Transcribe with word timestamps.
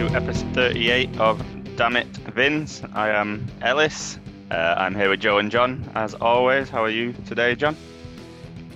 to 0.00 0.06
episode 0.16 0.54
38 0.54 1.20
of 1.20 1.76
Damn 1.76 1.94
It 1.94 2.06
Vince. 2.34 2.80
I 2.94 3.10
am 3.10 3.46
Ellis. 3.60 4.18
Uh, 4.50 4.74
I'm 4.78 4.94
here 4.94 5.10
with 5.10 5.20
Joe 5.20 5.36
and 5.36 5.50
John, 5.50 5.90
as 5.94 6.14
always. 6.14 6.70
How 6.70 6.82
are 6.82 6.88
you 6.88 7.12
today, 7.26 7.54
John? 7.54 7.76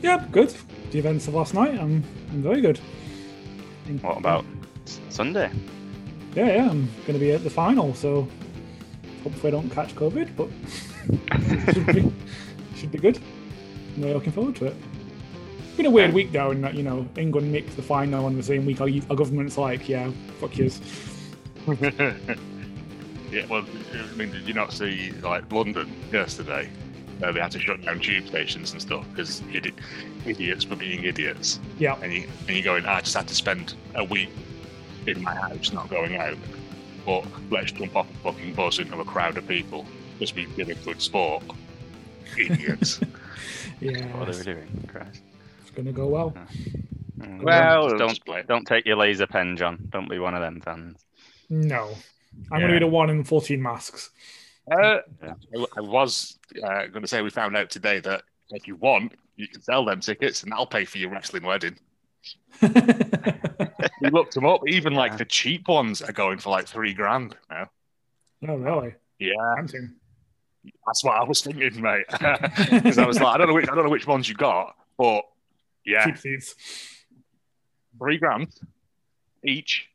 Yeah, 0.03 0.23
good. 0.31 0.55
The 0.91 0.99
events 0.99 1.27
of 1.27 1.33
last 1.33 1.55
night, 1.55 1.81
I'm, 1.81 2.05
I'm 2.31 2.43
very 2.43 2.61
good. 2.61 2.79
What 4.03 4.19
about 4.19 4.45
Sunday? 5.09 5.51
Yeah, 6.35 6.57
yeah, 6.57 6.71
I'm 6.71 6.91
going 7.07 7.15
to 7.15 7.19
be 7.19 7.33
at 7.33 7.43
the 7.43 7.49
final, 7.49 7.95
so 7.95 8.29
hopefully 9.23 9.49
I 9.49 9.51
don't 9.53 9.71
catch 9.71 9.95
COVID, 9.95 10.37
but 10.37 10.51
should 11.73 11.87
be, 11.87 12.13
should 12.77 12.93
be 12.93 12.99
good. 12.99 13.19
I'm 13.97 14.03
really 14.03 14.13
looking 14.13 14.33
forward 14.33 14.57
to 14.57 14.67
it. 14.67 14.77
It's 15.69 15.77
been 15.79 15.87
a 15.87 15.91
weird 15.91 16.13
week 16.13 16.33
though, 16.33 16.51
in 16.51 16.61
that 16.61 16.75
you 16.75 16.83
know 16.83 17.09
England 17.17 17.51
makes 17.51 17.75
the 17.75 17.83
final 17.83 18.27
on 18.27 18.37
the 18.37 18.43
same 18.43 18.67
week. 18.67 18.83
Our, 18.83 18.91
our 19.09 19.17
government's 19.17 19.57
like, 19.57 19.89
yeah, 19.89 20.11
fuck 20.39 20.59
yous. 20.59 20.83
Yeah, 23.31 23.47
well, 23.47 23.65
I 23.93 24.17
mean, 24.17 24.31
did 24.31 24.47
you 24.47 24.55
not 24.55 24.73
see 24.73 25.11
like 25.23 25.51
London 25.51 25.93
yesterday? 26.13 26.71
Uh, 27.23 27.33
they 27.33 27.41
had 27.41 27.51
to 27.53 27.59
shut 27.59 27.83
down 27.83 27.99
tube 27.99 28.29
stations 28.29 28.73
and 28.73 28.81
stuff 28.81 29.05
because 29.11 29.41
idi- 29.43 29.75
idiots 30.25 30.63
for 30.65 30.77
being 30.77 31.05
idiots. 31.05 31.59
Yeah, 31.79 31.97
And 32.03 32.13
you 32.13 32.29
and 32.47 32.57
you 32.57 32.63
going, 32.63 32.87
I 32.87 33.01
just 33.01 33.17
had 33.17 33.27
to 33.29 33.35
spend 33.35 33.75
a 33.97 34.05
week 34.05 34.31
in 35.07 35.21
my 35.23 35.35
house, 35.35 35.73
not 35.73 35.89
going 35.91 36.17
out. 36.17 36.37
But 37.05 37.25
let's 37.51 37.73
jump 37.73 37.97
off 37.97 38.09
a 38.11 38.15
fucking 38.33 38.55
bus 38.55 38.79
into 38.79 38.99
a 39.01 39.05
crowd 39.05 39.37
of 39.37 39.49
people 39.49 39.85
just 40.21 40.37
be 40.37 40.47
giving 40.57 40.77
good 40.85 41.03
sport. 41.03 41.43
Idiots. 42.39 43.01
yeah, 43.81 44.17
What 44.17 44.29
are 44.29 44.31
it's, 44.31 44.39
we 44.39 44.45
doing? 44.45 44.85
Christ. 44.87 45.23
It's 45.61 45.71
going 45.71 45.87
to 45.87 45.93
go 45.93 46.07
well. 46.07 46.35
Mm, 47.19 47.43
Well, 47.43 47.97
don't 47.99 48.19
don't 48.47 48.65
take 48.67 48.87
your 48.87 48.97
laser 48.97 49.27
pen, 49.27 49.57
John. 49.57 49.89
Don't 49.91 50.09
be 50.09 50.19
one 50.19 50.35
of 50.35 50.41
them 50.41 50.61
fans. 50.61 50.99
No, 51.51 51.91
I'm 52.51 52.61
going 52.61 52.73
to 52.73 52.79
be 52.81 52.85
the 52.85 52.91
one 52.91 53.11
in 53.11 53.23
14 53.25 53.61
masks. 53.63 54.11
Uh, 54.71 54.99
Yeah. 55.23 55.35
I, 55.57 55.65
I 55.77 55.81
was 55.81 56.39
uh, 56.63 56.87
going 56.87 57.03
to 57.03 57.07
say 57.09 57.23
we 57.23 57.31
found 57.31 57.57
out 57.57 57.71
today 57.71 58.01
that 58.01 58.23
if 58.51 58.67
you 58.67 58.77
want, 58.77 59.13
you 59.37 59.47
can 59.49 59.61
sell 59.63 59.85
them 59.85 60.01
tickets 60.01 60.43
and 60.43 60.53
I'll 60.55 60.67
pay 60.67 60.85
for 60.85 60.99
your 60.99 61.11
wrestling 61.11 61.45
wedding. 61.45 61.79
We 64.01 64.11
looked 64.11 64.35
them 64.35 64.45
up. 64.47 64.61
Even 64.69 64.93
like 64.95 65.13
Yeah. 65.13 65.17
the 65.19 65.25
cheap 65.25 65.69
ones 65.69 66.03
are 66.03 66.13
going 66.13 66.39
for 66.39 66.51
like 66.51 66.67
three 66.67 66.93
grand 66.95 67.37
now. 67.51 67.71
oh, 68.49 68.57
really? 68.57 68.95
Yeah, 69.19 69.33
Tempting. 69.57 69.95
that's 70.87 71.03
what 71.05 71.17
I 71.17 71.25
was 71.25 71.41
thinking, 71.43 71.81
mate. 71.81 72.05
Because 72.71 72.99
I 72.99 73.07
was 73.07 73.21
like, 73.21 73.35
I 73.35 73.39
don't 73.39 73.49
know 73.49 73.55
which 73.55 73.69
I 73.69 73.75
don't 73.75 73.85
know 73.85 73.91
which 73.91 74.07
ones 74.07 74.29
you 74.29 74.35
got, 74.35 74.75
but 74.99 75.23
yeah, 75.87 76.05
Cheap 76.05 76.19
seats. 76.19 76.55
three 77.99 78.19
grand 78.19 78.49
each. 79.45 79.89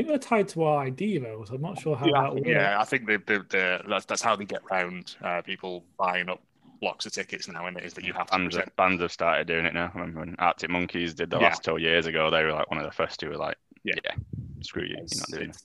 I 0.00 0.02
think 0.02 0.08
they're 0.08 0.18
tied 0.38 0.48
to 0.48 0.64
our 0.64 0.84
ID 0.86 1.18
though, 1.18 1.44
so 1.46 1.54
I'm 1.54 1.60
not 1.62 1.78
sure 1.78 1.94
how 1.96 2.06
Yeah, 2.06 2.22
that 2.22 2.34
works. 2.34 2.46
yeah, 2.48 2.80
I 2.80 2.84
think 2.84 3.06
they, 3.06 3.16
they, 3.16 3.38
they, 3.48 3.80
that's, 3.88 4.06
that's 4.06 4.22
how 4.22 4.34
they 4.36 4.44
get 4.46 4.62
round 4.70 5.16
uh, 5.22 5.42
people 5.42 5.84
buying 5.98 6.28
up 6.28 6.42
blocks 6.80 7.04
of 7.06 7.12
tickets 7.12 7.46
now, 7.48 7.66
and 7.66 7.76
it 7.76 7.84
is 7.84 7.92
that 7.94 8.04
you 8.04 8.12
have 8.14 8.26
to 8.26 8.32
Bands, 8.32 8.46
present. 8.54 8.64
have- 8.66 8.76
bands 8.76 9.02
have 9.02 9.12
started 9.12 9.46
doing 9.46 9.66
it 9.66 9.74
now. 9.74 9.90
I 9.94 9.98
remember 9.98 10.20
when 10.20 10.36
Arctic 10.38 10.70
Monkeys 10.70 11.12
did 11.14 11.28
the 11.30 11.38
Yeah. 11.38 11.48
last 11.48 11.62
tour 11.64 11.78
years 11.78 12.06
ago. 12.06 12.30
They 12.30 12.42
were 12.44 12.52
like 12.52 12.70
one 12.70 12.78
of 12.78 12.86
the 12.86 12.92
first 12.92 13.20
who 13.20 13.28
were 13.28 13.36
like, 13.36 13.56
Yeah. 13.84 13.94
"Yeah, 14.04 14.14
screw 14.62 14.82
you, 14.84 14.88
you're 14.96 15.00
not 15.02 15.30
doing 15.30 15.50
it." 15.50 15.62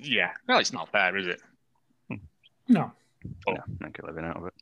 Yeah, 0.00 0.30
well, 0.48 0.58
it's 0.58 0.72
not 0.72 0.90
fair, 0.90 1.16
is 1.16 1.26
it? 1.26 1.40
No. 2.68 2.90
Oh. 3.46 3.52
Yeah, 3.52 3.60
make 3.80 3.98
a 3.98 4.06
living 4.06 4.24
out 4.24 4.36
of 4.38 4.46
it. 4.46 4.54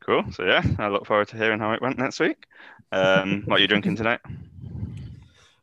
Cool. 0.00 0.24
So 0.32 0.44
yeah, 0.44 0.62
I 0.78 0.88
look 0.88 1.06
forward 1.06 1.28
to 1.28 1.36
hearing 1.36 1.58
how 1.60 1.72
it 1.72 1.80
went 1.80 1.96
next 1.98 2.20
week. 2.20 2.46
Um, 2.90 3.42
what 3.46 3.58
are 3.58 3.62
you 3.62 3.68
drinking 3.68 3.96
tonight? 3.96 4.20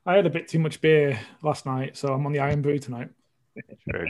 I 0.09 0.15
had 0.15 0.25
a 0.25 0.29
bit 0.31 0.47
too 0.47 0.57
much 0.57 0.81
beer 0.81 1.19
last 1.43 1.67
night, 1.67 1.95
so 1.95 2.11
I'm 2.11 2.25
on 2.25 2.31
the 2.31 2.39
Irn-Bru 2.39 2.79
tonight. 2.79 3.09
True. 3.87 4.07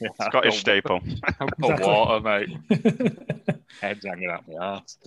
Yeah, 0.00 0.08
Scottish 0.28 0.58
staple. 0.58 0.98
got- 0.98 1.34
I've 1.40 1.50
got 1.60 1.70
Exactly. 1.70 1.86
water, 1.86 2.20
mate. 2.20 3.60
Head's 3.80 4.04
hanging 4.04 4.28
out 4.28 4.42
my 4.48 4.54
ass. 4.74 4.98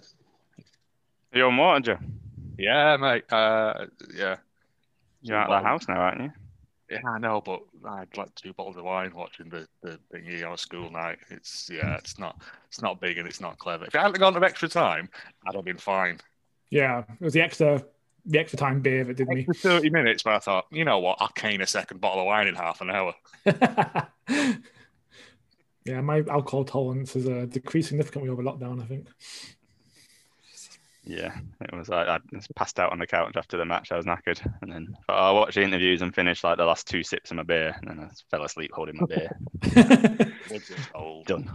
You're 1.34 1.48
on 1.48 1.58
water, 1.58 1.82
Joe. 1.82 1.98
Yeah, 2.58 2.96
mate. 2.96 3.26
Uh, 3.30 3.88
yeah. 4.16 4.38
You're 5.22 5.36
out 5.38 5.50
of 5.52 5.62
the 5.62 5.68
house 5.68 5.88
now, 5.90 5.96
aren't 6.00 6.22
you? 6.22 6.32
Yeah, 6.90 7.02
I 7.06 7.20
know, 7.20 7.42
but 7.42 7.60
I 7.86 8.00
had 8.00 8.16
like 8.18 8.34
two 8.36 8.54
bottles 8.54 8.78
of 8.78 8.86
wine 8.86 9.12
watching 9.14 9.50
the, 9.50 9.68
the 9.84 10.00
thingy 10.14 10.46
on 10.48 10.54
a 10.54 10.58
school 10.58 10.90
night. 10.90 11.18
It's 11.30 11.70
yeah, 11.72 11.96
it's 11.98 12.18
not 12.18 12.42
it's 12.70 12.82
not 12.82 13.00
big 13.02 13.18
and 13.18 13.28
it's 13.28 13.42
not 13.42 13.58
clever. 13.60 13.86
If 13.86 13.94
I 13.96 14.04
hadn't 14.04 14.18
gone 14.20 14.34
to 14.34 14.44
extra 14.44 14.70
time, 14.70 15.10
I'd 15.46 15.54
have 15.56 15.66
been 15.66 15.78
fine. 15.78 16.18
yeah, 16.72 17.00
it 17.20 17.24
was 17.24 17.34
the 17.34 17.42
extra 17.42 17.84
the 18.30 18.40
extra 18.40 18.58
time 18.58 18.80
beer 18.80 19.04
that 19.04 19.18
did 19.18 19.28
me. 19.28 19.46
Extra 19.50 19.72
30 19.80 19.90
minutes, 19.90 20.24
but 20.24 20.34
I 20.34 20.40
thought, 20.40 20.66
you 20.72 20.86
know 20.86 21.00
what, 21.00 21.18
I'll 21.20 21.30
cane 21.30 21.62
a 21.62 21.68
second 21.68 22.00
bottle 22.00 22.22
of 22.22 22.28
wine 22.28 22.48
in 22.48 22.56
half 22.56 22.80
an 22.80 22.92
hour. 22.92 23.16
yeah, 25.86 26.02
my 26.02 26.24
alcohol 26.30 26.64
tolerance 26.64 27.14
has 27.14 27.28
uh, 27.28 27.48
decreased 27.50 27.90
significantly 27.90 28.30
over 28.30 28.44
lockdown. 28.44 28.82
I 28.82 28.86
think. 28.86 29.08
Yeah, 31.04 31.36
it 31.62 31.74
was. 31.76 31.90
I, 31.90 32.04
I 32.04 32.20
just 32.32 32.54
passed 32.54 32.80
out 32.80 32.92
on 32.92 33.00
the 33.00 33.08
couch 33.08 33.36
after 33.36 33.58
the 33.58 33.66
match. 33.66 33.92
I 33.92 33.98
was 33.98 34.06
knackered, 34.06 34.40
and 34.62 34.72
then 34.72 34.96
oh, 35.10 35.14
I 35.14 35.32
watched 35.32 35.56
the 35.56 35.64
interviews 35.64 36.04
and 36.04 36.14
finished 36.14 36.44
like 36.44 36.58
the 36.58 36.66
last 36.66 36.88
two 36.88 37.02
sips 37.02 37.32
of 37.32 37.38
my 37.38 37.44
beer, 37.44 37.76
and 37.82 37.90
then 37.90 38.00
I 38.00 38.10
fell 38.30 38.44
asleep 38.44 38.72
holding 38.74 38.98
my 38.98 39.08
beer. 39.08 39.32
Woods. 40.52 40.72
Done. 41.26 41.50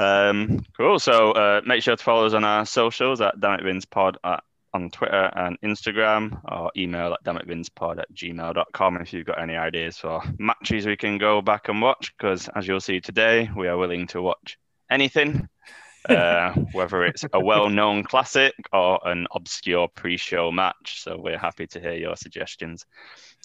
Um, 0.00 0.64
cool. 0.76 0.98
So 0.98 1.30
uh, 1.32 1.60
make 1.64 1.84
sure 1.84 1.94
to 1.94 2.02
follow 2.02 2.26
us 2.26 2.32
on 2.32 2.42
our 2.42 2.66
socials 2.66 3.20
at 3.20 3.38
dammitvinspod 3.38 4.16
at, 4.24 4.42
on 4.72 4.90
Twitter 4.90 5.30
and 5.34 5.60
Instagram, 5.62 6.40
or 6.50 6.70
email 6.76 7.12
at 7.12 7.24
dammitvinspod 7.24 7.98
at 7.98 8.12
gmail.com 8.14 8.96
if 8.98 9.12
you've 9.12 9.26
got 9.26 9.40
any 9.40 9.56
ideas 9.56 9.98
for 9.98 10.22
matches 10.38 10.86
we 10.86 10.96
can 10.96 11.18
go 11.18 11.42
back 11.42 11.68
and 11.68 11.82
watch. 11.82 12.12
Because 12.16 12.48
as 12.54 12.66
you'll 12.66 12.80
see 12.80 13.00
today, 13.00 13.50
we 13.56 13.68
are 13.68 13.76
willing 13.76 14.06
to 14.08 14.22
watch 14.22 14.58
anything, 14.90 15.48
uh, 16.08 16.52
whether 16.72 17.04
it's 17.04 17.24
a 17.32 17.40
well-known 17.40 18.04
classic 18.04 18.54
or 18.72 19.00
an 19.06 19.26
obscure 19.34 19.88
pre-show 19.88 20.50
match. 20.50 21.02
So 21.02 21.18
we're 21.18 21.38
happy 21.38 21.66
to 21.68 21.80
hear 21.80 21.94
your 21.94 22.16
suggestions. 22.16 22.86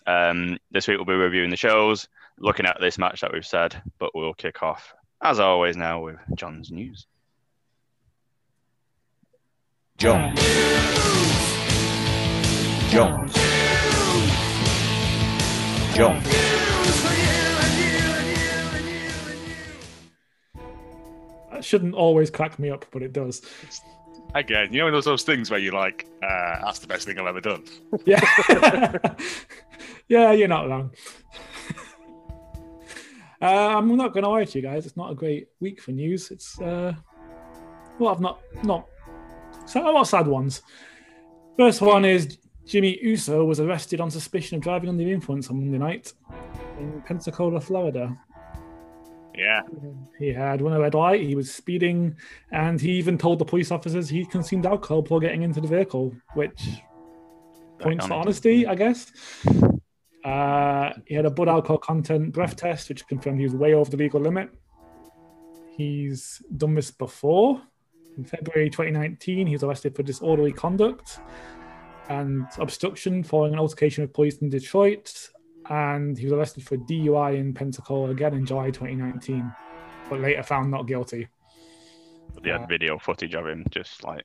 Um, 0.07 0.57
this 0.72 0.88
week 0.88 0.97
we'll 0.97 1.06
be 1.06 1.13
reviewing 1.13 1.50
the 1.50 1.57
shows, 1.57 2.07
looking 2.38 2.66
at 2.66 2.78
this 2.80 2.97
match 2.97 3.22
that 3.22 3.34
we've 3.34 3.46
said, 3.46 3.81
but 4.00 4.13
we'll 4.13 4.34
kick 4.34 4.62
off 4.62 4.94
as 5.22 5.40
always 5.40 5.75
now 5.75 6.02
with 6.02 6.18
John's 6.36 6.72
news. 6.72 7.07
John. 9.97 10.35
Jones. 12.89 13.33
John. 15.95 16.22
That 21.51 21.63
shouldn't 21.63 21.95
always 21.95 22.29
crack 22.29 22.59
me 22.59 22.69
up, 22.69 22.85
but 22.91 23.03
it 23.03 23.13
does. 23.13 23.41
Again, 24.33 24.73
you 24.73 24.79
know 24.79 24.91
those 24.91 25.06
those 25.06 25.23
things 25.23 25.50
where 25.50 25.61
you're 25.61 25.72
like, 25.72 26.06
uh, 26.22 26.59
that's 26.66 26.79
the 26.79 26.88
best 26.88 27.07
thing 27.07 27.17
I've 27.17 27.27
ever 27.27 27.39
done. 27.39 27.63
Yeah, 28.06 28.19
yeah, 30.09 30.33
you're 30.33 30.50
not 30.50 30.67
wrong. 30.67 30.91
uh, 33.41 33.45
I'm 33.45 33.95
not 33.95 34.12
going 34.12 34.25
to 34.25 34.29
lie 34.29 34.44
to 34.44 34.59
you 34.59 34.62
guys. 34.62 34.85
It's 34.85 34.97
not 34.97 35.09
a 35.09 35.16
great 35.16 35.47
week 35.62 35.79
for 35.81 35.91
news. 35.91 36.31
It's 36.31 36.59
uh, 36.59 36.94
well, 37.97 38.13
I've 38.13 38.19
not 38.19 38.41
not 38.62 38.89
so 39.65 39.81
a 39.81 39.91
lot 39.91 40.01
of 40.01 40.07
sad 40.07 40.27
ones. 40.27 40.61
First 41.57 41.81
one 41.81 42.05
is 42.05 42.37
Jimmy 42.65 42.99
Uso 43.01 43.45
was 43.45 43.59
arrested 43.59 44.01
on 44.01 44.09
suspicion 44.09 44.57
of 44.57 44.63
driving 44.63 44.89
under 44.89 45.03
the 45.03 45.11
influence 45.11 45.49
on 45.49 45.57
Monday 45.57 45.77
night 45.77 46.13
in 46.79 47.01
Pensacola, 47.06 47.62
Florida. 47.62 48.17
Yeah, 49.38 49.63
He 50.17 50.29
had 50.29 50.62
run 50.62 50.73
a 50.73 50.79
red 50.79 50.94
light, 50.94 51.21
he 51.21 51.35
was 51.35 51.53
speeding, 51.53 52.15
and 52.51 52.79
he 52.79 52.91
even 52.94 53.17
told 53.17 53.39
the 53.39 53.45
police 53.45 53.69
officers 53.69 54.07
he 54.07 54.25
consumed 54.25 54.65
alcohol 54.65 55.01
before 55.01 55.19
getting 55.19 55.41
into 55.41 55.59
the 55.59 55.68
vehicle, 55.68 56.15
which 56.35 56.81
points 57.79 58.06
to 58.06 58.13
honesty, 58.13 58.65
I 58.65 58.75
guess. 58.75 59.11
Uh, 60.23 60.94
he 61.06 61.15
had 61.15 61.25
a 61.25 61.29
blood 61.29 61.50
alcohol 61.50 61.77
content 61.77 62.31
breath 62.31 62.56
test, 62.56 62.88
which 62.89 63.06
confirmed 63.07 63.39
he 63.39 63.45
was 63.45 63.53
way 63.53 63.73
over 63.73 63.91
the 63.91 63.97
legal 63.97 64.21
limit. 64.21 64.50
He's 65.75 66.41
done 66.56 66.73
this 66.73 66.91
before. 66.91 67.61
In 68.17 68.23
February 68.23 68.69
2019, 68.69 69.47
he 69.47 69.53
was 69.53 69.63
arrested 69.63 69.95
for 69.95 70.03
disorderly 70.03 70.51
conduct 70.53 71.19
and 72.09 72.45
obstruction 72.59 73.23
following 73.23 73.53
an 73.53 73.59
altercation 73.59 74.03
with 74.03 74.13
police 74.13 74.38
in 74.38 74.50
Detroit. 74.50 75.29
And 75.69 76.17
he 76.17 76.25
was 76.25 76.33
arrested 76.33 76.65
for 76.65 76.77
DUI 76.77 77.38
in 77.38 77.53
Pensacola 77.53 78.12
again 78.12 78.33
in 78.35 78.45
July 78.45 78.67
2019, 78.67 79.51
but 80.09 80.19
later 80.19 80.44
found 80.44 80.69
not 80.71 80.88
guilty. 80.88 81.27
They 82.44 82.51
had 82.51 82.62
Uh, 82.62 82.67
video 82.67 83.00
footage 83.00 83.33
of 83.33 83.47
him 83.47 83.65
just 83.71 84.03
like. 84.03 84.23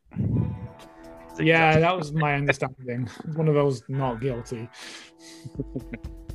Yeah, 1.38 1.78
that 1.78 1.96
was 1.96 2.12
my 2.12 2.34
understanding. 2.34 3.08
One 3.34 3.48
of 3.48 3.54
those 3.54 3.82
not 3.88 4.20
guilty. 4.20 4.68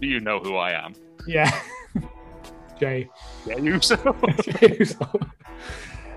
do 0.02 0.08
you 0.08 0.20
know 0.20 0.40
who 0.40 0.56
I 0.56 0.72
am? 0.72 0.94
Yeah. 1.28 1.52
Jay. 2.80 3.08
Yeah, 3.46 3.58
you 3.58 3.80
so. 3.80 3.96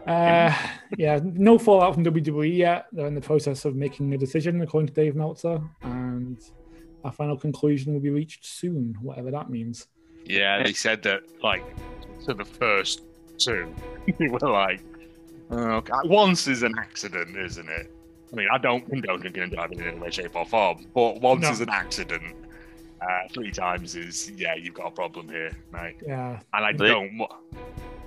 Uh, 0.08 0.54
yeah, 0.96 1.20
no 1.22 1.58
fallout 1.58 1.94
from 1.94 2.04
WWE 2.04 2.56
yet. 2.56 2.86
They're 2.92 3.06
in 3.06 3.14
the 3.14 3.20
process 3.20 3.64
of 3.64 3.76
making 3.76 4.12
a 4.14 4.18
decision, 4.18 4.60
according 4.62 4.88
to 4.88 4.94
Dave 4.94 5.14
Meltzer, 5.14 5.60
and 5.82 6.38
our 7.04 7.12
final 7.12 7.36
conclusion 7.36 7.92
will 7.92 8.00
be 8.00 8.10
reached 8.10 8.44
soon, 8.46 8.96
whatever 9.02 9.30
that 9.30 9.50
means. 9.50 9.86
Yeah, 10.24 10.62
they 10.62 10.72
said 10.72 11.02
that 11.04 11.20
like 11.42 11.64
to 12.26 12.34
the 12.34 12.44
first 12.44 13.02
two, 13.38 13.72
they 14.18 14.28
were 14.28 14.38
like, 14.40 14.80
"Oh, 15.50 15.56
okay. 15.76 15.92
once 16.04 16.48
is 16.48 16.62
an 16.62 16.74
accident, 16.78 17.36
isn't 17.36 17.68
it? 17.68 17.90
I 18.32 18.36
mean, 18.36 18.48
I 18.52 18.58
don't 18.58 18.86
condone 18.88 19.20
drinking 19.20 19.42
and 19.44 19.52
driving 19.52 19.78
in 19.78 19.86
any 19.88 19.98
way, 19.98 20.10
shape, 20.10 20.36
or 20.36 20.44
form, 20.44 20.86
but 20.94 21.20
once 21.20 21.42
No. 21.42 21.50
is 21.50 21.60
an 21.60 21.70
accident. 21.70 22.34
Uh, 23.00 23.28
three 23.32 23.52
times 23.52 23.94
is 23.94 24.28
yeah, 24.32 24.54
you've 24.56 24.74
got 24.74 24.88
a 24.88 24.90
problem 24.90 25.28
here, 25.28 25.52
mate. 25.72 25.94
Yeah. 26.04 26.40
And 26.52 26.64
I 26.64 26.72
They- 26.72 26.88
don't. 26.88 27.16
wa- 27.16 27.36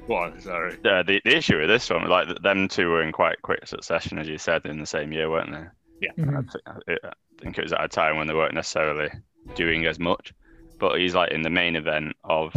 Go 0.07 0.15
on, 0.15 0.39
sorry. 0.41 0.77
Yeah, 0.83 1.03
the, 1.03 1.21
the 1.23 1.35
issue 1.37 1.59
with 1.59 1.69
this 1.69 1.89
one, 1.89 2.07
like 2.09 2.27
them 2.41 2.67
two 2.67 2.89
were 2.89 3.01
in 3.03 3.11
quite 3.11 3.41
quick 3.41 3.67
succession, 3.67 4.17
as 4.17 4.27
you 4.27 4.37
said, 4.37 4.65
in 4.65 4.79
the 4.79 4.85
same 4.85 5.11
year, 5.11 5.29
weren't 5.29 5.51
they? 5.51 6.07
Mhm. 6.17 6.37
I, 6.65 6.73
thi- 6.85 6.97
I 7.03 7.11
think 7.39 7.57
it 7.57 7.63
was 7.63 7.73
at 7.73 7.83
a 7.83 7.87
time 7.87 8.17
when 8.17 8.27
they 8.27 8.33
weren't 8.33 8.55
necessarily 8.55 9.09
doing 9.55 9.85
as 9.85 9.99
much. 9.99 10.33
But 10.79 10.99
he's 10.99 11.13
like 11.13 11.31
in 11.31 11.43
the 11.43 11.49
main 11.51 11.75
event 11.75 12.15
of 12.23 12.53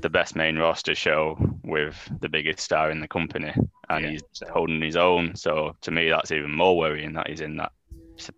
the 0.00 0.08
best 0.08 0.36
main 0.36 0.56
roster 0.56 0.94
show 0.94 1.36
with 1.64 1.96
the 2.20 2.28
biggest 2.28 2.60
star 2.60 2.90
in 2.92 3.00
the 3.00 3.08
company, 3.08 3.52
and 3.90 4.04
Yeah. 4.04 4.10
he's 4.12 4.22
holding 4.52 4.80
his 4.80 4.96
own. 4.96 5.34
So 5.34 5.74
to 5.80 5.90
me, 5.90 6.08
that's 6.08 6.30
even 6.30 6.52
more 6.54 6.76
worrying 6.78 7.12
that 7.14 7.28
he's 7.28 7.40
in 7.40 7.56
that 7.56 7.72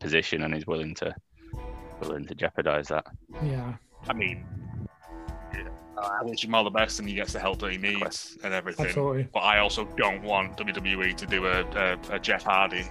position 0.01 0.43
and 0.43 0.55
he's 0.55 0.67
willing 0.67 0.95
to 0.95 1.15
willing 2.01 2.27
to 2.27 2.35
jeopardize 2.35 2.89
that. 2.89 3.07
Yeah. 3.45 3.75
I 4.09 4.13
mean, 4.15 4.45
yeah, 4.81 4.84
I 5.99 6.23
wish 6.23 6.45
him 6.45 6.55
all 6.55 6.65
the 6.65 6.71
best, 6.71 6.99
and 6.99 7.09
he 7.09 7.15
gets 7.15 7.33
the 7.33 7.41
help 7.41 7.61
that 7.61 7.73
he 7.73 7.79
needs 7.79 8.37
and 8.43 8.53
everything. 8.53 8.87
Absolutely. 8.87 9.29
But 9.33 9.41
I 9.41 9.59
also 9.59 9.85
don't 9.97 10.23
want 10.23 10.57
WWE 10.57 11.15
to 11.17 11.27
do 11.27 11.47
a, 11.47 11.63
a, 11.63 11.99
a 12.11 12.19
Jeff 12.19 12.43
Hardy 12.43 12.85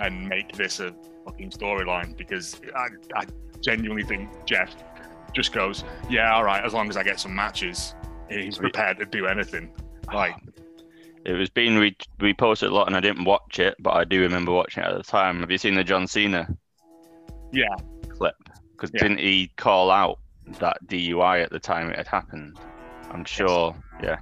and 0.00 0.28
make 0.28 0.52
this 0.52 0.80
a 0.80 0.94
fucking 1.24 1.50
storyline 1.50 2.16
because 2.16 2.60
I, 2.74 2.88
I 3.16 3.24
genuinely 3.62 4.04
think 4.04 4.28
Jeff 4.44 4.74
just 5.32 5.52
goes, 5.52 5.84
yeah, 6.10 6.34
all 6.34 6.44
right, 6.44 6.64
as 6.64 6.74
long 6.74 6.88
as 6.88 6.96
I 6.96 7.02
get 7.02 7.18
some 7.18 7.34
matches, 7.34 7.94
he's 8.30 8.58
prepared 8.58 8.98
to 8.98 9.06
do 9.06 9.26
anything. 9.26 9.70
Like, 10.12 10.36
It 11.26 11.32
was 11.32 11.48
being 11.48 11.78
re- 11.78 11.96
reposted 12.20 12.68
a 12.68 12.74
lot, 12.74 12.86
and 12.86 12.94
I 12.94 13.00
didn't 13.00 13.24
watch 13.24 13.58
it, 13.58 13.74
but 13.78 13.94
I 13.94 14.04
do 14.04 14.20
remember 14.20 14.52
watching 14.52 14.82
it 14.82 14.88
at 14.88 14.96
the 14.98 15.02
time. 15.02 15.40
Have 15.40 15.50
you 15.50 15.56
seen 15.56 15.74
the 15.74 15.82
John 15.82 16.06
Cena 16.06 16.46
yeah, 17.50 17.74
clip? 18.10 18.34
Because 18.72 18.90
Yeah. 18.92 19.04
didn't 19.04 19.20
he 19.20 19.50
call 19.56 19.90
out 19.90 20.18
that 20.58 20.78
DUI 20.86 21.42
at 21.42 21.50
the 21.50 21.58
time 21.58 21.90
it 21.90 21.96
had 21.96 22.06
happened? 22.06 22.58
I'm 23.10 23.24
sure. 23.24 23.74
Yeah. 24.02 24.18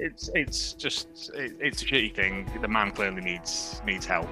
it's 0.00 0.30
it's 0.34 0.74
just 0.74 1.30
it, 1.34 1.56
it's 1.60 1.82
a 1.82 1.84
shitty 1.84 2.14
thing. 2.14 2.48
The 2.62 2.68
man 2.68 2.92
clearly 2.92 3.20
needs 3.20 3.82
needs 3.84 4.06
help. 4.06 4.28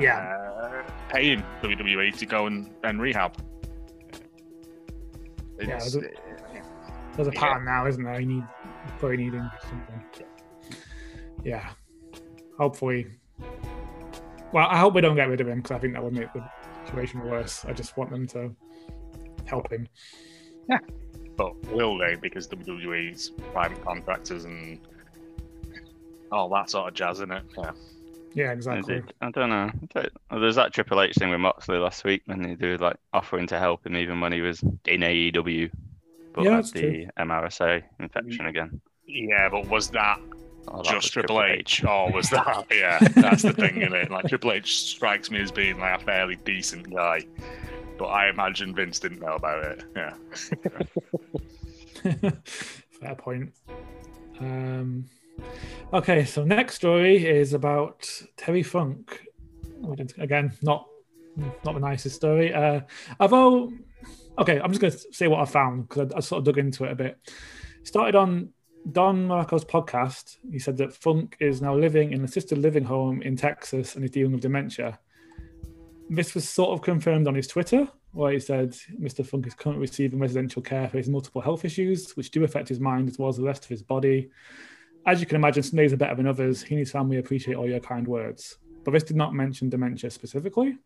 Yeah. 0.00 0.18
Uh, 0.18 0.82
paying 1.08 1.42
WWE 1.62 2.16
to 2.18 2.26
go 2.26 2.46
and, 2.46 2.70
and 2.82 3.00
rehab. 3.00 3.36
Yeah, 5.60 5.76
It's, 5.76 5.92
the- 5.92 6.10
There's 7.14 7.28
a 7.28 7.32
Yeah. 7.32 7.40
pattern 7.40 7.64
now, 7.64 7.86
isn't 7.86 8.02
there? 8.02 8.18
You 8.20 8.26
need 8.26 8.44
probably 8.98 9.18
needing 9.18 9.48
something. 9.68 10.04
Yeah. 11.44 11.70
Hopefully. 12.58 13.06
Well, 14.52 14.66
I 14.68 14.78
hope 14.78 14.94
we 14.94 15.00
don't 15.00 15.16
get 15.16 15.28
rid 15.28 15.40
of 15.40 15.48
him 15.48 15.58
because 15.60 15.76
I 15.76 15.78
think 15.78 15.94
that 15.94 16.02
would 16.02 16.12
make 16.12 16.32
the 16.32 16.44
situation 16.86 17.20
worse. 17.24 17.64
I 17.64 17.72
just 17.72 17.96
want 17.96 18.10
them 18.10 18.26
to 18.28 18.54
help 19.46 19.70
him. 19.70 19.88
Yeah. 20.68 20.78
But 21.36 21.62
will 21.72 21.98
they? 21.98 22.14
Because 22.14 22.46
WWE's 22.48 23.30
private 23.52 23.82
contractors 23.84 24.44
and 24.44 24.78
all 26.30 26.48
that 26.50 26.70
sort 26.70 26.88
of 26.88 26.94
jazz, 26.94 27.20
in 27.20 27.30
it? 27.30 27.42
Yeah. 27.56 27.72
Yeah, 28.34 28.50
exactly. 28.50 29.00
I 29.20 29.30
don't 29.30 29.48
know. 29.50 29.70
I 29.72 29.72
don't- 29.94 30.12
oh, 30.32 30.40
There's 30.40 30.56
that 30.56 30.72
Triple 30.72 31.00
H 31.00 31.14
thing 31.14 31.30
with 31.30 31.38
Moxley 31.40 31.78
last 31.78 32.02
week 32.04 32.22
when 32.26 32.42
they 32.42 32.54
do 32.56 32.76
like 32.78 32.96
offering 33.12 33.46
to 33.48 33.58
help 33.60 33.86
him 33.86 33.96
even 33.96 34.20
when 34.20 34.32
he 34.32 34.40
was 34.40 34.60
in 34.62 35.02
AEW, 35.02 35.70
but 36.32 36.42
Yeah, 36.44 36.50
had 36.50 36.58
that's 36.58 36.72
the 36.72 36.80
true. 36.80 37.06
MRSA 37.18 37.82
infection 38.00 38.46
again. 38.46 38.80
Yeah, 39.06 39.48
but 39.50 39.68
was 39.68 39.88
that 39.90 40.18
Oh, 40.66 40.78
that 40.78 40.78
was 40.78 40.88
just 40.88 41.12
Triple 41.12 41.42
H, 41.42 41.84
or 41.84 42.10
was 42.10 42.28
that? 42.30 42.66
Yeah, 42.72 42.98
that's 42.98 43.42
the 43.42 43.52
thing 43.52 43.82
in 43.82 43.92
it. 43.92 44.10
Like 44.10 44.26
Triple 44.26 44.50
H 44.50 44.78
strikes 44.80 45.30
me 45.30 45.40
as 45.40 45.52
being 45.52 45.78
like 45.78 46.00
a 46.00 46.04
fairly 46.04 46.36
decent 46.36 46.90
guy, 46.92 47.20
but 47.98 48.06
I 48.06 48.28
imagine 48.28 48.74
Vince 48.74 48.98
didn't 48.98 49.20
know 49.20 49.34
about 49.34 49.64
it. 49.64 49.84
Yeah. 49.94 50.14
Fair 53.00 53.14
point. 53.16 53.52
Um, 54.40 55.06
okay, 55.92 56.24
so 56.24 56.44
next 56.44 56.74
story 56.74 57.26
is 57.26 57.52
about 57.52 58.10
Terry 58.36 58.62
Funk. 58.62 59.20
Again, 60.18 60.52
not 60.62 60.88
not 61.36 61.74
the 61.74 61.80
nicest 61.80 62.16
story. 62.16 62.52
Uh, 62.54 62.80
although, 63.20 63.72
okay, 64.38 64.60
I'm 64.60 64.70
just 64.70 64.80
going 64.80 64.92
to 64.92 64.98
say 65.12 65.28
what 65.28 65.40
I 65.40 65.44
found 65.44 65.88
because 65.88 66.12
I, 66.12 66.18
I 66.18 66.20
sort 66.20 66.38
of 66.38 66.44
dug 66.44 66.58
into 66.58 66.84
it 66.84 66.92
a 66.92 66.94
bit. 66.94 67.18
Started 67.82 68.14
on 68.14 68.50
Don 68.90 69.26
Marco's 69.26 69.64
podcast. 69.64 70.36
He 70.50 70.58
said 70.58 70.76
that 70.78 70.94
Funk 70.94 71.36
is 71.40 71.60
now 71.60 71.74
living 71.74 72.12
in 72.12 72.20
an 72.20 72.24
assisted 72.24 72.58
living 72.58 72.84
home 72.84 73.22
in 73.22 73.36
Texas 73.36 73.94
and 73.94 74.04
is 74.04 74.10
dealing 74.10 74.32
with 74.32 74.42
dementia. 74.42 74.98
This 76.10 76.34
was 76.34 76.48
sort 76.48 76.70
of 76.70 76.82
confirmed 76.82 77.26
on 77.26 77.34
his 77.34 77.46
Twitter, 77.46 77.88
where 78.12 78.32
he 78.32 78.38
said 78.38 78.72
Mr. 79.00 79.26
Funk 79.26 79.46
is 79.46 79.54
currently 79.54 79.82
receiving 79.82 80.18
residential 80.18 80.62
care 80.62 80.88
for 80.88 80.98
his 80.98 81.08
multiple 81.08 81.40
health 81.40 81.64
issues, 81.64 82.12
which 82.16 82.30
do 82.30 82.44
affect 82.44 82.68
his 82.68 82.80
mind 82.80 83.08
as 83.08 83.18
well 83.18 83.28
as 83.28 83.36
the 83.36 83.42
rest 83.42 83.64
of 83.64 83.70
his 83.70 83.82
body. 83.82 84.30
As 85.06 85.20
you 85.20 85.26
can 85.26 85.36
imagine, 85.36 85.62
some 85.62 85.76
days 85.76 85.92
are 85.92 85.98
better 85.98 86.14
than 86.14 86.26
others. 86.26 86.62
He 86.62 86.74
and 86.74 86.80
his 86.80 86.90
family 86.90 87.18
appreciate 87.18 87.56
all 87.56 87.68
your 87.68 87.80
kind 87.80 88.06
words. 88.06 88.58
But 88.84 88.92
this 88.92 89.02
did 89.02 89.16
not 89.16 89.34
mention 89.34 89.68
dementia 89.68 90.10
specifically. 90.10 90.76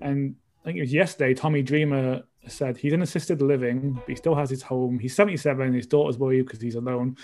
And 0.00 0.36
I 0.62 0.64
think 0.66 0.78
it 0.78 0.82
was 0.82 0.92
yesterday, 0.92 1.34
Tommy 1.34 1.62
Dreamer 1.62 2.22
said 2.46 2.76
he's 2.76 2.92
in 2.92 3.02
assisted 3.02 3.42
living, 3.42 3.94
but 3.94 4.08
he 4.08 4.14
still 4.14 4.34
has 4.34 4.50
his 4.50 4.62
home. 4.62 4.98
He's 4.98 5.14
77, 5.14 5.72
his 5.72 5.86
daughter's 5.86 6.18
worried 6.18 6.46
because 6.46 6.60
he's 6.60 6.74
alone. 6.74 7.16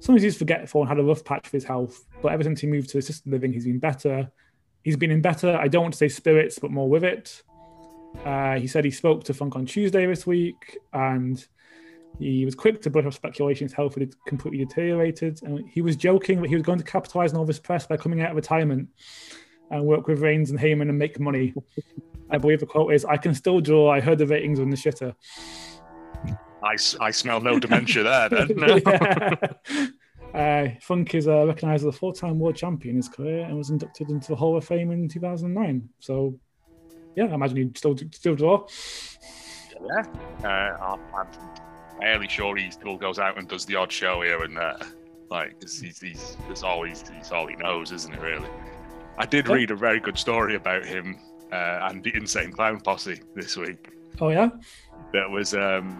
Sometimes 0.00 0.22
he's 0.22 0.36
forgetful 0.36 0.82
and 0.82 0.88
had 0.88 0.98
a 0.98 1.02
rough 1.02 1.24
patch 1.24 1.44
with 1.44 1.52
his 1.52 1.64
health, 1.64 2.04
but 2.22 2.32
ever 2.32 2.42
since 2.42 2.60
he 2.60 2.66
moved 2.66 2.90
to 2.90 2.98
assisted 2.98 3.30
living, 3.30 3.52
he's 3.52 3.64
been 3.64 3.78
better. 3.78 4.30
He's 4.86 4.96
been 4.96 5.10
in 5.10 5.20
better, 5.20 5.56
I 5.56 5.66
don't 5.66 5.82
want 5.82 5.94
to 5.94 5.98
say 5.98 6.06
spirits, 6.06 6.60
but 6.60 6.70
more 6.70 6.88
with 6.88 7.02
it. 7.02 7.42
Uh, 8.24 8.54
he 8.54 8.68
said 8.68 8.84
he 8.84 8.92
spoke 8.92 9.24
to 9.24 9.34
Funk 9.34 9.56
on 9.56 9.66
Tuesday 9.66 10.06
this 10.06 10.28
week, 10.28 10.78
and 10.92 11.44
he 12.20 12.44
was 12.44 12.54
quick 12.54 12.80
to 12.82 12.90
brush 12.90 13.04
off 13.04 13.14
speculation 13.14 13.64
his 13.64 13.72
health 13.72 13.96
had 13.96 14.14
completely 14.28 14.64
deteriorated. 14.64 15.40
And 15.42 15.68
he 15.68 15.82
was 15.82 15.96
joking 15.96 16.40
that 16.40 16.50
he 16.50 16.54
was 16.54 16.62
going 16.62 16.78
to 16.78 16.84
capitalize 16.84 17.32
on 17.32 17.40
all 17.40 17.44
this 17.44 17.58
press 17.58 17.84
by 17.84 17.96
coming 17.96 18.20
out 18.20 18.30
of 18.30 18.36
retirement 18.36 18.88
and 19.72 19.84
work 19.84 20.06
with 20.06 20.20
Reigns 20.20 20.52
and 20.52 20.60
Heyman 20.60 20.88
and 20.88 20.96
make 20.96 21.18
money. 21.18 21.52
I 22.30 22.38
believe 22.38 22.60
the 22.60 22.66
quote 22.66 22.92
is, 22.92 23.04
"I 23.04 23.16
can 23.16 23.34
still 23.34 23.60
draw. 23.60 23.90
I 23.90 23.98
heard 23.98 24.18
the 24.18 24.26
ratings 24.28 24.60
on 24.60 24.70
the 24.70 24.76
shitter." 24.76 25.16
I, 26.62 26.76
I 27.00 27.10
smell 27.10 27.40
no 27.40 27.58
dementia 27.58 28.04
there. 28.04 28.28
Then. 28.28 28.54
No? 28.54 28.78
Yeah. 29.68 29.86
Uh, 30.36 30.68
Funk 30.82 31.14
is 31.14 31.26
uh, 31.28 31.46
recognized 31.46 31.86
as 31.86 31.94
a 31.94 31.98
four-time 31.98 32.38
world 32.38 32.56
champion 32.56 32.90
in 32.90 32.96
his 32.96 33.08
career 33.08 33.44
and 33.46 33.56
was 33.56 33.70
inducted 33.70 34.10
into 34.10 34.28
the 34.28 34.36
Hall 34.36 34.56
of 34.56 34.64
Fame 34.64 34.90
in 34.90 35.08
2009. 35.08 35.88
So, 35.98 36.38
yeah, 37.14 37.24
I 37.24 37.34
imagine 37.34 37.56
he'd 37.56 37.78
still 37.78 37.96
still 38.12 38.34
draw. 38.34 38.66
Yeah, 39.82 40.02
uh, 40.44 40.96
I'm, 41.16 41.26
fairly 41.98 42.28
sure 42.28 42.54
he 42.56 42.70
still 42.70 42.98
goes 42.98 43.18
out 43.18 43.38
and 43.38 43.48
does 43.48 43.64
the 43.64 43.76
odd 43.76 43.90
show 43.90 44.20
here 44.20 44.42
and 44.42 44.54
there. 44.56 44.76
Like, 45.30 45.58
'cause 45.60 45.80
he's, 45.80 45.98
he's 46.00 46.36
that's 46.46 46.62
all 46.62 46.82
he's, 46.84 47.02
he's 47.08 47.32
all 47.32 47.46
he 47.46 47.56
knows, 47.56 47.90
isn't 47.90 48.12
it? 48.12 48.20
Really. 48.20 48.46
I 49.18 49.24
did 49.24 49.46
Yeah. 49.48 49.54
read 49.54 49.70
a 49.70 49.76
very 49.76 50.00
good 50.00 50.18
story 50.18 50.54
about 50.56 50.84
him 50.84 51.18
uh, 51.50 51.88
and 51.90 52.04
the 52.04 52.14
Insane 52.14 52.52
Clown 52.52 52.80
Posse 52.80 53.20
this 53.34 53.56
week. 53.56 53.88
Oh 54.20 54.28
yeah, 54.28 54.50
That 55.14 55.30
was 55.30 55.54
um, 55.54 55.98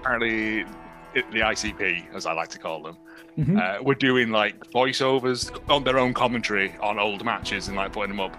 apparently 0.00 0.64
the 1.14 1.40
ICP, 1.40 2.14
as 2.14 2.26
I 2.26 2.32
like 2.32 2.48
to 2.50 2.58
call 2.58 2.82
them, 2.82 2.96
Mhm. 3.38 3.58
uh, 3.80 3.82
were 3.82 3.94
doing 3.94 4.30
like 4.30 4.58
voiceovers 4.70 5.50
on 5.70 5.84
their 5.84 5.98
own 5.98 6.14
commentary 6.14 6.74
on 6.80 6.98
old 6.98 7.24
matches 7.24 7.68
and 7.68 7.76
like 7.76 7.92
putting 7.92 8.10
them 8.10 8.20
up. 8.20 8.36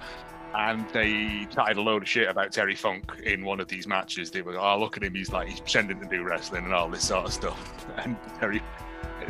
And 0.53 0.87
they 0.93 1.45
chatted 1.53 1.75
a 1.77 1.81
load 1.81 2.03
of 2.03 2.07
shit 2.09 2.29
about 2.29 2.53
Terry 2.53 2.75
Funk 2.75 3.11
in 3.25 3.43
one 3.43 3.59
of 3.59 3.67
these 3.67 3.87
matches. 3.87 4.31
They 4.31 4.41
were, 4.41 4.57
oh, 4.57 4.79
look 4.79 4.95
at 4.95 5.03
him, 5.03 5.13
he's 5.13 5.29
like, 5.31 5.49
he's 5.49 5.59
pretending 5.59 5.99
to 5.99 6.05
do 6.07 6.23
wrestling 6.23 6.63
and 6.63 6.73
all 6.73 6.87
this 6.89 7.03
sort 7.03 7.25
of 7.25 7.33
stuff. 7.33 7.73
And 7.97 8.15
Terry, 8.39 8.61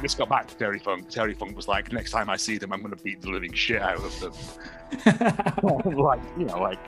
this 0.01 0.13
got 0.13 0.29
back 0.29 0.47
to 0.47 0.55
Terry 0.55 0.77
Funk. 0.77 1.09
Terry 1.09 1.33
Funk 1.33 1.55
was 1.55 1.67
like, 1.67 1.91
next 1.91 2.11
time 2.11 2.29
I 2.29 2.35
see 2.35 2.57
them, 2.59 2.71
I'm 2.73 2.81
going 2.81 2.95
to 2.95 3.03
beat 3.03 3.21
the 3.21 3.29
living 3.31 3.53
shit 3.53 3.81
out 3.81 3.95
of 3.97 4.19
them. 4.19 4.33
like, 5.97 6.19
you 6.37 6.45
know, 6.45 6.59
like. 6.59 6.79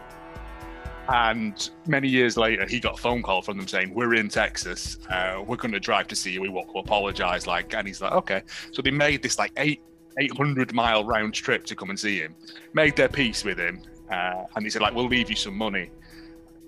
And 1.10 1.70
many 1.86 2.08
years 2.10 2.36
later, 2.38 2.66
he 2.66 2.80
got 2.80 2.96
a 2.96 3.02
phone 3.02 3.22
call 3.22 3.42
from 3.42 3.58
them 3.58 3.68
saying, 3.68 3.94
"We're 3.94 4.16
in 4.16 4.30
Texas. 4.30 4.98
Uh, 5.10 5.42
we're 5.46 5.56
going 5.56 5.72
to 5.72 5.80
drive 5.80 6.08
to 6.08 6.16
see 6.16 6.32
you. 6.32 6.42
We 6.42 6.50
want 6.50 6.72
to 6.74 6.80
apologize." 6.80 7.48
Like, 7.48 7.74
and 7.74 7.88
he's 7.88 8.02
like, 8.02 8.12
"Okay." 8.12 8.42
So 8.72 8.82
they 8.82 8.92
made 8.92 9.22
this 9.24 9.38
like 9.40 9.52
eight 9.58 9.82
eight 10.20 10.36
hundred 10.36 10.74
mile 10.74 11.06
round 11.06 11.34
trip 11.34 11.64
to 11.66 11.76
come 11.76 11.90
and 11.90 12.00
see 12.00 12.20
him. 12.20 12.36
Made 12.74 12.96
their 12.96 13.08
peace 13.10 13.44
with 13.44 13.58
him, 13.58 13.82
uh, 14.12 14.44
and 14.56 14.66
he 14.66 14.70
said, 14.70 14.82
"Like, 14.82 14.94
we'll 14.96 15.08
leave 15.08 15.30
you 15.30 15.36
some 15.36 15.56
money." 15.58 15.90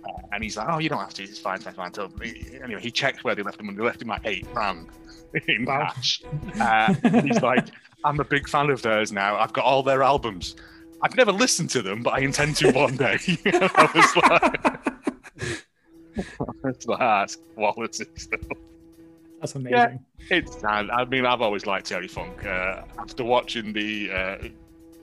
Uh, 0.06 0.12
and 0.32 0.44
he's 0.44 0.56
like, 0.56 0.68
"Oh, 0.70 0.78
you 0.80 0.88
don't 0.88 1.00
have 1.00 1.14
to. 1.16 1.24
It's 1.24 1.40
fine, 1.40 1.60
fine, 1.60 1.74
fine." 1.74 1.94
So 1.94 2.10
anyway, 2.64 2.82
he 2.82 2.92
checked 2.92 3.24
where 3.26 3.36
they 3.36 3.44
left 3.44 3.60
him, 3.60 3.68
and 3.70 3.78
they 3.78 3.84
left 3.84 4.02
him 4.02 4.08
like 4.08 4.22
eight 4.24 4.52
grand 4.54 4.88
in 5.48 5.66
Wow. 5.66 5.92
cash. 5.94 6.22
Uh, 6.60 6.94
he's 7.22 7.42
like, 7.42 7.68
"I'm 8.06 8.20
a 8.22 8.24
big 8.24 8.48
fan 8.48 8.70
of 8.70 8.82
theirs 8.82 9.12
now. 9.12 9.36
I've 9.38 9.52
got 9.54 9.66
all 9.66 9.84
their 9.84 10.02
albums." 10.04 10.56
I've 11.02 11.16
never 11.16 11.32
listened 11.32 11.70
to 11.72 11.82
them, 11.82 12.04
but 12.04 12.14
I 12.14 12.20
intend 12.20 12.56
to 12.58 12.72
one 12.72 12.96
day. 12.98 13.18
I 13.46 13.90
was 13.96 14.16
like, 14.18 15.66
That's 17.00 17.38
quality 17.56 18.06
stuff. 18.16 18.40
That's 19.40 19.56
amazing. 19.56 20.04
It's 20.30 20.60
sad. 20.60 20.90
I 20.90 21.06
mean, 21.06 21.26
I've 21.26 21.42
always 21.42 21.66
liked 21.66 21.88
Terry 21.88 22.08
Funk. 22.10 22.46
Uh, 22.46 22.82
after 22.98 23.24
watching 23.24 23.72
the 23.72 24.12
uh, 24.12 24.38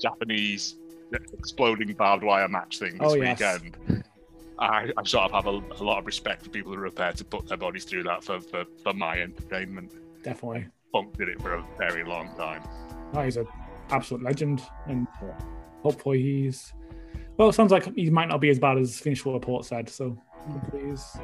Japanese 0.00 0.76
exploding 1.32 1.94
barbed 1.94 2.22
wire 2.24 2.48
match 2.48 2.78
thing 2.78 2.98
this 2.98 3.12
Oh, 3.12 3.14
yes. 3.14 3.40
weekend, 3.40 4.04
I, 4.58 4.90
I 4.96 5.04
sort 5.04 5.24
of 5.24 5.32
have 5.32 5.46
a, 5.46 5.62
a 5.80 5.82
lot 5.84 5.98
of 5.98 6.06
respect 6.06 6.42
for 6.42 6.50
people 6.50 6.72
who 6.72 6.78
are 6.78 6.82
prepared 6.90 7.16
to 7.16 7.24
put 7.24 7.46
their 7.48 7.56
bodies 7.56 7.84
through 7.84 8.02
that 8.04 8.22
for, 8.22 8.40
for, 8.40 8.64
for 8.82 8.92
my 8.92 9.20
entertainment. 9.20 9.92
Definitely. 10.22 10.66
Funk 10.92 11.16
did 11.16 11.28
it 11.30 11.40
for 11.40 11.54
a 11.54 11.64
very 11.78 12.04
long 12.04 12.28
time. 12.36 12.62
Oh, 13.14 13.22
he's 13.22 13.36
an 13.38 13.46
absolute 13.90 14.22
legend, 14.22 14.62
and 14.86 15.06
hopefully 15.86 16.20
he's. 16.20 16.72
Well, 17.36 17.48
it 17.48 17.52
sounds 17.52 17.70
like 17.70 17.94
he 17.94 18.10
might 18.10 18.28
not 18.28 18.40
be 18.40 18.48
as 18.50 18.58
bad 18.58 18.78
as 18.78 18.98
Finishable 18.98 19.34
Report 19.34 19.64
said, 19.64 19.88
so 19.88 20.16
hopefully 20.32 20.90
he's 20.90 21.16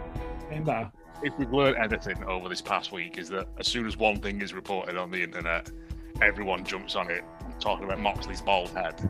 getting 0.49 0.65
better. 0.65 0.93
If 1.23 1.37
we've 1.39 1.53
learned 1.53 1.79
anything 1.79 2.23
over 2.25 2.49
this 2.49 2.61
past 2.61 2.93
week, 2.93 3.19
is 3.19 3.29
that 3.31 3.49
as 3.59 3.67
soon 3.67 3.87
as 3.87 3.97
one 3.97 4.21
thing 4.21 4.41
is 4.41 4.53
reported 4.53 4.97
on 4.97 5.11
the 5.11 5.23
internet, 5.23 5.71
everyone 6.21 6.65
jumps 6.65 6.95
on 6.97 7.11
it, 7.11 7.25
talking 7.61 7.85
about 7.87 7.99
Moxley's 8.01 8.41
bald 8.43 8.71
head. 8.71 9.01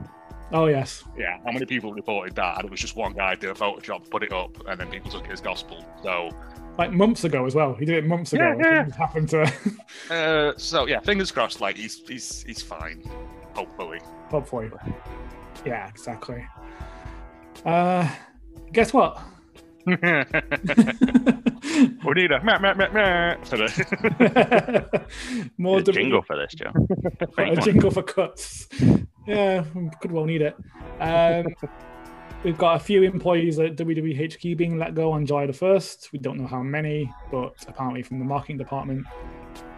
Oh 0.54 0.66
yes, 0.66 1.04
Yeah, 1.18 1.38
how 1.44 1.52
many 1.52 1.64
people 1.64 1.92
reported 1.94 2.34
that? 2.36 2.56
And 2.56 2.66
it 2.66 2.70
was 2.70 2.80
just 2.80 2.94
one 2.94 3.14
guy 3.14 3.34
did 3.34 3.50
a 3.50 3.54
Photoshop, 3.54 4.08
put 4.10 4.22
it 4.22 4.32
up, 4.32 4.56
and 4.68 4.78
then 4.78 4.88
people 4.88 5.10
took 5.10 5.24
it 5.24 5.30
as 5.32 5.40
gospel. 5.40 5.82
So, 6.02 6.30
like 6.78 6.92
months 6.92 7.24
ago 7.24 7.46
as 7.46 7.54
well. 7.54 7.74
He 7.74 7.84
did 7.86 7.96
it 7.96 8.06
months 8.06 8.32
ago. 8.34 8.56
Yeah, 8.58 8.70
yeah. 8.70 8.86
It 8.86 8.94
happened 8.94 9.30
to 9.30 9.52
uh, 10.10 10.52
so 10.56 10.86
yeah, 10.86 11.00
fingers 11.00 11.30
crossed. 11.32 11.60
Like 11.60 11.76
he's 11.76 12.06
he's 12.06 12.42
he's 12.42 12.62
fine, 12.62 13.02
hopefully. 13.54 14.00
hopefully. 14.28 14.70
Yeah, 15.64 15.88
exactly. 15.88 16.44
Uh, 17.64 18.08
guess 18.72 18.92
what? 18.92 19.22
we 19.86 19.94
need 22.14 22.30
a 22.30 22.42
meh, 22.44 22.58
meh, 22.58 22.74
meh, 22.74 22.88
meh 22.88 23.36
for 23.44 23.56
the 23.56 25.06
More 25.58 25.78
a 25.78 25.82
jingle 25.82 26.22
for 26.22 26.36
this, 26.36 26.54
Joe. 26.54 26.72
a 27.38 27.56
jingle 27.56 27.90
for 27.90 28.02
cuts. 28.02 28.68
Yeah, 29.26 29.64
we 29.74 29.90
could 30.00 30.12
well 30.12 30.24
need 30.24 30.42
it. 30.42 30.56
Um, 31.00 31.46
we've 32.44 32.58
got 32.58 32.76
a 32.76 32.78
few 32.78 33.02
employees 33.02 33.58
at 33.58 33.76
WWE 33.76 34.32
HQ 34.32 34.56
being 34.56 34.78
let 34.78 34.94
go 34.94 35.10
on 35.10 35.26
July 35.26 35.46
the 35.46 35.52
1st. 35.52 36.12
We 36.12 36.18
don't 36.20 36.38
know 36.38 36.46
how 36.46 36.62
many, 36.62 37.12
but 37.30 37.54
apparently 37.66 38.02
from 38.02 38.18
the 38.20 38.24
marketing 38.24 38.58
department. 38.58 39.04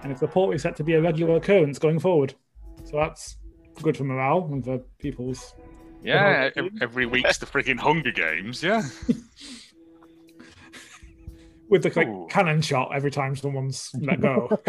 And 0.03 0.13
it's 0.13 0.21
reportedly 0.21 0.61
set 0.61 0.77
to 0.77 0.85
be 0.85 0.95
a 0.95 1.01
regular 1.01 1.37
occurrence 1.37 1.79
going 1.79 1.99
forward. 1.99 2.35
So 2.85 2.97
that's 2.97 3.37
good 3.83 3.97
for 3.97 4.05
morale 4.05 4.49
and 4.53 4.63
for 4.65 4.79
people's. 4.99 5.55
Yeah. 6.05 6.51
Every 6.81 7.07
week's 7.07 7.39
the 7.39 7.47
freaking 7.47 7.79
Hunger 7.79 8.13
Games. 8.13 8.63
Yeah. 8.63 8.83
With 11.69 11.83
the 11.83 11.93
like, 11.97 12.07
Ooh. 12.07 12.27
cannon 12.31 12.61
shot 12.61 12.91
every 12.95 13.11
time 13.11 13.35
someone's 13.35 13.91
let 13.99 14.21
go. 14.21 14.51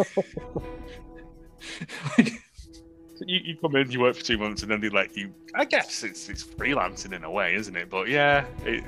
You, 3.22 3.39
you 3.44 3.58
come 3.58 3.75
in, 3.77 3.89
you 3.92 4.01
work 4.01 4.18
for 4.18 4.24
two 4.24 4.38
months, 4.38 4.62
and 4.62 4.70
then 4.72 4.82
they 4.82 4.89
let 4.89 5.15
you. 5.15 5.34
I 5.54 5.63
guess 5.65 6.04
it's 6.04 6.27
it's 6.27 6.44
freelancing 6.44 7.13
in 7.13 7.24
a 7.24 7.32
way, 7.32 7.56
isn't 7.56 7.75
it? 7.75 7.89
But 7.89 8.10
yeah, 8.10 8.46
it, 8.65 8.84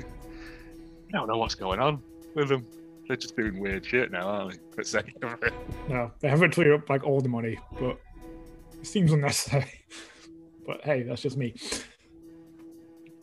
I 1.08 1.16
don't 1.16 1.28
know 1.28 1.38
what's 1.38 1.54
going 1.54 1.80
on 1.80 2.02
with 2.34 2.48
them. 2.48 2.66
They're 3.06 3.16
just 3.16 3.36
doing 3.36 3.58
weird 3.58 3.86
shit 3.86 4.12
now, 4.12 4.28
aren't 4.28 4.52
they? 4.52 4.58
For 4.74 4.84
sake 4.84 5.16
of 5.22 5.42
it. 5.42 5.54
no, 5.88 6.12
they 6.20 6.28
haven't 6.28 6.52
cleared 6.52 6.78
up 6.78 6.90
like 6.90 7.04
all 7.04 7.20
the 7.20 7.28
money, 7.28 7.58
but 7.80 7.98
it 8.78 8.86
seems 8.86 9.12
unnecessary. 9.12 9.72
But 10.66 10.84
hey, 10.84 11.02
that's 11.02 11.22
just 11.22 11.38
me. 11.38 11.54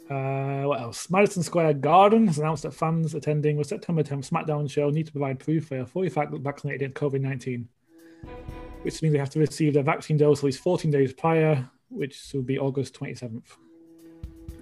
Uh, 0.10 0.64
what 0.64 0.80
else? 0.80 1.10
Madison 1.10 1.42
Square 1.42 1.76
Garden 1.76 2.28
has 2.28 2.38
announced 2.38 2.64
that 2.64 2.74
fans 2.74 3.16
attending 3.16 3.58
the 3.58 3.64
September 3.64 4.04
10th 4.04 4.30
SmackDown 4.30 4.70
show 4.70 4.90
need 4.90 5.08
to 5.08 5.12
provide 5.12 5.40
proof 5.40 5.70
they 5.70 5.78
are 5.78 5.86
fully 5.86 6.10
vaccinated 6.10 6.82
against 6.82 6.96
COVID 6.96 7.22
19, 7.22 7.68
which 8.84 9.02
means 9.02 9.14
they 9.14 9.20
have 9.20 9.32
to 9.32 9.40
receive 9.40 9.74
their 9.74 9.84
vaccine 9.84 10.18
dose 10.18 10.40
at 10.40 10.44
least 10.44 10.60
14 10.60 10.92
days 10.92 11.12
prior, 11.14 11.68
which 11.90 12.22
will 12.34 12.44
be 12.44 12.60
August 12.60 12.94
27th. 13.00 13.46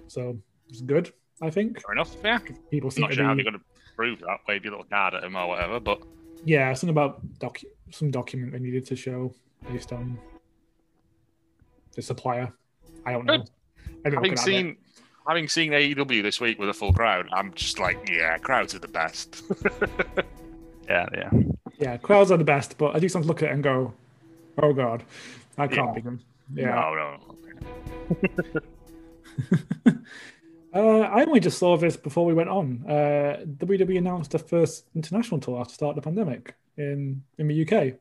So 0.08 0.38
it's 0.70 0.82
good, 0.82 1.12
I 1.42 1.50
think. 1.50 1.82
Fair 1.82 1.94
enough. 1.94 2.16
Yeah. 2.24 2.40
People 2.72 2.90
I'm 2.96 3.02
not 3.02 3.14
sure 3.14 3.26
how 3.26 3.36
they're 3.36 3.44
going 3.44 3.56
to 3.56 3.62
prove 3.98 4.20
that. 4.20 4.40
Wave 4.48 4.64
your 4.64 4.72
little 4.72 4.86
card 4.86 5.16
at 5.16 5.26
him 5.26 5.36
or 5.36 5.50
whatever. 5.50 5.80
But 5.80 6.04
yeah, 6.46 6.74
something 6.74 6.92
about 6.92 7.22
docu- 7.40 7.66
some 7.92 8.12
document 8.12 8.54
they 8.54 8.60
needed 8.60 8.86
to 8.86 8.96
show 8.96 9.34
based 9.70 9.92
on 9.92 10.18
the 11.96 12.02
supplier. 12.02 12.54
I 13.06 13.12
don't 13.12 13.26
know. 13.26 13.40
Good. 13.40 13.50
I 14.06 14.10
don't 14.10 14.24
having 14.24 14.38
seen 14.38 14.78
having 15.28 15.48
seen 15.48 15.72
AEW 15.72 16.22
this 16.24 16.40
week 16.42 16.60
with 16.60 16.70
a 16.70 16.74
full 16.74 16.94
crowd, 16.94 17.28
I'm 17.32 17.54
just 17.54 17.80
like, 17.80 18.10
yeah, 18.10 18.38
crowds 18.38 18.74
are 18.76 18.80
the 18.80 18.88
best. 18.88 19.44
Yeah, 20.90 21.08
yeah. 21.14 21.30
Yeah, 21.80 21.96
crowds 21.98 22.30
are 22.30 22.38
the 22.38 22.44
best, 22.44 22.78
but 22.78 22.94
I 22.94 23.00
do 23.00 23.08
sometimes 23.08 23.28
look 23.30 23.42
at 23.42 23.50
it 23.50 23.54
and 23.54 23.64
go, 23.64 23.94
"Oh 24.62 24.74
God, 24.74 25.02
I 25.58 25.66
can't 25.68 25.88
Yeah. 25.88 25.94
beat 25.94 26.04
them." 26.04 26.20
Yeah. 26.54 26.76
No, 26.76 27.18
no. 28.52 28.62
Uh, 30.76 31.02
I 31.02 31.24
only 31.24 31.40
just 31.40 31.60
saw 31.60 31.78
this 31.78 31.96
before 31.96 32.26
we 32.26 32.34
went 32.34 32.50
on. 32.50 32.84
Uh, 32.90 33.46
WWE 33.60 33.98
announced 34.00 34.32
the 34.32 34.40
first 34.40 34.86
international 34.96 35.40
tour 35.40 35.60
after 35.62 35.70
the 35.72 35.76
start 35.76 35.96
of 35.98 36.04
the 36.04 36.10
pandemic 36.10 36.56
in 36.78 37.22
in 37.38 37.48
the 37.48 37.62
UK, 37.62 37.94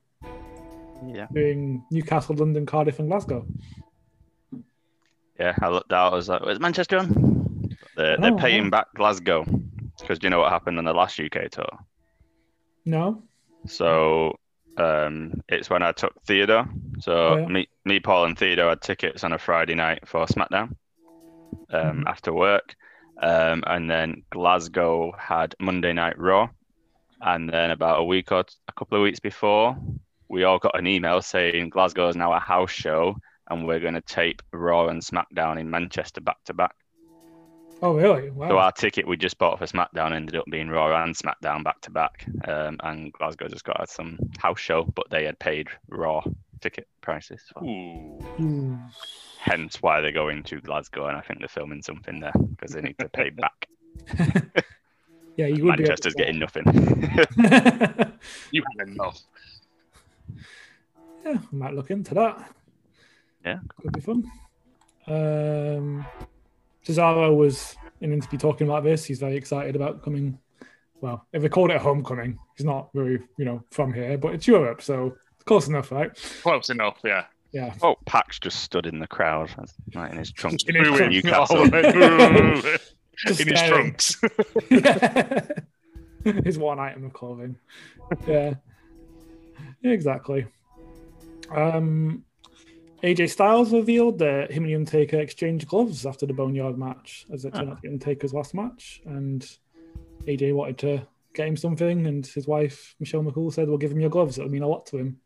Yeah. 1.06 1.26
doing 1.34 1.84
Newcastle, 1.90 2.34
London, 2.34 2.64
Cardiff, 2.64 2.98
and 2.98 3.08
Glasgow. 3.10 3.46
Yeah, 5.42 5.56
I 5.60 5.68
looked 5.70 5.92
out. 5.92 6.12
I 6.12 6.16
was 6.16 6.28
like, 6.28 6.42
"Where's 6.42 6.60
Manchester 6.60 6.98
on?" 6.98 7.76
They're, 7.96 8.16
they're 8.20 8.32
Oh, 8.32 8.36
paying 8.36 8.64
wow. 8.64 8.70
back 8.70 8.86
Glasgow 8.94 9.44
because 10.00 10.18
do 10.20 10.26
you 10.26 10.30
know 10.30 10.38
what 10.38 10.52
happened 10.52 10.78
on 10.78 10.84
the 10.84 10.92
last 10.94 11.18
UK 11.18 11.48
tour? 11.50 11.66
No, 12.84 13.22
So 13.66 14.36
um, 14.76 15.32
it's 15.48 15.68
when 15.68 15.82
I 15.82 15.92
took 15.92 16.12
Theodore. 16.26 16.66
So 17.00 17.34
Oh, 17.34 17.38
yeah. 17.38 17.48
me, 17.48 17.68
me, 17.84 18.00
Paul, 18.00 18.26
and 18.26 18.38
Theodore 18.38 18.70
had 18.70 18.80
tickets 18.80 19.24
on 19.24 19.32
a 19.32 19.38
Friday 19.38 19.74
night 19.74 20.06
for 20.06 20.26
SmackDown 20.26 20.76
um, 21.72 22.04
Mhm. 22.04 22.06
after 22.06 22.32
work, 22.32 22.74
um, 23.20 23.64
and 23.66 23.90
then 23.90 24.22
Glasgow 24.30 25.12
had 25.18 25.54
Monday 25.60 25.92
Night 25.92 26.18
Raw, 26.18 26.48
and 27.20 27.48
then 27.48 27.70
about 27.72 28.00
a 28.00 28.04
week 28.04 28.32
or 28.32 28.44
t- 28.44 28.54
a 28.68 28.72
couple 28.72 28.98
of 28.98 29.02
weeks 29.02 29.20
before, 29.20 29.76
we 30.28 30.44
all 30.44 30.58
got 30.58 30.78
an 30.78 30.86
email 30.86 31.20
saying 31.22 31.70
Glasgow 31.70 32.08
is 32.08 32.16
now 32.16 32.32
a 32.32 32.38
house 32.40 32.70
show, 32.70 33.16
and 33.48 33.66
we're 33.66 33.80
going 33.80 33.94
to 33.94 34.00
tape 34.00 34.42
Raw 34.52 34.88
and 34.88 35.02
SmackDown 35.02 35.58
in 35.60 35.70
Manchester 35.70 36.20
back 36.20 36.42
to 36.44 36.54
back. 36.54 36.74
oh 37.82 37.94
really? 37.94 38.30
Wow. 38.30 38.48
So 38.48 38.58
our 38.58 38.72
ticket 38.72 39.06
we 39.06 39.16
just 39.16 39.38
bought 39.38 39.58
for 39.58 39.66
SmackDown 39.66 40.12
ended 40.12 40.36
up 40.36 40.44
being 40.50 40.68
Raw 40.68 41.02
and 41.02 41.14
SmackDown 41.16 41.64
back 41.64 41.80
to 41.82 41.90
back, 41.90 42.26
um, 42.46 42.78
and 42.82 43.12
Glasgow 43.12 43.48
just 43.48 43.64
got 43.64 43.88
some 43.88 44.18
house 44.38 44.60
show, 44.60 44.84
but 44.94 45.10
they 45.10 45.24
had 45.24 45.38
paid 45.38 45.68
Raw 45.88 46.22
ticket 46.60 46.86
prices, 47.00 47.42
so 47.52 47.64
Ooh. 47.64 48.18
Ooh. 48.40 48.78
hence 49.40 49.82
why 49.82 50.00
they're 50.00 50.12
going 50.12 50.44
to 50.44 50.60
Glasgow, 50.60 51.08
and 51.08 51.16
I 51.16 51.20
think 51.20 51.40
they're 51.40 51.48
filming 51.48 51.82
something 51.82 52.20
there 52.20 52.32
because 52.32 52.72
they 52.72 52.80
need 52.80 52.98
to 53.00 53.08
pay 53.08 53.30
back. 53.30 53.66
yeah, 55.36 55.46
you 55.46 55.64
would 55.64 55.78
Manchester's 55.78 56.14
getting 56.14 56.38
nothing. 56.38 56.64
You 58.52 58.62
had 58.78 58.88
enough. 58.88 59.20
yeah, 61.24 61.38
I 61.38 61.40
might 61.50 61.74
look 61.74 61.90
into 61.90 62.14
that. 62.14 62.52
Yeah. 63.44 63.58
could 63.80 63.92
be 63.92 64.00
fun. 64.00 64.24
Um, 65.06 66.06
Cesaro 66.86 67.36
was 67.36 67.76
in 68.00 68.10
an 68.10 68.14
interview 68.14 68.38
talking 68.38 68.68
about 68.68 68.84
this. 68.84 69.04
He's 69.04 69.18
very 69.18 69.36
excited 69.36 69.76
about 69.76 70.02
coming. 70.02 70.38
Well, 71.00 71.26
if 71.32 71.42
they 71.42 71.48
called 71.48 71.70
it 71.70 71.76
a 71.76 71.80
homecoming, 71.80 72.38
he's 72.56 72.64
not 72.64 72.90
very, 72.94 73.20
you 73.36 73.44
know, 73.44 73.64
from 73.72 73.92
here, 73.92 74.16
but 74.16 74.34
it's 74.34 74.46
Europe, 74.46 74.82
so 74.82 75.16
it's 75.34 75.44
close 75.44 75.66
enough, 75.66 75.90
right? 75.90 76.10
Close 76.42 76.70
enough, 76.70 76.98
yeah. 77.04 77.24
Yeah. 77.52 77.74
oh, 77.82 77.96
Pax 78.06 78.38
just 78.38 78.60
stood 78.60 78.86
in 78.86 78.98
the 78.98 79.06
crowd, 79.06 79.50
right 79.94 80.10
in 80.10 80.16
his 80.16 80.32
trunks. 80.32 80.62
In 80.64 80.74
his 80.76 80.86
Booing 80.88 80.96
trunks. 80.98 81.14
Newcastle. 81.24 81.58
all 81.58 81.64
the 81.66 81.70
way. 81.70 81.92
Boo. 82.62 82.78
Just 83.26 83.40
In 83.40 83.48
his 83.48 83.62
trunks. 83.62 84.20
His 86.44 86.56
one 86.56 86.78
item 86.78 87.04
of 87.04 87.12
clothing. 87.12 87.56
Yeah. 88.26 88.54
Yeah, 89.82 89.90
exactly. 89.90 90.46
Um, 91.50 92.24
AJ 93.02 93.30
Styles 93.30 93.72
revealed 93.72 94.18
that 94.20 94.52
him 94.52 94.62
and 94.64 94.70
The 94.70 94.76
Undertaker 94.76 95.18
exchanged 95.20 95.66
gloves 95.66 96.06
after 96.06 96.24
the 96.24 96.32
Boneyard 96.32 96.78
match, 96.78 97.26
as 97.32 97.44
it 97.44 97.52
turned 97.52 97.70
out 97.70 97.76
to 97.76 97.82
be 97.82 97.88
Undertaker's 97.88 98.32
last 98.32 98.54
match. 98.54 99.02
And 99.04 99.44
AJ 100.26 100.54
wanted 100.54 100.78
to 100.78 101.06
get 101.34 101.48
him 101.48 101.56
something, 101.56 102.06
and 102.06 102.24
his 102.24 102.46
wife, 102.46 102.94
Michelle 103.00 103.22
McCool, 103.22 103.52
said, 103.52 103.68
We'll 103.68 103.78
give 103.78 103.90
him 103.90 104.00
your 104.00 104.10
gloves. 104.10 104.38
It'll 104.38 104.50
mean 104.50 104.62
a 104.62 104.68
lot 104.68 104.86
to 104.86 104.98
him. 104.98 105.18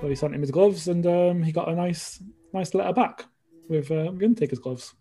So 0.00 0.08
he 0.08 0.14
sent 0.14 0.34
him 0.34 0.40
his 0.40 0.52
gloves, 0.52 0.86
and 0.86 1.04
um, 1.06 1.42
he 1.42 1.50
got 1.50 1.68
a 1.68 1.74
nice, 1.74 2.22
nice 2.52 2.74
letter 2.74 2.92
back 2.92 3.24
with 3.68 3.90
uh, 3.90 4.12
The 4.12 4.24
Undertaker's 4.24 4.60
gloves. 4.60 4.94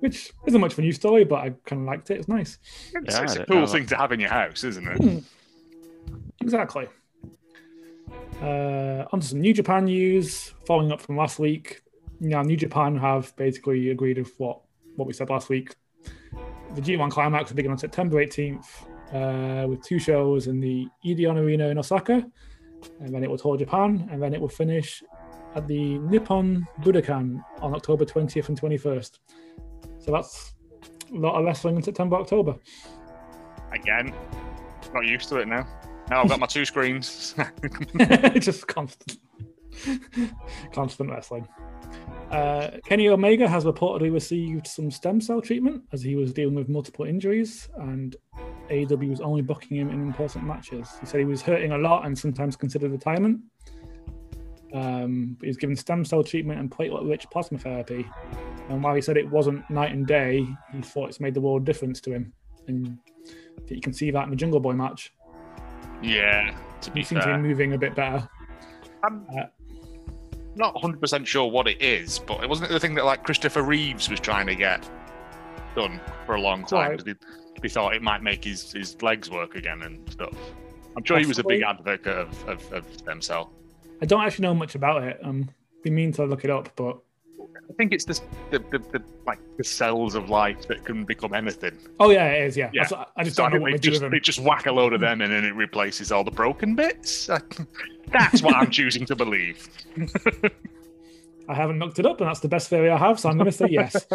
Which 0.00 0.32
isn't 0.46 0.60
much 0.60 0.72
of 0.72 0.80
a 0.80 0.82
new 0.82 0.92
story, 0.92 1.24
but 1.24 1.36
I 1.36 1.50
kind 1.64 1.82
of 1.82 1.86
liked 1.86 2.10
it. 2.10 2.18
It's 2.18 2.28
nice. 2.28 2.58
It's, 2.92 3.14
Yeah, 3.14 3.22
it's 3.22 3.32
I 3.32 3.34
a 3.34 3.36
don't 3.36 3.48
cool 3.48 3.66
thing 3.68 3.86
to 3.86 3.96
have 3.96 4.10
in 4.10 4.18
your 4.20 4.30
house, 4.30 4.64
isn't 4.64 4.86
it? 4.86 4.98
Hmm. 4.98 5.18
Exactly. 6.42 6.88
Uh, 8.44 9.06
on 9.10 9.20
to 9.20 9.26
some 9.26 9.40
New 9.40 9.54
Japan 9.54 9.86
news. 9.86 10.52
Following 10.66 10.92
up 10.92 11.00
from 11.00 11.16
last 11.16 11.38
week, 11.38 11.80
now 12.20 12.42
New 12.42 12.58
Japan 12.58 12.94
have 12.94 13.34
basically 13.36 13.88
agreed 13.88 14.18
with 14.18 14.34
what 14.36 14.60
what 14.96 15.08
we 15.08 15.14
said 15.14 15.30
last 15.30 15.48
week. 15.48 15.74
The 16.74 16.82
G1 16.82 17.10
climax 17.10 17.48
will 17.48 17.56
begin 17.56 17.70
on 17.70 17.78
September 17.78 18.22
18th 18.22 18.66
uh, 19.14 19.66
with 19.66 19.82
two 19.82 19.98
shows 19.98 20.46
in 20.46 20.60
the 20.60 20.86
Edion 21.06 21.38
Arena 21.38 21.68
in 21.68 21.78
Osaka, 21.78 22.22
and 23.00 23.14
then 23.14 23.24
it 23.24 23.30
will 23.30 23.38
tour 23.38 23.56
Japan, 23.56 24.06
and 24.12 24.22
then 24.22 24.34
it 24.34 24.40
will 24.40 24.48
finish 24.48 25.02
at 25.54 25.66
the 25.66 25.98
Nippon 26.00 26.66
Budokan 26.82 27.42
on 27.62 27.74
October 27.74 28.04
20th 28.04 28.50
and 28.50 28.60
21st. 28.60 29.20
So 30.00 30.12
that's 30.12 30.54
a 31.10 31.16
lot 31.16 31.38
of 31.38 31.46
wrestling 31.46 31.76
in 31.76 31.82
September, 31.82 32.16
October. 32.16 32.56
Again, 33.72 34.14
not 34.92 35.06
used 35.06 35.30
to 35.30 35.36
it 35.36 35.48
now. 35.48 35.66
Now 36.10 36.22
I've 36.22 36.28
got 36.28 36.40
my 36.40 36.46
two 36.46 36.64
screens. 36.64 37.34
Just 38.38 38.66
constant, 38.66 39.18
constant 40.72 41.10
wrestling. 41.10 41.48
Uh, 42.30 42.78
Kenny 42.84 43.08
Omega 43.08 43.48
has 43.48 43.64
reportedly 43.64 44.12
received 44.12 44.66
some 44.66 44.90
stem 44.90 45.20
cell 45.20 45.40
treatment 45.40 45.82
as 45.92 46.02
he 46.02 46.16
was 46.16 46.32
dealing 46.32 46.54
with 46.54 46.68
multiple 46.68 47.04
injuries, 47.04 47.68
and 47.76 48.16
AEW 48.70 49.10
was 49.10 49.20
only 49.20 49.42
booking 49.42 49.76
him 49.76 49.90
in 49.90 50.00
important 50.00 50.44
matches. 50.44 50.90
He 51.00 51.06
said 51.06 51.20
he 51.20 51.26
was 51.26 51.42
hurting 51.42 51.72
a 51.72 51.78
lot 51.78 52.06
and 52.06 52.18
sometimes 52.18 52.56
considered 52.56 52.90
retirement. 52.90 53.40
Um, 54.72 55.36
but 55.38 55.44
he 55.44 55.48
was 55.48 55.56
given 55.56 55.76
stem 55.76 56.04
cell 56.04 56.24
treatment 56.24 56.58
and 56.58 56.70
platelet-rich 56.70 57.26
plasma 57.30 57.58
therapy. 57.58 58.04
And 58.68 58.82
while 58.82 58.94
he 58.94 59.00
said 59.00 59.16
it 59.16 59.30
wasn't 59.30 59.68
night 59.70 59.92
and 59.92 60.06
day, 60.06 60.44
he 60.72 60.82
thought 60.82 61.08
it's 61.08 61.20
made 61.20 61.34
the 61.34 61.40
world 61.40 61.64
difference 61.64 62.00
to 62.02 62.12
him. 62.12 62.32
And 62.66 62.98
you 63.68 63.80
can 63.80 63.92
see 63.92 64.10
that 64.10 64.24
in 64.24 64.30
the 64.30 64.36
Jungle 64.36 64.58
Boy 64.58 64.72
match. 64.72 65.12
Yeah, 66.04 66.54
to 66.82 66.90
be 66.90 67.02
seems 67.02 67.20
to 67.20 67.26
fair. 67.26 67.36
be 67.36 67.42
moving 67.42 67.72
a 67.72 67.78
bit 67.78 67.94
better. 67.94 68.28
I'm 69.02 69.26
Uh, 69.36 69.44
not 70.56 70.74
100% 70.76 71.26
sure 71.26 71.50
what 71.50 71.66
it 71.66 71.80
is, 71.82 72.18
but 72.18 72.42
it 72.42 72.48
wasn't 72.48 72.70
it 72.70 72.72
the 72.74 72.80
thing 72.80 72.94
that 72.94 73.04
like 73.04 73.24
Christopher 73.24 73.62
Reeves 73.62 74.08
was 74.08 74.20
trying 74.20 74.46
to 74.46 74.54
get 74.54 74.88
done 75.74 76.00
for 76.26 76.36
a 76.36 76.40
long 76.40 76.64
time. 76.64 76.90
Right. 76.90 76.98
'cause 76.98 77.14
He, 77.62 77.68
thought 77.68 77.94
it 77.94 78.02
might 78.02 78.22
make 78.22 78.44
his, 78.44 78.72
his 78.72 79.00
legs 79.02 79.30
work 79.30 79.54
again 79.54 79.82
and 79.82 80.08
stuff. 80.10 80.34
I'm 80.96 81.02
sure 81.04 81.18
he 81.18 81.26
was 81.26 81.38
a 81.38 81.44
big 81.44 81.62
advocate 81.62 82.06
of, 82.16 82.48
of, 82.48 82.72
of 82.72 82.86
stem 82.96 83.20
cell. 83.22 83.52
I 84.02 84.06
don't 84.06 84.22
actually 84.22 84.42
know 84.42 84.54
much 84.54 84.74
about 84.74 85.02
it. 85.02 85.18
Um, 85.22 85.48
be 85.82 85.90
mean 85.90 86.12
to 86.12 86.24
look 86.24 86.44
it 86.44 86.50
up, 86.50 86.68
but 86.76 86.98
I 87.56 87.72
think 87.74 87.92
it's 87.92 88.04
this, 88.04 88.20
the, 88.50 88.58
the, 88.70 88.78
the 88.78 89.02
like 89.26 89.38
the 89.56 89.64
cells 89.64 90.14
of 90.14 90.30
life 90.30 90.66
that 90.68 90.84
can 90.84 91.04
become 91.04 91.34
anything. 91.34 91.76
oh 92.00 92.10
yeah, 92.10 92.26
it 92.32 92.46
is. 92.46 92.56
Yeah, 92.56 92.70
Yeah. 92.72 92.84
That's- 92.84 93.06
I 93.16 93.24
just 93.24 93.36
So 93.36 93.44
don't 93.44 93.54
know 93.54 93.60
what 93.60 93.72
they 93.72 93.78
do 93.78 93.90
just, 93.90 94.10
they 94.10 94.20
just 94.20 94.40
whack 94.40 94.66
a 94.66 94.72
load 94.72 94.92
of 94.92 95.00
them 95.00 95.20
and 95.20 95.32
then 95.32 95.44
it 95.44 95.54
replaces 95.54 96.12
all 96.12 96.24
the 96.24 96.30
broken 96.30 96.74
bits. 96.74 97.28
That's 98.12 98.42
what 98.42 98.54
I'm 98.54 98.70
choosing 98.70 99.06
to 99.06 99.16
believe. 99.16 99.68
I 101.48 101.54
haven't 101.54 101.78
looked 101.78 101.98
it 101.98 102.06
up, 102.06 102.20
and 102.22 102.28
that's 102.28 102.40
the 102.40 102.48
best 102.48 102.70
theory 102.70 102.88
I 102.90 102.96
have, 102.96 103.20
so 103.20 103.28
I'm 103.28 103.36
going 103.36 103.50
to 103.50 103.52
say 103.52 103.66
yes. 103.68 103.94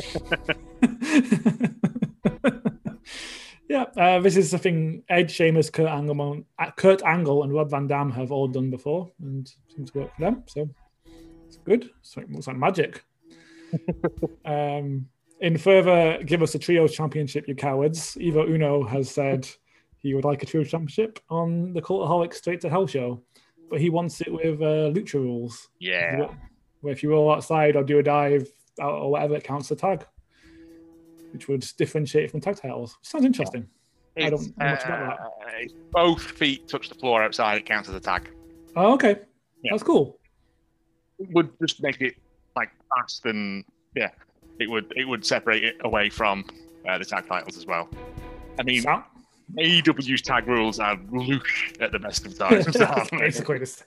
yeah, 3.69 3.83
uh, 3.97 4.19
this 4.19 4.35
is 4.35 4.51
the 4.51 4.57
thing 4.57 5.03
Ed, 5.09 5.29
Sheamus, 5.29 5.69
Kurt 5.69 5.87
Angle, 5.87 6.43
uh, 6.57 6.71
Kurt 6.71 7.03
Angle, 7.03 7.43
and 7.43 7.53
Rob 7.53 7.69
Van 7.69 7.87
Dam 7.87 8.09
have 8.11 8.31
all 8.31 8.47
done 8.47 8.71
before, 8.71 9.11
and 9.21 9.51
seems 9.75 9.91
to 9.91 9.99
work 9.99 10.15
for 10.15 10.21
them. 10.21 10.43
So 10.47 10.69
it's 11.47 11.57
good. 11.57 11.89
So 12.01 12.21
it 12.21 12.31
looks 12.31 12.47
like 12.47 12.57
magic. 12.57 13.03
Um, 14.45 15.07
in 15.41 15.57
further, 15.57 16.21
give 16.23 16.41
us 16.41 16.55
a 16.55 16.59
trio 16.59 16.87
championship, 16.87 17.47
you 17.47 17.55
cowards. 17.55 18.17
Evil 18.19 18.43
Uno 18.45 18.83
has 18.85 19.09
said 19.09 19.47
he 19.97 20.13
would 20.13 20.25
like 20.25 20.43
a 20.43 20.45
trio 20.45 20.63
championship 20.63 21.19
on 21.29 21.73
the 21.73 21.81
Cultaholic 21.81 22.33
Straight 22.33 22.61
to 22.61 22.69
Hell 22.69 22.87
show, 22.87 23.21
but 23.69 23.79
he 23.79 23.89
wants 23.89 24.19
it 24.21 24.31
with 24.31 24.61
uh, 24.61 24.91
lucha 24.93 25.13
rules 25.15 25.69
Yeah. 25.79 26.27
where 26.81 26.91
if 26.93 27.03
you 27.03 27.09
roll 27.11 27.31
outside 27.31 27.75
or 27.75 27.83
do 27.83 27.99
a 27.99 28.03
dive 28.03 28.49
out 28.81 28.93
or 28.93 29.11
whatever, 29.11 29.35
it 29.35 29.43
counts 29.43 29.69
the 29.69 29.75
tag, 29.75 30.05
which 31.31 31.47
would 31.47 31.65
differentiate 31.77 32.31
from 32.31 32.41
tag 32.41 32.57
titles. 32.57 32.97
Sounds 33.01 33.25
interesting. 33.25 33.67
I 34.17 34.29
don't 34.31 34.41
know 34.57 34.65
much 34.65 34.83
about 34.83 35.17
that. 35.17 35.63
uh, 35.63 35.67
both 35.91 36.21
feet 36.21 36.67
touch 36.67 36.89
the 36.89 36.95
floor 36.95 37.23
outside, 37.23 37.57
it 37.59 37.65
counts 37.65 37.87
as 37.87 37.95
a 37.95 37.99
tag. 38.01 38.29
Oh, 38.75 38.93
okay. 38.95 39.19
Yeah. 39.63 39.71
That's 39.71 39.83
cool. 39.83 40.19
It 41.19 41.29
would 41.33 41.49
just 41.61 41.81
make 41.81 42.01
it 42.01 42.15
like 42.59 42.71
fast 42.95 43.25
and 43.25 43.63
yeah, 43.95 44.09
it 44.59 44.69
would 44.69 44.91
it 44.95 45.07
would 45.07 45.25
separate 45.25 45.63
it 45.63 45.75
away 45.89 46.09
from 46.09 46.43
uh, 46.87 46.97
the 46.97 47.05
tag 47.05 47.27
titles 47.27 47.57
as 47.57 47.65
well. 47.65 47.89
I 48.59 48.63
mean, 48.63 48.81
Sound- 48.81 49.03
AEW's 49.57 50.21
tag 50.21 50.47
rules 50.47 50.79
are 50.79 50.95
loose 51.11 51.73
at 51.79 51.91
the 51.91 51.99
best 51.99 52.25
of 52.27 52.37
times. 52.43 52.67
Basically 53.11 53.57
this. 53.57 53.83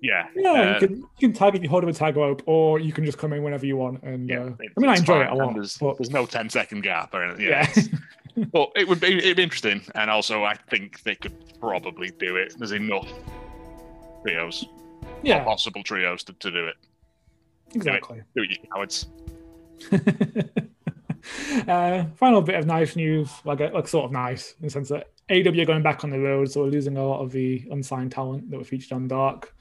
yeah, 0.00 0.26
Yeah, 0.34 0.50
uh, 0.52 0.72
you 0.80 0.86
can 0.88 0.96
you 0.96 1.08
can 1.20 1.32
tag 1.32 1.54
if 1.56 1.62
you 1.62 1.68
hold 1.68 1.84
up 1.84 1.90
a 1.90 1.92
tag 1.92 2.16
rope, 2.16 2.42
or 2.46 2.78
you 2.78 2.92
can 2.92 3.04
just 3.04 3.18
come 3.18 3.32
in 3.34 3.42
whenever 3.42 3.66
you 3.66 3.76
want. 3.76 4.02
And 4.02 4.28
yeah. 4.28 4.40
uh, 4.40 4.46
it's- 4.46 4.70
I 4.76 4.80
mean, 4.80 4.90
I 4.90 4.96
enjoy 4.96 5.14
fine, 5.24 5.26
it 5.26 5.32
a 5.32 5.34
lot. 5.34 5.54
There's, 5.54 5.76
But 5.78 5.98
there's 5.98 6.10
no 6.10 6.24
10 6.26 6.48
second 6.50 6.82
gap 6.82 7.12
or 7.14 7.22
anything. 7.24 7.46
yeah, 7.48 7.70
Yeah. 7.76 8.44
but 8.52 8.70
it 8.76 8.88
would 8.88 9.00
be 9.00 9.18
it'd 9.18 9.36
be 9.36 9.42
interesting, 9.42 9.82
and 9.94 10.10
also 10.10 10.44
I 10.44 10.54
think 10.70 11.02
they 11.02 11.14
could 11.16 11.34
probably 11.60 12.10
do 12.18 12.36
it. 12.36 12.54
There's 12.58 12.72
enough 12.72 13.08
trios, 14.22 14.64
yeah, 15.22 15.44
possible 15.44 15.82
trios 15.82 16.24
to, 16.24 16.32
to 16.34 16.50
do 16.50 16.66
it. 16.66 16.76
Exactly. 17.72 18.22
Do 18.36 18.42
it, 18.42 18.50
you 18.50 18.56
cowards. 18.72 19.06
uh, 21.68 22.04
final 22.16 22.42
bit 22.42 22.56
of 22.56 22.66
nice 22.66 22.96
news, 22.96 23.30
like 23.44 23.60
like 23.60 23.88
sort 23.88 24.06
of 24.06 24.12
nice 24.12 24.54
in 24.60 24.66
the 24.66 24.70
sense 24.70 24.88
that 24.88 25.10
AW 25.30 25.60
are 25.60 25.64
going 25.64 25.82
back 25.82 26.04
on 26.04 26.10
the 26.10 26.18
road, 26.18 26.50
so 26.50 26.62
we're 26.62 26.68
losing 26.70 26.96
a 26.96 27.06
lot 27.06 27.20
of 27.20 27.32
the 27.32 27.66
unsigned 27.70 28.12
talent 28.12 28.50
that 28.50 28.58
were 28.58 28.64
featured 28.64 28.92
on 28.92 29.08
Dark. 29.08 29.54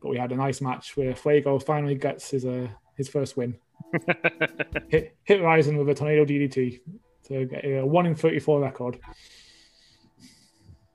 But 0.00 0.10
we 0.10 0.18
had 0.18 0.32
a 0.32 0.36
nice 0.36 0.60
match 0.60 0.96
where 0.96 1.14
Fuego 1.14 1.58
finally 1.58 1.94
gets 1.94 2.30
his 2.30 2.44
uh, 2.44 2.68
his 2.96 3.08
first 3.08 3.36
win. 3.36 3.56
hit 4.88 5.16
hit 5.24 5.40
Ryzen 5.40 5.78
with 5.78 5.88
a 5.88 5.94
tornado 5.94 6.24
DDT 6.24 6.80
to 7.28 7.46
get 7.46 7.64
a 7.64 7.84
one 7.84 8.06
in 8.06 8.14
thirty 8.14 8.38
four 8.38 8.60
record. 8.60 8.98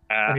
Uh, 0.09 0.35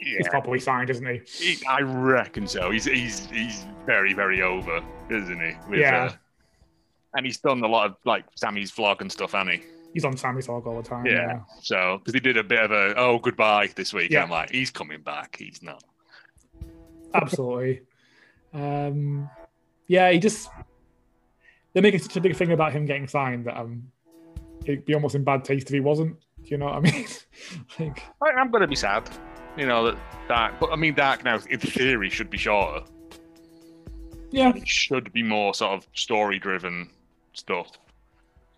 it- 0.00 0.16
He's 0.18 0.28
probably 0.28 0.60
signed, 0.60 0.90
isn't 0.90 1.06
he? 1.06 1.20
he- 1.56 1.66
I 1.66 1.80
reckon 1.80 2.46
so. 2.46 2.70
He's 2.70 2.84
he's 2.84 3.26
he's 3.30 3.66
very 3.86 4.12
very 4.14 4.42
over, 4.42 4.82
isn't 5.10 5.40
he? 5.40 5.52
With, 5.68 5.80
Yeah. 5.80 6.04
uh, 6.04 6.12
and 7.14 7.24
he's 7.26 7.38
done 7.38 7.62
a 7.62 7.66
lot 7.68 7.86
of 7.90 7.96
like 8.04 8.24
Sammy's 8.36 8.70
vlog 8.72 9.00
and 9.00 9.10
stuff, 9.10 9.32
hasn't 9.32 9.56
he? 9.56 9.62
He's 9.94 10.04
on 10.04 10.16
Sammy's 10.16 10.46
vlog 10.46 10.66
all 10.66 10.80
the 10.80 10.88
time. 10.88 11.06
Yeah. 11.06 11.12
Yeah. 11.12 11.40
So 11.62 11.98
because 11.98 12.14
he 12.14 12.20
did 12.20 12.36
a 12.36 12.44
bit 12.44 12.60
of 12.62 12.70
a 12.70 12.94
oh 12.96 13.18
goodbye 13.18 13.68
this 13.74 13.92
week, 13.94 14.10
Yeah. 14.10 14.22
I'm 14.24 14.30
like 14.30 14.50
he's 14.50 14.70
coming 14.70 15.00
back. 15.02 15.36
He's 15.38 15.62
not. 15.62 15.82
absolutely. 17.14 17.80
Um, 18.52 19.28
yeah, 19.86 20.10
he 20.10 20.18
just 20.18 20.48
they're 21.72 21.82
making 21.82 22.00
such 22.00 22.16
a 22.16 22.20
big 22.20 22.36
thing 22.36 22.52
about 22.52 22.72
him 22.72 22.86
getting 22.86 23.06
signed 23.08 23.46
that 23.46 23.56
um, 23.58 23.90
it'd 24.64 24.84
be 24.84 24.94
almost 24.94 25.14
in 25.14 25.24
bad 25.24 25.44
taste 25.44 25.68
if 25.68 25.72
he 25.74 25.80
wasn't. 25.80 26.16
Do 26.42 26.48
you 26.50 26.58
know 26.58 26.66
what 26.66 26.76
I 26.76 26.80
mean? 26.80 27.06
like, 28.20 28.34
I'm 28.36 28.50
gonna 28.50 28.66
be 28.66 28.76
sad, 28.76 29.08
you 29.58 29.66
know 29.66 29.84
that 29.90 29.98
Dark. 30.28 30.54
But 30.60 30.70
I 30.72 30.76
mean, 30.76 30.94
Dark 30.94 31.24
now 31.24 31.38
in 31.50 31.58
theory 31.60 32.10
should 32.10 32.30
be 32.30 32.38
shorter. 32.38 32.84
yeah, 34.30 34.52
It 34.54 34.68
should 34.68 35.12
be 35.12 35.22
more 35.22 35.54
sort 35.54 35.72
of 35.78 35.86
story 35.94 36.38
driven 36.38 36.90
stuff 37.32 37.70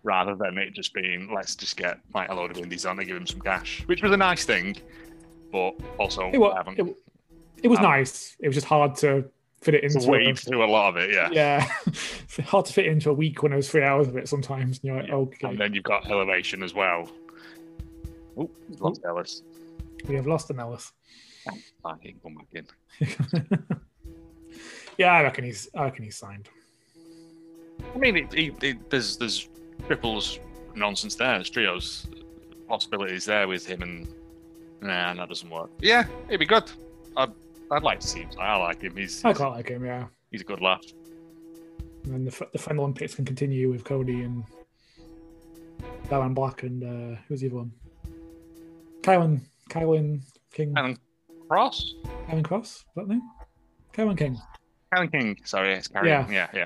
rather 0.03 0.35
than 0.35 0.57
it 0.57 0.73
just 0.73 0.93
being 0.93 1.31
let's 1.33 1.55
just 1.55 1.77
get 1.77 1.99
like 2.15 2.27
a 2.29 2.33
load 2.33 2.49
of 2.51 2.57
indies 2.57 2.85
on 2.85 2.97
and 2.97 3.07
give 3.07 3.15
him 3.17 3.27
some 3.27 3.39
cash, 3.41 3.83
which 3.87 4.01
was 4.01 4.11
a 4.11 4.17
nice 4.17 4.45
thing, 4.45 4.75
but 5.51 5.71
also 5.97 6.29
it 6.33 6.37
was 6.39 6.53
I 6.53 6.57
haven't 6.57 6.79
it, 6.79 6.95
it 7.63 7.67
was 7.67 7.79
nice. 7.79 8.35
It 8.39 8.47
was 8.47 8.55
just 8.55 8.67
hard 8.67 8.95
to 8.97 9.25
fit 9.61 9.75
it 9.75 9.81
to 9.81 9.97
into. 9.97 10.09
wade 10.09 10.29
A, 10.29 10.35
through 10.35 10.63
a 10.63 10.65
lot 10.65 10.89
of 10.89 10.97
it, 10.97 11.11
yeah. 11.13 11.29
yeah, 11.31 11.71
hard 12.45 12.65
to 12.65 12.73
fit 12.73 12.87
into 12.87 13.11
a 13.11 13.13
week 13.13 13.43
when 13.43 13.51
there's 13.51 13.69
three 13.69 13.83
hours 13.83 14.07
of 14.07 14.17
it 14.17 14.27
sometimes. 14.27 14.79
And 14.79 14.83
you're 14.85 14.95
like, 14.97 15.07
Yeah. 15.09 15.15
okay, 15.15 15.47
And 15.49 15.59
then 15.59 15.73
you've 15.75 15.83
got 15.83 16.09
Elevation 16.09 16.63
as 16.63 16.73
well. 16.73 17.07
Oh, 18.35 18.49
lost 18.79 19.01
Ellis. 19.05 19.43
We 20.07 20.15
have 20.15 20.27
lost 20.27 20.49
an 20.49 20.59
Ellis. 20.59 20.91
I 21.83 21.95
can 21.97 22.19
come 22.21 22.35
back 22.35 22.47
in. 22.53 23.67
yeah, 24.97 25.13
I 25.13 25.23
reckon 25.23 25.43
he's. 25.43 25.69
I 25.75 25.85
reckon 25.85 26.03
he's 26.03 26.17
signed. 26.17 26.49
I 27.95 27.97
mean, 27.97 28.17
it, 28.17 28.33
it, 28.33 28.63
it, 28.63 28.89
there's 28.89 29.17
there's 29.17 29.49
triples 29.87 30.39
nonsense 30.75 31.15
there. 31.15 31.33
There's 31.33 31.49
trios 31.49 32.07
possibilities 32.67 33.25
there 33.25 33.47
with 33.47 33.65
him 33.65 33.81
and 33.81 34.07
nah, 34.81 35.13
that 35.13 35.27
doesn't 35.27 35.49
work. 35.49 35.69
Yeah, 35.79 36.05
it'd 36.27 36.39
be 36.39 36.45
good. 36.45 36.71
I'd 37.17 37.31
I'd 37.71 37.83
like 37.83 37.99
to 38.01 38.07
see 38.07 38.19
him. 38.19 38.29
I 38.39 38.55
like 38.57 38.81
him. 38.81 38.95
He's 38.95 39.23
I 39.23 39.33
quite 39.33 39.49
like 39.49 39.69
him. 39.69 39.85
Yeah. 39.85 40.07
he's 40.31 40.41
a 40.41 40.45
good 40.45 40.61
laugh. 40.61 40.83
And 42.03 42.13
then 42.13 42.25
the, 42.25 42.47
the 42.51 42.57
final 42.57 42.83
Olympics 42.83 43.15
can 43.15 43.25
continue 43.25 43.69
with 43.69 43.83
Cody 43.83 44.21
and 44.21 44.43
Baron 46.09 46.33
Black 46.33 46.63
and 46.63 46.83
uh, 46.83 47.19
who's 47.27 47.41
the 47.41 47.47
other 47.47 47.57
one? 47.57 47.71
Kylan, 49.01 49.41
Kylan 49.69 50.21
King, 50.53 50.73
Alan 50.75 50.97
Cross, 51.49 51.95
Kylan 52.27 52.43
Cross, 52.43 52.67
is 52.67 52.85
that 52.95 53.07
the 53.07 53.13
name? 53.15 53.21
Kylan 53.93 54.17
King. 54.17 54.39
Alan 54.93 55.09
King. 55.09 55.37
Sorry, 55.45 55.73
it's 55.73 55.87
Carrie. 55.87 56.09
Yeah. 56.09 56.29
Yeah, 56.29 56.47
yeah, 56.53 56.65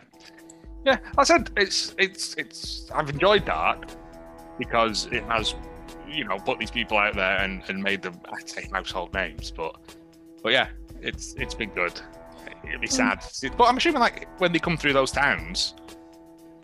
yeah. 0.86 0.98
I 1.18 1.24
said 1.24 1.52
it's 1.58 1.94
it's 1.98 2.34
it's. 2.36 2.90
I've 2.92 3.10
enjoyed 3.10 3.46
that 3.46 3.96
because 4.58 5.08
it 5.12 5.24
has, 5.26 5.56
you 6.08 6.24
know, 6.26 6.38
put 6.38 6.60
these 6.60 6.72
people 6.72 6.98
out 6.98 7.16
there 7.16 7.38
and, 7.40 7.62
and 7.68 7.82
made 7.82 8.02
them. 8.02 8.20
I 8.26 8.46
say 8.46 8.68
household 8.72 9.14
names, 9.14 9.52
but 9.52 9.76
but 10.42 10.52
yeah, 10.52 10.70
it's 11.02 11.34
it's 11.36 11.54
been 11.54 11.70
good. 11.70 12.00
It'd 12.68 12.82
be 12.82 12.88
um, 12.88 12.92
sad, 12.92 13.24
but 13.58 13.66
I'm 13.66 13.78
assuming 13.78 14.00
like 14.00 14.28
when 14.40 14.52
they 14.52 14.60
come 14.60 14.78
through 14.78 14.94
those 14.94 15.12
towns, 15.12 15.76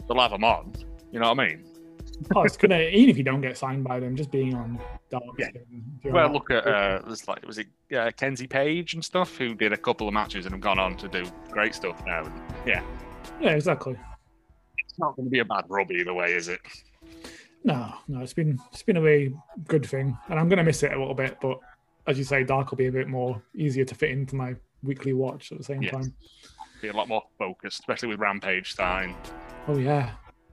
they'll 0.08 0.20
have 0.20 0.32
them 0.32 0.44
on. 0.44 0.74
You 1.12 1.20
know 1.20 1.30
what 1.34 1.40
I 1.40 1.48
mean? 1.48 1.66
Oh, 2.36 2.44
it's 2.44 2.58
gonna 2.58 2.80
even 2.80 3.10
if 3.10 3.18
you 3.18 3.24
don't 3.24 3.42
get 3.42 3.58
signed 3.58 3.84
by 3.84 4.00
them, 4.00 4.16
just 4.16 4.32
being 4.32 4.54
on 4.56 4.80
dark. 5.10 5.24
Yeah. 5.40 5.50
skin, 5.50 5.84
Well, 6.06 6.28
that. 6.28 6.34
look 6.34 6.52
at 6.52 6.66
uh, 6.68 7.02
there's 7.06 7.28
like 7.28 7.46
was 7.48 7.58
it 7.58 7.68
uh, 7.98 8.12
Kenzie 8.16 8.48
Paige 8.48 8.94
and 8.94 9.04
stuff 9.04 9.38
who 9.38 9.56
did 9.56 9.74
a 9.74 9.78
couple 9.78 10.08
of 10.08 10.14
matches 10.14 10.46
and 10.46 10.54
have 10.54 10.62
gone 10.62 10.80
on 10.80 10.96
to 10.98 11.08
do 11.08 11.26
great 11.50 11.74
stuff 11.76 12.02
now. 12.06 12.24
And, 12.26 12.34
yeah, 12.66 12.84
yeah, 13.40 13.52
exactly. 13.52 13.96
it's 14.88 15.00
not 15.00 15.16
going 15.16 15.26
to 15.26 15.32
be 15.32 15.40
a 15.40 15.46
bad 15.46 15.66
rub 15.70 15.92
either 15.92 16.14
way, 16.14 16.34
is 16.34 16.48
it? 16.48 16.60
No, 17.64 17.94
no, 18.08 18.22
it's 18.22 18.34
been 18.34 18.60
it's 18.72 18.84
been 18.84 18.98
a 18.98 19.02
very 19.02 19.34
good 19.68 19.86
thing, 19.86 20.18
and 20.30 20.40
I'm 20.40 20.50
gonna 20.50 20.64
miss 20.64 20.82
it 20.84 20.94
a 20.94 21.00
little 21.00 21.14
bit. 21.14 21.38
But 21.42 21.60
as 22.08 22.18
you 22.18 22.24
say, 22.24 22.44
dark 22.44 22.72
will 22.72 22.78
be 22.78 22.88
a 22.88 22.92
bit 22.92 23.08
more 23.08 23.42
easier 23.56 23.86
to 23.86 23.96
fit 23.96 24.10
into 24.12 24.36
my 24.36 24.56
weekly 24.84 25.14
watch 25.14 25.52
at 25.52 25.60
the 25.60 25.64
same 25.64 25.82
Yes. 25.84 25.92
time. 25.94 26.14
Be 26.82 26.88
a 26.88 26.94
lot 26.94 27.08
more 27.08 27.22
focused, 27.38 27.80
especially 27.82 28.08
with 28.10 28.20
Rampage 28.20 28.72
starting. 28.72 29.16
Oh 29.68 29.78
yeah. 29.78 30.12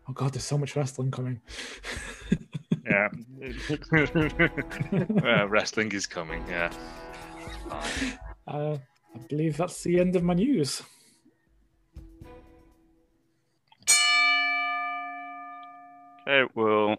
Oh 0.08 0.12
god, 0.12 0.32
there's 0.32 0.44
so 0.44 0.56
much 0.56 0.74
wrestling 0.74 1.10
coming. 1.10 1.40
Yeah, 2.86 3.08
uh, 5.24 5.46
wrestling 5.48 5.92
is 5.92 6.06
coming. 6.06 6.42
Yeah. 6.48 6.72
Uh, 8.46 8.78
I 9.14 9.18
believe 9.28 9.58
that's 9.58 9.82
the 9.82 10.00
end 10.00 10.16
of 10.16 10.22
my 10.22 10.32
news. 10.32 10.82
Okay, 16.26 16.50
well, 16.54 16.96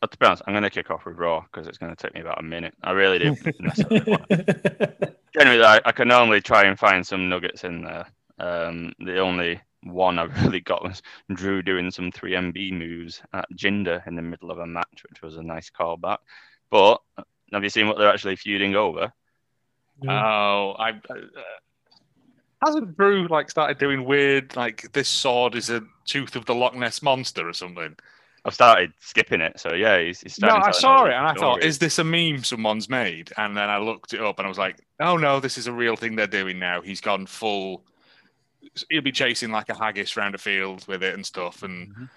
uh, 0.00 0.06
to 0.06 0.18
be 0.18 0.26
honest, 0.26 0.42
I'm 0.46 0.54
going 0.54 0.62
to 0.62 0.70
kick 0.70 0.90
off 0.90 1.04
with 1.04 1.16
Raw 1.16 1.40
because 1.40 1.66
it's 1.66 1.78
going 1.78 1.94
to 1.94 2.00
take 2.00 2.14
me 2.14 2.20
about 2.20 2.40
a 2.40 2.44
minute. 2.44 2.74
I 2.82 2.92
really 2.92 3.18
do. 3.18 3.36
necessarily 3.58 4.10
want 4.10 4.28
to. 4.28 5.16
Generally, 5.36 5.64
I, 5.64 5.80
I 5.84 5.92
can 5.92 6.08
normally 6.08 6.40
try 6.40 6.64
and 6.64 6.78
find 6.78 7.04
some 7.04 7.28
nuggets 7.28 7.64
in 7.64 7.82
there. 7.82 8.06
Um, 8.38 8.92
the 8.98 9.18
only 9.18 9.60
one 9.82 10.18
I 10.18 10.22
really 10.44 10.60
got 10.60 10.82
was 10.82 11.02
Drew 11.32 11.62
doing 11.62 11.90
some 11.90 12.10
3MB 12.12 12.72
moves 12.72 13.22
at 13.32 13.50
Jinder 13.54 14.06
in 14.06 14.14
the 14.14 14.22
middle 14.22 14.50
of 14.50 14.58
a 14.58 14.66
match, 14.66 15.04
which 15.08 15.22
was 15.22 15.36
a 15.36 15.42
nice 15.42 15.70
callback. 15.70 16.18
But 16.70 17.00
uh, 17.18 17.22
have 17.52 17.62
you 17.62 17.70
seen 17.70 17.86
what 17.86 17.98
they're 17.98 18.12
actually 18.12 18.36
feuding 18.36 18.74
over? 18.74 19.12
Yeah. 20.02 20.24
Oh, 20.24 20.74
I. 20.78 20.90
Uh, 20.90 21.14
hasn't 22.64 22.96
Drew 22.96 23.26
like 23.26 23.50
started 23.50 23.78
doing 23.78 24.04
weird 24.04 24.54
like 24.54 24.92
this 24.92 25.08
sword 25.08 25.56
is 25.56 25.68
a 25.68 25.82
tooth 26.04 26.36
of 26.36 26.44
the 26.46 26.54
Loch 26.54 26.74
Ness 26.74 27.02
monster 27.02 27.48
or 27.48 27.52
something? 27.52 27.96
I've 28.44 28.54
started 28.54 28.92
skipping 28.98 29.40
it, 29.40 29.60
so 29.60 29.72
yeah, 29.72 30.00
he's, 30.00 30.20
he's 30.20 30.38
No, 30.40 30.48
starting. 30.48 30.68
I 30.68 30.70
saw 30.72 31.04
it 31.04 31.12
and 31.12 31.26
I 31.26 31.34
thought, 31.34 31.62
is 31.62 31.78
this 31.78 32.00
a 32.00 32.04
meme 32.04 32.42
someone's 32.42 32.88
made? 32.88 33.32
And 33.36 33.56
then 33.56 33.70
I 33.70 33.78
looked 33.78 34.14
it 34.14 34.20
up 34.20 34.38
and 34.38 34.46
I 34.46 34.48
was 34.48 34.58
like, 34.58 34.80
oh 35.00 35.16
no, 35.16 35.38
this 35.38 35.58
is 35.58 35.68
a 35.68 35.72
real 35.72 35.94
thing 35.94 36.16
they're 36.16 36.26
doing 36.26 36.58
now. 36.58 36.80
He's 36.80 37.00
gone 37.00 37.26
full. 37.26 37.84
He'll 38.90 39.02
be 39.02 39.12
chasing 39.12 39.50
like 39.50 39.68
a 39.68 39.74
haggis 39.74 40.16
round 40.16 40.34
a 40.34 40.38
field 40.38 40.86
with 40.88 41.02
it 41.02 41.14
and 41.14 41.24
stuff. 41.26 41.62
And 41.62 42.08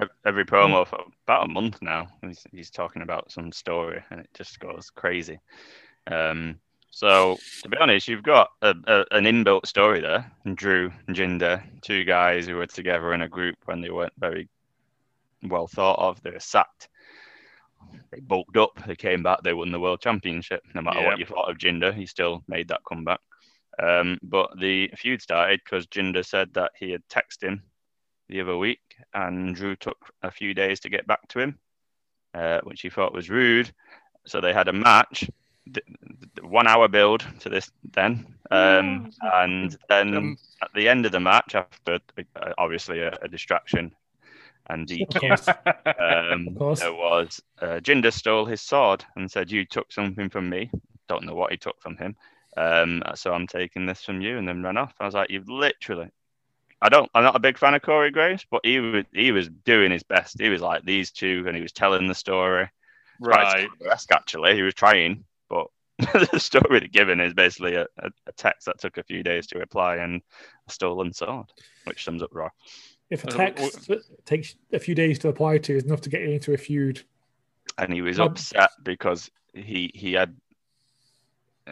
Ev- 0.00 0.08
every 0.26 0.44
promo 0.44 0.84
for 0.86 1.04
about 1.24 1.44
a 1.44 1.48
month 1.48 1.80
now. 1.80 2.08
He's, 2.20 2.44
he's 2.50 2.70
talking 2.70 3.02
about 3.02 3.30
some 3.30 3.52
story, 3.52 4.02
and 4.10 4.18
it 4.20 4.28
just 4.34 4.58
goes 4.58 4.90
crazy. 4.90 5.38
Um, 6.08 6.58
so 6.90 7.38
to 7.62 7.68
be 7.68 7.76
honest, 7.76 8.08
you've 8.08 8.24
got 8.24 8.50
a, 8.62 8.74
a, 8.86 9.04
an 9.12 9.24
inbuilt 9.24 9.66
story 9.66 10.00
there. 10.00 10.30
Drew 10.54 10.92
and 11.06 11.16
Jinder, 11.16 11.62
two 11.80 12.02
guys 12.04 12.46
who 12.46 12.56
were 12.56 12.66
together 12.66 13.12
in 13.14 13.22
a 13.22 13.28
group 13.28 13.56
when 13.66 13.80
they 13.80 13.90
weren't 13.90 14.12
very 14.18 14.48
well 15.44 15.68
thought 15.68 15.98
of. 16.00 16.20
They 16.22 16.30
were 16.30 16.40
sacked. 16.40 16.88
They 18.10 18.18
bulked 18.20 18.56
up. 18.56 18.80
They 18.86 18.96
came 18.96 19.22
back. 19.22 19.42
They 19.42 19.54
won 19.54 19.70
the 19.70 19.80
world 19.80 20.00
championship. 20.00 20.62
No 20.74 20.82
matter 20.82 21.00
Yeah. 21.00 21.06
what 21.06 21.18
you 21.18 21.26
thought 21.26 21.50
of 21.50 21.58
Jinder, 21.58 21.94
he 21.94 22.06
still 22.06 22.42
made 22.48 22.66
that 22.68 22.82
comeback. 22.84 23.20
Um, 23.82 24.18
but 24.22 24.50
the 24.58 24.90
feud 24.96 25.20
started 25.22 25.60
because 25.64 25.86
Jinder 25.86 26.24
said 26.24 26.54
that 26.54 26.72
he 26.78 26.90
had 26.90 27.02
texted 27.08 27.42
him 27.44 27.62
the 28.28 28.40
other 28.40 28.56
week, 28.56 28.80
and 29.12 29.54
Drew 29.54 29.76
took 29.76 29.98
a 30.22 30.30
few 30.30 30.54
days 30.54 30.80
to 30.80 30.88
get 30.88 31.06
back 31.06 31.26
to 31.28 31.40
him, 31.40 31.58
uh, 32.34 32.60
which 32.62 32.80
he 32.82 32.90
thought 32.90 33.12
was 33.14 33.30
rude. 33.30 33.72
So 34.26 34.40
they 34.40 34.52
had 34.52 34.68
a 34.68 34.72
match, 34.72 35.28
d- 35.70 35.80
d- 36.34 36.42
one 36.42 36.66
hour 36.66 36.88
build 36.88 37.26
to 37.40 37.48
this 37.50 37.70
then, 37.92 38.26
um, 38.50 39.10
and 39.32 39.76
then 39.88 40.16
Um, 40.16 40.38
at 40.62 40.70
the 40.74 40.88
end 40.88 41.04
of 41.04 41.12
the 41.12 41.20
match, 41.20 41.54
after 41.54 41.98
uh, 42.36 42.52
obviously 42.56 43.00
a, 43.00 43.10
a 43.22 43.28
distraction 43.28 43.94
and 44.70 44.90
Of 44.90 44.96
DQ, 45.08 45.54
um, 46.00 46.48
Of 46.48 46.54
course. 46.56 46.80
there 46.80 46.94
was 46.94 47.42
uh, 47.60 47.80
Jinder 47.82 48.12
stole 48.12 48.46
his 48.46 48.62
sword 48.62 49.04
and 49.16 49.30
said, 49.30 49.50
"You 49.50 49.66
took 49.66 49.92
something 49.92 50.30
from 50.30 50.48
me." 50.48 50.70
Don't 51.08 51.24
know 51.24 51.34
what 51.34 51.50
he 51.50 51.58
took 51.58 51.78
from 51.82 51.98
him. 51.98 52.16
Um, 52.56 53.02
so 53.14 53.32
I'm 53.32 53.46
taking 53.46 53.86
this 53.86 54.02
from 54.02 54.20
you, 54.20 54.38
and 54.38 54.46
then 54.48 54.62
ran 54.62 54.76
off. 54.76 54.94
I 55.00 55.04
was 55.06 55.14
like, 55.14 55.30
"You've 55.30 55.48
literally." 55.48 56.10
I 56.82 56.88
don't. 56.88 57.10
I'm 57.14 57.24
not 57.24 57.36
a 57.36 57.40
big 57.40 57.58
fan 57.58 57.74
of 57.74 57.82
Corey 57.82 58.10
Graves, 58.10 58.46
but 58.50 58.60
he 58.64 58.78
was 58.80 59.04
he 59.12 59.32
was 59.32 59.48
doing 59.48 59.90
his 59.90 60.02
best. 60.02 60.40
He 60.40 60.48
was 60.50 60.60
like 60.60 60.84
these 60.84 61.10
two, 61.10 61.44
and 61.46 61.56
he 61.56 61.62
was 61.62 61.72
telling 61.72 62.06
the 62.08 62.14
story. 62.14 62.68
right. 63.20 63.68
That's 63.80 64.06
actually 64.12 64.54
he 64.54 64.62
was 64.62 64.74
trying, 64.74 65.24
but 65.48 65.66
the 66.32 66.38
story 66.40 66.80
they're 66.80 66.88
given 66.88 67.20
is 67.20 67.34
basically 67.34 67.74
a, 67.76 67.86
a, 67.98 68.10
a 68.26 68.32
text 68.36 68.66
that 68.66 68.78
took 68.80 68.98
a 68.98 69.04
few 69.04 69.22
days 69.22 69.46
to 69.48 69.58
reply 69.58 69.96
and 69.96 70.20
a 70.68 70.72
stolen 70.72 71.12
sword, 71.12 71.46
which 71.84 72.04
sums 72.04 72.22
up 72.22 72.30
Raw. 72.34 72.50
If 73.10 73.24
a 73.24 73.28
Uh, 73.28 73.30
text 73.30 73.90
takes 74.24 74.56
a 74.72 74.78
few 74.78 74.94
days 74.94 75.18
to 75.20 75.28
apply 75.28 75.58
to, 75.58 75.76
is 75.76 75.84
enough 75.84 76.00
to 76.02 76.10
get 76.10 76.22
you 76.22 76.30
into 76.30 76.52
a 76.52 76.56
feud. 76.58 77.02
and 77.78 77.92
he 77.92 78.02
was 78.02 78.20
Um, 78.20 78.28
upset 78.28 78.70
because 78.82 79.30
he 79.54 79.90
he 79.94 80.12
had 80.12 80.36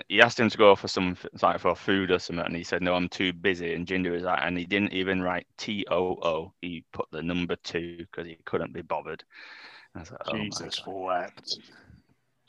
he 0.09 0.21
asked 0.23 0.41
him 0.41 0.49
to 0.49 0.59
go 0.59 0.75
for 0.75 0.89
some 0.89 1.17
like 1.43 1.61
for 1.61 1.75
food 1.75 2.11
or 2.11 2.19
something, 2.19 2.45
and 2.45 2.57
he 2.57 2.65
said 2.65 2.83
no, 2.83 2.95
I'm 2.95 3.09
too 3.09 3.33
busy. 3.33 3.75
And 3.75 3.87
Jinder 3.87 4.11
was 4.13 4.23
like, 4.23 4.41
and 4.43 4.57
he 4.57 4.65
didn't 4.65 4.93
even 4.93 5.23
write 5.23 5.47
T 5.59 5.85
O 5.91 6.19
O. 6.23 6.53
He 6.63 6.85
put 6.93 7.07
the 7.11 7.23
number 7.23 7.57
two 7.57 7.99
because 7.99 8.27
he 8.27 8.39
couldn't 8.45 8.73
be 8.73 8.83
bothered. 8.83 9.23
I 9.95 10.01
was 10.01 10.11
like, 10.11 10.21
oh 10.29 10.33
Jesus 10.39 10.81
God. 10.85 10.95
wept. 10.95 11.59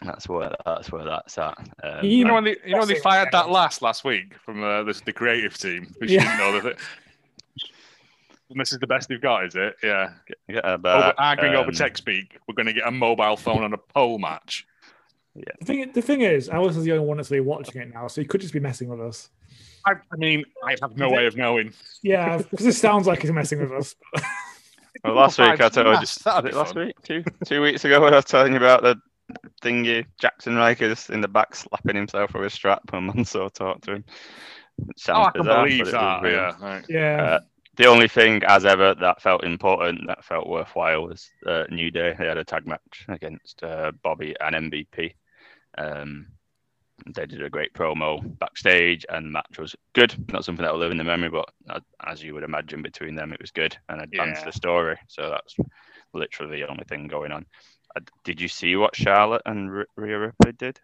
that's 0.01 0.29
where 0.29 0.55
that's 0.65 0.91
where 0.91 1.05
that's 1.05 1.37
at. 1.37 1.57
Um, 1.83 2.05
You 2.05 2.23
know 2.25 2.35
when 2.35 2.45
they, 2.45 2.57
you 2.65 2.71
know 2.73 2.79
when 2.79 2.87
they 2.87 2.99
fired 2.99 3.29
that 3.33 3.49
last 3.49 3.81
last 3.81 4.05
week 4.05 4.35
from 4.45 4.63
uh, 4.63 4.83
the, 4.83 5.01
the 5.05 5.13
creative 5.13 5.57
team, 5.57 5.93
which 5.97 6.11
Yeah. 6.11 6.21
you 6.21 6.27
didn't 6.27 6.37
know 6.37 6.61
that. 6.61 6.71
It, 6.71 6.77
and 8.49 8.59
this 8.59 8.71
is 8.71 8.79
the 8.79 8.87
best 8.87 9.09
they've 9.09 9.21
got, 9.21 9.45
is 9.45 9.55
it? 9.55 9.75
Yeah. 9.83 10.13
yeah, 10.47 10.61
Over, 10.63 10.77
but, 10.77 11.15
arguing 11.17 11.55
over 11.55 11.69
um, 11.69 11.73
tech 11.73 11.97
speak, 11.97 12.37
we're 12.47 12.55
going 12.55 12.67
to 12.67 12.73
get 12.73 12.87
a 12.87 12.91
mobile 12.91 13.35
phone 13.35 13.63
on 13.63 13.73
a 13.73 13.77
pole 13.77 14.19
match. 14.19 14.65
The 15.35 15.65
thing, 15.65 15.91
the 15.93 16.01
thing 16.01 16.21
is, 16.21 16.47
Ellis 16.49 16.77
is 16.77 16.83
the 16.83 16.91
only 16.91 17.05
one 17.05 17.17
that's 17.17 17.31
really 17.31 17.41
watching 17.45 17.81
it 17.81 17.93
now, 17.93 18.07
so 18.07 18.21
he 18.21 18.27
could 18.27 18.41
just 18.41 18.53
be 18.53 18.59
messing 18.59 18.87
with 18.87 19.01
us. 19.01 19.29
I, 19.85 19.93
I 20.11 20.15
mean, 20.15 20.43
I 20.65 20.75
have 20.81 20.95
no 20.95 21.09
way 21.09 21.25
of 21.25 21.35
knowing. 21.35 21.73
Yeah, 22.03 22.37
because 22.37 22.65
it 22.67 22.73
sounds 22.73 23.07
like 23.07 23.21
he's 23.21 23.31
messing 23.31 23.59
with 23.61 23.71
us. 23.71 23.95
Well, 25.03 25.15
last 25.15 25.37
week 25.39 25.59
I 25.59 25.67
told 25.69 25.87
you, 25.87 25.93
Yes, 25.93 26.15
that'd 26.19 26.45
was 26.45 26.53
it 26.53 26.57
last 26.57 26.75
week, 26.75 26.95
two 27.01 27.23
two 27.45 27.61
weeks 27.61 27.83
ago, 27.83 27.99
when 27.99 28.13
I 28.13 28.17
was 28.17 28.25
telling 28.25 28.53
you 28.53 28.57
about 28.57 28.83
the 28.83 28.95
thingy 29.61 30.05
Jaxson 30.21 30.55
Ryker's 30.55 31.09
in 31.09 31.19
the 31.19 31.27
back 31.27 31.55
slapping 31.55 31.95
himself 31.95 32.33
with 32.33 32.45
a 32.45 32.49
strap 32.49 32.83
and 32.93 33.07
Mansoor 33.07 33.49
talked 33.49 33.83
to 33.85 33.95
him. 33.95 34.05
It 34.77 34.89
Oh, 34.89 34.93
sounds 34.95 35.27
I 35.27 35.31
can 35.31 35.41
bizarre, 35.41 35.63
believe 35.65 35.79
but 35.79 35.93
it 35.93 35.93
was 35.97 36.21
that. 36.21 36.31
Yeah. 36.31 36.65
right. 36.65 36.85
Yeah, 36.87 37.23
Uh, 37.23 37.39
The 37.75 37.85
only 37.87 38.07
thing, 38.07 38.43
as 38.47 38.65
ever, 38.65 38.93
that 38.95 39.21
felt 39.21 39.43
important, 39.43 40.07
that 40.07 40.23
felt 40.23 40.47
worthwhile, 40.47 41.07
was 41.07 41.27
uh, 41.45 41.65
New 41.69 41.91
Day. 41.91 42.15
They 42.17 42.27
had 42.27 42.37
a 42.37 42.45
tag 42.45 42.65
match 42.65 43.05
against 43.09 43.61
uh, 43.63 43.91
Bobby 44.03 44.35
and 44.39 44.71
MVP. 44.71 45.15
Um, 45.77 46.27
they 47.15 47.25
did 47.25 47.43
a 47.43 47.49
great 47.49 47.73
promo 47.73 48.21
backstage, 48.39 49.05
and 49.09 49.25
the 49.25 49.31
match 49.31 49.57
was 49.59 49.75
good. 49.93 50.13
Not 50.31 50.45
something 50.45 50.63
that 50.63 50.71
will 50.71 50.79
live 50.79 50.91
in 50.91 50.97
the 50.97 51.03
memory, 51.03 51.29
but 51.29 51.49
uh, 51.69 51.79
as 52.05 52.23
you 52.23 52.33
would 52.33 52.43
imagine, 52.43 52.81
between 52.81 53.15
them, 53.15 53.33
it 53.33 53.41
was 53.41 53.51
good 53.51 53.75
and 53.89 54.01
advanced 54.01 54.41
Yeah. 54.41 54.45
the 54.45 54.51
story. 54.53 54.97
So 55.07 55.29
that's 55.29 55.55
literally 56.13 56.61
the 56.61 56.67
only 56.69 56.83
thing 56.85 57.07
going 57.07 57.31
on. 57.31 57.45
Uh, 57.95 58.01
did 58.23 58.39
you 58.39 58.47
see 58.47 58.75
what 58.75 58.95
Charlotte 58.95 59.41
and 59.45 59.69
R- 59.69 59.87
Rhea 59.95 60.19
Ripley 60.19 60.51
did? 60.53 60.79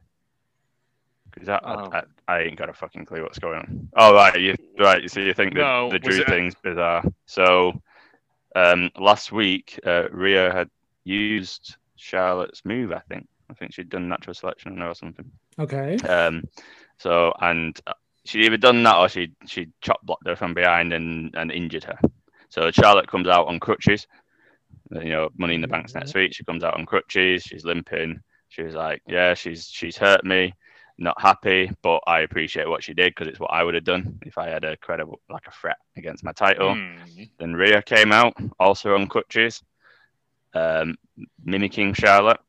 Because 1.31 1.49
I, 1.49 1.59
Oh. 1.63 1.89
I, 1.91 2.03
I 2.27 2.41
ain't 2.41 2.57
got 2.57 2.69
a 2.69 2.73
fucking 2.73 3.05
clue 3.05 3.21
what's 3.21 3.39
going 3.39 3.59
on. 3.59 3.89
Oh 3.95 4.13
right, 4.13 4.39
you 4.39 4.55
right. 4.79 5.09
So 5.09 5.19
you 5.19 5.33
think 5.33 5.53
that 5.53 5.61
No, 5.61 5.89
the 5.89 5.99
Drew 5.99 6.19
it 6.19 6.27
thing's 6.27 6.55
bizarre? 6.55 7.03
So 7.27 7.81
um, 8.55 8.89
last 8.97 9.31
week, 9.31 9.79
uh, 9.85 10.09
Rhea 10.11 10.51
had 10.51 10.69
used 11.03 11.77
Charlotte's 11.95 12.65
move. 12.65 12.91
I 12.91 12.99
think. 13.07 13.27
I 13.49 13.53
think 13.53 13.73
she'd 13.73 13.89
done 13.89 14.07
natural 14.07 14.33
selection 14.33 14.71
on 14.73 14.77
her 14.79 14.89
or 14.89 14.95
something. 14.95 15.31
okay. 15.57 15.97
Um, 15.97 16.43
so 16.97 17.33
and 17.39 17.79
uh, 17.87 17.93
she'd 18.25 18.45
either 18.45 18.57
done 18.57 18.83
that 18.83 18.97
or 18.97 19.09
she 19.09 19.33
she 19.47 19.69
chop 19.81 20.01
blocked 20.03 20.27
her 20.27 20.35
from 20.35 20.53
behind 20.53 20.93
and 20.93 21.33
and 21.35 21.51
injured 21.51 21.85
her. 21.85 21.97
So 22.49 22.71
Charlotte 22.71 23.07
comes 23.07 23.27
out 23.27 23.47
on 23.47 23.59
crutches. 23.59 24.07
You 24.91 25.09
know, 25.11 25.29
Money 25.37 25.55
in 25.55 25.61
the 25.61 25.67
Bank's 25.67 25.93
next 25.93 26.15
week. 26.15 26.33
She 26.33 26.43
comes 26.43 26.63
out 26.63 26.75
on 26.75 26.85
crutches. 26.85 27.43
She's 27.43 27.63
limping. 27.63 28.21
She 28.49 28.63
was 28.63 28.73
like, 28.73 29.01
"Yeah, 29.07 29.33
she's 29.35 29.67
she's 29.67 29.97
hurt 29.97 30.23
me. 30.25 30.53
Not 30.97 31.21
happy, 31.21 31.71
but 31.81 32.01
I 32.07 32.21
appreciate 32.21 32.67
what 32.67 32.83
she 32.83 32.93
did 32.93 33.13
because 33.13 33.27
it's 33.27 33.39
what 33.39 33.53
I 33.53 33.63
would 33.63 33.75
have 33.75 33.83
done 33.85 34.19
if 34.25 34.37
I 34.37 34.49
had 34.49 34.63
a 34.63 34.75
credible 34.77 35.21
like 35.29 35.47
a 35.47 35.51
threat 35.51 35.77
against 35.95 36.23
my 36.23 36.33
title." 36.33 36.73
Hmm. 36.73 37.23
Then 37.39 37.53
Rhea 37.53 37.81
came 37.81 38.11
out, 38.11 38.33
also 38.59 38.95
on 38.95 39.07
crutches, 39.07 39.61
um, 40.53 40.97
mimicking 41.43 41.93
Charlotte. 41.93 42.39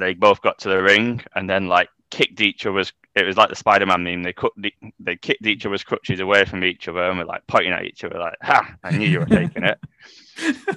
They 0.00 0.14
both 0.14 0.42
got 0.42 0.58
to 0.60 0.68
the 0.68 0.82
ring 0.82 1.22
and 1.34 1.48
then 1.48 1.68
like 1.68 1.88
kicked 2.10 2.40
each 2.40 2.66
other's. 2.66 2.92
It 3.14 3.26
was 3.26 3.36
like 3.36 3.48
the 3.48 3.56
Spider-Man 3.56 4.02
meme. 4.02 4.22
They 4.22 4.32
cut, 4.32 4.52
they 4.98 5.16
kicked 5.16 5.46
each 5.46 5.66
other's 5.66 5.84
crutches 5.84 6.20
away 6.20 6.44
from 6.44 6.64
each 6.64 6.88
other 6.88 7.02
and 7.02 7.18
were 7.18 7.24
like 7.24 7.46
pointing 7.46 7.72
at 7.72 7.84
each 7.84 8.04
other, 8.04 8.18
like, 8.18 8.36
"Ha! 8.42 8.76
I 8.84 8.90
knew 8.96 9.08
you 9.08 9.20
were 9.20 9.26
taking 9.26 9.64
it." 9.64 9.78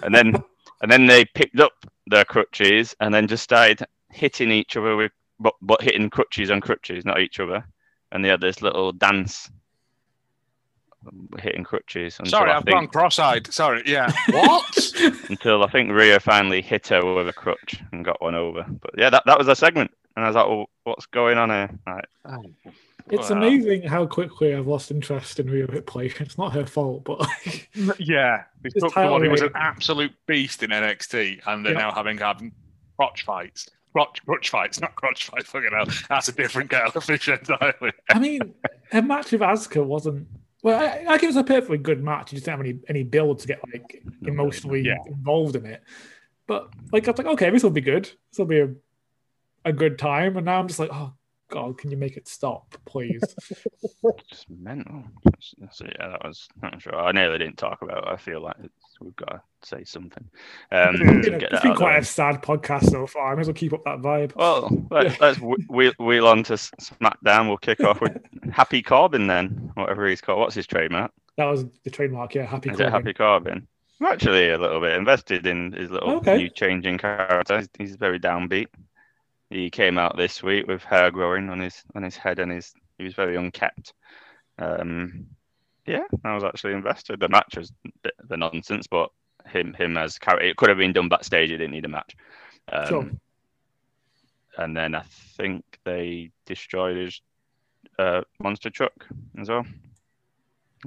And 0.03 0.13
then, 0.13 0.43
and 0.81 0.91
then 0.91 1.07
they 1.07 1.23
picked 1.23 1.61
up 1.61 1.71
their 2.07 2.25
crutches 2.25 2.93
and 2.99 3.13
then 3.13 3.27
just 3.29 3.43
started 3.43 3.85
hitting 4.11 4.51
each 4.51 4.75
other 4.75 4.97
with, 4.97 5.13
but, 5.39 5.53
but 5.61 5.81
hitting 5.81 6.09
crutches 6.09 6.51
on 6.51 6.59
crutches, 6.59 7.05
not 7.05 7.21
each 7.21 7.39
other. 7.39 7.63
And 8.11 8.25
they 8.25 8.29
had 8.29 8.41
this 8.41 8.61
little 8.61 8.91
dance 8.91 9.49
hitting 11.39 11.63
crutches. 11.63 12.17
Until 12.19 12.31
Sorry, 12.31 12.51
I 12.51 12.57
I've 12.57 12.63
think, 12.63 12.75
gone 12.75 12.87
cross-eyed. 12.87 13.51
Sorry, 13.53 13.83
yeah. 13.85 14.11
What? 14.29 14.91
until 15.29 15.63
I 15.63 15.69
think 15.69 15.91
Rhea 15.91 16.19
finally 16.19 16.61
hit 16.61 16.87
her 16.87 17.03
with 17.13 17.27
a 17.27 17.33
crutch 17.33 17.81
and 17.91 18.03
got 18.05 18.21
one 18.21 18.35
over. 18.35 18.65
But 18.81 18.91
yeah, 18.97 19.09
that, 19.09 19.23
that 19.25 19.37
was 19.37 19.47
a 19.47 19.55
segment. 19.55 19.91
And 20.15 20.23
I 20.25 20.27
was 20.29 20.35
like, 20.35 20.47
well, 20.47 20.69
what's 20.83 21.05
going 21.07 21.37
on 21.37 21.49
here? 21.49 21.69
Like, 21.87 22.05
oh. 22.25 22.43
It's 23.09 23.29
Wow. 23.29 23.37
amazing 23.37 23.83
how 23.83 24.05
quickly 24.05 24.55
I've 24.55 24.67
lost 24.67 24.89
interest 24.89 25.37
in 25.39 25.49
Rhea 25.49 25.65
Ripley. 25.65 26.13
It's 26.21 26.37
not 26.37 26.53
her 26.53 26.65
fault, 26.65 27.03
but 27.03 27.19
yeah, 27.99 28.43
they 28.61 28.69
took 28.69 28.93
the 28.93 29.07
one 29.07 29.23
who 29.23 29.29
was 29.29 29.41
an 29.41 29.51
absolute 29.55 30.13
beast 30.25 30.63
in 30.63 30.69
NXT, 30.69 31.41
and 31.45 31.65
they're 31.65 31.73
Yeah. 31.73 31.79
now 31.79 31.91
having 31.91 32.17
having 32.17 32.53
crotch 32.97 33.23
fights. 33.25 33.69
Crotch, 33.91 34.23
crotch 34.25 34.49
fights, 34.49 34.79
not 34.79 34.95
crotch 34.95 35.25
fights. 35.25 35.49
Fucking 35.49 35.69
hell, 35.71 35.85
that's 36.09 36.29
a 36.29 36.31
different 36.31 36.69
kettle 36.69 36.93
of 36.95 37.03
fish 37.03 37.27
entirely. 37.27 37.91
I 38.09 38.19
mean, 38.19 38.53
her 38.91 39.01
match 39.01 39.33
with 39.33 39.41
Asuka 39.41 39.85
wasn't. 39.85 40.25
Well, 40.63 40.79
I, 40.79 41.13
I 41.13 41.17
give 41.19 41.29
it 41.29 41.39
a 41.39 41.43
perfectly 41.43 41.77
good 41.77 42.01
match. 42.03 42.31
You 42.31 42.37
just 42.37 42.45
didn't 42.45 42.57
have 42.57 42.65
any 42.65 42.79
any 42.89 43.03
build 43.03 43.39
to 43.39 43.47
get 43.47 43.59
like 43.71 44.01
emotionally 44.23 44.81
Yeah. 44.81 44.95
involved 45.05 45.55
in 45.55 45.65
it. 45.65 45.83
But 46.47 46.69
like 46.91 47.07
I 47.07 47.11
was 47.11 47.17
like, 47.19 47.27
okay, 47.27 47.49
this 47.51 47.61
will 47.63 47.69
be 47.69 47.81
good. 47.81 48.05
This 48.05 48.37
will 48.39 48.45
be 48.45 48.59
a 48.61 48.69
a 49.65 49.71
good 49.73 49.99
time. 49.99 50.35
And 50.37 50.45
now 50.45 50.59
I'm 50.59 50.67
just 50.67 50.79
like, 50.79 50.89
oh 50.91 51.13
god, 51.53 51.77
can 51.77 51.91
you 51.91 51.97
make 51.97 52.17
it 52.17 52.27
stop, 52.27 52.75
please? 52.85 53.21
just 54.29 54.49
mental. 54.49 55.03
So 55.71 55.85
yeah, 55.85 56.09
that 56.09 56.23
was. 56.23 56.47
I'm 56.63 56.79
sure. 56.79 56.95
I 56.95 57.11
nearly 57.11 57.37
didn't 57.37 57.57
talk 57.57 57.81
about. 57.81 57.99
It. 57.99 58.09
I 58.09 58.15
feel 58.17 58.41
like 58.41 58.55
it's, 58.63 58.73
we've 58.99 59.15
got 59.15 59.29
to 59.29 59.41
say 59.61 59.83
something. 59.83 60.23
Um, 60.71 60.95
You 60.95 61.21
to 61.21 61.29
know, 61.31 61.39
get 61.39 61.51
it's 61.53 61.61
been 61.61 61.75
quite 61.75 61.91
there. 61.91 61.99
a 61.99 62.03
sad 62.05 62.41
podcast 62.41 62.89
so 62.89 63.05
far. 63.07 63.31
I 63.31 63.35
may 63.35 63.41
as 63.41 63.47
well 63.47 63.53
keep 63.53 63.73
up 63.73 63.83
that 63.85 63.99
vibe. 63.99 64.35
Well, 64.35 64.69
let, 64.89 65.19
let's 65.21 65.39
wheel, 65.39 65.93
wheel 65.99 66.27
on 66.27 66.43
to 66.43 66.53
SmackDown. 66.53 67.47
We'll 67.47 67.57
kick 67.57 67.81
off 67.81 68.01
with 68.01 68.17
Happy 68.51 68.81
Corbin 68.81 69.27
then, 69.27 69.71
whatever 69.75 70.07
he's 70.07 70.21
called. 70.21 70.39
What's 70.39 70.55
his 70.55 70.67
trademark? 70.67 71.11
That 71.37 71.45
was 71.45 71.65
the 71.83 71.89
trademark, 71.89 72.35
yeah. 72.35 72.45
Happy 72.45 72.69
Is 72.69 72.77
Corbin. 72.77 72.87
it 72.87 72.91
Happy 72.97 73.13
Corbin? 73.13 73.67
I'm 74.01 74.07
actually 74.07 74.49
a 74.49 74.57
little 74.57 74.81
bit 74.81 74.93
invested 74.97 75.45
in 75.47 75.71
his 75.71 75.89
little 75.91 76.11
Okay. 76.17 76.37
new 76.37 76.49
changing 76.49 76.97
character. 76.97 77.55
He's- 77.57 77.69
He's 77.77 77.95
very 77.95 78.19
downbeat. 78.19 78.67
He 79.53 79.69
came 79.69 79.99
out 79.99 80.17
this 80.17 80.41
week 80.41 80.65
with 80.65 80.83
hair 80.83 81.11
growing 81.11 81.51
on 81.51 81.59
his 81.59 81.83
on 81.93 82.01
his 82.01 82.17
head 82.17 82.39
and 82.39 82.51
his 82.51 82.73
he 82.97 83.03
was 83.03 83.13
very 83.13 83.35
unkept. 83.35 83.93
Um, 84.57 85.27
yeah, 85.85 86.05
I 86.23 86.33
was 86.33 86.43
actually 86.43 86.73
invested. 86.73 87.19
The 87.19 87.29
match 87.29 87.55
was 87.57 87.71
a 87.85 87.89
bit 88.01 88.13
of 88.17 88.31
a 88.31 88.37
nonsense, 88.37 88.87
but 88.87 89.11
him 89.45 89.75
him 89.75 89.95
as 89.95 90.17
character 90.17 90.47
it 90.47 90.55
could 90.57 90.69
have 90.69 90.79
been 90.79 90.91
done 90.91 91.07
backstage. 91.07 91.51
He 91.51 91.57
didn't 91.57 91.71
need 91.73 91.85
a 91.85 91.89
match. 91.89 92.15
Um, 92.71 92.87
Sure. 92.87 93.11
And 94.57 94.75
then 94.75 94.95
I 94.95 95.03
think 95.37 95.63
they 95.83 96.31
destroyed 96.47 96.97
his 96.97 97.21
uh, 97.99 98.21
monster 98.41 98.71
truck 98.71 99.05
as 99.39 99.49
well. 99.49 99.65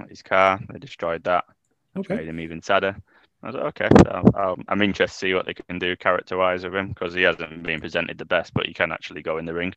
His 0.08 0.22
car, 0.22 0.60
they 0.72 0.78
destroyed 0.80 1.22
that 1.24 1.44
which 1.92 2.06
Okay. 2.10 2.16
made 2.16 2.28
him 2.28 2.40
even 2.40 2.62
sadder. 2.62 2.96
I 3.42 3.46
was 3.46 3.54
like, 3.54 3.80
okay, 3.80 3.88
so 4.04 4.22
um, 4.34 4.64
I'm 4.68 4.82
interested 4.82 5.14
to 5.14 5.18
see 5.18 5.34
what 5.34 5.46
they 5.46 5.54
can 5.54 5.78
do 5.78 5.94
character 5.96 6.36
wise 6.36 6.64
with 6.64 6.74
him 6.74 6.88
because 6.88 7.14
he 7.14 7.22
hasn't 7.22 7.62
been 7.62 7.80
presented 7.80 8.18
the 8.18 8.24
best, 8.24 8.54
but 8.54 8.66
he 8.66 8.74
can 8.74 8.90
actually 8.92 9.22
go 9.22 9.38
in 9.38 9.44
the 9.44 9.54
ring. 9.54 9.74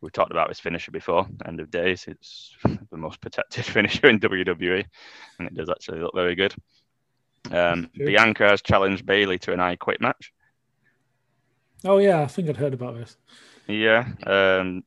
We 0.00 0.10
talked 0.10 0.32
about 0.32 0.48
his 0.48 0.60
finisher 0.60 0.90
before, 0.90 1.28
end 1.46 1.60
of 1.60 1.70
days. 1.70 2.06
It's 2.08 2.56
the 2.90 2.96
most 2.96 3.20
protected 3.20 3.64
finisher 3.66 4.08
in 4.08 4.20
WWE, 4.20 4.84
and 5.38 5.48
it 5.48 5.54
does 5.54 5.70
actually 5.70 6.00
look 6.00 6.14
very 6.14 6.34
good. 6.34 6.54
Um, 7.50 7.90
Bianca 7.94 8.48
has 8.48 8.62
challenged 8.62 9.06
Bayley 9.06 9.38
to 9.40 9.52
an 9.52 9.60
I 9.60 9.76
Quit 9.76 10.00
match. 10.00 10.32
Oh 11.84 11.98
yeah, 11.98 12.20
I 12.20 12.26
think 12.26 12.48
I'd 12.48 12.56
heard 12.56 12.74
about 12.74 12.94
this. 12.94 13.16
Yeah, 13.66 14.06
um, 14.26 14.84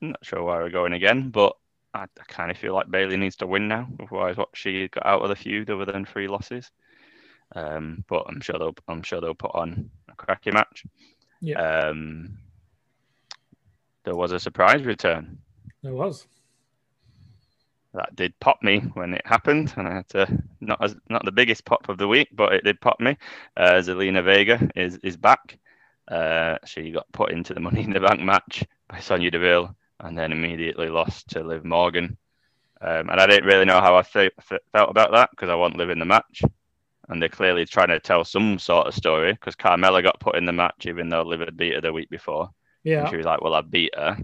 not 0.00 0.24
sure 0.24 0.42
why 0.42 0.56
we're 0.56 0.70
going 0.70 0.94
again, 0.94 1.30
but 1.30 1.56
I, 1.92 2.04
I 2.04 2.24
kind 2.28 2.50
of 2.50 2.56
feel 2.56 2.74
like 2.74 2.90
Bayley 2.90 3.16
needs 3.16 3.36
to 3.36 3.46
win 3.46 3.68
now. 3.68 3.88
Otherwise, 4.00 4.36
what 4.36 4.48
she 4.54 4.88
got 4.88 5.06
out 5.06 5.22
of 5.22 5.28
the 5.28 5.36
feud 5.36 5.70
other 5.70 5.84
than 5.84 6.04
three 6.04 6.28
losses. 6.28 6.70
Um, 7.54 8.04
but 8.08 8.24
I'm 8.28 8.40
sure 8.40 8.58
they'll 8.58 8.74
I'm 8.88 9.02
sure 9.02 9.20
they'll 9.20 9.34
put 9.34 9.54
on 9.54 9.90
a 10.10 10.14
cracking 10.14 10.54
match. 10.54 10.84
Yeah. 11.40 11.60
Um, 11.60 12.38
there 14.04 14.14
was 14.16 14.32
a 14.32 14.40
surprise 14.40 14.82
return 14.84 15.38
There 15.82 15.94
was. 15.94 16.26
that 17.94 18.14
did 18.16 18.38
pop 18.40 18.62
me 18.62 18.78
when 18.94 19.14
it 19.14 19.26
happened, 19.26 19.72
and 19.76 19.86
I 19.86 19.94
had 19.96 20.08
to 20.10 20.42
not 20.60 20.82
as 20.82 20.96
not 21.08 21.24
the 21.24 21.32
biggest 21.32 21.64
pop 21.64 21.88
of 21.88 21.98
the 21.98 22.08
week, 22.08 22.28
but 22.32 22.52
it 22.54 22.64
did 22.64 22.80
pop 22.80 23.00
me. 23.00 23.16
Uh, 23.56 23.74
Zelina 23.82 24.24
Vega 24.24 24.68
is 24.74 24.96
is 25.02 25.16
back. 25.16 25.58
Uh, 26.08 26.56
she 26.64 26.90
got 26.90 27.10
put 27.12 27.32
into 27.32 27.54
the 27.54 27.60
Money 27.66 27.82
in 27.84 27.92
the 27.92 28.00
Bank 28.00 28.20
match 28.20 28.64
by 28.88 28.98
Sonya 29.00 29.30
Deville, 29.30 29.74
and 30.00 30.16
then 30.16 30.32
immediately 30.32 30.88
lost 30.88 31.28
to 31.30 31.42
Liv 31.44 31.64
Morgan. 31.64 32.16
Um, 32.80 33.10
and 33.10 33.20
I 33.20 33.26
didn't 33.26 33.46
really 33.46 33.64
know 33.66 33.80
how 33.80 33.94
I 33.94 34.02
fe- 34.02 34.30
fe- 34.40 34.58
felt 34.72 34.90
about 34.90 35.12
that 35.12 35.30
because 35.30 35.48
I 35.48 35.54
wasn't 35.54 35.78
living 35.78 36.00
the 36.00 36.04
match. 36.04 36.42
And 37.12 37.20
they're 37.20 37.28
clearly 37.28 37.66
trying 37.66 37.88
to 37.88 38.00
tell 38.00 38.24
some 38.24 38.58
sort 38.58 38.86
of 38.86 38.94
story 38.94 39.32
because 39.32 39.54
Carmella 39.54 40.02
got 40.02 40.18
put 40.18 40.34
in 40.34 40.46
the 40.46 40.52
match 40.52 40.86
even 40.86 41.10
though 41.10 41.20
Liv 41.20 41.40
had 41.40 41.58
beat 41.58 41.74
her 41.74 41.80
the 41.82 41.92
week 41.92 42.08
before. 42.08 42.48
Yeah. 42.84 43.02
And 43.02 43.10
she 43.10 43.18
was 43.18 43.26
like, 43.26 43.42
Well, 43.42 43.52
I 43.52 43.60
beat 43.60 43.94
her, 43.94 44.16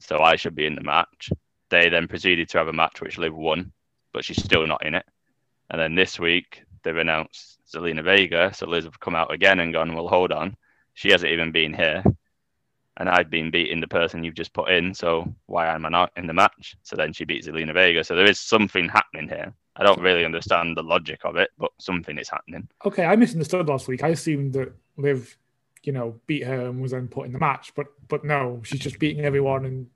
so 0.00 0.18
I 0.18 0.36
should 0.36 0.54
be 0.54 0.64
in 0.64 0.74
the 0.74 0.82
match. 0.82 1.30
They 1.68 1.90
then 1.90 2.08
proceeded 2.08 2.48
to 2.48 2.58
have 2.58 2.68
a 2.68 2.72
match 2.72 3.02
which 3.02 3.18
Liv 3.18 3.34
won, 3.34 3.70
but 4.14 4.24
she's 4.24 4.42
still 4.42 4.66
not 4.66 4.84
in 4.84 4.94
it. 4.94 5.04
And 5.68 5.78
then 5.78 5.94
this 5.94 6.18
week, 6.18 6.64
they've 6.82 6.96
announced 6.96 7.58
Zelina 7.70 8.02
Vega. 8.02 8.50
So 8.54 8.66
Liv 8.66 8.84
have 8.84 8.98
come 8.98 9.14
out 9.14 9.30
again 9.30 9.60
and 9.60 9.74
gone, 9.74 9.94
Well, 9.94 10.08
hold 10.08 10.32
on. 10.32 10.56
She 10.94 11.10
hasn't 11.10 11.32
even 11.32 11.52
been 11.52 11.74
here. 11.74 12.02
And 12.96 13.10
I've 13.10 13.28
been 13.28 13.50
beating 13.50 13.80
the 13.82 13.88
person 13.88 14.24
you've 14.24 14.34
just 14.34 14.54
put 14.54 14.70
in. 14.70 14.94
So 14.94 15.34
why 15.46 15.66
am 15.66 15.84
I 15.84 15.90
not 15.90 16.12
in 16.16 16.26
the 16.26 16.32
match? 16.32 16.76
So 16.82 16.96
then 16.96 17.12
she 17.12 17.26
beats 17.26 17.46
Zelina 17.46 17.74
Vega. 17.74 18.02
So 18.02 18.16
there 18.16 18.30
is 18.30 18.40
something 18.40 18.88
happening 18.88 19.28
here. 19.28 19.52
I 19.76 19.84
don't 19.84 20.00
really 20.00 20.24
understand 20.24 20.76
the 20.76 20.82
logic 20.82 21.20
of 21.24 21.36
it, 21.36 21.50
but 21.58 21.70
something 21.78 22.18
is 22.18 22.28
happening. 22.28 22.68
Okay, 22.84 23.04
I 23.04 23.16
misunderstood 23.16 23.68
last 23.68 23.88
week. 23.88 24.04
I 24.04 24.08
assumed 24.08 24.52
that 24.52 24.72
Liv, 24.98 25.36
you 25.82 25.92
know, 25.92 26.20
beat 26.26 26.44
her 26.44 26.66
and 26.66 26.82
was 26.82 26.92
then 26.92 27.08
put 27.08 27.26
in 27.26 27.32
the 27.32 27.38
match, 27.38 27.72
but 27.74 27.86
but 28.08 28.24
no, 28.24 28.60
she's 28.64 28.80
just 28.80 28.98
beating 28.98 29.24
everyone 29.24 29.64
and 29.64 29.86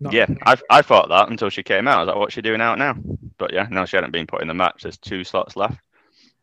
not. 0.00 0.12
Yeah, 0.12 0.26
I, 0.44 0.56
I 0.68 0.82
thought 0.82 1.08
that 1.08 1.30
until 1.30 1.48
she 1.48 1.62
came 1.62 1.88
out. 1.88 1.98
I 1.98 2.00
was 2.00 2.08
like, 2.08 2.16
what's 2.16 2.34
she 2.34 2.42
doing 2.42 2.60
out 2.60 2.78
now? 2.78 2.96
But 3.38 3.52
yeah, 3.52 3.68
no, 3.70 3.86
she 3.86 3.96
hadn't 3.96 4.12
been 4.12 4.26
put 4.26 4.42
in 4.42 4.48
the 4.48 4.54
match. 4.54 4.82
There's 4.82 4.98
two 4.98 5.24
slots 5.24 5.56
left. 5.56 5.80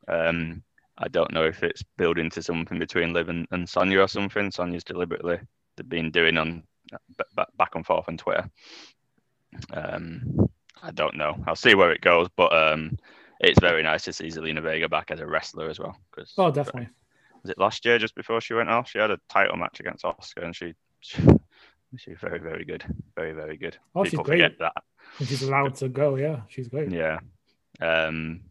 Um, 0.08 0.64
I 0.98 1.08
don't 1.08 1.32
know 1.32 1.46
if 1.46 1.64
it's 1.64 1.84
building 1.98 2.30
to 2.32 2.44
something 2.44 2.80
between 2.80 3.14
Liv 3.14 3.30
and, 3.30 3.48
and 3.52 3.70
Sonya 3.70 4.02
or 4.02 4.08
something. 4.08 4.52
Sonya's 4.52 4.84
deliberately 4.84 5.40
been 5.88 6.12
doing 6.12 6.38
on 6.38 6.64
back 7.58 7.76
and 7.76 7.86
forth 7.86 8.06
on 8.10 8.18
Twitter. 8.18 8.50
Um, 9.72 10.50
I 10.84 10.92
don't 10.92 11.16
know. 11.18 11.36
I'll 11.48 11.56
see 11.56 11.76
where 11.76 11.92
it 11.92 12.02
goes, 12.02 12.28
but 12.36 12.54
um, 12.56 12.98
it's 13.40 13.60
very 13.60 13.84
nice 13.84 14.04
to 14.04 14.14
see 14.14 14.28
Zelina 14.28 14.62
Vega 14.62 14.88
back 14.90 15.12
as 15.12 15.20
a 15.20 15.26
wrestler 15.28 15.70
as 15.70 15.80
well. 15.80 15.98
Because 16.12 16.34
Oh, 16.38 16.52
definitely. 16.52 16.90
was 17.44 17.52
it 17.52 17.58
last 17.58 17.86
year 17.86 17.98
just 17.98 18.16
before 18.16 18.42
she 18.42 18.54
went 18.54 18.70
off? 18.70 18.90
She 18.90 19.00
had 19.00 19.12
a 19.12 19.20
title 19.30 19.58
match 19.58 19.80
against 19.80 20.04
Asuka, 20.04 20.44
and 20.44 20.56
she 20.56 20.74
she, 21.02 21.22
she's 21.98 22.18
very 22.20 22.40
very 22.40 22.66
good, 22.66 22.84
very 23.16 23.34
very 23.34 23.58
good. 23.58 23.78
Oh, 23.96 24.04
she's 24.04 24.20
great. 24.20 24.58
that. 24.60 24.74
And 25.20 25.28
she's 25.28 25.42
allowed 25.44 25.76
to 25.76 25.90
go. 25.90 26.16
Yeah, 26.16 26.42
she's 26.50 26.68
great. 26.68 26.92
Yeah. 26.92 27.20
Um, 27.82 28.42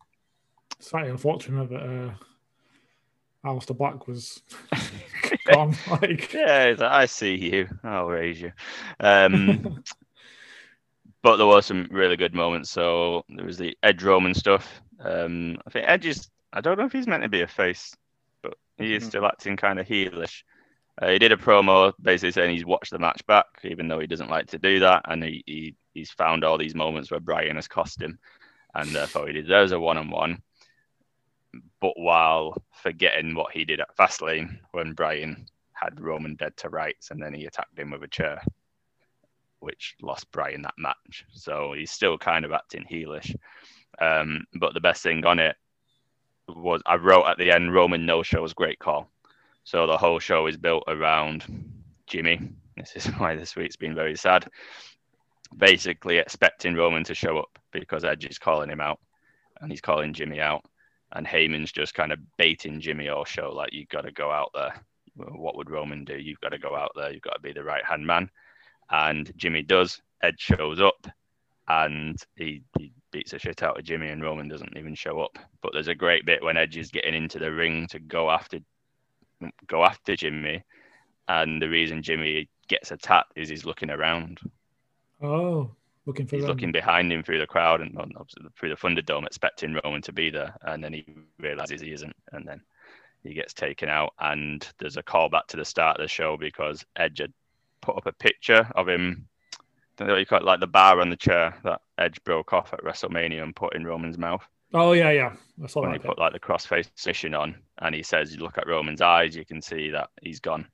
Slightly 0.81 1.11
unfortunate 1.11 1.71
that 1.71 1.83
uh, 1.83 2.15
Aleister 3.45 3.77
Black 3.77 4.07
was 4.07 4.43
gone. 5.47 5.75
Like, 5.91 6.33
yeah, 6.33 6.75
I 6.81 7.07
see 7.07 7.35
you. 7.37 7.69
I'll 7.83 8.07
raise 8.07 8.41
you. 8.41 8.53
Um, 9.01 9.83
but 11.23 11.37
there 11.37 11.47
were 11.47 11.63
some 11.63 11.89
really 11.91 12.17
good 12.17 12.35
moments. 12.35 12.71
So 12.71 13.25
there 13.29 13.45
was 13.45 13.59
the 13.59 13.77
Edge 13.83 14.03
Roman 14.03 14.35
stuff. 14.35 14.81
Um, 15.01 15.59
I 15.67 15.71
think 15.71 15.85
Edge 15.89 16.07
is. 16.07 16.29
I 16.53 16.61
don't 16.61 16.79
know 16.79 16.87
if 16.87 16.93
he's 16.93 17.07
meant 17.07 17.23
to 17.23 17.29
be 17.29 17.43
a 17.43 17.47
face, 17.47 17.95
but 18.43 18.55
he 18.79 18.95
is 18.95 19.05
Mhm. 19.05 19.07
still 19.09 19.27
acting 19.27 19.57
kind 19.57 19.79
of 19.79 19.87
heelish. 19.87 20.43
Uh, 21.01 21.11
he 21.11 21.19
did 21.19 21.31
a 21.31 21.37
promo 21.37 21.93
basically 22.01 22.33
saying 22.33 22.51
he's 22.51 22.65
watched 22.65 22.91
the 22.91 22.99
match 22.99 23.25
back, 23.27 23.47
even 23.63 23.87
though 23.87 24.01
he 24.01 24.07
doesn't 24.07 24.31
like 24.31 24.47
to 24.49 24.59
do 24.59 24.81
that, 24.81 25.03
and 25.05 25.23
he, 25.23 25.45
he 25.47 25.75
he's 25.95 26.11
found 26.11 26.45
all 26.45 26.59
these 26.59 26.75
moments 26.75 27.11
where 27.11 27.21
Bryan 27.21 27.57
has 27.57 27.69
cost 27.69 28.01
him, 28.01 28.19
and 28.75 28.89
therefore 28.91 29.27
he 29.27 29.33
deserves 29.33 29.73
a 29.73 29.79
one-on-one. 29.79 30.43
But 31.81 31.99
while 31.99 32.57
forgetting 32.83 33.35
what 33.35 33.53
he 33.53 33.65
did 33.65 33.81
at 33.81 33.97
Fastlane 33.97 34.59
when 34.73 34.93
Bryan 34.93 35.47
had 35.73 36.01
Roman 36.01 36.35
dead 36.35 36.57
to 36.59 36.69
rights, 36.69 37.11
and 37.11 37.23
then 37.23 37.35
he 37.35 37.47
attacked 37.47 37.79
him 37.79 37.91
with 37.91 38.03
a 38.03 38.09
chair, 38.09 38.43
which 39.61 39.97
lost 40.03 40.31
Bryan 40.33 40.63
that 40.63 40.75
match. 40.79 41.25
So 41.33 41.73
he's 41.73 41.91
still 41.91 42.19
kind 42.19 42.45
of 42.45 42.53
acting 42.53 42.85
heelish. 42.91 43.35
Um, 44.01 44.45
but 44.55 44.75
the 44.75 44.81
best 44.81 45.03
thing 45.03 45.25
on 45.27 45.39
it 45.39 45.57
was 46.49 46.81
I 46.87 46.97
wrote 46.97 47.27
at 47.27 47.39
the 47.39 47.51
end 47.51 47.75
Roman 47.75 48.07
no 48.07 48.23
shows 48.23 48.55
great 48.55 48.79
call. 48.79 49.09
So 49.65 49.87
the 49.87 49.99
whole 49.99 50.19
show 50.19 50.47
is 50.47 50.57
built 50.57 50.85
around 50.89 51.45
Jimmy. 52.07 52.41
This 52.77 52.93
is 52.97 53.07
why 53.19 53.37
this 53.37 53.57
week's 53.57 53.77
been 53.77 53.95
very 53.95 54.17
sad. 54.17 54.49
Basically 55.57 56.19
expecting 56.19 56.75
Roman 56.75 57.05
to 57.05 57.15
show 57.15 57.39
up 57.39 57.59
because 57.73 58.05
Edge 58.05 58.27
is 58.27 58.39
calling 58.39 58.71
him 58.71 58.81
out 58.81 59.01
and 59.61 59.71
he's 59.71 59.81
calling 59.81 60.13
Jimmy 60.13 60.41
out. 60.41 60.65
and 61.13 61.27
Heyman's 61.27 61.73
just 61.73 61.95
kind 61.95 62.13
of 62.13 62.19
baiting 62.37 62.81
Jimmy 62.81 63.09
all 63.09 63.25
show, 63.25 63.51
like 63.51 63.73
you've 63.73 63.89
got 63.89 64.03
to 64.03 64.13
go 64.13 64.31
out 64.31 64.51
there. 64.55 64.75
What 65.17 65.57
would 65.57 65.71
Roman 65.71 66.05
do? 66.05 66.17
You've 66.17 66.41
got 66.41 66.51
to 66.51 66.59
go 66.59 66.77
out 66.77 66.93
there. 66.95 67.13
You've 67.13 67.23
got 67.23 67.35
to 67.35 67.41
be 67.41 67.53
the 67.53 67.65
right 67.65 67.85
hand 67.85 68.07
man. 68.07 68.31
And 68.91 69.33
Jimmy 69.37 69.63
does. 69.63 70.01
Edge 70.23 70.41
shows 70.41 70.81
up, 70.81 71.07
and 71.69 72.17
he, 72.37 72.63
he 72.79 72.93
beats 73.13 73.31
the 73.31 73.39
shit 73.39 73.63
out 73.63 73.79
of 73.79 73.85
Jimmy, 73.85 74.09
and 74.09 74.23
Roman 74.23 74.49
doesn't 74.49 74.77
even 74.77 74.95
show 74.95 75.21
up. 75.21 75.39
But 75.63 75.73
there's 75.73 75.89
a 75.89 75.95
great 75.95 76.27
bit 76.27 76.43
when 76.43 76.57
Edge 76.57 76.77
is 76.77 76.91
getting 76.91 77.15
into 77.15 77.39
the 77.39 77.53
ring 77.53 77.87
to 77.89 77.99
go 78.01 78.31
after 78.31 78.59
go 79.69 79.85
after 79.85 80.17
Jimmy, 80.17 80.65
and 81.29 81.63
the 81.63 81.69
reason 81.69 82.03
Jimmy 82.03 82.49
gets 82.69 82.91
attacked 82.91 83.33
is 83.37 83.49
he's 83.49 83.65
looking 83.65 83.91
around. 83.91 84.41
Oh, 85.23 85.71
looking 86.07 86.27
for 86.27 86.37
He's 86.37 86.43
Roman. 86.43 86.57
looking 86.57 86.73
behind 86.73 87.13
him 87.13 87.23
through 87.23 87.39
the 87.39 87.47
crowd 87.47 87.81
and 87.81 87.93
through 88.57 88.71
the 88.71 88.77
Thunderdome, 88.77 89.27
expecting 89.27 89.79
Roman 89.85 90.03
to 90.03 90.13
be 90.13 90.31
there, 90.31 90.55
and 90.63 90.83
then 90.83 90.93
he 90.93 91.07
realizes 91.39 91.81
he 91.81 91.93
isn't, 91.93 92.17
and 92.33 92.47
then 92.47 92.61
he 93.23 93.35
gets 93.35 93.53
taken 93.55 93.89
out. 93.89 94.15
And 94.19 94.67
there's 94.79 94.97
a 94.97 95.03
callback 95.03 95.47
to 95.49 95.57
the 95.57 95.65
start 95.65 95.99
of 95.99 96.03
the 96.03 96.09
show 96.09 96.37
because 96.37 96.85
Edge 96.97 97.19
had 97.19 97.33
put 97.89 97.97
up 97.97 98.07
a 98.07 98.13
picture 98.13 98.69
of 98.75 98.89
him. 98.89 99.27
I 99.53 99.59
don't 99.97 100.09
know 100.09 100.15
what 100.15 100.21
you 100.21 100.27
call 100.27 100.39
it, 100.39 100.45
like 100.45 100.61
the 100.61 100.67
bar 100.67 101.01
on 101.01 101.11
the 101.11 101.17
chair 101.17 101.57
that 101.65 101.81
Edge 101.99 102.23
broke 102.25 102.53
off 102.53 102.73
at 102.73 102.85
WrestleMania 102.85 103.43
and 103.43 103.57
put 103.57 103.75
in 103.75 103.85
Roman's 103.85 104.19
mouth 104.19 104.47
Oh 104.75 104.93
yeah, 104.93 105.11
yeah. 105.11 105.33
I 105.63 105.67
saw 105.67 105.81
when 105.81 105.93
that. 105.93 106.03
he 106.03 106.07
put 106.07 106.19
like 106.19 106.33
the 106.33 106.41
crossface 106.41 106.93
position 106.95 107.35
on, 107.35 107.57
and 107.79 107.95
he 107.95 108.03
says, 108.03 108.35
"You 108.35 108.41
look 108.41 108.59
at 108.59 108.67
Roman's 108.67 109.01
eyes, 109.01 109.35
you 109.35 109.45
can 109.45 109.63
see 109.63 109.91
that 109.91 110.11
he's 110.23 110.41
gone." 110.41 110.67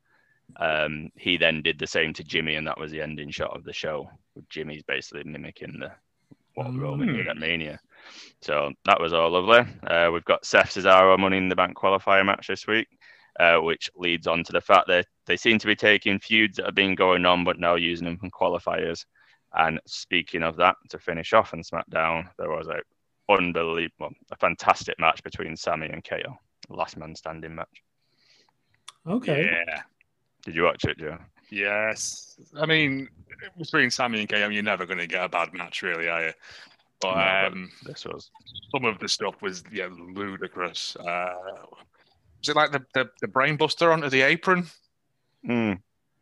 Um, 0.57 1.11
he 1.17 1.37
then 1.37 1.63
did 1.63 1.79
the 1.79 1.87
same 1.87 2.13
to 2.15 2.25
Jimmy, 2.25 2.57
and 2.57 2.67
that 2.67 2.79
was 2.79 2.91
the 2.91 3.01
ending 3.01 3.31
shot 3.31 3.57
of 3.57 3.65
the 3.65 3.73
show. 3.73 4.11
Jimmy's 4.49 4.83
basically 4.83 5.25
mimicking 5.25 5.79
the 5.79 5.93
what 6.55 6.75
Roman 6.77 7.13
did 7.13 7.29
at 7.29 7.37
Mania. 7.37 7.81
So 8.43 8.73
that 8.85 9.01
was 9.01 9.13
all 9.13 9.31
lovely. 9.31 9.73
Uh, 9.87 10.11
we've 10.13 10.25
got 10.25 10.45
Seth 10.45 10.75
Cesaro 10.75 11.19
Money 11.19 11.39
in 11.39 11.49
the 11.49 11.57
Bank 11.57 11.77
qualifier 11.77 12.27
match 12.27 12.49
this 12.49 12.67
week, 12.67 12.89
uh, 13.41 13.59
which 13.59 13.91
leads 13.97 14.27
on 14.27 14.45
to 14.45 14.53
the 14.53 14.61
fact 14.61 14.89
that 14.89 15.07
they 15.27 15.37
seem 15.37 15.59
to 15.59 15.67
be 15.67 15.77
taking 15.77 16.19
feuds 16.19 16.57
that 16.57 16.67
have 16.67 16.75
been 16.75 16.95
going 16.95 17.25
on, 17.27 17.45
but 17.45 17.59
now 17.59 17.75
using 17.75 18.07
them 18.07 18.19
from 18.19 18.31
qualifiers. 18.31 19.05
And 19.55 19.81
speaking 19.87 20.43
of 20.43 20.57
that, 20.57 20.77
to 20.91 20.99
finish 20.99 21.33
off 21.33 21.55
on 21.55 21.63
SmackDown, 21.63 22.29
there 22.39 22.51
was 22.51 22.69
a 22.69 22.81
unbelievable, 23.33 24.11
a 24.31 24.37
fantastic 24.37 24.99
match 24.99 25.23
between 25.23 25.57
Sami 25.57 25.89
and 25.89 26.05
KO, 26.05 26.37
last 26.69 26.97
man 26.97 27.15
standing 27.15 27.55
match. 27.55 27.83
Okay. 29.07 29.45
Yeah. 29.67 29.83
Did 30.45 30.55
you 30.55 30.65
watch 30.65 30.85
it, 30.85 30.99
Joe? 30.99 31.19
Yes. 31.51 32.39
I 32.57 32.67
mean, 32.67 33.09
between 33.59 33.91
Sami 33.91 34.21
and 34.21 34.29
KO, 34.29 34.49
you're 34.49 34.63
never 34.63 34.87
going 34.87 34.99
to 34.99 35.07
get 35.07 35.25
a 35.25 35.29
bad 35.29 35.53
match, 35.55 35.83
really, 35.83 36.09
are 36.09 36.27
you? 36.27 36.33
But 37.01 37.15
No, 37.15 37.49
but- 37.49 37.53
um, 37.53 37.71
This 37.85 38.05
was 38.05 38.31
some 38.73 38.85
of 38.85 38.99
the 38.99 39.09
stuff 39.09 39.41
was 39.43 39.63
yeah 39.73 39.89
ludicrous. 39.91 40.97
Uh, 40.97 41.35
was 42.45 42.49
it 42.51 42.57
like 42.57 42.73
the, 42.73 42.85
the, 42.95 43.11
the 43.23 43.29
brain 43.29 43.57
buster 43.57 43.91
onto 43.93 44.11
the 44.11 44.23
apron? 44.23 44.67
Mm, 45.49 45.79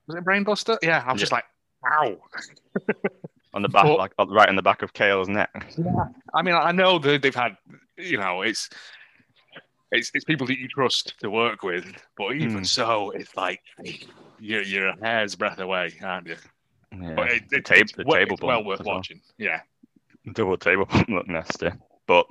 Was 0.06 0.16
it 0.16 0.24
brain 0.24 0.44
buster? 0.44 0.78
Yeah, 0.82 1.02
I 1.06 1.12
was 1.12 1.20
Yeah. 1.20 1.22
just 1.22 1.32
like, 1.32 1.44
ow. 1.90 2.16
on 3.54 3.62
the 3.62 3.68
back, 3.68 3.84
But- 3.84 3.98
like 3.98 4.12
right 4.28 4.48
on 4.48 4.56
the 4.56 4.62
back 4.62 4.82
of 4.82 4.92
KO's 4.94 5.28
neck. 5.28 5.72
Yeah. 5.76 5.84
I 6.32 6.42
mean, 6.42 6.54
I 6.54 6.72
know 6.72 6.98
that 7.00 7.22
they've 7.22 7.34
had, 7.34 7.56
you 7.96 8.18
know, 8.18 8.42
it's 8.42 8.70
it's, 9.90 10.10
it's 10.14 10.24
people 10.24 10.46
that 10.46 10.58
you 10.58 10.68
trust 10.68 11.18
to 11.20 11.28
work 11.30 11.62
with, 11.62 11.84
but 12.16 12.34
even 12.34 12.58
Hmm. 12.58 12.64
so, 12.64 13.10
it's 13.10 13.36
like 13.36 13.60
you're 14.38 14.62
you're 14.62 14.88
a 14.88 14.96
hair's 15.04 15.34
breadth 15.34 15.58
away, 15.60 15.92
aren't 16.02 16.28
you? 16.28 16.36
Yeah. 16.98 17.14
But 17.14 17.30
it, 17.32 17.50
the, 17.50 17.56
it- 17.58 17.64
tab- 17.66 17.78
it's 17.78 17.92
the 17.92 18.04
well, 18.06 18.18
table 18.18 18.34
it's 18.34 18.42
well 18.42 18.64
worth 18.64 18.80
well. 18.84 18.96
watching. 18.96 19.20
Yeah, 19.38 19.60
double 20.32 20.56
table 20.56 20.86
bump 20.86 21.08
looked 21.08 21.28
nasty. 21.28 21.70
But 22.06 22.26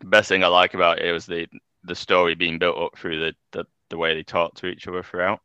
the 0.00 0.06
best 0.08 0.28
thing 0.28 0.44
I 0.44 0.48
like 0.48 0.74
about 0.74 0.98
it 1.00 1.10
was 1.12 1.24
the 1.26 1.46
the 1.84 1.94
story 1.94 2.34
being 2.34 2.58
built 2.58 2.78
up 2.78 2.98
through 2.98 3.20
the, 3.20 3.34
the, 3.52 3.64
the 3.90 3.98
way 3.98 4.14
they 4.14 4.22
talked 4.22 4.58
to 4.58 4.66
each 4.66 4.88
other 4.88 5.02
throughout. 5.02 5.40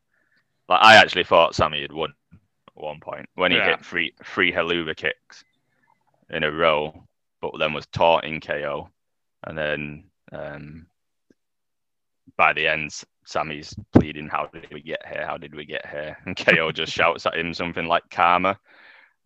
Like 0.67 0.79
I 0.81 0.95
actually 0.95 1.23
thought 1.23 1.55
Sami 1.55 1.81
had 1.81 1.91
won 1.91 2.13
at 2.33 2.39
one 2.83 2.99
point 2.99 3.27
when 3.35 3.51
he 3.51 3.57
Yeah. 3.57 3.71
hit 3.71 3.85
three 3.85 4.13
three 4.23 4.51
Helluva 4.51 4.95
kicks 4.95 5.43
in 6.29 6.43
a 6.43 6.51
row, 6.51 7.07
but 7.41 7.51
then 7.57 7.73
was 7.73 7.87
taught 7.87 8.23
in 8.23 8.39
KO, 8.39 8.89
and 9.43 9.57
then 9.57 10.03
um, 10.31 10.85
by 12.37 12.53
the 12.53 12.67
end, 12.67 12.91
Sami's 13.25 13.75
pleading, 13.93 14.27
"How 14.27 14.45
did 14.47 14.71
we 14.71 14.81
get 14.81 15.05
here? 15.07 15.25
How 15.25 15.37
did 15.37 15.55
we 15.55 15.65
get 15.65 15.85
here?" 15.87 16.17
And 16.25 16.37
KO 16.37 16.71
just 16.73 16.93
shouts 16.93 17.25
at 17.25 17.37
him 17.37 17.53
something 17.53 17.87
like 17.87 18.09
"Karma," 18.11 18.59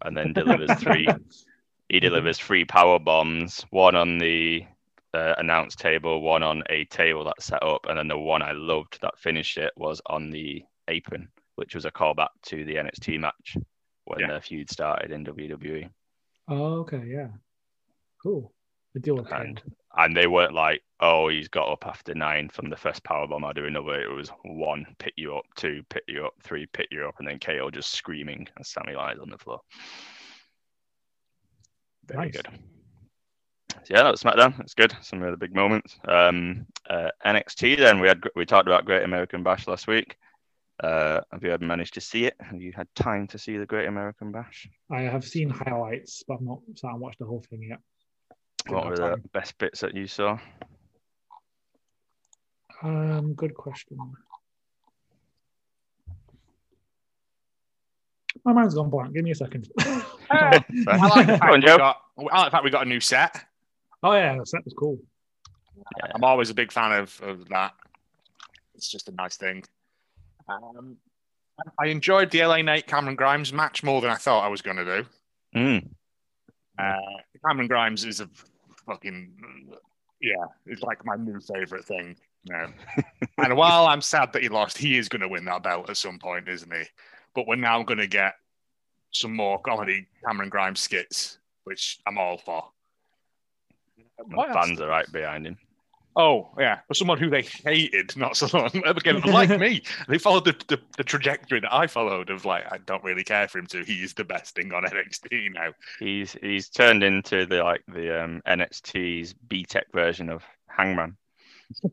and 0.04 0.16
then 0.16 0.34
delivers 0.34 0.74
three 0.76 1.08
he 1.90 2.00
delivers 2.00 2.40
three 2.40 2.64
power 2.66 3.00
bombs, 3.00 3.66
one 3.70 3.96
on 3.96 4.18
the 4.18 4.66
uh, 5.14 5.36
announce 5.38 5.76
table, 5.76 6.22
one 6.22 6.44
on 6.44 6.64
a 6.70 6.86
table 6.86 7.24
that's 7.24 7.46
set 7.46 7.62
up, 7.64 7.86
and 7.88 7.98
then 7.98 8.08
the 8.08 8.18
one 8.18 8.42
I 8.42 8.52
loved 8.52 9.00
that 9.02 9.18
finished 9.20 9.58
it 9.58 9.72
was 9.78 10.02
on 10.08 10.30
the 10.32 10.64
apron, 10.88 11.30
which 11.56 11.76
was 11.76 11.86
a 11.86 11.92
callback 11.92 12.30
to 12.44 12.64
the 12.66 12.76
NXT 12.76 13.20
match 13.20 13.58
when 14.06 14.20
Yeah. 14.22 14.34
the 14.34 14.42
feud 14.42 14.70
started 14.70 15.12
in 15.12 15.24
WWE. 15.24 15.90
Oh, 16.48 16.80
okay, 16.82 17.04
yeah. 17.06 17.30
Cool. 18.22 18.52
The 18.94 19.00
deal 19.00 19.16
with 19.16 19.32
And 19.32 19.62
and 19.96 20.16
they 20.18 20.28
weren't 20.28 20.54
like, 20.54 20.82
oh, 21.00 21.28
he's 21.30 21.48
got 21.48 21.72
up 21.72 21.86
after 21.86 22.14
nine 22.16 22.50
from 22.50 22.70
the 22.70 22.76
first 22.76 23.04
power 23.04 23.28
bomb. 23.28 23.46
I 23.46 23.54
do 23.54 23.66
another. 23.66 24.02
It 24.02 24.12
was 24.14 24.30
one, 24.44 24.86
pick 24.98 25.14
you 25.18 25.36
up, 25.38 25.46
two, 25.56 25.84
pick 25.90 26.04
you 26.08 26.26
up, 26.26 26.34
three, 26.42 26.66
pick 26.68 26.88
you 26.92 27.08
up, 27.08 27.16
and 27.20 27.28
then 27.28 27.40
KO 27.40 27.70
just 27.70 27.92
screaming 27.92 28.48
and 28.56 28.66
Sami 28.66 28.94
lies 28.94 29.20
on 29.20 29.30
the 29.30 29.38
floor. 29.38 29.62
Very 32.06 32.26
Nice. 32.26 32.36
good. 32.36 32.48
So 33.84 33.94
yeah, 33.96 34.04
that 34.04 34.12
was 34.12 34.22
SmackDown. 34.22 34.60
It's 34.60 34.74
good. 34.74 34.96
Some 35.02 35.20
really 35.20 35.36
big 35.36 35.54
moments. 35.56 35.98
Um, 36.08 36.66
uh, 36.90 37.10
NXT. 37.26 37.78
Then 37.78 38.00
we 38.00 38.08
had 38.08 38.22
we 38.36 38.46
talked 38.46 38.68
about 38.68 38.86
Great 38.86 39.04
American 39.04 39.44
Bash 39.44 39.68
last 39.68 39.88
week. 39.88 40.18
Uh, 40.82 41.22
have 41.32 41.44
you 41.44 41.50
had 41.50 41.62
managed 41.62 41.94
to 41.94 42.02
see 42.02 42.26
it? 42.26 42.36
Have 42.40 42.62
you 42.62 42.72
had 42.76 42.88
time 42.96 43.28
to 43.28 43.38
see 43.38 43.58
the 43.58 43.66
Great 43.66 43.88
American 43.88 44.32
Bash? 44.32 44.68
I 44.92 45.02
have 45.02 45.24
seen 45.24 45.50
highlights, 45.50 46.24
but 46.28 46.36
I've 46.36 46.42
not 46.42 46.60
sat 46.76 46.92
and 46.92 47.00
watched 47.00 47.20
the 47.20 47.26
whole 47.26 47.44
thing 47.50 47.64
yet. 47.64 47.80
What 48.68 48.88
were 48.88 48.96
the 48.96 49.22
best 49.34 49.58
bits 49.58 49.82
that 49.82 49.94
you 49.94 50.08
saw? 50.08 50.40
Um, 52.82 53.34
good 53.34 53.54
question. 53.54 53.98
My 58.44 58.52
mind's 58.52 58.74
gone 58.74 58.90
blank. 58.90 59.14
Give 59.14 59.24
me 59.24 59.32
a 59.32 59.36
second. 59.36 59.70
I 59.80 60.64
like 60.86 61.28
the 61.28 61.38
fact 61.38 61.54
we 61.54 61.60
Joe. 61.60 61.78
got. 61.78 61.98
I 62.18 62.22
like 62.24 62.48
the 62.48 62.52
fact 62.52 62.64
we 62.64 62.72
got 62.72 62.86
a 62.86 62.90
new 62.90 63.00
set. 63.00 63.46
Oh 64.04 64.14
yeah, 64.14 64.34
that 64.34 64.66
was 64.66 64.74
cool. 64.78 65.00
Yeah. 65.76 66.12
I'm 66.14 66.24
always 66.24 66.50
a 66.50 66.54
big 66.54 66.72
fan 66.72 66.92
of, 66.92 67.20
of 67.22 67.50
that. 67.50 67.74
It's 68.76 68.90
just 68.90 69.10
a 69.10 69.12
nice 69.12 69.38
thing. 69.38 69.64
Um, 70.48 70.98
I 71.80 71.88
enjoyed 71.88 72.32
the 72.32 72.46
LA 72.46 72.62
Knight 72.62 72.88
Cameron 72.88 73.16
Grimes 73.16 73.54
match 73.54 73.84
more 73.84 74.02
than 74.02 74.10
I 74.10 74.16
thought 74.16 74.44
I 74.44 74.50
was 74.50 74.62
going 74.62 74.78
to 74.78 74.86
do. 74.86 75.06
Mm. 75.56 75.90
Uh, 76.78 76.96
Cameron 77.46 77.68
Grimes 77.68 78.06
is 78.06 78.20
a 78.20 78.30
fucking 78.88 79.34
yeah, 80.24 80.46
it's 80.66 80.82
like 80.82 81.06
my 81.06 81.18
new 81.18 81.40
favorite 81.42 81.86
thing. 81.86 82.16
now. 82.46 82.68
and 83.38 83.58
while 83.58 83.86
I'm 83.86 84.02
sad 84.02 84.32
that 84.34 84.42
he 84.42 84.50
lost, 84.50 84.78
he 84.78 84.98
is 84.98 85.10
going 85.10 85.22
to 85.22 85.28
win 85.28 85.46
that 85.46 85.64
belt 85.64 85.90
at 85.90 85.98
some 85.98 86.18
point, 86.18 86.48
isn't 86.48 86.74
he? 86.74 86.84
But 87.36 87.46
we're 87.46 87.58
now 87.58 87.84
going 87.84 88.00
to 88.00 88.08
get 88.08 88.36
some 89.12 89.36
more 89.36 89.60
comedy 89.60 90.08
Cameron 90.26 90.50
Grimes 90.50 90.80
skits, 90.80 91.40
which 91.66 92.00
I'm 92.08 92.18
all 92.18 92.38
for. 92.38 92.64
What? 94.28 94.54
Fans 94.54 94.80
are 94.82 94.88
right 94.88 95.12
behind 95.12 95.48
him. 95.48 95.58
Oh 96.16 96.50
yeah, 96.60 96.80
for 96.88 96.94
someone 96.94 97.18
who 97.18 97.30
they 97.30 97.42
hated 97.42 98.16
not 98.16 98.38
so 98.38 98.48
long 98.56 98.70
again, 98.86 99.22
like 99.22 99.50
me, 99.60 99.82
they 100.08 100.20
followed 100.20 100.46
the, 100.46 100.56
the, 100.68 100.80
the 100.98 101.04
trajectory 101.04 101.60
that 101.60 101.74
I 101.74 101.88
followed 101.88 102.30
of 102.30 102.46
like 102.46 102.72
I 102.72 102.78
don't 102.78 103.04
really 103.04 103.24
care 103.24 103.48
for 103.48 103.58
him 103.58 103.66
to. 103.68 103.84
He 103.84 104.04
is 104.04 104.14
the 104.14 104.24
best 104.24 104.56
thing 104.56 104.74
on 104.74 104.84
NXT 104.84 105.54
now. 105.54 105.72
He's 106.00 106.34
he's 106.42 106.70
turned 106.70 107.04
into 107.04 107.46
the 107.48 107.64
like 107.64 107.82
the 107.88 108.24
um, 108.24 108.42
NXT's 108.48 109.34
B 109.34 109.64
Tech 109.64 109.92
version 109.92 110.30
of 110.30 110.44
Hangman. 110.68 111.18
He's 111.84 111.90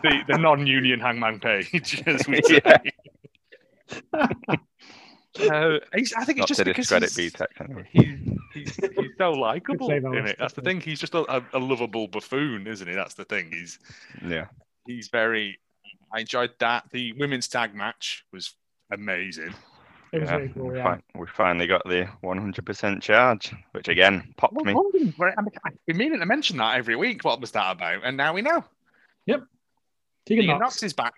the, 0.00 0.24
the 0.26 0.38
non-union 0.38 1.00
Hangman 1.00 1.38
Page, 1.40 2.02
as 2.06 2.26
we 2.26 2.40
say. 2.42 2.62
Yeah. 4.14 4.56
Uh, 5.48 5.78
he's, 5.94 6.12
I 6.14 6.24
think 6.24 6.38
Not 6.38 6.50
it's 6.50 6.58
just 6.58 6.58
to 6.58 6.64
because 6.64 6.88
discredit 6.88 7.10
he's, 7.10 7.32
B 7.32 7.38
Tech. 7.38 7.86
He's, 7.92 8.38
he's, 8.54 8.76
he's 8.76 9.10
so 9.18 9.32
likable 9.32 9.90
in 9.90 10.26
it. 10.26 10.36
That's 10.38 10.54
the 10.54 10.62
thing. 10.62 10.80
He's 10.80 11.00
just 11.00 11.14
a, 11.14 11.30
a, 11.36 11.42
a 11.54 11.58
lovable 11.58 12.08
buffoon, 12.08 12.66
isn't 12.66 12.86
he? 12.86 12.94
That's 12.94 13.14
the 13.14 13.24
thing. 13.24 13.50
He's 13.50 13.78
Yeah. 14.26 14.46
he's 14.86 15.08
very. 15.08 15.58
I 16.12 16.20
enjoyed 16.20 16.50
that. 16.58 16.84
The 16.90 17.12
women's 17.14 17.46
tag 17.48 17.74
match 17.74 18.24
was 18.32 18.54
amazing. 18.90 19.54
It 20.12 20.22
was 20.22 20.28
yeah. 20.30 20.36
really 20.36 20.48
cool. 20.48 20.66
we, 20.68 20.76
Yeah. 20.78 20.98
we 21.14 21.26
finally 21.28 21.68
got 21.68 21.84
the 21.84 22.08
100% 22.24 23.00
charge, 23.00 23.54
which 23.72 23.86
again 23.88 24.34
popped 24.36 24.54
Well, 24.54 24.64
me. 24.64 24.72
Hogan, 24.72 25.14
well, 25.16 25.32
I 25.38 25.42
mean, 25.42 25.50
I've 25.64 25.86
been 25.86 25.96
meaning 25.96 26.18
to 26.18 26.26
mention 26.26 26.56
that 26.56 26.76
every 26.76 26.96
week. 26.96 27.24
What 27.24 27.40
was 27.40 27.52
that 27.52 27.70
about? 27.70 28.02
And 28.04 28.16
now 28.16 28.32
we 28.34 28.42
know. 28.42 28.64
Tegan 29.26 29.46
Tegan 30.26 30.46
Knox. 30.46 30.60
Knox 30.60 30.82
is 30.82 30.92
back. 30.92 31.14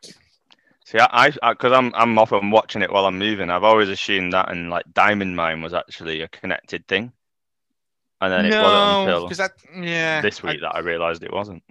See, 0.84 0.98
I, 0.98 1.30
because 1.30 1.72
I'm, 1.72 1.94
I'm 1.94 2.18
often 2.18 2.50
watching 2.50 2.82
it 2.82 2.90
while 2.90 3.06
I'm 3.06 3.18
moving. 3.18 3.50
I've 3.50 3.64
always 3.64 3.88
assumed 3.88 4.32
that 4.32 4.50
and 4.50 4.68
like 4.68 4.84
Diamond 4.92 5.36
Mine 5.36 5.62
was 5.62 5.74
actually 5.74 6.22
a 6.22 6.28
connected 6.28 6.86
thing, 6.88 7.12
and 8.20 8.32
then 8.32 8.46
it 8.46 8.60
wasn't 8.60 9.08
until 9.08 9.22
because 9.24 9.38
that 9.38 9.52
yeah 9.80 10.20
this 10.20 10.42
week 10.42 10.60
that 10.60 10.74
I 10.74 10.80
realised 10.80 11.22
it 11.22 11.32
wasn't. 11.32 11.62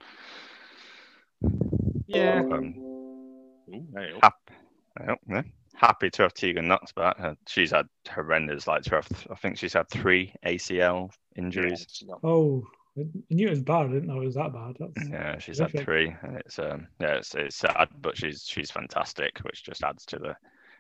Yeah. 2.08 2.44
Um, 2.52 2.76
Ooh, 2.78 3.88
oh. 3.98 4.20
happy, 4.22 5.16
yeah, 5.28 5.42
happy 5.76 6.10
to 6.10 6.22
have 6.24 6.34
Tegan 6.34 6.68
Knox 6.68 6.92
back. 6.92 7.18
Uh, 7.20 7.36
she's 7.48 7.72
had 7.72 7.88
horrendous, 8.10 8.68
like 8.68 8.84
to 8.84 8.96
have, 8.96 9.08
I 9.30 9.36
think 9.36 9.58
she's 9.58 9.74
had 9.74 9.90
three 9.90 10.34
ACL 10.46 11.12
injuries. 11.36 12.04
Yeah, 12.06 12.16
Oh, 12.24 12.64
I 12.98 13.04
knew 13.30 13.48
it 13.48 13.52
was 13.52 13.62
bad. 13.62 13.86
I 13.86 13.88
didn't 13.88 14.08
know 14.08 14.22
it 14.22 14.26
was 14.26 14.36
that 14.36 14.52
bad. 14.52 14.76
That's, 14.80 15.10
Yeah, 15.10 15.38
she's 15.38 15.60
had 15.60 15.72
three, 15.72 16.14
and 16.24 16.38
it's 16.38 16.60
um, 16.60 16.88
yeah, 17.00 17.16
it's, 17.16 17.34
it's 17.36 17.56
sad, 17.56 17.88
but 18.02 18.18
she's 18.18 18.44
she's 18.46 18.70
fantastic, 18.70 19.38
which 19.40 19.64
just 19.64 19.84
adds 19.84 20.06
to 20.08 20.20
the 20.20 20.36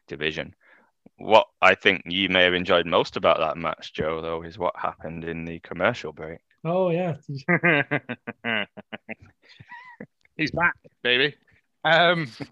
division. 0.07 0.53
What 1.17 1.47
I 1.61 1.75
think 1.75 2.03
you 2.05 2.27
may 2.27 2.43
have 2.43 2.53
enjoyed 2.53 2.85
most 2.85 3.15
about 3.15 3.39
that 3.39 3.57
match, 3.57 3.93
Joe, 3.93 4.21
though, 4.21 4.43
is 4.43 4.57
what 4.57 4.75
happened 4.75 5.23
in 5.23 5.45
the 5.45 5.59
commercial 5.59 6.11
break. 6.11 6.39
Oh 6.65 6.89
yeah. 6.89 7.15
He's 10.37 10.51
back, 10.51 10.75
baby. 11.03 11.35
Um, 11.83 12.29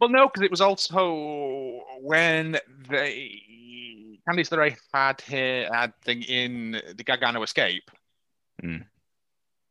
well, 0.00 0.08
no, 0.08 0.26
because 0.26 0.42
it 0.42 0.50
was 0.50 0.60
also 0.60 1.80
when 2.00 2.58
they 2.88 3.42
Candice 4.28 4.50
LeRae 4.50 4.76
had 4.92 5.20
her 5.22 5.68
had 5.72 5.92
thing 6.02 6.22
in 6.22 6.80
the 6.96 7.04
Gargano 7.04 7.42
Escape, 7.42 7.90
Mm. 8.62 8.84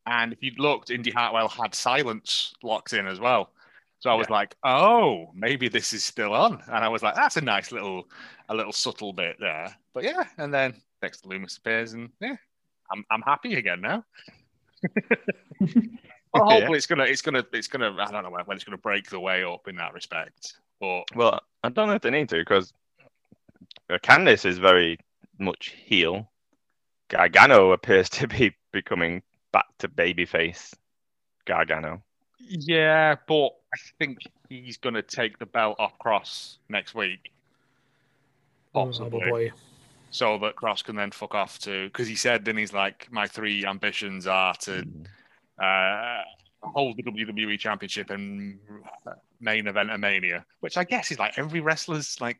and 0.06 0.34
if 0.34 0.42
you'd 0.42 0.60
looked, 0.60 0.90
Indi 0.90 1.12
Hartwell 1.12 1.50
had 1.50 1.76
silence 1.76 2.54
locked 2.64 2.94
in 2.94 3.08
as 3.08 3.20
well. 3.20 3.52
So 4.00 4.10
I 4.12 4.14
was 4.14 4.30
like, 4.30 4.56
oh, 4.64 5.32
maybe 5.34 5.68
this 5.70 5.92
is 5.92 6.06
still 6.06 6.34
on, 6.34 6.62
and 6.68 6.86
I 6.86 6.88
was 6.88 7.02
like, 7.02 7.16
that's 7.16 7.36
a 7.38 7.42
nice 7.42 7.72
little, 7.72 8.08
a 8.48 8.56
little 8.56 8.72
subtle 8.72 9.12
bit 9.12 9.38
there. 9.40 9.76
But 9.94 10.04
yeah, 10.04 10.24
and 10.38 10.54
then 10.54 10.76
Dexter 11.02 11.28
Lumis 11.28 11.58
appears, 11.58 11.94
and 11.94 12.10
yeah, 12.22 12.36
I'm 12.92 13.04
I'm 13.10 13.24
happy 13.24 13.56
again 13.56 13.82
now. 13.82 14.06
well, 15.60 15.70
Yeah. 16.36 16.44
hopefully 16.44 16.78
it's 16.78 16.86
gonna 16.88 17.04
it's 17.06 17.22
gonna 17.22 17.44
it's 17.54 17.68
gonna 17.68 17.96
I 18.00 18.12
don't 18.12 18.24
know 18.24 18.30
when, 18.30 18.46
when 18.46 18.56
it's 18.56 18.64
gonna 18.64 18.78
break 18.78 19.10
the 19.10 19.20
way 19.20 19.44
up 19.44 19.68
in 19.68 19.76
that 19.78 19.94
respect. 19.94 20.54
But 20.80 21.04
Well, 21.16 21.42
I 21.64 21.70
don't 21.70 21.88
know 21.88 21.96
if 21.96 22.02
they 22.04 22.12
need 22.12 22.30
to 22.30 22.38
because 22.38 22.72
Candice 23.90 24.46
is 24.46 24.58
very 24.60 25.00
much 25.40 25.76
heel. 25.84 26.30
Gargano 27.10 27.72
appears 27.72 28.10
to 28.12 28.28
be 28.28 28.56
becoming 28.82 29.22
back 29.52 29.66
to 29.80 29.88
babyface 29.88 30.74
Gargano. 31.46 32.04
yeah, 32.40 33.16
but 33.28 33.48
I 33.74 33.78
think 34.00 34.20
he's 34.50 34.78
gonna 34.78 35.02
take 35.02 35.40
the 35.40 35.46
belt 35.46 35.78
off 35.80 35.94
Kross 36.00 36.58
next 36.70 36.94
week, 36.96 37.32
Oh, 38.76 38.86
possibly. 38.86 39.30
boy. 39.30 39.52
so 40.12 40.38
that 40.40 40.56
Kross 40.56 40.84
can 40.84 40.96
then 40.96 41.12
fuck 41.12 41.34
off 41.36 41.58
to 41.60 41.88
because 41.88 42.08
he 42.08 42.16
said 42.16 42.46
then 42.46 42.58
he's 42.58 42.74
like 42.74 43.08
my 43.12 43.26
three 43.28 43.66
ambitions 43.66 44.28
are 44.28 44.54
to 44.62 44.86
uh, 45.62 46.22
hold 46.62 46.98
the 46.98 47.04
WWE 47.04 47.58
Championship 47.60 48.10
and 48.10 48.60
main 49.42 49.68
event 49.68 49.90
of 49.92 50.00
Mania, 50.00 50.46
which 50.60 50.78
I 50.78 50.84
guess 50.84 51.12
is 51.12 51.20
like 51.20 51.38
every 51.40 51.60
wrestler's 51.62 52.20
like 52.22 52.40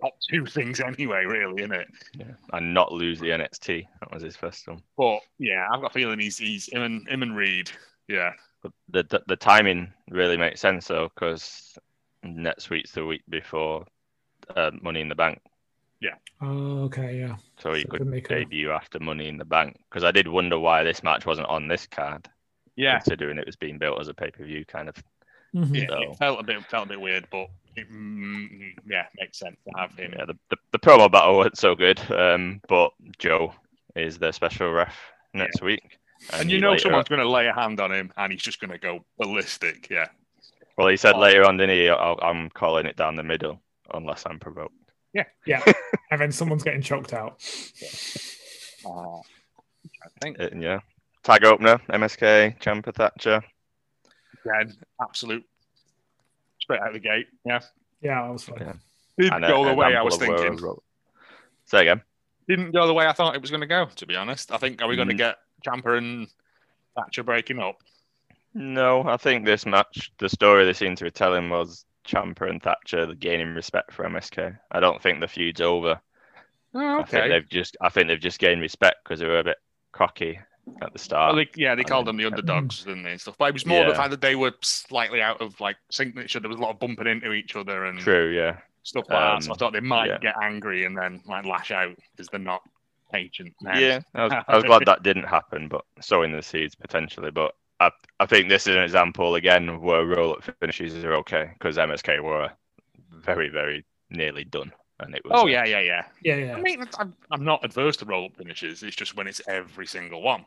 top 0.00 0.14
two 0.28 0.46
things 0.46 0.80
anyway, 0.80 1.24
really, 1.24 1.62
isn't 1.62 1.72
it? 1.72 1.88
Yeah. 2.18 2.32
And 2.52 2.72
not 2.74 2.92
lose 2.92 3.20
the 3.20 3.28
NXT. 3.28 3.86
That 4.00 4.12
was 4.12 4.22
his 4.22 4.36
first 4.36 4.66
one. 4.68 4.82
But 4.96 5.20
yeah, 5.38 5.66
I've 5.72 5.80
got 5.80 5.90
a 5.90 5.94
feeling 5.94 6.18
he's 6.18 6.38
he's 6.38 6.72
him 6.72 6.82
and 6.82 7.08
him 7.08 7.22
and 7.22 7.36
Reed. 7.36 7.70
Yeah, 8.08 8.32
But 8.62 8.72
the, 8.88 9.04
the 9.04 9.22
the 9.28 9.36
timing 9.36 9.92
really 10.10 10.36
makes 10.36 10.60
sense 10.60 10.88
though, 10.88 11.10
because 11.14 11.78
next 12.24 12.68
week's 12.70 12.90
the 12.92 13.04
week 13.06 13.22
before 13.28 13.86
uh, 14.56 14.72
Money 14.82 15.00
in 15.00 15.08
the 15.08 15.14
Bank, 15.14 15.40
Yeah. 16.00 16.14
Oh, 16.42 16.82
okay, 16.84 17.18
yeah. 17.20 17.36
so 17.58 17.72
he 17.72 17.82
So 17.82 17.84
it 17.86 17.88
could 17.90 18.00
would 18.00 18.08
make 18.08 18.30
a- 18.30 18.40
debut 18.40 18.72
after 18.72 18.98
Money 18.98 19.28
in 19.28 19.36
the 19.36 19.44
Bank. 19.44 19.78
Because 19.88 20.02
I 20.04 20.10
did 20.10 20.26
wonder 20.26 20.58
why 20.58 20.82
this 20.82 21.02
match 21.04 21.24
wasn't 21.24 21.46
on 21.48 21.68
this 21.68 21.86
card, 21.86 22.28
yeah, 22.76 22.98
considering 22.98 23.38
it 23.38 23.46
was 23.46 23.56
being 23.56 23.78
built 23.78 24.00
as 24.00 24.08
a 24.08 24.14
pay 24.14 24.30
per 24.30 24.44
view 24.44 24.64
kind 24.64 24.88
of. 24.88 24.96
Mhm. 25.54 25.74
yeah. 25.74 25.86
So- 25.88 26.02
It 26.12 26.16
felt 26.18 26.40
a 26.40 26.42
bit 26.42 26.64
felt 26.66 26.86
a 26.86 26.88
bit 26.90 27.00
weird, 27.00 27.26
but 27.30 27.48
it, 27.76 27.90
mm, 27.90 28.72
yeah, 28.86 29.06
makes 29.18 29.38
sense 29.38 29.56
to 29.64 29.80
have 29.80 29.94
him. 29.96 30.12
Yeah, 30.16 30.24
the, 30.26 30.34
the, 30.50 30.56
the 30.72 30.78
promo 30.78 31.10
battle 31.10 31.36
wasn't 31.36 31.58
so 31.58 31.74
good, 31.74 32.00
um, 32.12 32.60
but 32.68 32.92
Joe 33.18 33.52
is 33.96 34.18
the 34.18 34.32
special 34.32 34.70
ref 34.72 34.96
next 35.34 35.62
week. 35.62 35.98
And 36.32 36.48
he 36.48 36.56
you 36.56 36.60
know 36.60 36.70
later- 36.72 36.82
someone's 36.82 37.08
going 37.08 37.20
to 37.20 37.28
lay 37.28 37.46
a 37.46 37.52
hand 37.52 37.80
on 37.80 37.92
him, 37.92 38.12
and 38.16 38.32
he's 38.32 38.42
just 38.42 38.60
going 38.60 38.70
to 38.72 38.78
go 38.78 39.04
ballistic. 39.18 39.88
Yeah. 39.90 40.08
Well, 40.76 40.88
he 40.88 40.96
said 40.96 41.14
Oh. 41.14 41.20
later 41.20 41.44
on, 41.44 41.56
didn't 41.56 41.76
he? 41.76 41.88
I'll, 41.88 42.18
I'm 42.22 42.50
calling 42.50 42.86
it 42.86 42.96
down 42.96 43.14
the 43.16 43.22
middle 43.22 43.60
unless 43.94 44.24
I'm 44.26 44.38
provoked. 44.38 44.74
Yeah. 45.12 45.24
Yeah. 45.46 45.62
and 46.10 46.20
then 46.20 46.30
someone's 46.32 46.62
getting 46.62 46.82
choked 46.82 47.12
out. 47.12 47.42
Uh, 48.86 49.16
I 50.02 50.08
think 50.20 50.40
Uh, 50.40 50.48
yeah. 50.56 50.80
Tag 51.22 51.44
opener, 51.44 51.78
MSK, 51.90 52.58
Ciampa 52.60 52.94
Thatcher. 52.94 53.42
Again, 54.44 54.74
absolute 55.00 55.44
straight 56.60 56.80
out 56.80 56.88
of 56.88 56.94
the 56.94 57.00
gate. 57.00 57.26
Yeah. 57.44 57.60
Yeah, 58.00 58.22
I 58.24 58.30
was 58.30 58.48
like, 58.48 58.60
Yeah. 58.60 58.72
Didn't 59.18 59.34
and 59.34 59.44
a- 59.44 59.48
go 59.48 59.64
the 59.64 59.74
way 59.74 59.94
I 59.96 60.02
was 60.02 60.16
thinking. 60.16 60.56
Ro- 60.56 60.82
Say 61.66 61.82
again. 61.82 62.02
Didn't 62.48 62.72
go 62.72 62.86
the 62.86 62.94
way 62.94 63.06
I 63.06 63.12
thought 63.12 63.34
it 63.36 63.40
was 63.42 63.50
going 63.50 63.60
to 63.60 63.66
go. 63.66 63.86
To 63.96 64.06
be 64.06 64.16
honest, 64.16 64.50
I 64.52 64.56
think 64.56 64.80
are 64.82 64.88
we 64.88 64.96
going 64.96 65.08
to 65.08 65.14
Mm. 65.14 65.18
get 65.18 65.36
Ciampa 65.66 65.98
and 65.98 66.26
Thatcher 66.96 67.22
breaking 67.22 67.60
up? 67.60 67.76
No, 68.54 69.04
I 69.04 69.16
think 69.16 69.44
this 69.44 69.66
match, 69.66 70.10
the 70.18 70.28
story 70.28 70.64
they 70.64 70.72
seem 70.72 70.96
to 70.96 71.04
be 71.04 71.10
telling 71.10 71.48
was 71.50 71.84
Ciampa 72.06 72.48
and 72.50 72.60
Thatcher 72.62 73.14
gaining 73.14 73.54
respect 73.54 73.92
for 73.92 74.04
MSK. 74.04 74.56
I 74.72 74.80
don't 74.80 75.00
think 75.00 75.20
the 75.20 75.28
feud's 75.28 75.60
over. 75.60 76.00
Oh, 76.74 77.00
I 77.00 77.04
think 77.04 77.28
they've 77.28 77.48
just, 77.48 77.76
I 77.80 77.88
think 77.90 78.08
they've 78.08 78.18
just 78.18 78.38
gained 78.40 78.60
respect 78.60 78.96
because 79.04 79.20
they 79.20 79.26
were 79.26 79.38
a 79.40 79.44
bit 79.44 79.58
cocky 79.92 80.40
at 80.82 80.92
the 80.92 80.98
start. 80.98 81.34
Well, 81.34 81.44
they, 81.44 81.50
yeah, 81.62 81.74
they 81.74 81.84
called 81.84 82.06
them 82.06 82.16
the 82.16 82.26
underdogs, 82.26 82.84
didn't 82.84 83.02
they? 83.04 83.12
And 83.12 83.20
stuff. 83.20 83.36
But 83.38 83.46
it 83.50 83.54
was 83.54 83.66
more 83.66 83.84
the 83.84 83.94
fact 83.94 84.10
that 84.10 84.20
they 84.20 84.34
were 84.34 84.52
slightly 84.62 85.20
out 85.22 85.40
of 85.40 85.60
like 85.60 85.76
sync 85.90 86.14
with 86.14 86.24
each 86.24 86.36
other. 86.36 86.42
There 86.42 86.50
was 86.50 86.58
a 86.58 86.62
lot 86.62 86.70
of 86.72 86.80
bumping 86.80 87.06
into 87.06 87.32
each 87.32 87.56
other 87.56 87.84
and 87.86 87.98
True, 87.98 88.30
yeah. 88.34 88.58
stuff 88.82 89.04
like 89.10 89.22
that. 89.22 89.42
So 89.42 89.50
I 89.50 89.54
Um, 89.54 89.58
thought 89.58 89.72
they 89.72 89.80
might 89.80 90.08
yeah. 90.08 90.18
get 90.18 90.34
angry 90.42 90.84
and 90.84 90.96
then 90.96 91.22
like 91.26 91.44
lash 91.44 91.70
out 91.70 91.96
because 92.12 92.28
they're 92.28 92.40
not 92.40 92.62
ancient. 93.14 93.54
men. 93.60 93.80
Yeah, 93.80 94.00
I 94.14 94.24
was, 94.24 94.32
I 94.48 94.56
was 94.56 94.64
glad 94.64 94.84
that 94.86 95.02
didn't 95.02 95.24
happen, 95.24 95.68
but 95.68 95.84
sowing 96.00 96.32
the 96.32 96.42
seeds 96.42 96.74
potentially. 96.74 97.30
But 97.30 97.54
I, 97.80 97.90
I 98.18 98.26
think 98.26 98.48
this 98.48 98.66
is 98.66 98.76
an 98.76 98.82
example 98.82 99.34
again 99.34 99.80
where 99.80 100.04
roll 100.04 100.32
up 100.32 100.44
finishes 100.60 100.94
are 101.04 101.14
okay 101.16 101.50
because 101.54 101.76
MSK 101.76 102.20
were 102.22 102.50
very, 103.10 103.48
very 103.48 103.84
nearly 104.10 104.44
done, 104.44 104.72
and 105.02 105.14
it 105.14 105.22
was. 105.24 105.32
Oh 105.34 105.46
yeah, 105.46 105.64
yeah, 105.64 105.80
yeah. 105.80 106.04
yeah, 106.22 106.36
yeah. 106.36 106.54
I 106.56 106.60
mean, 106.60 106.84
I'm, 106.98 107.14
I'm 107.30 107.44
not 107.44 107.64
adverse 107.64 107.96
to 107.98 108.04
roll 108.04 108.26
up 108.26 108.36
finishes. 108.36 108.82
It's 108.82 108.96
just 108.96 109.16
when 109.16 109.26
it's 109.26 109.40
every 109.48 109.86
single 109.86 110.22
one. 110.22 110.44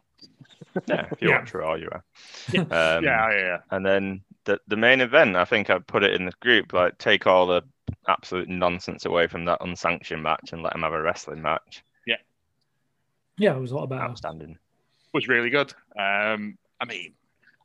yeah. 0.88 1.08
If 1.12 1.22
you 1.22 1.30
Yeah. 1.30 1.39
watch 1.39 1.54
Raw, 1.54 1.76
you 1.76 1.89
are. 1.91 2.04
Yeah. 2.51 2.62
Um, 2.97 3.04
yeah, 3.04 3.30
yeah, 3.32 3.38
yeah. 3.39 3.58
And 3.72 3.86
then 3.86 4.22
the 4.45 4.60
the 4.68 4.78
main 4.78 5.01
event, 5.01 5.36
I 5.36 5.45
think 5.45 5.70
I 5.70 5.80
put 5.80 6.04
it 6.04 6.14
in 6.14 6.26
the 6.26 6.34
group. 6.41 6.74
Like, 6.74 6.97
take 6.97 7.28
all 7.28 7.45
the 7.47 7.62
absolute 8.08 8.49
nonsense 8.49 9.06
away 9.06 9.28
from 9.28 9.45
that 9.45 9.60
unsanctioned 9.62 10.24
match 10.24 10.51
and 10.54 10.64
let 10.64 10.74
them 10.74 10.82
have 10.84 10.93
a 10.93 11.01
wrestling 11.01 11.41
match. 11.41 11.84
yeah, 12.08 12.16
yeah, 13.38 13.56
it 13.56 13.60
was 13.60 13.72
a 13.72 13.76
lot 13.76 13.88
better. 13.89 14.01
Outstanding. 14.04 14.58
was 15.14 15.28
really 15.28 15.49
good. 15.49 15.74
Um, 15.97 16.58
I 16.82 16.86
mean, 16.86 17.14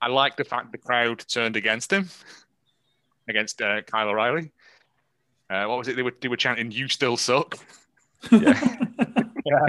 I 0.03 0.09
like 0.09 0.37
the 0.37 0.45
fact 0.45 0.71
the 0.73 0.79
crowd 0.79 1.25
turned 1.29 1.57
against 1.57 1.93
him, 1.93 2.09
against 3.29 3.61
uh, 3.63 3.83
Kyle 3.83 4.09
O'Reilly. 4.09 4.53
Uh, 5.51 5.65
what 5.67 5.79
was 5.79 5.89
it? 5.89 5.97
They 5.97 6.03
were 6.03 6.15
they 6.21 6.29
were 6.29 6.37
chanting, 6.37 6.71
"You 6.71 6.89
still 6.89 7.17
suck." 7.17 7.57
Yeah. 8.33 8.61
Yeah, 9.49 9.67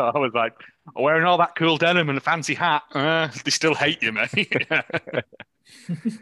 I 0.14 0.18
was 0.18 0.32
like, 0.34 0.54
wearing 0.94 1.24
all 1.24 1.38
that 1.38 1.56
cool 1.56 1.76
denim 1.76 2.08
and 2.08 2.18
a 2.18 2.20
fancy 2.20 2.54
hat, 2.54 2.82
uh, 2.94 3.28
they 3.44 3.50
still 3.50 3.74
hate 3.74 4.02
you, 4.02 4.12
mate. 4.12 4.66
uh, 4.70 5.22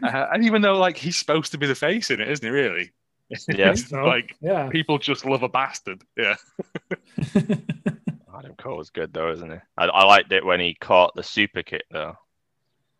and 0.03 0.45
even 0.45 0.61
though 0.61 0.77
like 0.77 0.97
he's 0.97 1.17
supposed 1.17 1.51
to 1.51 1.57
be 1.57 1.67
the 1.67 1.75
face 1.75 2.11
in 2.11 2.21
it, 2.21 2.29
isn't 2.29 2.45
he? 2.45 2.51
Really? 2.51 2.91
Yeah. 3.47 3.75
So, 3.75 4.03
like 4.03 4.35
yeah. 4.41 4.69
people 4.69 4.97
just 4.97 5.25
love 5.25 5.43
a 5.43 5.49
bastard. 5.49 6.03
Yeah. 6.17 6.35
Adam 8.37 8.55
Cole's 8.57 8.89
good 8.89 9.13
though, 9.13 9.31
isn't 9.31 9.51
he? 9.51 9.57
I, 9.77 9.85
I 9.85 10.05
liked 10.05 10.31
it 10.31 10.45
when 10.45 10.59
he 10.59 10.73
caught 10.73 11.15
the 11.15 11.23
super 11.23 11.61
kick 11.61 11.83
though. 11.91 12.15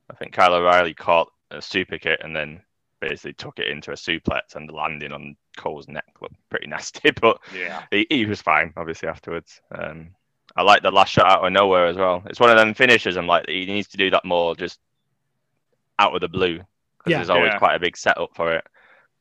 I 0.10 0.16
think 0.16 0.34
Kyle 0.34 0.54
O'Reilly 0.54 0.94
caught 0.94 1.32
a 1.52 1.62
super 1.62 1.98
kick 1.98 2.20
and 2.24 2.36
then 2.36 2.62
basically 3.00 3.34
took 3.34 3.60
it 3.60 3.68
into 3.68 3.92
a 3.92 3.96
suplex 3.96 4.56
and 4.56 4.68
the 4.68 4.74
landing 4.74 5.12
on 5.12 5.36
Cole's 5.58 5.88
neck 5.88 6.06
looked 6.22 6.36
pretty 6.50 6.68
nasty, 6.68 7.12
but 7.22 7.40
Yeah. 7.56 7.84
he, 7.92 8.06
he 8.10 8.26
was 8.26 8.42
fine 8.42 8.74
obviously 8.78 9.10
afterwards. 9.10 9.62
Um, 9.72 10.10
I 10.56 10.64
like 10.64 10.82
the 10.82 10.92
last 10.92 11.12
shot 11.12 11.28
out 11.30 11.46
of 11.46 11.52
nowhere 11.54 11.86
as 11.88 11.96
well. 11.98 12.24
It's 12.26 12.40
one 12.40 12.50
of 12.50 12.58
them 12.58 12.74
finishes. 12.74 13.18
I'm 13.18 13.28
like 13.28 13.48
he 13.48 13.66
needs 13.66 13.88
to 13.90 13.98
do 13.98 14.10
that 14.12 14.26
more 14.26 14.56
just 14.56 14.80
out 16.00 16.14
of 16.16 16.22
the 16.22 16.28
blue 16.28 16.58
because 16.98 17.12
Yeah. 17.12 17.18
there's 17.18 17.30
always 17.30 17.54
Yeah. 17.54 17.60
quite 17.60 17.76
a 17.76 17.80
big 17.80 17.96
setup 17.98 18.36
for 18.36 18.54
it. 18.54 18.66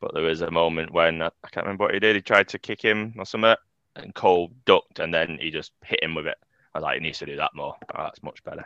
But 0.01 0.13
there 0.13 0.23
was 0.23 0.41
a 0.41 0.49
moment 0.51 0.91
when 0.91 1.21
uh, 1.21 1.29
I 1.43 1.49
can't 1.49 1.65
remember 1.65 1.83
what 1.85 1.93
he 1.93 1.99
did. 1.99 2.15
He 2.15 2.21
tried 2.21 2.47
to 2.49 2.59
kick 2.59 2.81
him 2.81 3.13
or 3.17 3.25
something, 3.25 3.53
and 3.97 4.15
Cole 4.15 4.49
ducked, 4.65 4.99
and 4.99 5.13
then 5.13 5.37
he 5.41 5.51
just 5.51 5.73
hit 5.83 6.01
him 6.01 6.15
with 6.15 6.25
it. 6.25 6.37
I 6.73 6.77
was 6.77 6.83
like, 6.83 6.95
he 6.95 7.03
needs 7.03 7.19
to 7.19 7.25
do 7.25 7.35
that 7.35 7.53
more. 7.53 7.75
Oh, 7.93 8.03
that's 8.03 8.23
much 8.23 8.41
better. 8.45 8.65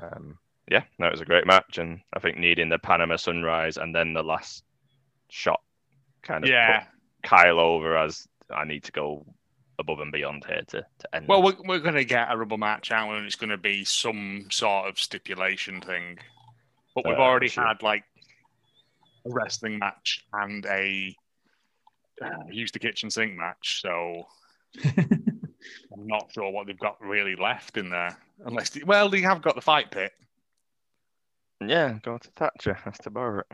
Um, 0.00 0.38
yeah, 0.70 0.84
that 1.00 1.10
was 1.12 1.20
a 1.20 1.24
great 1.26 1.46
match, 1.46 1.78
and 1.78 2.00
I 2.14 2.20
think 2.20 2.38
needing 2.38 2.68
the 2.68 2.78
Panama 2.78 3.16
Sunrise 3.16 3.76
and 3.76 3.94
then 3.94 4.12
the 4.14 4.22
last 4.22 4.64
shot 5.28 5.60
kind 6.22 6.44
of 6.44 6.50
Yeah. 6.50 6.80
put 6.80 6.88
Kyle 7.28 7.58
over 7.60 7.96
as 7.98 8.26
I 8.54 8.64
need 8.64 8.84
to 8.84 8.92
go 8.92 9.26
above 9.78 10.00
and 10.00 10.12
beyond 10.12 10.44
here 10.46 10.62
to, 10.68 10.86
to 10.98 11.14
end. 11.14 11.26
Well, 11.28 11.42
we're, 11.42 11.56
we're 11.64 11.78
going 11.80 11.94
to 11.94 12.04
get 12.04 12.30
a 12.30 12.36
rubber 12.36 12.56
match 12.56 12.92
out, 12.92 13.12
and 13.14 13.26
it's 13.26 13.34
going 13.36 13.50
to 13.50 13.56
be 13.58 13.84
some 13.84 14.46
sort 14.50 14.88
of 14.88 14.98
stipulation 14.98 15.80
thing. 15.80 16.18
But 16.94 17.04
we've 17.06 17.18
Uh, 17.18 17.22
already 17.22 17.48
sure. 17.48 17.66
had 17.66 17.82
like 17.82 18.04
a 19.26 19.30
wrestling 19.30 19.78
match 19.78 20.24
and 20.32 20.64
a 20.66 21.14
uh, 22.22 22.28
use 22.50 22.70
the 22.72 22.78
kitchen 22.78 23.10
sink 23.10 23.34
match, 23.34 23.80
so 23.80 24.26
I'm 24.84 26.06
not 26.06 26.30
sure 26.32 26.50
what 26.50 26.66
they've 26.66 26.78
got 26.78 27.00
really 27.00 27.34
left 27.36 27.76
in 27.76 27.90
there. 27.90 28.16
Unless, 28.44 28.70
they, 28.70 28.82
well, 28.82 29.08
they 29.08 29.20
have 29.22 29.42
got 29.42 29.54
the 29.54 29.60
fight 29.60 29.90
pit. 29.90 30.12
Yeah, 31.60 31.98
go 32.02 32.18
to 32.18 32.28
Thatcher. 32.36 32.74
Has 32.74 32.98
to 32.98 33.10
borrow 33.10 33.40
it. 33.40 33.46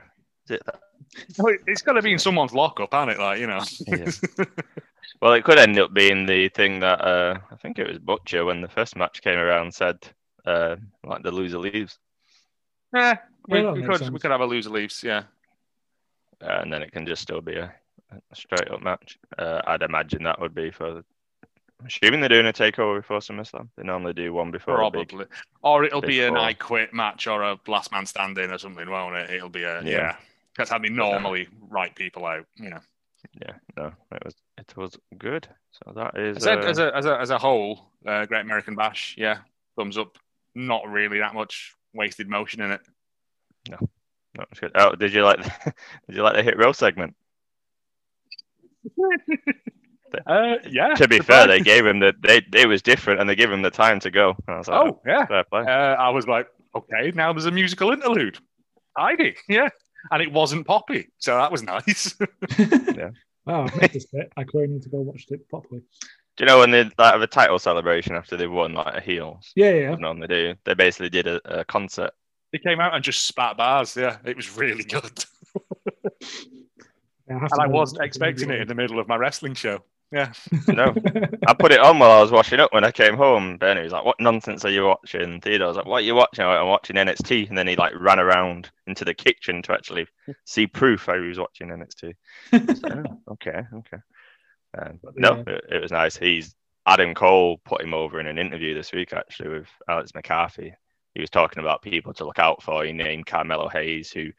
Is 0.47 0.51
it 0.53 0.63
that? 0.67 0.81
It- 1.39 1.61
It's 1.67 1.83
got 1.83 1.95
to 1.95 2.03
be 2.03 2.13
in 2.13 2.19
someone's 2.19 2.53
lockup, 2.55 2.93
hasn't 2.93 3.13
it? 3.13 3.19
Like 3.19 3.41
you 3.41 3.47
know. 3.47 3.63
Yeah. 3.87 4.11
Well, 5.23 5.33
it 5.33 5.45
could 5.45 5.59
end 5.59 5.79
up 5.79 5.95
being 5.95 6.27
the 6.27 6.49
thing 6.51 6.81
that 6.81 7.01
uh, 7.01 7.39
I 7.51 7.57
think 7.57 7.79
it 7.79 7.89
was 7.89 7.99
Butcher 7.99 8.45
when 8.45 8.61
the 8.61 8.69
first 8.69 8.97
match 8.97 9.23
came 9.23 9.39
around 9.39 9.73
said, 9.73 9.97
uh, 10.45 10.77
like 11.05 11.23
the 11.23 11.31
loser 11.31 11.59
leaves, 11.59 11.99
yeah, 12.93 13.17
we, 13.49 13.61
Yeah, 13.63 13.71
we 13.73 13.83
makes 13.83 13.99
could 14.01 14.13
we 14.13 14.19
could 14.19 14.31
have 14.33 14.43
a 14.43 14.47
loser 14.47 14.69
leaves. 14.69 15.03
Yeah. 15.03 15.23
uh, 16.43 16.59
and 16.61 16.71
then 16.73 16.83
it 16.83 16.93
can 16.93 17.07
just 17.07 17.23
still 17.23 17.41
be 17.41 17.55
a, 17.55 17.73
a 18.13 18.35
straight 18.37 18.71
up 18.71 18.83
match. 18.83 19.17
Uh, 19.39 19.63
I'd 19.67 19.81
imagine 19.83 20.25
that 20.25 20.39
would 20.41 20.55
be 20.55 20.71
for. 20.71 21.03
Assuming 21.85 22.21
they're 22.21 22.29
doing 22.31 22.47
a 22.47 22.53
takeover 22.53 23.01
before 23.01 23.19
SummerSlam, 23.19 23.69
they 23.77 23.83
normally 23.83 24.15
do 24.15 24.33
one 24.33 24.51
before. 24.51 24.81
a 24.81 24.91
big- 24.91 25.09
Probably. 25.11 25.27
Or 25.63 25.85
it'll 25.85 26.01
be 26.01 26.21
an 26.23 26.35
before. 26.35 26.47
I 26.47 26.53
quit 26.55 26.95
match 26.95 27.27
or 27.27 27.43
a 27.43 27.59
last 27.67 27.93
man 27.93 28.07
standing 28.07 28.51
or 28.51 28.59
something, 28.59 28.89
won't 28.89 29.15
it? 29.17 29.31
It'll 29.31 29.51
be 29.51 29.63
a 29.65 29.83
yeah. 29.83 29.91
Yeah. 29.91 30.17
That's 30.57 30.71
how 30.71 30.79
they 30.79 30.89
normally 30.89 31.49
write 31.69 31.95
people 31.95 32.25
out. 32.25 32.47
you 32.57 32.71
know. 32.71 32.81
Yeah, 33.43 33.53
no, 33.77 33.93
it 34.13 34.25
was 34.25 34.35
it 34.57 34.77
was 34.77 34.97
good. 35.19 35.49
So 35.73 35.93
that 35.95 36.17
is. 36.17 36.37
I 36.39 36.41
said 36.41 36.59
uh, 36.65 36.69
as 36.69 36.79
a 36.79 36.97
as 36.97 37.07
a 37.07 37.21
as 37.21 37.31
a 37.31 37.39
whole, 37.39 37.91
uh, 38.07 38.25
Great 38.25 38.43
American 38.43 38.75
Bash, 38.77 39.15
yeah, 39.19 39.39
thumbs 39.77 39.99
up. 39.99 40.17
Not 40.55 40.89
really 40.89 41.19
that 41.19 41.35
much 41.35 41.75
wasted 41.93 42.29
motion 42.29 42.63
in 42.63 42.71
it. 42.73 42.81
no, 43.69 43.79
it's 44.51 44.61
good. 44.61 44.73
Oh, 44.77 44.95
did 44.95 45.13
you 45.13 45.25
like? 45.25 45.43
the, 45.43 45.51
did 46.09 46.17
you 46.17 46.23
like 46.23 46.37
the 46.37 46.43
hit 46.43 46.57
row 46.57 46.73
segment? 46.73 47.15
Uh, 50.27 50.57
yeah. 50.69 50.95
to 50.95 51.09
be 51.09 51.19
fair, 51.19 51.47
they 51.47 51.61
gave 51.61 51.87
him 51.87 52.01
the 52.01 52.15
they 52.23 52.43
it 52.55 52.67
was 52.67 52.83
different, 52.83 53.21
and 53.21 53.29
they 53.29 53.35
gave 53.35 53.51
him 53.51 53.63
the 53.63 53.71
time 53.71 54.01
to 54.01 54.11
go. 54.11 54.35
And 54.47 54.55
I 54.55 54.59
was 54.59 54.69
like, 54.69 54.81
Oh 54.81 55.01
yeah. 55.07 55.27
fair 55.27 55.45
play. 55.45 55.63
Uh, 55.63 55.95
I 55.95 56.11
was 56.11 56.27
like, 56.27 56.49
okay, 56.75 57.13
now 57.15 57.33
there's 57.33 57.47
a 57.47 57.51
musical 57.51 57.91
interlude. 57.91 58.39
Heidi, 58.97 59.37
yeah, 59.49 59.69
and 60.11 60.23
it 60.23 60.33
wasn't 60.33 60.67
Poppy, 60.67 61.09
so 61.19 61.37
that 61.37 61.53
was 61.53 61.63
nice. 61.63 62.15
Yeah. 62.97 63.11
Wow, 63.45 63.67
I 63.73 63.77
missed 63.77 63.93
this 63.93 64.07
bit. 64.07 64.33
I 64.37 64.43
clearly 64.43 64.73
need 64.73 64.83
to 64.83 64.89
go 64.89 65.01
watch 65.01 65.27
it 65.31 65.49
properly. 65.49 65.81
Do 66.37 66.45
you 66.45 66.47
know 66.47 66.59
when 66.59 66.71
they 66.71 66.85
like 66.85 67.13
have 67.13 67.23
a 67.23 67.27
title 67.27 67.59
celebration 67.59 68.15
after 68.17 68.37
they've 68.37 68.51
won, 68.51 68.75
like 68.75 68.95
a 68.95 69.01
heels? 69.01 69.53
Yeah, 69.55 69.73
yeah. 69.73 69.91
They 69.95 69.97
normally 70.01 70.27
do. 70.27 70.55
They 70.65 70.75
basically 70.75 71.11
did 71.11 71.27
a, 71.27 71.61
a 71.61 71.65
concert. 71.65 72.11
They 72.53 72.59
came 72.59 72.81
out 72.81 72.95
and 72.95 73.05
just 73.05 73.25
spat 73.25 73.57
bars. 73.57 73.97
Yeah, 73.97 74.19
it 74.25 74.37
was 74.37 74.57
really 74.57 74.85
good, 74.85 75.25
yeah 77.29 77.39
I 77.39 77.49
and 77.51 77.61
I 77.61 77.67
wasn't 77.67 78.03
expecting 78.03 78.51
it 78.51 78.61
in 78.61 78.69
the 78.69 78.75
middle 78.75 78.99
of 78.99 79.09
my 79.09 79.17
wrestling 79.17 79.55
show. 79.55 79.83
Yeah. 80.13 80.33
No, 80.69 80.95
I 81.47 81.55
put 81.55 81.73
it 81.73 81.81
on 81.81 81.99
while 81.99 82.13
I 82.13 82.23
was 82.23 82.31
washing 82.31 82.61
up 82.61 82.73
when 82.73 82.85
I 82.85 82.93
came 82.93 83.17
home. 83.17 83.59
Bernie 83.59 83.83
was 83.83 83.93
like, 83.93 84.05
"What 84.05 84.21
nonsense 84.21 84.65
are 84.65 84.71
you 84.71 84.85
watching?" 84.85 85.41
Theodore 85.41 85.69
was 85.69 85.77
like, 85.77 85.87
"What 85.87 86.03
are 86.03 86.07
you 86.07 86.15
watching?" 86.15 86.45
I 86.45 86.49
went, 86.49 86.61
I'm 86.61 86.69
watching 86.69 86.97
NXT, 86.97 87.49
and 87.49 87.59
then 87.59 87.67
he 87.67 87.75
like 87.77 87.93
ran 87.99 88.21
around 88.21 88.71
into 88.87 89.05
the 89.05 89.15
kitchen 89.15 89.63
to 89.63 89.73
actually 89.73 90.07
see 90.45 90.67
proof 90.67 91.09
I 91.09 91.17
was 91.17 91.39
watching 91.39 91.69
NXT. 91.69 92.15
I 92.53 92.59
was 92.59 92.83
like, 92.83 92.93
"Oh, 92.95 93.21
okay, 93.33 93.63
okay. 93.75 93.99
Um, 94.79 95.01
no, 95.17 95.43
it, 95.47 95.65
it 95.71 95.83
was 95.83 95.91
nice. 95.91 96.17
He's 96.17 96.55
Adam 96.87 97.15
Cole 97.15 97.59
put 97.65 97.83
him 97.83 97.93
over 97.93 98.21
in 98.21 98.27
an 98.27 98.39
interview 98.39 98.75
this 98.75 98.93
week 98.93 99.13
actually 99.13 99.49
with 99.49 99.69
Alex 99.89 100.13
McCarthy. 100.15 100.73
He 101.17 101.23
was 101.23 101.31
talking 101.31 101.63
about 101.63 101.81
people 101.81 102.13
to 102.13 102.27
look 102.27 102.39
out 102.39 102.63
for. 102.63 102.85
He 102.85 102.93
named 102.93 103.25
Carmelo 103.25 103.71
Hayes, 103.71 104.11
who 104.11 104.33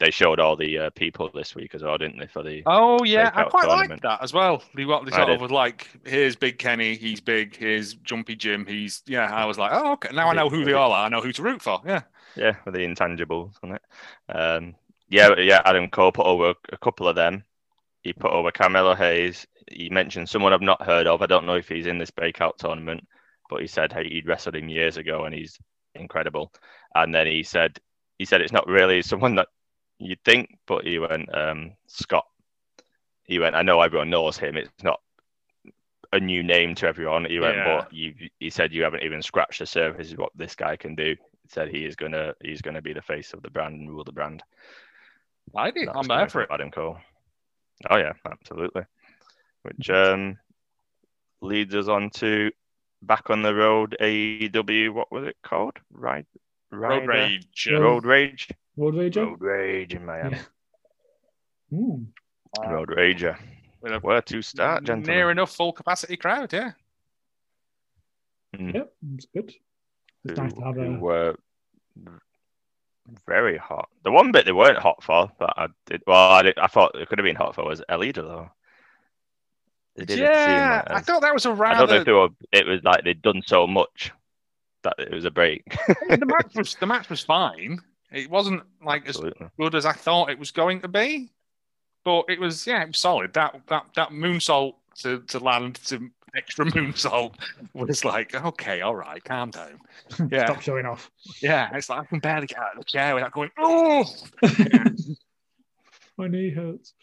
they 0.00 0.10
showed 0.10 0.40
all 0.40 0.56
the 0.56 0.78
uh, 0.78 0.90
people 0.90 1.30
this 1.32 1.54
week 1.54 1.76
as 1.76 1.84
well, 1.84 1.96
didn't 1.96 2.18
they? 2.18 2.26
For 2.26 2.42
the 2.42 2.64
Oh 2.66 3.04
yeah, 3.04 3.30
I 3.32 3.44
quite 3.44 3.68
like 3.68 4.00
that 4.00 4.20
as 4.20 4.32
well. 4.32 4.60
They 4.74 4.84
got 4.84 5.04
they 5.04 5.12
sort 5.12 5.28
of 5.28 5.40
was 5.40 5.52
like, 5.52 5.88
here's 6.04 6.34
Big 6.34 6.58
Kenny, 6.58 6.96
he's 6.96 7.20
big. 7.20 7.54
Here's 7.54 7.94
Jumpy 7.94 8.34
Jim, 8.34 8.66
he's 8.66 9.00
yeah. 9.06 9.32
I 9.32 9.44
was 9.44 9.58
like, 9.58 9.70
oh 9.72 9.92
okay, 9.92 10.08
now 10.12 10.28
I 10.28 10.34
know 10.34 10.48
who 10.48 10.64
they 10.64 10.72
all 10.72 10.90
are. 10.90 11.06
I 11.06 11.08
know 11.08 11.20
who 11.20 11.30
to 11.30 11.42
root 11.42 11.62
for. 11.62 11.80
Yeah. 11.86 12.02
yeah, 12.34 12.56
with 12.64 12.74
the 12.74 12.80
intangibles 12.80 13.52
on 13.62 13.76
it. 13.76 13.82
Um, 14.28 14.74
yeah, 15.08 15.38
yeah, 15.38 15.62
Adam 15.64 15.88
Cole 15.88 16.10
put 16.10 16.26
over 16.26 16.54
a 16.72 16.78
couple 16.78 17.06
of 17.06 17.14
them. 17.14 17.44
He 18.02 18.12
put 18.12 18.32
over 18.32 18.50
Carmelo 18.50 18.96
Hayes. 18.96 19.46
He 19.70 19.88
mentioned 19.88 20.28
someone 20.28 20.52
I've 20.52 20.60
not 20.62 20.82
heard 20.82 21.06
of. 21.06 21.22
I 21.22 21.26
don't 21.26 21.46
know 21.46 21.54
if 21.54 21.68
he's 21.68 21.86
in 21.86 21.98
this 21.98 22.10
breakout 22.10 22.58
tournament, 22.58 23.06
but 23.48 23.60
he 23.60 23.68
said 23.68 23.92
hey, 23.92 24.08
he'd 24.08 24.26
wrestled 24.26 24.56
him 24.56 24.68
years 24.68 24.96
ago 24.96 25.26
and 25.26 25.32
he's 25.32 25.60
incredible. 25.94 26.52
And 26.94 27.14
then 27.14 27.26
he 27.26 27.42
said 27.42 27.78
he 28.18 28.24
said 28.24 28.40
it's 28.40 28.52
not 28.52 28.66
really 28.66 29.02
someone 29.02 29.34
that 29.36 29.48
you'd 29.98 30.22
think, 30.24 30.58
but 30.66 30.84
he 30.84 30.98
went 30.98 31.34
um, 31.34 31.72
Scott. 31.86 32.26
He 33.24 33.38
went. 33.38 33.56
I 33.56 33.62
know 33.62 33.80
everyone 33.80 34.10
knows 34.10 34.36
him. 34.36 34.56
It's 34.56 34.70
not 34.82 35.00
a 36.12 36.20
new 36.20 36.42
name 36.42 36.74
to 36.76 36.86
everyone. 36.86 37.24
He 37.24 37.40
went, 37.40 37.56
Yeah. 37.56 37.78
but 37.78 37.92
you. 37.92 38.14
He 38.38 38.50
said 38.50 38.72
you 38.72 38.82
haven't 38.84 39.02
even 39.02 39.22
scratched 39.22 39.58
the 39.60 39.66
surface 39.66 40.12
of 40.12 40.18
what 40.18 40.32
this 40.36 40.54
guy 40.54 40.76
can 40.76 40.94
do. 40.94 41.16
He 41.42 41.48
said 41.48 41.68
he 41.68 41.84
is 41.84 41.96
gonna 41.96 42.34
he's 42.42 42.62
gonna 42.62 42.82
be 42.82 42.92
the 42.92 43.02
face 43.02 43.32
of 43.32 43.42
the 43.42 43.50
brand 43.50 43.74
and 43.80 43.90
rule 43.90 44.04
the 44.04 44.12
brand. 44.12 44.42
I. 45.56 45.70
That's 45.70 45.90
I'm 45.94 46.06
there 46.06 46.28
for 46.28 46.42
it. 46.42 46.50
Adam 46.50 46.70
Cole. 46.70 46.98
Oh 47.90 47.96
yeah, 47.96 48.12
absolutely. 48.30 48.82
Which 49.62 49.90
um 49.90 50.38
leads 51.40 51.74
us 51.74 51.88
on 51.88 52.10
to 52.10 52.50
back 53.06 53.30
on 53.30 53.42
the 53.42 53.54
road 53.54 53.96
AEW. 54.00 54.92
What 54.92 55.10
was 55.12 55.26
it 55.26 55.36
called? 55.42 55.76
Ride, 55.92 56.26
Road 56.70 57.06
Rage. 57.06 57.68
Road- 57.70 57.80
Road 57.82 58.04
Rage. 58.04 58.48
Road 58.76 58.94
rage. 58.96 59.16
Road 59.16 59.40
Rage 59.40 59.94
in 59.94 60.04
Miami. 60.04 60.38
Mm. 61.72 62.06
Road 62.68 62.88
Rager. 62.88 63.36
With 63.80 63.92
a 63.92 63.98
Where 64.00 64.22
to 64.22 64.42
start, 64.42 64.84
gentlemen? 64.84 65.14
Near 65.14 65.30
enough 65.30 65.54
full 65.54 65.72
capacity 65.72 66.16
crowd. 66.16 66.52
Yeah. 66.52 66.72
Mm. 68.56 68.74
Yep, 68.74 68.92
it's 69.16 69.26
good. 69.26 69.52
It's 70.24 70.38
who, 70.38 70.42
nice 70.44 70.52
to 70.54 70.60
have 70.62 70.76
who 70.76 70.94
a. 70.94 70.98
were 70.98 71.36
very 73.26 73.56
hot. 73.58 73.88
The 74.04 74.10
one 74.10 74.32
bit 74.32 74.46
they 74.46 74.52
weren't 74.52 74.78
hot 74.78 75.02
for, 75.02 75.30
but 75.38 75.52
I 75.56 75.68
did. 75.86 76.02
Well, 76.06 76.30
I, 76.30 76.42
did, 76.42 76.58
I 76.58 76.66
thought 76.66 76.94
it 76.94 77.08
could 77.08 77.18
have 77.18 77.24
been 77.24 77.36
hot 77.36 77.54
for 77.54 77.64
was 77.64 77.82
Elida 77.90 78.14
though. 78.16 78.50
They 79.96 80.04
didn't 80.04 80.26
seem 80.26 80.26
Yeah, 80.26 80.82
like 80.88 80.98
I 80.98 81.00
thought 81.00 81.22
that 81.22 81.34
was 81.34 81.46
a 81.46 81.52
rather. 81.52 81.74
I 81.74 81.78
don't 81.78 81.90
know 81.90 81.96
if 81.96 82.04
they 82.04 82.12
were. 82.12 82.28
It 82.52 82.66
was 82.66 82.82
like 82.82 83.04
they'd 83.04 83.22
done 83.22 83.42
so 83.46 83.66
much 83.66 84.12
that 84.82 84.94
it 84.98 85.12
was 85.12 85.24
a 85.24 85.30
break. 85.30 85.64
the 86.08 86.26
match 86.26 86.54
was 86.54 86.74
the 86.76 86.86
match 86.86 87.08
was 87.08 87.20
fine. 87.20 87.80
It 88.12 88.30
wasn't 88.30 88.62
like 88.84 89.08
as 89.08 89.20
good 89.58 89.74
as 89.74 89.86
I 89.86 89.92
thought 89.92 90.30
it 90.30 90.38
was 90.38 90.50
going 90.50 90.80
to 90.82 90.88
be, 90.88 91.32
but 92.04 92.26
it 92.28 92.40
was 92.40 92.66
yeah, 92.66 92.82
it 92.82 92.88
was 92.88 92.98
solid. 92.98 93.32
That 93.34 93.60
that 93.68 93.86
that 93.96 94.10
moonsault 94.10 94.74
to 94.98 95.20
to 95.20 95.38
land 95.38 95.76
to 95.86 96.10
extra 96.36 96.64
moonsault 96.72 97.34
was 97.72 98.04
like 98.04 98.34
okay, 98.34 98.80
all 98.80 98.96
right, 98.96 99.22
calm 99.24 99.50
down. 99.50 99.80
Yeah, 100.30 100.46
Stop 100.46 100.60
showing 100.60 100.86
off. 100.86 101.10
yeah. 101.40 101.70
It's 101.74 101.88
like 101.88 102.00
I 102.00 102.04
can 102.04 102.18
barely 102.18 102.46
get 102.46 102.58
out 102.58 102.72
of 102.72 102.78
the 102.78 102.84
chair 102.84 103.14
without 103.14 103.32
going 103.32 103.50
oh. 103.58 104.04
My 106.16 106.28
knee 106.28 106.50
hurts. 106.50 106.94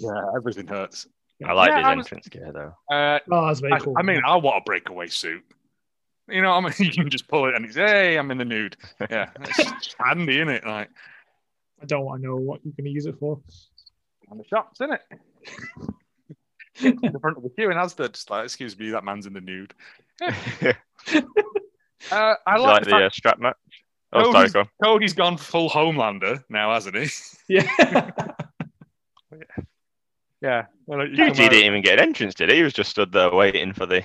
Yeah, 0.00 0.22
everything 0.36 0.66
hurts. 0.66 1.06
I 1.46 1.52
like 1.52 1.70
Yeah, 1.70 1.78
his 1.78 1.86
I 1.86 1.94
was- 1.94 2.06
entrance 2.06 2.28
gear 2.28 2.50
though. 2.52 2.74
Uh, 2.94 3.18
Oh, 3.30 3.46
that's 3.46 3.60
very 3.60 3.74
I, 3.74 3.78
cool. 3.78 3.94
I 3.96 4.02
mean, 4.02 4.20
I 4.26 4.36
want 4.36 4.58
a 4.58 4.60
breakaway 4.64 5.06
suit. 5.08 5.44
You 6.28 6.42
know, 6.42 6.52
I 6.52 6.60
mean, 6.60 6.72
you 6.78 6.90
can 6.90 7.08
just 7.10 7.28
pull 7.28 7.46
it 7.46 7.54
and 7.54 7.64
it's 7.64 7.76
hey, 7.76 8.18
I'm 8.18 8.30
in 8.30 8.38
the 8.38 8.44
nude. 8.44 8.76
Yeah, 9.10 9.30
it's 9.40 9.94
handy, 10.04 10.36
isn't 10.36 10.48
it? 10.48 10.66
Like 10.66 10.90
I 11.80 11.86
don't 11.86 12.04
want 12.04 12.22
to 12.22 12.28
know 12.28 12.36
what 12.36 12.60
you're 12.64 12.72
going 12.76 12.86
to 12.86 12.90
use 12.90 13.06
it 13.06 13.16
for. 13.20 13.40
on 14.30 14.38
the 14.38 14.44
shops, 14.44 14.80
isn't 14.80 14.94
it? 14.94 16.94
in 17.04 17.12
the 17.12 17.18
front 17.20 17.36
of 17.36 17.42
the 17.42 17.48
queue 17.50 17.70
in 17.70 17.76
Asda, 17.76 18.12
just 18.12 18.30
like, 18.30 18.44
excuse 18.44 18.78
me, 18.78 18.90
that 18.90 19.04
man's 19.04 19.26
in 19.26 19.32
the 19.32 19.40
nude. 19.40 19.74
you 20.20 20.32
Uh, 22.12 22.34
I 22.46 22.56
like, 22.56 22.58
like 22.58 22.80
the 22.80 22.84
the 22.84 22.90
fact 22.90 23.04
uh, 23.04 23.10
strap 23.10 23.38
match? 23.40 23.56
Oh, 24.12 24.20
No, 24.22 24.32
sorry, 24.32 24.48
go. 24.50 24.60
on. 24.60 24.68
Cody's 24.82 25.12
gone 25.14 25.36
full 25.36 25.68
Homelander 25.68 26.44
now, 26.48 26.72
hasn't 26.72 26.96
he? 26.96 27.08
Yeah. 27.48 28.10
Yeah. 30.40 30.66
Well, 30.86 31.06
you 31.08 31.16
come 31.16 31.32
didn't 31.32 31.54
even 31.64 31.82
get 31.82 31.98
an 31.98 32.04
entrance, 32.08 32.34
did 32.34 32.50
he? 32.50 32.56
He 32.56 32.62
was 32.62 32.72
just 32.72 32.90
stood 32.90 33.12
there 33.12 33.30
waiting 33.32 33.72
for 33.72 33.86
the. 33.86 33.98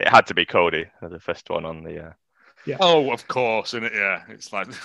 It 0.00 0.08
had 0.08 0.26
to 0.26 0.34
be 0.34 0.44
Cody, 0.44 0.86
as 1.02 1.10
the 1.10 1.20
first 1.20 1.48
one 1.50 1.64
on 1.64 1.82
the. 1.84 2.06
Uh... 2.06 2.12
Oh, 2.80 3.12
of 3.12 3.26
course, 3.28 3.74
isn't 3.74 3.84
it? 3.84 3.92
Yeah, 3.94 4.22
it's 4.28 4.52
like. 4.52 4.68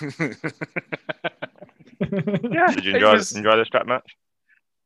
yeah, 2.00 2.66
Did 2.72 2.84
you 2.84 2.92
it 2.92 2.96
enjoy 2.96 3.12
was, 3.12 3.32
enjoy 3.34 3.56
the 3.56 3.64
strap 3.64 3.86
match? 3.86 4.16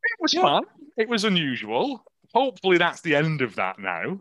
it 0.03 0.20
was 0.20 0.34
Yeah. 0.34 0.42
fun. 0.42 0.64
It 0.97 1.09
was 1.09 1.24
unusual. 1.24 2.05
Hopefully, 2.34 2.78
that's 2.78 3.01
the 3.01 3.14
end 3.16 3.42
of 3.42 3.57
that 3.57 3.78
now. 3.78 4.20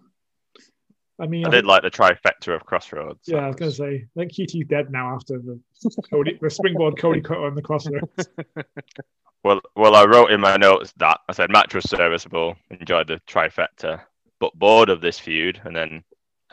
I 1.19 1.28
mean, 1.28 1.45
I 1.45 1.49
I 1.49 1.51
did 1.51 1.57
think- 1.59 1.67
like 1.67 1.84
the 1.84 1.91
trifecta 1.91 2.55
of 2.55 2.65
Crossroads. 2.65 3.21
yeah, 3.28 3.38
I 3.38 3.41
That 3.41 3.47
was 3.47 3.55
going 3.57 3.71
to 3.71 3.78
say, 3.78 4.05
I 4.17 4.19
think 4.19 4.34
QT's 4.34 4.67
dead 4.67 4.91
now 4.91 5.13
after 5.15 5.38
the 5.39 5.59
Cody, 6.09 6.38
the 6.41 6.49
springboard 6.49 6.97
Cody 6.97 7.21
cut 7.21 7.38
on 7.38 7.55
the 7.55 7.61
crossroads. 7.61 8.28
Well, 9.43 9.61
well, 9.75 9.95
I 9.95 10.05
wrote 10.05 10.31
in 10.31 10.39
my 10.39 10.55
notes 10.57 10.93
that 10.97 11.19
I 11.27 11.33
said 11.33 11.49
match 11.51 11.73
was 11.75 11.89
serviceable, 11.89 12.55
enjoyed 12.69 13.07
the 13.07 13.19
trifecta, 13.27 14.01
but 14.39 14.57
bored 14.57 14.89
of 14.89 15.01
this 15.01 15.19
feud, 15.19 15.59
and 15.65 15.75
then 15.75 16.03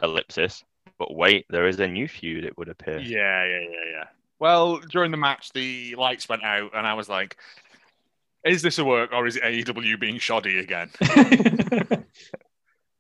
ellipsis. 0.02 0.64
But 0.98 1.14
wait, 1.14 1.46
there 1.50 1.68
is 1.68 1.78
a 1.78 1.86
new 1.86 2.08
feud. 2.08 2.44
It 2.44 2.58
would 2.58 2.68
appear. 2.68 2.98
Yeah, 2.98 3.44
yeah, 3.46 3.60
yeah, 3.60 3.90
yeah. 3.92 4.04
Well, 4.40 4.78
during 4.78 5.10
the 5.12 5.16
match, 5.16 5.52
the 5.52 5.94
lights 5.96 6.28
went 6.28 6.42
out, 6.42 6.72
and 6.74 6.86
I 6.86 6.94
was 6.94 7.08
like, 7.08 7.36
"Is 8.44 8.60
this 8.62 8.78
a 8.78 8.84
work, 8.84 9.12
or 9.12 9.26
is 9.26 9.36
it 9.36 9.42
AEW 9.44 9.98
being 10.00 10.18
shoddy 10.18 10.58
again?" 10.58 10.90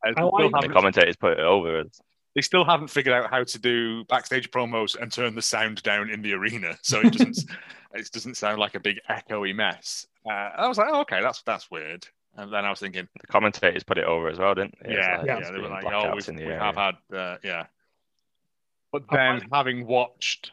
And 0.02 0.18
I 0.18 0.22
like- 0.22 0.50
The 0.62 0.68
commentators 0.72 1.16
put 1.16 1.32
it 1.32 1.40
over 1.40 1.80
as 1.80 2.00
they 2.34 2.40
still 2.42 2.64
haven't 2.64 2.88
figured 2.88 3.14
out 3.14 3.30
how 3.30 3.42
to 3.44 3.58
do 3.58 4.04
backstage 4.04 4.50
promos 4.50 4.96
and 5.00 5.10
turn 5.12 5.34
the 5.34 5.42
sound 5.42 5.82
down 5.82 6.10
in 6.10 6.22
the 6.22 6.32
arena, 6.32 6.78
so 6.82 7.00
it 7.00 7.12
doesn't 7.12 7.38
it 7.94 8.10
doesn't 8.12 8.36
sound 8.36 8.58
like 8.58 8.74
a 8.74 8.80
big 8.80 8.98
echoey 9.08 9.54
mess. 9.54 10.06
Uh, 10.24 10.32
I 10.56 10.68
was 10.68 10.78
like, 10.78 10.88
oh, 10.90 11.00
okay, 11.00 11.20
that's 11.20 11.42
that's 11.42 11.70
weird. 11.70 12.06
And 12.36 12.52
then 12.52 12.64
I 12.64 12.70
was 12.70 12.78
thinking, 12.78 13.08
the 13.20 13.26
commentators 13.26 13.82
put 13.82 13.98
it 13.98 14.04
over 14.04 14.28
as 14.28 14.38
well, 14.38 14.54
didn't 14.54 14.76
they? 14.84 14.94
Yeah, 14.94 15.16
like 15.18 15.26
yeah, 15.26 15.38
it's 15.38 15.50
they 15.50 15.58
were 15.58 15.68
like, 15.68 15.84
oh, 15.86 16.12
we've, 16.14 16.28
in 16.28 16.36
the 16.36 16.44
we 16.44 16.52
area. 16.52 16.62
have 16.62 16.76
had, 16.76 16.94
uh, 17.12 17.36
yeah. 17.42 17.66
But 18.92 19.02
then 19.10 19.40
find- 19.40 19.48
having 19.52 19.86
watched 19.86 20.52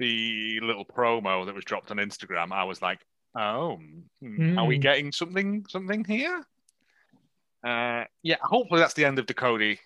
the 0.00 0.58
little 0.60 0.84
promo 0.84 1.46
that 1.46 1.54
was 1.54 1.64
dropped 1.64 1.92
on 1.92 1.98
Instagram, 1.98 2.50
I 2.52 2.64
was 2.64 2.82
like, 2.82 3.06
oh, 3.38 3.78
hmm, 4.20 4.58
are 4.58 4.64
we 4.66 4.76
Hmm. 4.76 4.80
getting 4.82 5.12
something 5.12 5.64
something 5.68 6.04
here? 6.04 6.44
Uh, 7.64 8.04
yeah, 8.22 8.36
hopefully 8.42 8.80
that's 8.80 8.94
the 8.94 9.04
end 9.04 9.18
of 9.20 9.26
the 9.28 9.34
Cody 9.34 9.78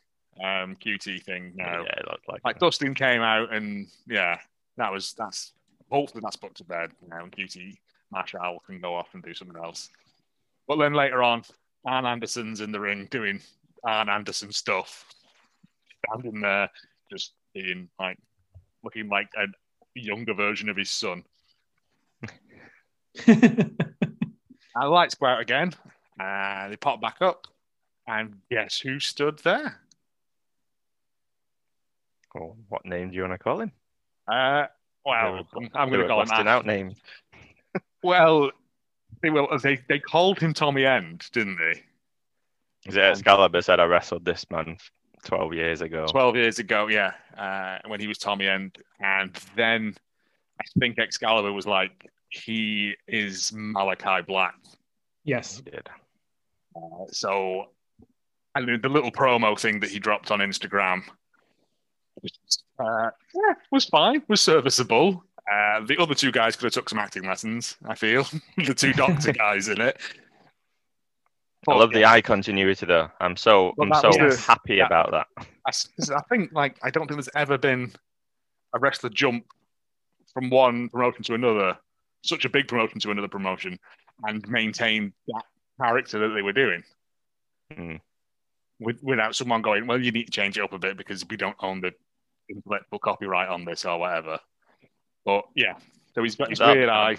um, 0.43 0.77
QT 0.77 1.23
thing 1.23 1.53
now. 1.55 1.83
Yeah, 1.83 2.03
looked 2.11 2.29
like. 2.29 2.45
Like 2.45 2.59
Dustin 2.59 2.95
came 2.95 3.23
out 3.23 3.53
and 3.53 3.89
yeah, 4.07 4.39
that 4.77 4.93
was 4.93 5.15
that's 5.15 5.53
hopefully 5.91 6.23
that's 6.23 6.37
put 6.37 6.55
to 6.57 6.65
bed 6.65 6.93
now. 7.09 7.23
And 7.23 7.33
QT 7.33 7.77
Marshall 8.11 8.63
can 8.67 8.81
go 8.81 8.95
off 8.95 9.09
and 9.15 9.23
do 9.23 9.35
something 9.35 9.57
else. 9.63 9.91
But 10.67 10.77
then 10.77 10.95
later 10.95 11.23
on, 11.23 11.43
Arn 11.85 12.07
Anderson's 12.07 12.61
in 12.61 12.73
the 12.73 12.81
ring 12.81 13.09
doing 13.11 13.41
Arn 13.85 14.09
Anderson 14.09 14.53
stuff, 14.53 15.05
standing 16.07 16.41
there 16.41 16.71
just 17.11 17.33
being 17.55 17.89
like 17.99 18.19
looking 18.85 19.09
like 19.09 19.29
a 19.37 19.47
younger 19.95 20.35
version 20.35 20.69
of 20.69 20.77
his 20.77 20.91
son. 20.91 21.25
And 24.75 24.85
the 24.85 24.89
lights 24.89 25.15
go 25.15 25.27
out 25.27 25.41
again, 25.41 25.73
and 26.19 26.73
they 26.73 26.77
pop 26.77 27.01
back 27.01 27.17
up, 27.21 27.47
and 28.07 28.37
guess 28.51 28.79
who 28.79 29.01
stood 29.01 29.39
there? 29.41 29.81
Oh, 32.37 32.57
what 32.69 32.85
name 32.87 33.11
do 33.11 33.17
you 33.17 33.23
want 33.23 33.35
to 33.35 33.39
call 33.39 33.61
him? 33.61 33.73
Uh, 34.31 34.67
well, 35.05 35.33
were- 35.55 35.69
I'm 35.75 35.91
they 35.91 35.97
going 35.97 36.03
to 36.03 36.09
call 36.09 36.21
him 36.23 36.27
blasting 36.29 36.47
Ash. 36.49 36.53
out 36.57 36.67
names. 36.67 36.97
Well, 38.03 38.51
they 39.23 39.29
will. 39.29 39.49
They 39.63 39.79
they 39.89 39.99
called 39.99 40.39
him 40.39 40.55
Tommy 40.55 40.87
End, 40.87 41.27
didn't 41.33 41.59
they? 41.59 41.83
Is 42.89 42.97
it 42.97 43.03
Excalibur 43.05 43.61
said 43.61 43.79
I 43.79 43.85
wrestled 43.85 44.25
this 44.25 44.47
man 44.51 44.79
12 45.25 45.53
years 45.53 45.83
ago? 45.83 46.07
Twelve 46.07 46.35
years 46.35 46.59
ago, 46.59 46.89
yeah, 46.89 47.13
uh, 47.37 47.79
when 47.89 48.01
he 48.01 48.07
was 48.07 48.17
Tommy 48.17 48.49
End, 48.49 48.79
and 49.01 49.39
then 49.55 49.95
I 50.59 50.65
think 50.79 50.99
Excalibur 50.99 51.53
was 51.53 51.67
like, 51.67 51.93
he 52.31 52.95
is 53.07 53.53
Malachi 53.55 54.23
Black. 54.27 54.55
yes. 55.25 55.57
He 55.63 55.71
did. 55.71 55.87
Uh, 56.75 57.05
so, 57.09 57.67
and 58.55 58.67
the- 58.67 58.79
the 58.79 58.89
little 58.89 59.13
promo 59.13 59.61
thing 59.61 59.81
that 59.81 59.91
he 59.91 59.99
dropped 59.99 60.31
on 60.31 60.39
Instagram 60.39 61.03
was, 61.03 61.11
uh, 62.81 63.11
yeah, 63.35 63.55
was 63.71 63.85
fine, 63.85 64.23
was 64.29 64.41
serviceable. 64.41 65.23
Uh, 65.51 65.81
the 65.87 65.97
other 65.99 66.15
two 66.15 66.31
guys 66.31 66.55
could 66.57 66.65
have 66.65 66.73
took 66.73 66.89
some 66.89 66.99
acting 66.99 67.25
lessons. 67.25 67.77
I 67.87 67.95
feel 67.95 68.25
the 68.57 68.75
two 68.75 68.93
doctor 68.93 69.33
guys 69.45 69.69
in 69.69 69.81
it. 69.81 70.01
I 71.69 71.75
love 71.75 71.93
the 71.93 72.07
eye 72.07 72.23
continuity 72.23 72.87
though. 72.87 73.11
I'm 73.21 73.37
so 73.37 73.75
Well, 73.77 73.93
I'm 73.93 74.01
so 74.13 74.25
was 74.25 74.45
happy 74.45 74.77
yeah. 74.77 74.87
about 74.87 75.11
that. 75.11 75.27
'cause 75.67 76.11
I 76.11 76.21
think 76.29 76.53
like 76.53 76.79
I 76.83 76.91
don't 76.91 77.07
think 77.07 77.17
there's 77.19 77.29
ever 77.35 77.59
been 77.59 77.93
a 78.75 78.79
wrestler 78.79 79.11
jump 79.11 79.45
from 80.33 80.49
one 80.49 80.89
promotion 80.89 81.23
to 81.25 81.35
another, 81.35 81.77
such 82.25 82.45
a 82.45 82.49
big 82.49 82.67
promotion 82.69 82.99
to 83.01 83.11
another 83.11 83.29
promotion, 83.29 83.79
and 84.23 84.49
maintain 84.49 85.13
that 85.29 85.45
character 85.81 86.19
that 86.21 86.35
they 86.35 86.43
were 86.43 86.53
doing. 86.53 86.83
With, 88.79 89.03
without 89.03 89.37
someone 89.37 89.61
going, 89.61 89.87
well, 89.87 90.01
you 90.01 90.11
need 90.11 90.25
to 90.25 90.33
change 90.33 90.57
it 90.57 90.63
up 90.63 90.73
a 90.73 90.79
bit 90.79 90.97
because 90.97 91.25
we 91.29 91.37
don't 91.37 91.57
own 91.61 91.81
the 91.83 91.93
intellectual 92.51 92.99
copyright 92.99 93.49
on 93.49 93.65
this 93.65 93.85
or 93.85 93.99
whatever. 93.99 94.39
But 95.25 95.45
yeah, 95.55 95.75
so 96.15 96.23
he's 96.23 96.37
got 96.37 96.51
his 96.51 96.59
That- 96.59 96.77
weird 96.77 96.89
eye. 96.89 97.17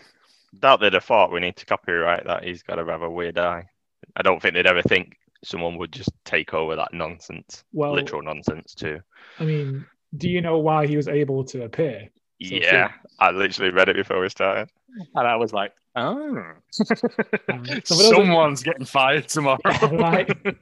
Doubt 0.59 0.81
they'd 0.81 0.93
have 0.93 1.05
thought 1.05 1.31
we 1.31 1.39
need 1.39 1.55
to 1.57 1.65
copyright 1.65 2.25
that. 2.25 2.43
He's 2.43 2.61
got 2.61 2.75
to 2.75 2.85
have 2.85 3.03
a 3.03 3.09
weird 3.09 3.37
eye. 3.37 3.65
I 4.17 4.21
don't 4.21 4.41
think 4.41 4.53
they'd 4.53 4.67
ever 4.67 4.81
think 4.81 5.15
someone 5.45 5.77
would 5.77 5.93
just 5.93 6.09
take 6.25 6.53
over 6.53 6.75
that 6.75 6.93
nonsense, 6.93 7.63
Well, 7.71 7.93
literal 7.93 8.21
nonsense 8.21 8.73
too. 8.75 8.99
I 9.39 9.45
mean, 9.45 9.85
do 10.17 10.29
you 10.29 10.41
know 10.41 10.57
why 10.59 10.87
he 10.87 10.97
was 10.97 11.07
able 11.07 11.45
to 11.45 11.63
appear? 11.63 12.09
So 12.43 12.55
yeah, 12.55 12.91
I 13.19 13.31
literally 13.31 13.71
read 13.71 13.87
it 13.87 13.95
before 13.95 14.19
we 14.19 14.27
started. 14.27 14.69
And 15.15 15.25
I 15.27 15.35
was 15.37 15.53
like, 15.53 15.71
oh, 15.95 16.17
Um, 16.17 16.55
so 16.71 16.85
for 16.85 17.63
those 17.63 18.09
someone's 18.09 18.61
getting 18.63 18.85
fired 18.85 19.29
tomorrow. 19.29 19.59
Right. 19.91 20.27
Do 20.43 20.59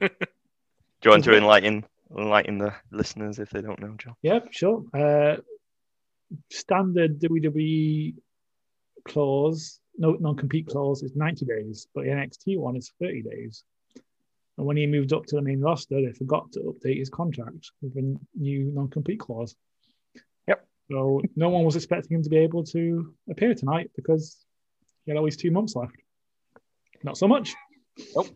you 1.04 1.10
want 1.10 1.24
to 1.24 1.36
enlighten 1.36 1.84
enlighten 2.16 2.58
the 2.58 2.74
listeners 2.90 3.38
if 3.38 3.50
they 3.50 3.62
don't 3.62 3.80
know, 3.80 3.94
John? 3.98 4.14
Yep, 4.22 4.48
sure. 4.52 4.84
Uh, 4.94 5.36
standard 6.50 7.20
WWE 7.20 8.14
clause, 9.06 9.80
no 9.96 10.12
non-compete 10.12 10.66
clause 10.66 11.02
is 11.02 11.14
90 11.14 11.44
days, 11.44 11.86
but 11.94 12.04
the 12.04 12.10
NXT 12.10 12.58
one 12.58 12.76
is 12.76 12.92
30 13.00 13.22
days. 13.22 13.64
And 14.58 14.66
when 14.66 14.76
he 14.76 14.86
moved 14.86 15.12
up 15.12 15.26
to 15.26 15.36
the 15.36 15.42
main 15.42 15.60
roster, 15.60 16.00
they 16.00 16.12
forgot 16.12 16.52
to 16.52 16.60
update 16.60 16.98
his 16.98 17.08
contract 17.08 17.70
with 17.80 17.96
a 17.96 18.16
new 18.38 18.70
non-compete 18.72 19.20
clause. 19.20 19.56
Yep. 20.48 20.66
So 20.90 21.22
no 21.36 21.48
one 21.48 21.64
was 21.64 21.76
expecting 21.76 22.16
him 22.16 22.22
to 22.22 22.30
be 22.30 22.38
able 22.38 22.64
to 22.64 23.14
appear 23.30 23.54
tonight 23.54 23.90
because 23.96 24.36
he 25.04 25.10
had 25.10 25.16
always 25.16 25.36
two 25.36 25.50
months 25.50 25.76
left. 25.76 25.96
Not 27.02 27.16
so 27.16 27.26
much. 27.26 27.54
Nope. 28.14 28.28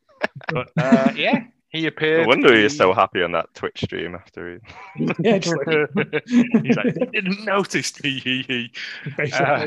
but 0.48 0.70
uh, 0.76 1.12
yeah, 1.16 1.44
he 1.72 1.86
appeared. 1.86 2.22
No 2.22 2.28
wonder 2.28 2.54
he 2.54 2.64
is 2.64 2.76
so 2.76 2.92
happy 2.92 3.22
on 3.22 3.32
that 3.32 3.52
Twitch 3.54 3.82
stream 3.84 4.14
after 4.14 4.60
he. 4.96 5.06
Yeah, 5.20 5.38
just 5.38 5.56
like- 5.66 6.22
He's 6.26 6.76
like, 6.76 6.86
"I 7.00 7.04
didn't 7.12 7.44
notice. 7.44 7.96
He, 7.96 8.18
he, 8.18 8.42
he. 9.18 9.32
Uh, 9.32 9.66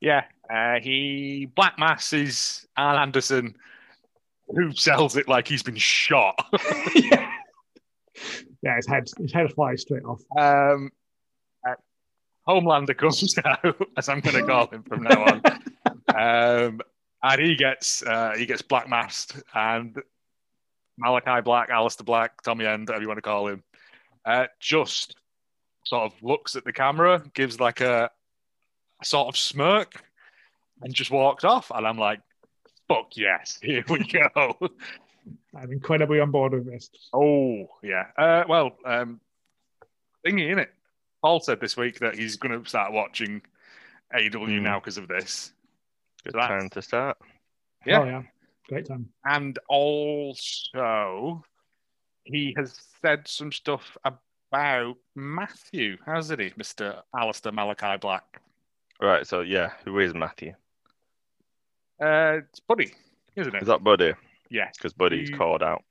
yeah, 0.00 0.24
uh, 0.48 0.80
he 0.80 1.48
black 1.54 1.78
masses 1.78 2.66
Arn 2.76 2.96
Anderson, 2.96 3.54
who 4.48 4.72
sells 4.72 5.16
it 5.16 5.28
like 5.28 5.46
he's 5.46 5.62
been 5.62 5.76
shot. 5.76 6.34
yeah. 6.94 7.30
yeah, 8.62 8.76
his 8.76 8.86
head 8.86 9.08
his 9.18 9.32
head 9.32 9.52
flies 9.52 9.82
straight 9.82 10.04
off. 10.04 10.22
um, 10.38 10.90
uh, 11.68 11.74
Homelander 12.48 12.96
comes 12.96 13.36
out, 13.44 13.76
as 13.98 14.08
I'm 14.08 14.20
going 14.20 14.36
to 14.36 14.46
call 14.46 14.68
him 14.68 14.82
from 14.84 15.02
now 15.02 15.24
on, 15.24 16.66
um, 16.68 16.80
and 17.22 17.40
he 17.40 17.54
gets 17.54 18.02
uh, 18.02 18.32
he 18.36 18.46
gets 18.46 18.62
black 18.62 18.88
masked, 18.88 19.42
and 19.54 20.00
Malachi 21.00 21.40
Black, 21.42 21.70
Aleister 21.70 22.04
Black, 22.04 22.40
Tommy 22.42 22.66
End, 22.66 22.88
whatever 22.88 23.02
you 23.02 23.08
want 23.08 23.18
to 23.18 23.22
call 23.22 23.48
him, 23.48 23.62
uh, 24.24 24.46
just 24.60 25.16
sort 25.84 26.04
of 26.12 26.22
looks 26.22 26.54
at 26.56 26.64
the 26.64 26.72
camera, 26.72 27.22
gives 27.34 27.58
like 27.58 27.80
a, 27.80 28.10
a 29.00 29.04
sort 29.04 29.28
of 29.28 29.36
smirk, 29.36 30.04
and 30.82 30.94
just 30.94 31.10
walks 31.10 31.42
off, 31.44 31.70
and 31.74 31.86
I'm 31.86 31.98
like, 31.98 32.20
"Fuck 32.88 33.16
yes, 33.16 33.58
here 33.62 33.84
we 33.88 34.04
go." 34.04 34.56
I'm 35.54 35.70
incredibly 35.72 36.20
on 36.20 36.30
board 36.30 36.52
with 36.52 36.66
this. 36.66 36.90
Oh 37.12 37.66
yeah. 37.82 38.06
Uh, 38.16 38.44
well, 38.48 38.72
um, 38.84 39.20
thingy 40.26 40.50
in 40.50 40.58
it. 40.58 40.70
Paul 41.22 41.40
said 41.40 41.60
this 41.60 41.76
week 41.76 41.98
that 42.00 42.14
he's 42.14 42.36
going 42.36 42.62
to 42.62 42.68
start 42.68 42.92
watching 42.92 43.42
AEW 44.14 44.56
Hmm. 44.58 44.62
now 44.62 44.80
because 44.80 44.96
of 44.98 45.06
this, 45.08 45.52
Good 46.24 46.32
That's- 46.34 46.48
time 46.48 46.68
to 46.70 46.82
start. 46.82 47.18
Yeah. 47.86 48.00
Oh 48.00 48.04
yeah, 48.04 48.22
great 48.70 48.86
time. 48.86 49.08
and 49.24 49.58
also 49.68 51.44
he 52.24 52.54
has 52.56 52.78
said 53.02 53.26
some 53.28 53.52
stuff 53.52 53.96
about 54.04 54.96
Matthew, 55.14 55.96
hasn't 56.06 56.40
he, 56.40 56.52
Mister 56.56 57.02
Aleister 57.14 57.52
Malachi 57.52 57.96
Black? 58.00 58.40
Right, 59.00 59.26
so 59.26 59.40
yeah, 59.40 59.70
who 59.84 59.98
is 59.98 60.14
Matthew? 60.14 60.54
Uh, 62.02 62.38
it's 62.48 62.60
Buddy, 62.60 62.92
isn't 63.36 63.54
it? 63.54 63.62
Is 63.62 63.68
that 63.68 63.84
Buddy? 63.84 64.12
yeah. 64.48 64.68
Because 64.74 64.92
Buddy's 64.92 65.28
He- 65.28 65.34
called 65.34 65.62
out. 65.62 65.82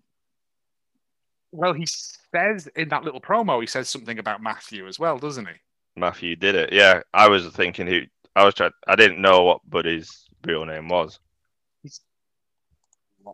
Well, 1.52 1.74
he 1.74 1.86
says 1.88 2.68
in 2.76 2.90
that 2.90 3.04
little 3.04 3.22
promo, 3.22 3.60
he 3.60 3.66
says 3.68 3.90
something 3.90 4.20
about 4.20 4.42
Matthew 4.42 4.88
as 4.88 5.00
well, 5.00 5.18
doesn't 5.18 5.48
he? 5.48 5.54
Matthew 5.96 6.36
did 6.36 6.54
it. 6.56 6.72
Yeah, 6.72 7.02
I 7.14 7.28
was 7.28 7.48
thinking 7.50 7.88
who. 7.88 8.02
I 8.36 8.46
was 8.46 8.54
trying. 8.54 8.72
I 8.88 8.96
didn't 8.96 9.20
know 9.22 9.44
what 9.44 9.68
Buddy's 9.68 10.30
real 10.46 10.64
name 10.66 10.88
was. 10.90 11.20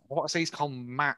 What, 0.07 0.17
what 0.17 0.23
I 0.23 0.27
say 0.27 0.39
he's 0.39 0.49
called 0.49 0.73
Matt 0.73 1.17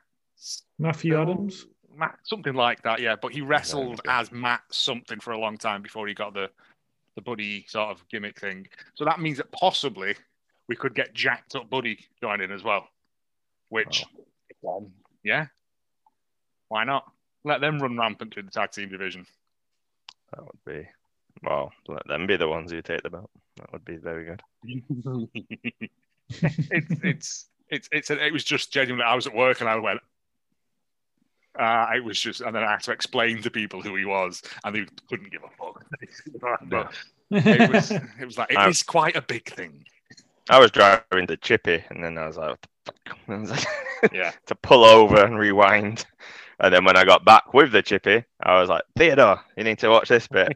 Matthew 0.79 1.19
Adams. 1.19 1.65
Matt, 1.95 2.19
something 2.23 2.53
like 2.53 2.81
that, 2.83 2.99
yeah. 2.99 3.15
But 3.19 3.33
he 3.33 3.41
wrestled 3.41 3.99
okay. 3.99 4.09
as 4.09 4.31
Matt 4.31 4.61
something 4.71 5.19
for 5.19 5.31
a 5.31 5.39
long 5.39 5.57
time 5.57 5.81
before 5.81 6.07
he 6.07 6.13
got 6.13 6.33
the 6.33 6.49
the 7.15 7.21
buddy 7.21 7.65
sort 7.67 7.89
of 7.89 8.07
gimmick 8.09 8.39
thing. 8.39 8.67
So 8.93 9.03
that 9.05 9.19
means 9.19 9.37
that 9.37 9.51
possibly 9.51 10.15
we 10.67 10.75
could 10.75 10.93
get 10.93 11.15
jacked 11.15 11.55
up 11.55 11.69
buddy 11.69 12.05
joining 12.21 12.51
as 12.51 12.63
well. 12.63 12.87
Which, 13.69 14.05
um, 14.67 14.91
yeah, 15.23 15.47
Why 16.69 16.83
not? 16.83 17.11
Let 17.43 17.59
them 17.59 17.79
run 17.79 17.97
rampant 17.97 18.33
through 18.33 18.43
the 18.43 18.51
tag 18.51 18.71
team 18.71 18.89
division. 18.89 19.25
That 20.31 20.43
would 20.45 20.63
be 20.65 20.87
well. 21.43 21.71
Let 21.87 22.07
them 22.07 22.27
be 22.27 22.37
the 22.37 22.47
ones 22.47 22.71
who 22.71 22.81
take 22.81 23.01
the 23.01 23.09
belt. 23.09 23.31
That 23.57 23.71
would 23.71 23.85
be 23.85 23.97
very 23.97 24.25
good. 24.25 24.41
it's 26.29 26.91
it's 27.03 27.45
it's 27.69 27.89
it's 27.91 28.09
it 28.09 28.31
was 28.33 28.43
just 28.43 28.71
genuinely. 28.71 29.05
I 29.05 29.15
was 29.15 29.27
at 29.27 29.35
work 29.35 29.61
and 29.61 29.69
I 29.69 29.75
went. 29.77 29.99
Uh, 31.57 31.87
it 31.95 32.03
was 32.03 32.19
just, 32.19 32.41
and 32.41 32.55
then 32.55 32.63
I 32.63 32.71
had 32.71 32.83
to 32.83 32.91
explain 32.91 33.41
to 33.41 33.49
people 33.49 33.81
who 33.81 33.95
he 33.95 34.05
was, 34.05 34.43
and 34.63 34.75
they 34.75 34.85
couldn't 35.09 35.31
give 35.31 35.41
a 35.43 35.49
fuck. 35.57 35.83
but 36.69 36.93
it 37.31 37.71
was, 37.71 37.89
it 37.91 38.25
was 38.25 38.37
like 38.37 38.51
it 38.51 38.57
I- 38.57 38.67
is 38.69 38.83
quite 38.83 39.15
a 39.15 39.21
big 39.23 39.49
thing. 39.51 39.83
I 40.49 40.59
was 40.59 40.69
driving 40.71 41.25
the 41.27 41.35
chippy, 41.37 41.83
and 41.89 42.03
then 42.03 42.17
I 42.17 42.27
was 42.27 42.37
like, 42.37 42.49
what 42.49 42.59
the 42.85 42.91
fuck? 43.09 43.17
I 43.29 43.35
was 43.37 43.49
like- 43.49 44.13
Yeah. 44.13 44.31
to 44.45 44.55
pull 44.55 44.83
over 44.85 45.23
and 45.25 45.37
rewind. 45.39 46.05
And 46.59 46.71
then 46.73 46.85
when 46.85 46.95
I 46.95 47.03
got 47.05 47.25
back 47.25 47.53
with 47.55 47.71
the 47.71 47.81
chippy, 47.81 48.23
I 48.41 48.59
was 48.59 48.69
like, 48.69 48.83
Theodore, 48.95 49.39
you 49.57 49.63
need 49.63 49.79
to 49.79 49.89
watch 49.89 50.09
this 50.09 50.27
bit. 50.27 50.47
And 50.47 50.55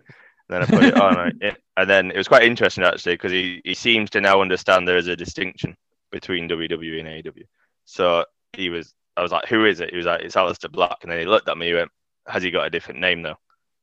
then 0.49 0.61
I 0.61 0.65
put 0.65 0.83
it 0.83 1.01
on, 1.01 1.19
and 1.19 1.41
it- 1.43 1.57
and 1.77 1.89
then 1.89 2.11
it 2.11 2.17
was 2.17 2.27
quite 2.27 2.43
interesting 2.43 2.83
actually 2.83 3.15
because 3.15 3.31
he, 3.31 3.59
he 3.65 3.73
seems 3.73 4.11
to 4.11 4.21
now 4.21 4.39
understand 4.41 4.87
there 4.87 4.97
is 4.97 5.07
a 5.07 5.15
distinction 5.15 5.75
between 6.11 6.49
WWE 6.49 6.99
and 6.99 7.07
AEW. 7.07 7.43
So 7.85 8.25
he 8.53 8.69
was, 8.69 8.93
I 9.17 9.21
was 9.21 9.31
like, 9.31 9.47
who 9.47 9.65
is 9.65 9.79
it? 9.79 9.91
He 9.91 9.97
was 9.97 10.05
like, 10.05 10.21
it's 10.21 10.35
Aleister 10.35 10.71
Black, 10.71 10.97
and 11.01 11.11
then 11.11 11.19
he 11.19 11.25
looked 11.25 11.49
at 11.49 11.57
me, 11.57 11.67
he 11.67 11.73
went, 11.73 11.91
has 12.27 12.43
he 12.43 12.51
got 12.51 12.67
a 12.67 12.69
different 12.69 12.99
name 12.99 13.21
though? 13.21 13.37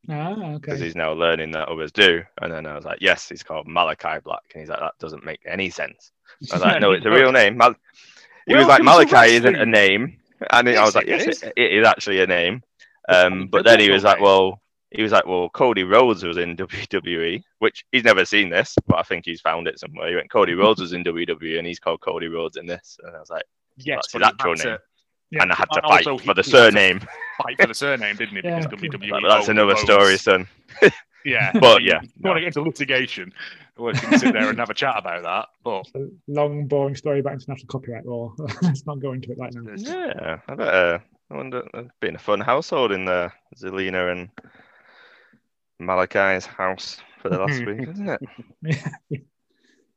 Ah, 0.09 0.35
Because 0.55 0.74
okay. 0.76 0.85
he's 0.85 0.97
now 0.97 1.12
learning 1.12 1.51
that 1.53 1.68
others 1.68 1.93
do. 1.93 2.22
And 2.41 2.53
then 2.53 2.66
I 2.66 2.74
was 2.76 2.85
like, 2.85 2.99
yes, 3.01 3.29
he's 3.29 3.43
called 3.43 3.66
Malachi 3.66 4.20
Black, 4.24 4.43
and 4.55 4.61
he's 4.61 4.70
like, 4.70 4.81
that 4.81 4.95
doesn't 5.01 5.24
make 5.24 5.41
any 5.47 5.70
sense. 5.70 6.12
I 6.53 6.55
was 6.57 6.62
like, 6.62 6.81
no, 6.81 6.93
it's 6.93 7.05
a 7.07 7.11
real 7.11 7.33
name. 7.33 7.57
Mal- 7.57 7.74
he 8.47 8.55
was 8.55 8.66
like, 8.66 8.83
Malachi 8.83 9.35
isn't 9.35 9.57
a 9.57 9.66
name. 9.66 10.18
And 10.51 10.68
I 10.68 10.85
was 10.85 10.95
like, 10.95 11.09
it 11.09 11.26
yes, 11.26 11.26
is. 11.26 11.43
it, 11.43 11.53
it 11.57 11.72
is 11.72 11.87
actually 11.87 12.20
a 12.20 12.26
name. 12.26 12.62
Um, 13.09 13.49
but 13.49 13.64
then 13.64 13.81
he 13.81 13.91
was 13.91 14.05
like, 14.05 14.20
well, 14.20 14.62
he 14.91 15.03
was 15.03 15.12
like, 15.12 15.26
well, 15.26 15.49
Cody 15.51 15.84
Rhodes 15.84 16.24
was 16.24 16.36
in 16.39 16.57
WWE, 16.57 17.43
which 17.59 17.84
he's 17.93 18.05
never 18.05 18.24
seen 18.24 18.49
this, 18.51 18.74
but 18.86 18.99
I 18.99 19.03
think 19.03 19.24
he's 19.24 19.41
found 19.41 19.66
it 19.68 19.78
somewhere. 19.78 20.09
He 20.09 20.14
went, 20.16 20.30
Cody 20.30 20.55
Rhodes 20.62 20.80
was 20.80 20.93
in 20.93 21.05
WWE, 21.05 21.59
and 21.59 21.66
he's 21.66 21.78
called 21.78 22.01
Cody 22.01 22.28
Rhodes 22.28 22.57
in 22.57 22.66
this. 22.66 22.99
And 23.03 23.14
I 23.16 23.20
was 23.20 23.30
like, 23.30 23.45
Yes, 23.76 24.09
That's 24.11 24.12
but 24.12 24.22
his 24.22 24.26
he 24.28 24.32
actual 24.32 24.51
had 24.51 24.59
to 24.62 24.68
name. 24.70 24.78
Yeah. 25.30 25.43
and 25.43 25.53
I 25.53 25.55
had 25.57 25.68
to 25.74 25.80
fight 25.82 26.07
also 26.07 26.18
he- 26.18 26.26
for 26.26 26.34
the 26.34 26.43
he 26.43 26.51
surname. 26.51 27.01
Fight 27.43 27.61
for 27.61 27.66
the 27.66 27.74
surname, 27.74 28.16
didn't 28.16 28.36
he? 28.36 28.43
Yeah. 28.49 28.61
WWE. 28.61 29.11
But 29.11 29.28
that's 29.28 29.49
owned 29.49 29.59
another 29.59 29.74
Rhodes. 29.74 29.82
story, 29.82 30.16
son. 30.18 30.49
Yeah, 31.24 31.51
But, 31.53 31.82
you- 31.82 31.89
yeah, 31.91 32.01
you 32.03 32.09
want 32.22 32.36
to 32.36 32.41
get 32.41 32.47
into 32.57 32.62
litigation, 32.62 33.32
we 33.76 33.93
can 33.93 34.18
sit 34.18 34.32
there 34.32 34.49
and 34.49 34.59
have 34.59 34.70
a 34.70 34.74
chat 34.74 34.95
about 34.97 35.22
that. 35.24 35.47
But 35.62 35.86
A 36.01 36.09
long, 36.28 36.66
boring 36.66 36.95
story 36.97 37.18
about 37.20 37.34
international 37.34 37.66
copyright 37.66 38.07
law. 38.07 38.32
Let's 38.62 38.86
not 38.86 39.01
go 39.01 39.12
into 39.12 39.32
it 39.32 39.39
right 39.39 39.53
now. 39.53 39.72
Yeah, 39.76 40.39
I 40.49 40.55
bet. 40.55 40.68
Uh, 40.68 40.99
I 41.30 41.36
wonder. 41.36 41.68
It's 41.74 41.91
been 42.01 42.14
a 42.14 42.18
fun 42.20 42.41
household 42.41 42.93
in 42.93 43.05
the 43.05 43.30
Zelina 43.57 44.11
and 44.12 44.28
Malachi's 45.81 46.47
house 46.47 46.99
for 47.22 47.29
the 47.29 47.39
last 47.39 47.64
week, 47.64 47.89
isn't 47.89 48.09
it? 48.09 49.22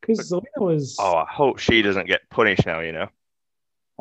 Because 0.02 0.32
Zelina 0.32 0.58
was. 0.58 0.98
Oh, 1.00 1.16
I 1.16 1.28
hope 1.30 1.60
she 1.60 1.84
doesn't 1.84 2.08
get 2.08 2.28
punished 2.32 2.66
now. 2.66 2.80
You 2.80 2.92
know, 2.92 3.08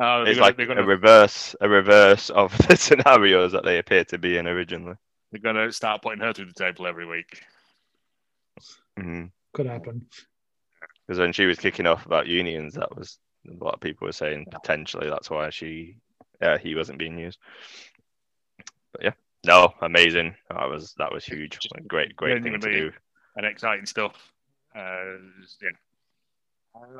uh, 0.01 0.23
it's 0.25 0.39
gonna, 0.39 0.41
like 0.41 0.57
they're, 0.57 0.65
a 0.65 0.69
gonna, 0.69 0.83
reverse, 0.83 1.55
a 1.61 1.69
reverse 1.69 2.31
of 2.31 2.57
the 2.67 2.75
scenarios 2.75 3.51
that 3.51 3.63
they 3.63 3.77
appear 3.77 4.03
to 4.05 4.17
be 4.17 4.37
in 4.37 4.47
originally. 4.47 4.95
they're 5.31 5.41
gonna 5.41 5.71
start 5.71 6.01
putting 6.01 6.19
her 6.21 6.33
through 6.33 6.47
the 6.47 6.53
table 6.53 6.87
every 6.87 7.05
week. 7.05 7.43
Because 8.95 9.29
Could 9.53 9.67
happen. 9.67 10.07
Because 11.05 11.19
when 11.19 11.33
she 11.33 11.45
was 11.45 11.59
kicking 11.59 11.85
off 11.85 12.05
about 12.07 12.25
unions, 12.27 12.73
that 12.73 12.97
was 12.97 13.19
a 13.47 13.63
lot 13.63 13.75
of 13.75 13.79
people 13.79 14.07
were 14.07 14.11
saying 14.11 14.47
potentially 14.51 15.07
that's 15.07 15.29
why 15.29 15.51
she, 15.51 15.97
yeah, 16.41 16.57
he 16.57 16.73
wasn't 16.73 16.97
being 16.97 17.19
used. 17.19 17.37
But 18.93 19.03
yeah, 19.03 19.13
no, 19.45 19.73
amazing. 19.81 20.35
That 20.49 20.69
was 20.69 20.93
that 20.97 21.11
was 21.11 21.25
huge. 21.25 21.59
Just 21.59 21.73
great, 21.87 22.15
great 22.15 22.43
thing 22.43 22.53
to 22.53 22.57
do. 22.59 22.91
and 23.35 23.45
exciting 23.45 23.85
stuff. 23.85 24.13
Uh, 24.75 25.17
yeah. 25.61 25.69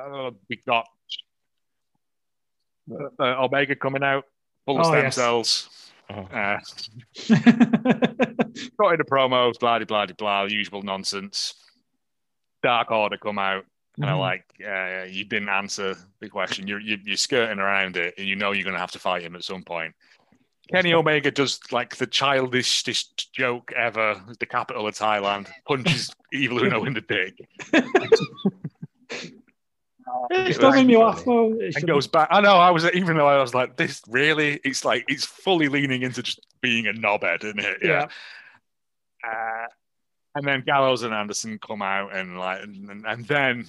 Uh, 0.04 0.30
we 0.48 0.56
got 0.66 0.86
uh, 3.20 3.44
Omega 3.44 3.74
coming 3.76 4.02
out, 4.02 4.24
full 4.66 4.78
of 4.80 4.86
Oh, 4.86 4.90
stem 4.90 5.04
yes. 5.04 5.14
cells. 5.14 5.68
Oh. 6.10 6.14
Uh, 6.24 6.58
got 8.78 8.92
into 8.92 9.04
promos, 9.10 9.58
blah 9.58 9.78
blah 9.78 10.06
blah 10.06 10.06
blah, 10.18 10.42
usual 10.44 10.82
nonsense. 10.82 11.54
Dark 12.62 12.90
Order 12.90 13.16
come 13.18 13.38
out, 13.38 13.64
and 13.96 14.06
I'm 14.06 14.16
Mhm. 14.16 14.20
like, 14.20 14.44
uh, 14.64 15.04
you 15.04 15.24
didn't 15.24 15.48
answer 15.48 15.94
the 16.20 16.28
question. 16.28 16.66
You're, 16.66 16.80
you're 16.80 16.98
you're 17.04 17.16
skirting 17.16 17.58
around 17.58 17.96
it, 17.96 18.14
and 18.18 18.26
you 18.26 18.36
know 18.36 18.52
you're 18.52 18.64
going 18.64 18.74
to 18.74 18.80
have 18.80 18.92
to 18.92 18.98
fight 18.98 19.22
him 19.22 19.34
at 19.36 19.44
some 19.44 19.62
point. 19.62 19.94
Kenny 20.72 20.94
Omega 20.94 21.30
does 21.30 21.60
like 21.70 21.96
the 21.96 22.06
childishest 22.06 23.32
joke 23.32 23.72
ever, 23.76 24.20
the 24.40 24.46
capital 24.46 24.86
of 24.86 24.94
Thailand, 24.94 25.48
punches 25.66 26.12
Evil 26.32 26.64
Uno 26.64 26.84
in 26.84 26.94
the 26.94 27.00
dick, 27.02 27.34
It 30.30 30.48
It 30.48 30.54
still 30.54 30.72
made 30.72 30.86
me 30.86 30.94
funny. 30.94 31.04
laugh 31.04 31.24
though. 31.24 31.54
It 31.60 31.76
and 31.76 31.86
goes 31.86 32.06
back. 32.06 32.28
I 32.30 32.40
know, 32.40 32.56
I 32.56 32.70
was 32.70 32.84
even 32.92 33.16
though 33.16 33.28
I 33.28 33.40
was 33.40 33.54
like, 33.54 33.76
this 33.76 34.02
really, 34.08 34.60
it's 34.64 34.84
like 34.84 35.04
it's 35.08 35.24
fully 35.24 35.68
leaning 35.68 36.02
into 36.02 36.22
just 36.22 36.40
being 36.60 36.86
a 36.86 36.92
knobhead, 36.92 37.44
isn't 37.44 37.58
it? 37.60 37.78
Yeah. 37.82 38.08
Uh, 39.26 39.66
and 40.34 40.46
then 40.46 40.62
Gallows 40.62 41.02
and 41.02 41.14
Anderson 41.14 41.58
come 41.58 41.82
out 41.82 42.14
and 42.14 42.38
like, 42.38 42.62
and, 42.62 42.88
and, 42.90 43.06
and 43.06 43.24
then 43.26 43.66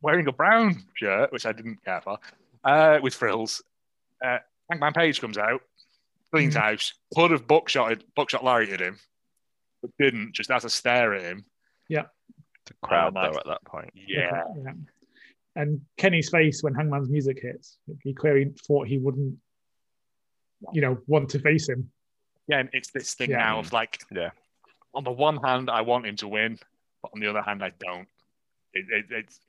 wearing 0.00 0.26
a 0.26 0.32
brown 0.32 0.84
shirt, 0.94 1.32
which 1.32 1.46
I 1.46 1.52
didn't 1.52 1.84
care 1.84 2.00
for, 2.00 2.18
uh, 2.64 2.98
with 3.02 3.14
frills. 3.14 3.62
Uh, 4.24 4.38
Hangman 4.70 4.92
Page 4.92 5.20
comes 5.20 5.38
out, 5.38 5.62
cleans 6.32 6.54
Mhm. 6.54 6.60
house, 6.60 6.94
could 7.14 7.30
have 7.30 7.46
buckshot 7.46 8.02
buckshot 8.14 8.44
Larry 8.44 8.70
at 8.72 8.80
him, 8.80 8.98
but 9.82 9.90
didn't. 9.98 10.34
Just 10.34 10.50
has 10.50 10.64
a 10.64 10.70
stare 10.70 11.14
at 11.14 11.22
him. 11.22 11.44
Yeah. 11.88 12.06
The 12.66 12.74
crowd 12.82 13.14
Oh, 13.16 13.22
though 13.32 13.38
at 13.38 13.46
that 13.46 13.64
point. 13.64 13.90
Yeah, 13.94 14.44
yeah. 14.62 14.72
And 15.56 15.80
Kenny's 15.96 16.30
face 16.30 16.62
when 16.62 16.74
Hangman's 16.74 17.08
music 17.08 17.40
hits, 17.40 17.78
he 18.04 18.12
clearly 18.14 18.52
thought 18.66 18.86
he 18.86 18.98
wouldn't, 18.98 19.38
you 20.72 20.80
know, 20.82 20.98
want 21.06 21.30
to 21.30 21.38
face 21.40 21.68
him. 21.68 21.90
again, 22.50 22.70
it's 22.72 22.90
this 22.92 23.12
thing 23.14 23.28
Yeah. 23.30 23.36
now 23.38 23.58
of 23.58 23.72
like, 23.74 23.98
Yeah. 24.10 24.30
on 24.94 25.04
the 25.04 25.12
one 25.12 25.36
hand, 25.36 25.68
I 25.68 25.82
want 25.82 26.06
him 26.06 26.16
to 26.16 26.28
win, 26.28 26.58
but 27.02 27.10
on 27.12 27.20
the 27.20 27.26
other 27.26 27.42
hand, 27.42 27.62
I 27.62 27.70
don't. 27.78 28.08
It, 28.72 28.86
it, 28.90 29.06
it's 29.10 29.40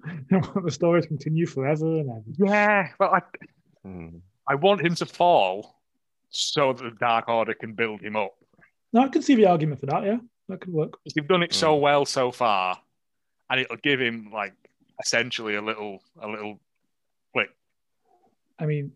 the 0.64 0.70
stories 0.70 1.06
continue 1.06 1.46
forever 1.46 1.86
and 1.98 2.10
ever. 2.10 2.24
yeah. 2.50 2.92
Well, 2.98 3.14
I 3.14 3.22
Hmm. 3.84 4.18
I 4.50 4.56
want 4.56 4.80
him 4.80 4.96
to 4.96 5.06
fall 5.06 5.76
so 6.30 6.72
that 6.72 6.82
the 6.82 6.90
Dark 6.98 7.28
Order 7.28 7.54
can 7.54 7.74
build 7.74 8.00
him 8.00 8.16
up. 8.16 8.32
No, 8.92 9.02
I 9.02 9.08
can 9.08 9.22
see 9.22 9.36
the 9.36 9.46
argument 9.46 9.78
for 9.78 9.86
that. 9.86 10.02
Yeah, 10.02 10.16
that 10.48 10.60
could 10.60 10.72
work. 10.72 10.98
Because 11.04 11.14
they've 11.14 11.28
done 11.28 11.44
it 11.44 11.54
so 11.54 11.76
well 11.76 12.04
so 12.04 12.32
far, 12.32 12.76
and 13.48 13.60
it'll 13.60 13.76
give 13.76 14.00
him 14.00 14.30
like 14.32 14.52
essentially 15.00 15.54
a 15.54 15.62
little 15.62 16.02
a 16.20 16.26
little 16.26 16.60
click. 17.32 17.50
I 18.58 18.66
mean, 18.66 18.90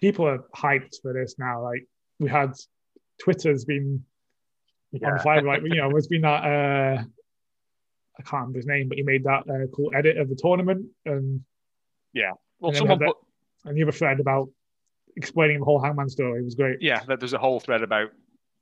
people 0.00 0.26
are 0.26 0.38
hyped 0.56 1.02
for 1.02 1.12
this 1.12 1.34
now. 1.38 1.62
Like 1.62 1.86
we 2.18 2.30
had 2.30 2.54
Twitter's 3.22 3.66
been 3.66 4.02
on 5.04 5.18
fire. 5.18 5.42
Like 5.42 5.60
you 5.62 5.74
know, 5.74 5.90
there's 5.92 6.08
been 6.08 6.22
that. 6.22 6.42
Uh, 6.42 7.04
I 8.18 8.22
can't 8.22 8.32
remember 8.32 8.60
his 8.60 8.66
name, 8.66 8.88
but 8.88 8.96
he 8.96 9.04
made 9.04 9.24
that 9.24 9.42
uh, 9.46 9.66
cool 9.74 9.90
edit 9.94 10.16
of 10.16 10.30
the 10.30 10.36
tournament, 10.36 10.86
and 11.04 11.42
yeah. 12.14 12.30
Well, 12.60 12.70
And 12.70 12.76
then 12.76 12.80
someone 12.80 13.00
have 13.00 13.06
put 13.08 13.16
and 13.66 13.76
the 13.76 13.82
other 13.82 13.92
thread 13.92 14.20
about 14.20 14.48
explaining 15.16 15.58
the 15.60 15.64
whole 15.64 15.80
Hangman 15.80 16.08
story 16.08 16.40
It 16.40 16.44
was 16.44 16.54
great. 16.54 16.80
yeah, 16.82 17.00
there's 17.18 17.32
a 17.32 17.38
whole 17.38 17.60
thread 17.60 17.82
about, 17.82 18.10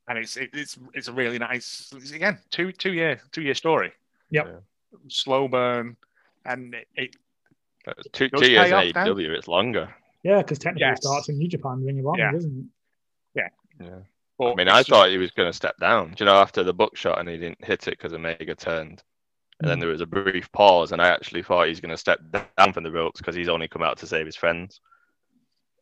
and 0.08 0.18
it's 0.18 0.36
it, 0.36 0.50
it's 0.52 0.78
it's 0.94 1.08
a 1.08 1.12
really 1.12 1.38
nice 1.38 1.92
it's, 1.96 2.12
again 2.12 2.38
two 2.50 2.72
two 2.72 2.92
year 2.92 3.20
two 3.32 3.42
year 3.42 3.54
story. 3.54 3.92
Yep. 4.30 4.46
Yeah. 4.46 4.98
Slow 5.08 5.48
burn, 5.48 5.96
and 6.44 6.74
it, 6.74 6.86
it 6.94 7.16
Two, 8.12 8.28
Does 8.30 8.40
two 8.40 8.50
years 8.50 8.70
pay 8.70 8.72
off? 8.72 8.84
AEW, 9.06 9.36
it's 9.36 9.46
longer. 9.48 9.94
Yeah, 10.22 10.38
because 10.38 10.58
technically 10.58 10.86
Yes. 10.88 10.98
it 11.00 11.02
starts 11.02 11.28
in 11.28 11.36
New 11.36 11.48
Japan, 11.48 11.84
Ring 11.84 11.98
of 11.98 12.06
Honor, 12.06 12.18
Yeah. 12.18 12.32
doesn't 12.32 12.70
it? 13.34 13.52
Yeah. 13.80 13.98
but 14.38 14.52
I 14.52 14.54
mean, 14.54 14.68
I 14.68 14.78
just- 14.78 14.88
thought 14.88 15.10
he 15.10 15.18
was 15.18 15.32
going 15.32 15.50
to 15.50 15.52
step 15.52 15.76
down. 15.78 16.10
Do 16.12 16.24
you 16.24 16.26
know, 16.26 16.36
after 16.36 16.62
the 16.62 16.72
Buckshot 16.72 17.18
and 17.20 17.28
he 17.28 17.36
didn't 17.36 17.62
hit 17.62 17.86
it 17.88 17.98
because 17.98 18.14
Omega 18.14 18.54
turned. 18.54 19.02
And 19.60 19.68
then 19.70 19.76
Mm. 19.78 19.80
there 19.82 19.90
was 19.90 20.00
a 20.00 20.06
brief 20.06 20.50
pause, 20.52 20.92
and 20.92 21.02
I 21.02 21.08
actually 21.08 21.42
thought 21.42 21.68
he's 21.68 21.80
going 21.80 21.90
to 21.90 21.98
step 21.98 22.20
down 22.56 22.72
from 22.72 22.84
the 22.84 22.90
ropes 22.90 23.20
because 23.20 23.34
he's 23.36 23.48
only 23.50 23.68
come 23.68 23.82
out 23.82 23.98
to 23.98 24.06
save 24.06 24.24
his 24.26 24.34
friends. 24.36 24.80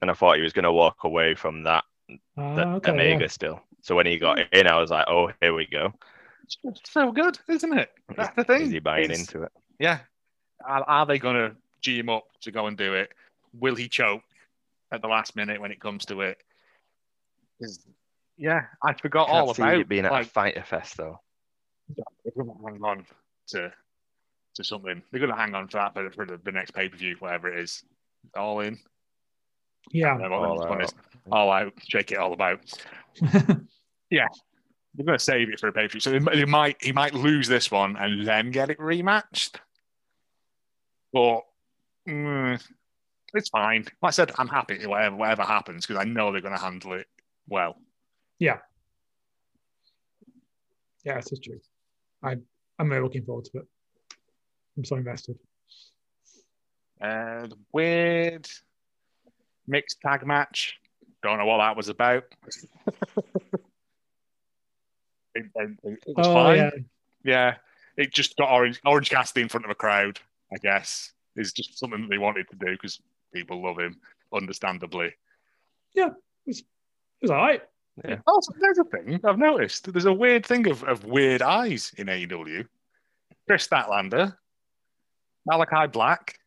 And 0.02 0.10
I 0.10 0.14
thought 0.14 0.36
he 0.36 0.42
was 0.42 0.52
going 0.52 0.64
to 0.64 0.72
walk 0.72 1.04
away 1.04 1.34
from 1.34 1.62
that, 1.62 1.84
it? 2.08 2.20
That 2.36 2.66
okay, 2.66 2.90
Omega 2.90 3.22
yeah. 3.22 3.28
still. 3.28 3.60
So 3.82 3.94
when 3.94 4.04
he 4.06 4.18
got 4.18 4.38
hmm. 4.38 4.44
in, 4.52 4.66
I 4.66 4.78
was 4.78 4.90
like, 4.90 5.06
oh, 5.08 5.30
here 5.40 5.54
we 5.54 5.66
go. 5.66 5.92
it's 6.64 6.90
so 6.90 7.12
good, 7.12 7.38
isn't 7.48 7.78
it? 7.78 7.90
That's 8.16 8.34
the 8.36 8.44
thing. 8.44 8.62
Is 8.62 8.72
he 8.72 8.80
buying 8.80 9.04
It's- 9.04 9.20
into 9.20 9.44
it? 9.44 9.52
Yeah. 9.78 10.00
Are, 10.66 10.82
are 10.82 11.06
they 11.06 11.18
going 11.18 11.36
to 11.36 11.56
G 11.80 11.98
him 11.98 12.08
up 12.08 12.24
to 12.42 12.50
go 12.50 12.66
and 12.66 12.76
do 12.76 12.94
it? 12.94 13.10
Will 13.58 13.74
he 13.74 13.88
choke 13.88 14.22
at 14.92 15.02
the 15.02 15.08
last 15.08 15.34
minute 15.34 15.60
when 15.60 15.72
it 15.72 15.80
comes 15.80 16.04
to 16.06 16.20
it? 16.20 16.38
'Cause, 17.60 17.84
Yeah, 18.36 18.66
I 18.82 18.92
forgot 18.94 19.28
Can't 19.28 19.38
all 19.38 19.54
see 19.54 19.62
about 19.62 19.80
it 19.80 19.88
being 19.88 20.04
at 20.04 20.12
like, 20.12 20.26
a 20.26 20.30
Fyter 20.30 20.62
Fest, 20.62 20.96
though. 20.96 21.20
they're 21.88 22.32
going 22.36 22.56
to 22.56 22.64
hang 22.64 22.84
on 22.84 23.06
to 23.48 23.72
to 24.54 24.64
something. 24.64 25.02
They're 25.10 25.20
going 25.20 25.32
to 25.32 25.36
hang 25.36 25.54
on 25.54 25.68
for 25.68 25.78
that 25.78 25.94
for, 25.94 26.10
for 26.10 26.26
the, 26.26 26.38
the 26.38 26.52
next 26.52 26.72
pay 26.72 26.88
per 26.88 26.96
view, 26.96 27.16
whatever 27.18 27.52
it 27.52 27.58
is. 27.58 27.84
All 28.36 28.60
in. 28.60 28.78
Yeah. 29.90 30.14
know 30.16 30.30
what 30.30 30.32
All 30.32 30.58
this 30.60 30.68
one 30.68 30.80
out. 30.80 30.84
is. 30.84 30.94
All 31.30 31.50
out, 31.50 31.72
shake 31.86 32.12
it 32.12 32.18
all 32.18 32.32
about. 32.32 32.60
yeah, 34.10 34.26
we're 34.96 35.04
going 35.04 35.18
to 35.18 35.24
save 35.24 35.48
it 35.50 35.60
for 35.60 35.68
a 35.68 35.72
pay 35.72 35.82
per 35.82 35.88
view. 35.88 36.00
So 36.00 36.12
he, 36.18 36.38
he 36.38 36.44
might 36.44 36.82
he 36.82 36.92
might 36.92 37.14
lose 37.14 37.48
this 37.48 37.70
one 37.70 37.96
and 37.96 38.26
then 38.26 38.50
get 38.50 38.70
it 38.70 38.78
rematched. 38.78 39.56
But 41.12 41.42
mm, 42.08 42.60
it's 43.34 43.48
fine. 43.50 43.82
Like 44.02 44.08
I 44.08 44.10
said, 44.10 44.32
I'm 44.38 44.48
happy 44.48 44.84
whatever 44.86 45.16
whatever 45.16 45.42
happens 45.42 45.86
because 45.86 46.00
I 46.00 46.04
know 46.04 46.32
they're 46.32 46.40
going 46.40 46.56
to 46.56 46.60
handle 46.62 46.94
it 46.94 47.06
well. 47.48 47.76
Yeah, 48.38 48.58
Yeah, 51.04 51.16
this 51.16 51.30
is 51.32 51.38
true. 51.40 51.60
I, 52.22 52.36
I'm 52.78 52.88
really 52.90 53.02
looking 53.02 53.24
forward 53.24 53.44
to 53.46 53.58
it. 53.58 53.66
I'm 54.76 54.84
so 54.84 54.96
invested. 54.96 55.38
And 57.00 57.52
the 57.52 57.58
weird 57.72 58.48
mixed 59.66 60.00
tag 60.00 60.26
match. 60.26 60.78
Don't 61.22 61.38
know 61.38 61.46
what 61.46 61.58
that 61.58 61.76
was 61.76 61.88
about. 61.88 62.24
it, 65.34 65.44
it- 65.54 65.78
it 65.84 65.98
was 66.16 66.26
oh, 66.26 66.34
fine. 66.34 66.56
yeah. 66.56 66.70
Yeah, 67.24 67.54
it 67.96 68.12
just 68.12 68.36
got 68.36 68.50
Orange 68.50 68.80
Orange 68.84 69.08
Cassidy 69.10 69.42
in 69.42 69.48
front 69.48 69.64
of 69.64 69.70
a 69.70 69.76
crowd. 69.76 70.18
I 70.52 70.56
guess 70.58 71.12
is 71.36 71.52
just 71.52 71.78
something 71.78 72.02
that 72.02 72.10
they 72.10 72.18
wanted 72.18 72.48
to 72.50 72.56
do 72.56 72.72
because 72.72 73.00
people 73.32 73.62
love 73.62 73.78
him, 73.78 73.98
understandably. 74.34 75.14
Yeah. 75.94 76.10
It 76.46 76.62
was 77.22 77.30
all 77.30 77.36
right. 77.36 77.62
Also, 78.26 78.52
there's 78.58 78.78
a 78.78 78.84
thing 78.84 79.20
I've 79.24 79.38
noticed. 79.38 79.92
There's 79.92 80.06
a 80.06 80.12
weird 80.12 80.44
thing 80.44 80.68
of, 80.68 80.82
of 80.84 81.04
weird 81.04 81.40
eyes 81.42 81.92
in 81.96 82.08
AEW. 82.08 82.66
Kris 83.46 83.66
Statlander, 83.68 84.34
Malachi 85.46 85.86
Black, 85.90 86.38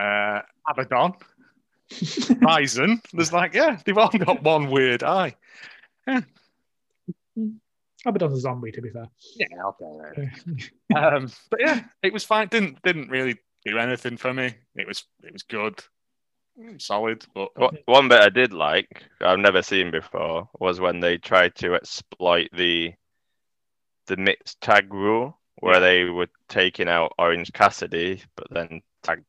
uh, 0.00 0.40
Abadon, 0.68 1.14
Ryzen. 1.90 3.00
There's 3.12 3.32
like, 3.32 3.54
yeah, 3.54 3.78
they've 3.84 3.96
all 3.96 4.08
got 4.10 4.42
one 4.42 4.70
weird 4.70 5.02
eye. 5.02 5.34
Abadon's 8.06 8.38
a 8.38 8.40
zombie, 8.40 8.72
to 8.72 8.80
be 8.82 8.90
fair. 8.90 9.08
Yeah, 9.36 9.46
okay. 9.80 10.30
um, 10.96 11.30
but 11.50 11.60
yeah, 11.60 11.82
it 12.02 12.12
was 12.12 12.24
fine. 12.24 12.48
Didn't 12.48 12.80
didn't 12.82 13.10
really 13.10 13.36
do 13.64 13.78
anything 13.78 14.16
for 14.16 14.32
me. 14.32 14.54
It 14.76 14.86
was 14.86 15.04
it 15.22 15.32
was 15.32 15.42
good, 15.42 15.82
solid. 16.78 17.24
But 17.34 17.50
Wha- 17.56 17.70
One 17.86 18.08
bit 18.08 18.20
I 18.20 18.28
did 18.28 18.52
like, 18.52 19.04
I've 19.20 19.38
never 19.40 19.62
seen 19.62 19.90
before, 19.90 20.48
was 20.58 20.80
when 20.80 21.00
they 21.00 21.18
tried 21.18 21.54
to 21.56 21.74
exploit 21.74 22.48
the 22.52 22.92
the 24.06 24.16
mixed 24.16 24.60
tag 24.60 24.92
rule, 24.92 25.36
where 25.56 25.74
Yeah. 25.74 25.80
they 25.80 26.04
were 26.04 26.28
taking 26.48 26.88
out 26.88 27.12
Orange 27.18 27.52
Cassidy, 27.52 28.22
but 28.36 28.46
then 28.50 28.80
tagged 29.02 29.24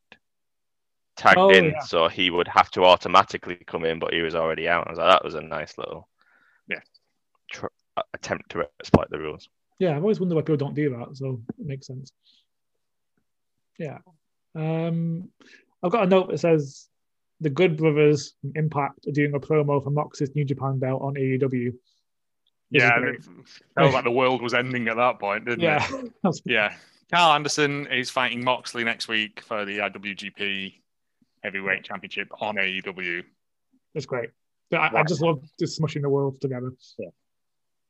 tagged 1.19 1.37
Oh, 1.37 1.49
in, 1.49 1.65
yeah. 1.65 1.79
so 1.81 2.07
he 2.07 2.29
would 2.29 2.47
have 2.47 2.71
to 2.71 2.83
automatically 2.85 3.55
come 3.67 3.83
in, 3.85 3.99
but 3.99 4.13
he 4.13 4.21
was 4.21 4.33
already 4.35 4.67
out. 4.67 4.87
I 4.87 4.91
was 4.91 4.99
like, 4.99 5.11
that 5.11 5.23
was 5.23 5.35
a 5.35 5.41
nice 5.41 5.77
little 5.77 6.07
Yeah. 6.67 6.79
tr- 7.51 7.67
attempt 8.13 8.49
to 8.51 8.65
exploit 8.79 9.09
the 9.09 9.19
rules. 9.19 9.49
Yeah, 9.79 9.95
I've 9.95 10.01
always 10.03 10.19
wondered 10.19 10.35
why 10.35 10.41
people 10.41 10.57
don't 10.57 10.73
do 10.75 10.89
that, 10.97 11.15
so 11.17 11.41
it 11.59 11.65
makes 11.65 11.87
sense. 11.87 12.11
Yeah. 13.77 13.99
Um, 14.55 15.29
I've 15.83 15.91
got 15.91 16.03
a 16.03 16.07
note 16.09 16.29
that 16.29 16.39
says 16.39 16.87
the 17.41 17.49
Good 17.49 17.77
Brothers 17.77 18.35
from 18.41 18.53
Impact 18.55 19.07
are 19.07 19.11
doing 19.11 19.33
a 19.35 19.39
promo 19.39 19.83
for 19.83 19.89
Mox's 19.91 20.33
New 20.35 20.43
Japan 20.45 20.79
belt 20.79 21.01
on 21.01 21.13
AEW. 21.15 21.73
Yeah, 22.71 22.99
it 22.99 23.23
felt 23.75 23.93
like 23.93 24.03
the 24.03 24.11
world 24.11 24.41
was 24.41 24.53
ending 24.53 24.87
at 24.89 24.97
that 24.97 25.19
point, 25.19 25.45
didn't 25.45 25.61
Yeah. 25.61 25.85
it? 26.23 26.41
Yeah. 26.45 26.73
Karl 27.11 27.33
Anderson 27.33 27.87
is 27.87 28.09
fighting 28.11 28.43
Moxley 28.43 28.83
next 28.83 29.07
week 29.07 29.41
for 29.41 29.65
the 29.65 29.79
IWGP 29.79 30.75
Heavyweight 31.43 31.83
Championship 31.83 32.29
on 32.41 32.55
AEW. 32.55 33.23
That's 33.93 34.05
great. 34.05 34.29
I, 34.71 34.89
I 34.95 35.03
just 35.03 35.21
love 35.21 35.41
just 35.59 35.81
smushing 35.81 36.01
the 36.01 36.09
world 36.09 36.39
together. 36.41 36.73
Yeah. 36.97 37.09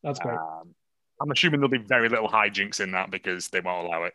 That's 0.03 0.19
great. 0.19 0.37
Um, 0.37 0.73
I'm 1.21 1.31
assuming 1.31 1.59
there'll 1.59 1.69
be 1.69 1.77
very 1.77 2.07
little 2.07 2.29
hijinks 2.29 2.79
in 2.79 2.91
that 2.91 3.11
because 3.11 3.49
they 3.49 3.59
won't 3.59 3.87
allow 3.87 4.03
it. 4.03 4.13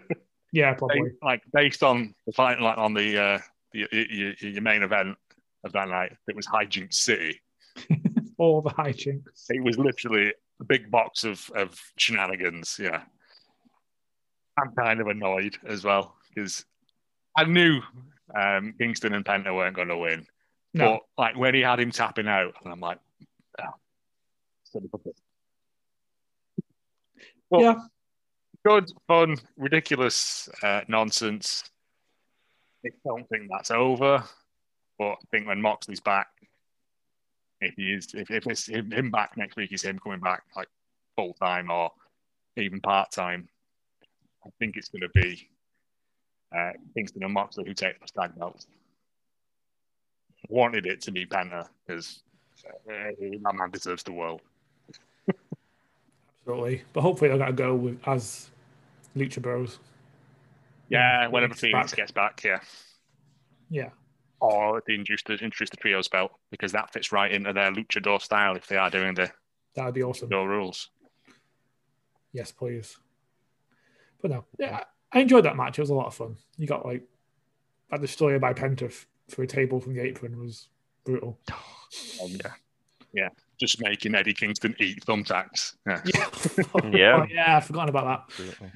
yeah, 0.52 0.72
probably. 0.74 1.12
like 1.22 1.42
based 1.52 1.82
on 1.82 2.14
the 2.26 2.32
fight, 2.32 2.60
like 2.60 2.78
on 2.78 2.94
the 2.94 3.22
uh, 3.22 3.38
the, 3.72 3.86
your, 3.92 4.32
your 4.40 4.62
main 4.62 4.82
event 4.82 5.16
of 5.64 5.72
that 5.72 5.88
night, 5.88 6.12
it 6.26 6.36
was 6.36 6.46
Hijinks 6.46 6.94
City. 6.94 7.40
All 8.38 8.62
the 8.62 8.70
hijinks. 8.70 9.46
It 9.50 9.62
was 9.62 9.78
literally 9.78 10.32
a 10.60 10.64
big 10.64 10.90
box 10.90 11.24
of, 11.24 11.50
of 11.54 11.78
shenanigans. 11.96 12.78
Yeah. 12.80 13.02
I'm 14.58 14.72
kind 14.72 15.00
of 15.00 15.08
annoyed 15.08 15.56
as 15.66 15.84
well 15.84 16.16
because 16.28 16.64
I 17.36 17.44
knew 17.44 17.80
um, 18.34 18.74
Kingston 18.78 19.14
and 19.14 19.24
Penta 19.24 19.54
weren't 19.54 19.76
going 19.76 19.88
to 19.88 19.96
win. 19.96 20.26
No. 20.74 21.00
But 21.16 21.22
like 21.22 21.36
when 21.36 21.54
he 21.54 21.60
had 21.60 21.80
him 21.80 21.90
tapping 21.90 22.28
out, 22.28 22.54
and 22.62 22.72
I'm 22.72 22.80
like, 22.80 22.98
oh, 23.60 23.74
son 24.64 24.82
of 24.92 25.00
a 25.00 25.08
bitch. 25.08 25.12
Well, 27.50 27.62
Yeah. 27.62 27.74
good, 28.64 28.90
fun, 29.06 29.36
ridiculous 29.56 30.48
uh, 30.62 30.82
nonsense. 30.88 31.64
I 32.84 32.90
don't 33.04 33.28
think 33.28 33.48
that's 33.50 33.70
over, 33.70 34.22
but 34.98 35.12
I 35.12 35.16
think 35.30 35.46
when 35.46 35.60
Moxley's 35.60 36.00
back, 36.00 36.28
if 37.60 37.74
he 37.74 37.92
is, 37.92 38.08
if, 38.14 38.30
if 38.30 38.46
it's 38.46 38.68
him, 38.68 38.90
him 38.92 39.10
back 39.10 39.36
next 39.36 39.56
week, 39.56 39.72
is 39.72 39.82
him 39.82 39.98
coming 39.98 40.20
back 40.20 40.44
like 40.54 40.68
full 41.16 41.34
time 41.34 41.70
or 41.70 41.90
even 42.56 42.80
part 42.80 43.10
time. 43.10 43.48
I 44.46 44.50
think 44.58 44.76
it's 44.76 44.88
going 44.88 45.02
to 45.02 45.08
be 45.08 45.48
uh, 46.56 46.72
Kingston 46.94 47.22
and 47.24 47.32
Moxley 47.32 47.64
who 47.66 47.74
take 47.74 48.00
the 48.00 48.06
tag 48.20 48.38
belts. 48.38 48.66
Wanted 50.48 50.86
it 50.86 51.00
to 51.02 51.10
be 51.12 51.26
Penta 51.26 51.68
because 51.86 52.22
uh, 52.66 52.92
that 53.20 53.54
man 53.54 53.70
deserves 53.70 54.02
the 54.02 54.12
world. 54.12 54.40
Absolutely. 56.40 56.82
But 56.92 57.02
hopefully 57.02 57.28
they're 57.28 57.38
going 57.38 57.50
to 57.50 57.62
go 57.62 57.74
with 57.74 58.00
as 58.08 58.48
Lucha 59.16 59.42
Bros. 59.42 59.78
Yeah, 60.88 61.22
Yeah, 61.22 61.28
whenever 61.28 61.54
Fénix 61.54 61.72
back. 61.72 61.96
gets 61.96 62.10
back, 62.12 62.42
yeah. 62.44 62.60
Yeah. 63.68 63.90
Or 64.40 64.82
they 64.86 64.94
introduce 64.94 65.22
the, 65.24 65.32
introduce 65.34 65.68
the 65.70 65.76
trios 65.76 66.08
belt 66.08 66.32
because 66.50 66.72
that 66.72 66.90
fits 66.92 67.12
right 67.12 67.30
into 67.30 67.52
their 67.52 67.70
luchador 67.72 68.22
style 68.22 68.56
if 68.56 68.66
they 68.66 68.76
are 68.76 68.88
doing 68.88 69.14
the 69.14 69.30
That 69.74 69.84
would 69.86 69.94
be 69.94 70.02
awesome. 70.02 70.28
no 70.30 70.44
rules. 70.44 70.88
Yes, 72.32 72.52
please. 72.52 72.96
But 74.22 74.30
no, 74.30 74.44
yeah, 74.58 74.84
I 75.12 75.20
enjoyed 75.20 75.44
that 75.44 75.56
match. 75.56 75.78
It 75.78 75.82
was 75.82 75.90
a 75.90 75.94
lot 75.94 76.06
of 76.06 76.14
fun. 76.14 76.36
You 76.56 76.66
got 76.66 76.84
like 76.84 77.02
that 77.90 78.00
destroyer 78.00 78.38
by 78.38 78.52
Penta 78.52 78.84
f- 78.86 79.06
for 79.28 79.42
a 79.42 79.46
table 79.46 79.80
from 79.80 79.94
the 79.94 80.00
apron 80.02 80.38
was 80.38 80.68
brutal. 81.04 81.38
Um, 82.22 82.30
yeah. 82.30 82.52
Yeah. 83.12 83.28
Just 83.58 83.80
making 83.80 84.14
Eddie 84.14 84.34
Kingston 84.34 84.74
eat 84.78 85.04
thumbtacks. 85.06 85.74
Yeah. 85.86 86.02
Yeah, 86.14 86.90
Yeah. 86.92 87.16
Oh, 87.22 87.26
yeah, 87.28 87.56
I've 87.56 87.64
forgotten 87.64 87.88
about 87.88 88.28
that. 88.28 88.70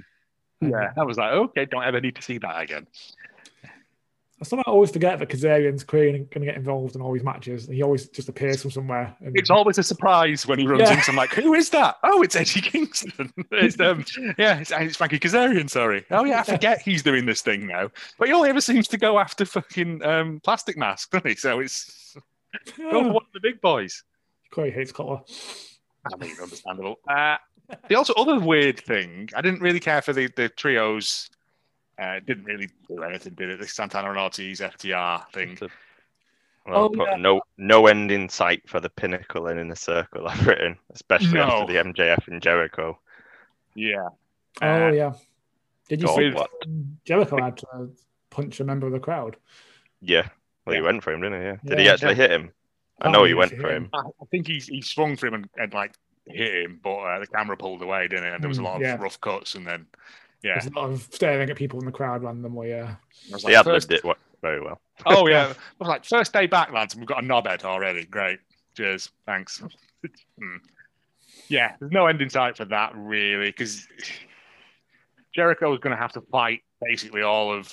Yeah. 0.61 0.93
I 0.97 1.03
was 1.05 1.19
like, 1.19 1.33
okay, 1.33 1.67
don't 1.67 1.85
ever 1.85 2.01
need 2.01 2.17
to 2.17 2.23
see 2.23 2.39
that 2.39 2.61
again. 2.61 2.87
I 4.43 4.45
somehow 4.45 4.73
always 4.73 4.91
forget 4.91 5.21
that 5.21 5.29
Kazarian's 5.29 5.85
queen 5.85 6.15
going 6.15 6.41
to 6.41 6.47
get 6.47 6.57
involved 6.57 6.97
in 6.97 7.01
all 7.01 7.13
these 7.13 7.23
matches. 7.23 7.69
He 7.69 7.81
always 7.81 8.09
just 8.09 8.29
appears 8.29 8.61
from 8.61 8.73
somewhere. 8.73 9.15
And 9.21 9.39
It's 9.39 9.51
always 9.51 9.79
a 9.79 9.85
surprise 9.85 10.49
when 10.49 10.59
he 10.59 10.67
runs 10.67 10.81
Yeah. 10.81 10.95
into 10.95 11.11
I'm 11.13 11.17
like, 11.17 11.33
who 11.33 11.55
is 11.55 11.71
that? 11.71 11.99
Oh, 12.03 12.23
it's 12.23 12.35
Eddie 12.35 12.61
Kingston. 12.61 13.33
it's 13.53 13.79
um 13.79 14.05
yeah, 14.37 14.59
it's, 14.59 14.73
it's 14.75 14.97
Frankie 14.97 15.21
Kazarian, 15.21 15.71
sorry. 15.71 16.05
Oh 16.11 16.25
yeah, 16.25 16.41
I 16.41 16.43
forget 16.43 16.83
he's 16.83 17.05
doing 17.05 17.25
this 17.25 17.41
thing 17.41 17.69
now. 17.69 17.89
But 18.19 18.27
he 18.27 18.35
only 18.35 18.51
ever 18.51 18.61
seems 18.61 18.89
to 18.89 18.99
go 18.99 19.21
after 19.21 19.45
fucking 19.45 20.05
um 20.05 20.41
plastic 20.43 20.77
mask, 20.77 21.13
doesn't 21.13 21.29
he? 21.29 21.37
So 21.37 21.61
it's 21.61 22.17
go 22.77 22.91
for 22.91 22.97
oh, 22.97 23.13
one 23.13 23.25
of 23.25 23.33
the 23.33 23.41
big 23.41 23.61
boys. 23.61 24.03
Corey 24.51 24.73
hates 24.73 24.91
Cutler. 24.91 25.21
I 26.13 26.17
mean, 26.17 26.35
understandable. 26.43 26.97
Uh, 27.09 27.37
the 27.89 27.95
also 27.95 28.13
other 28.15 28.41
weird 28.41 28.81
thing, 28.81 29.31
I 29.37 29.41
didn't 29.41 29.61
really 29.61 29.79
care 29.81 30.03
for 30.03 30.13
the, 30.13 30.27
the 30.35 30.49
trios. 30.49 31.31
Uh, 31.99 32.21
didn't 32.27 32.45
really 32.45 32.69
do 32.89 33.03
anything, 33.03 33.35
did 33.35 33.51
it? 33.51 33.61
The 33.61 33.67
Santana 33.69 34.09
and 34.11 34.19
Ortiz 34.19 34.61
FTR 34.61 35.25
thing. 35.33 35.59
Well, 36.67 36.91
Oh, 36.91 36.95
yeah. 36.95 37.17
no 37.17 37.43
no 37.59 37.87
end 37.87 38.11
in 38.11 38.29
sight 38.29 38.69
for 38.69 38.81
the 38.81 38.89
pinnacle 38.89 39.49
and 39.49 39.59
in 39.59 39.69
the 39.69 39.77
circle 39.77 40.27
I've 40.29 40.47
written, 40.47 40.79
especially 40.95 41.39
No. 41.39 41.45
after 41.45 41.73
the 41.73 41.79
MJF 41.79 42.29
and 42.29 42.41
Jericho. 42.43 42.99
Yeah. 43.75 44.09
Oh 44.61 44.89
Uh, 44.89 44.93
yeah. 44.93 45.13
Did 45.89 46.01
you 46.01 46.07
God, 46.07 46.17
see 46.17 46.31
what? 46.31 46.51
Jericho 47.05 47.41
had 47.43 47.57
to 47.59 47.91
punch 48.31 48.61
a 48.61 48.65
member 48.65 48.87
of 48.87 48.93
the 48.93 49.01
crowd? 49.01 49.37
Yeah. 50.01 50.29
Well, 50.65 50.75
he 50.75 50.81
Yeah. 50.81 50.87
went 50.87 51.03
for 51.03 51.13
him, 51.13 51.21
didn't 51.21 51.41
he? 51.41 51.47
Yeah. 51.47 51.57
Did 51.67 51.79
he 51.79 51.85
Yeah. 51.87 51.93
actually 51.93 52.15
hit 52.15 52.31
him? 52.31 52.53
I 53.01 53.09
Oh, 53.09 53.13
know 53.13 53.25
he 53.25 53.31
he 53.31 53.35
went 53.35 53.53
for 53.53 53.71
him. 53.71 53.85
him. 53.85 53.91
I 53.93 53.99
I 53.99 54.25
think 54.31 54.47
he, 54.47 54.59
he 54.61 54.81
swung 54.83 55.17
for 55.17 55.27
him 55.27 55.35
and, 55.35 55.49
and 55.57 55.75
like 55.75 55.95
hit 56.27 56.65
him, 56.65 56.81
but 56.83 56.97
uh, 56.99 57.19
the 57.19 57.27
camera 57.27 57.57
pulled 57.57 57.83
away, 57.83 58.07
didn't 58.09 58.27
it? 58.27 58.33
And 58.35 58.43
there 58.43 58.49
was 58.49 58.59
a 58.59 58.63
Mm, 58.63 58.65
lot 58.65 58.77
of 58.77 58.83
yeah. 58.83 58.97
rough 59.01 59.21
cuts, 59.21 59.57
and 59.57 59.67
then 59.67 59.87
yeah, 60.43 60.55
There's 60.55 60.67
a 60.67 60.79
lot 60.79 60.91
of 60.91 61.03
staring 61.13 61.49
at 61.51 61.57
people 61.57 61.79
in 61.81 61.87
the 61.87 61.93
crowd 61.93 62.23
randomly. 62.23 62.71
Yeah. 62.71 62.97
I 63.31 63.33
was 63.35 63.43
He 63.45 63.53
had 63.53 63.65
first- 63.65 63.91
lived 63.91 64.05
it 64.05 64.17
very 64.43 64.61
well. 64.61 64.81
Oh 65.07 65.27
yeah, 65.29 65.53
I 65.81 65.87
like 65.89 66.05
first 66.05 66.33
day 66.33 66.47
back, 66.47 66.73
lads, 66.73 66.95
and 66.95 67.01
we've 67.01 67.09
got 67.09 67.23
a 67.23 67.27
knobhead 67.27 67.65
already. 67.65 68.05
Great, 68.07 68.41
cheers, 68.77 69.11
thanks. 69.27 69.63
Hmm. 70.41 70.57
Yeah, 71.49 71.77
there's 71.79 71.93
no 71.93 72.07
end 72.09 72.21
in 72.23 72.29
sight 72.31 72.57
for 72.57 72.65
that 72.67 72.93
really, 72.97 73.51
because 73.51 73.87
Jericho 75.35 75.71
was 75.71 75.79
going 75.81 75.95
to 75.95 76.01
have 76.01 76.13
to 76.13 76.21
fight 76.23 76.61
basically 76.81 77.23
all 77.23 77.53
of 77.53 77.73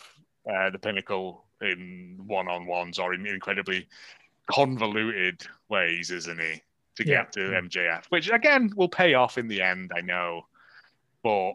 uh, 0.51 0.70
the 0.70 0.78
Pinnacle 0.80 1.45
in 1.61 2.17
one-on-ones 2.26 2.99
or 2.99 3.13
in 3.13 3.26
incredibly 3.26 3.88
convoluted 4.49 5.41
ways, 5.70 6.11
isn't 6.11 6.39
he? 6.39 6.61
To 6.97 7.07
Yeah. 7.07 7.24
get 7.24 7.32
to 7.34 7.39
MJF, 7.39 8.05
which 8.09 8.30
again 8.30 8.72
will 8.76 8.89
pay 8.89 9.13
off 9.13 9.38
in 9.38 9.47
the 9.47 9.61
end, 9.61 9.91
I 9.95 10.01
know. 10.01 10.45
But 11.24 11.53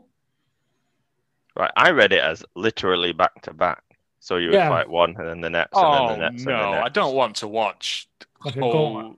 Right, 1.56 1.70
I 1.76 1.90
read 1.90 2.12
it 2.12 2.22
as 2.22 2.44
literally 2.56 3.12
back 3.12 3.42
to 3.42 3.52
back. 3.52 3.82
So 4.18 4.36
you 4.36 4.48
would 4.48 4.54
Yeah. 4.54 4.68
fight 4.68 4.88
one 4.88 5.14
and 5.18 5.28
then 5.28 5.40
the 5.40 5.50
next 5.50 5.70
oh 5.74 5.84
and 5.84 5.94
then 5.94 6.18
the 6.18 6.26
oh, 6.26 6.30
next 6.30 6.44
no, 6.46 6.52
and 6.54 6.74
the 6.74 6.78
I 6.78 6.88
don't 6.88 7.14
want 7.14 7.36
to 7.36 7.48
watch 7.48 8.08
Like 8.44 8.56
whole 8.58 9.16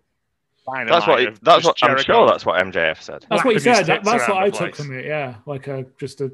That's 0.66 1.06
what. 1.06 1.20
He, 1.20 1.26
that's 1.42 1.64
just 1.64 1.82
what 1.82 1.90
I'm 1.90 1.98
sure. 2.02 2.26
That's 2.26 2.44
what 2.44 2.60
MJF 2.60 3.00
said. 3.00 3.24
That's 3.30 3.44
what 3.44 3.54
he 3.54 3.60
said. 3.60 3.86
That, 3.86 4.04
that's 4.04 4.28
what 4.28 4.38
I 4.38 4.50
took 4.50 4.58
place. 4.58 4.76
from 4.76 4.98
it. 4.98 5.06
Yeah, 5.06 5.36
like 5.46 5.68
a 5.68 5.86
just 5.98 6.20
a 6.20 6.32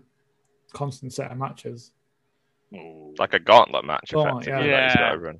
constant 0.73 1.13
set 1.13 1.31
of 1.31 1.37
matches. 1.39 1.93
Like 3.19 3.35
a 3.35 3.39
gauntlet 3.39 3.85
match, 3.85 4.13
Gauntlet, 4.13 4.47
effectively. 4.47 4.71
yeah. 4.71 4.87
Yeah. 4.89 4.99
gotta 4.99 5.19
run. 5.19 5.39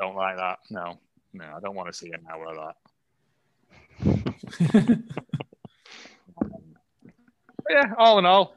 don't 0.00 0.16
like 0.16 0.38
that. 0.38 0.58
No, 0.70 0.98
no, 1.34 1.44
I 1.44 1.60
don't 1.60 1.74
want 1.74 1.88
to 1.88 1.92
see 1.92 2.10
an 2.10 2.24
hour 2.32 2.46
of 2.46 2.74
that. 4.00 5.02
Yeah, 7.68 7.92
all 7.98 8.18
in 8.18 8.26
all, 8.26 8.56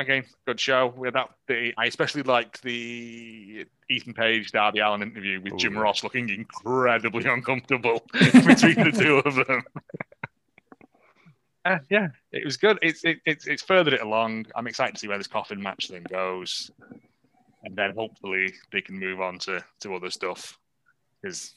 again, 0.00 0.24
good 0.46 0.58
show. 0.58 0.92
We 0.96 1.06
had 1.06 1.14
that. 1.14 1.30
The, 1.46 1.72
I 1.76 1.86
especially 1.86 2.22
liked 2.22 2.62
the 2.62 3.66
Ethan 3.88 4.14
Page 4.14 4.52
Darby 4.52 4.80
Allin 4.80 5.02
interview 5.02 5.40
with 5.40 5.56
Jim 5.56 5.76
Ross 5.76 6.02
looking 6.02 6.28
incredibly 6.28 7.24
uncomfortable 7.30 8.02
between 8.12 8.74
the 8.74 8.92
two 8.96 9.18
of 9.18 9.46
them. 9.46 9.62
Uh, 11.64 11.78
yeah, 11.90 12.08
it 12.32 12.44
was 12.44 12.56
good. 12.56 12.78
It's 12.82 13.04
it, 13.04 13.18
it's 13.26 13.46
it's 13.46 13.62
furthered 13.62 13.94
it 13.94 14.00
along. 14.00 14.46
I'm 14.56 14.66
excited 14.66 14.94
to 14.94 14.98
see 14.98 15.08
where 15.08 15.18
this 15.18 15.26
coffin 15.26 15.62
match 15.62 15.88
thing 15.88 16.04
goes, 16.08 16.70
and 17.64 17.76
then 17.76 17.94
hopefully 17.94 18.54
they 18.72 18.80
can 18.80 18.98
move 18.98 19.20
on 19.20 19.38
to 19.40 19.62
to 19.80 19.94
other 19.94 20.10
stuff. 20.10 20.58
Because 21.20 21.54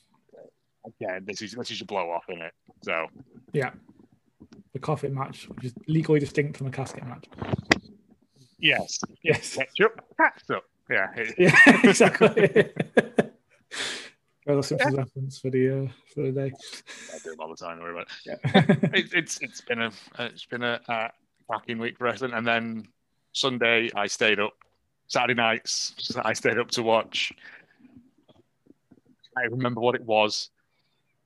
again, 0.86 1.24
this 1.26 1.42
is 1.42 1.54
this 1.54 1.72
is 1.72 1.82
a 1.82 1.86
blow 1.86 2.12
off 2.12 2.26
in 2.28 2.42
it. 2.42 2.54
So 2.84 3.08
yeah, 3.54 3.72
the 4.74 4.80
coffin 4.80 5.14
match, 5.14 5.48
which 5.50 5.66
is 5.66 5.74
legally 5.88 6.20
distinct 6.20 6.58
from 6.58 6.68
a 6.68 6.72
casket 6.72 7.06
match. 7.06 7.26
Yes, 8.64 9.00
Yes. 9.24 9.56
ketchup, 9.56 10.02
ketchup. 10.18 10.64
Yeah, 10.90 11.14
it- 11.16 11.36
Yeah, 11.38 11.82
exactly. 11.84 12.72
Well, 14.46 14.58
the 14.58 14.64
Simpsons 14.64 14.98
reference 14.98 15.40
for 15.40 15.50
the 15.50 15.70
uh, 15.70 15.88
for 16.14 16.24
the 16.24 16.32
day. 16.34 16.52
I 17.14 17.18
do 17.24 17.30
them 17.30 17.40
all 17.40 17.48
the 17.48 17.56
time. 17.56 17.78
Don't 17.78 17.86
worry 17.86 17.94
about 17.94 18.08
it. 18.26 18.40
Yeah. 18.44 18.90
it, 19.00 19.14
it's 19.14 19.40
it's 19.42 19.62
been 19.62 19.82
a 19.82 19.90
it's 20.20 20.44
been 20.46 20.64
a 20.64 20.82
uh, 20.90 21.08
cracking 21.48 21.80
week 21.80 21.98
for 21.98 22.04
wrestling, 22.04 22.34
and 22.34 22.46
then 22.46 22.86
Sunday 23.32 23.90
I 23.96 24.08
stayed 24.08 24.42
up. 24.42 24.52
Saturday 25.08 25.36
nights 25.36 25.94
I 26.26 26.34
stayed 26.34 26.58
up 26.58 26.70
to 26.72 26.84
watch. 26.84 27.32
I 29.38 29.44
remember 29.44 29.80
what 29.80 29.96
it 29.96 30.04
was. 30.04 30.50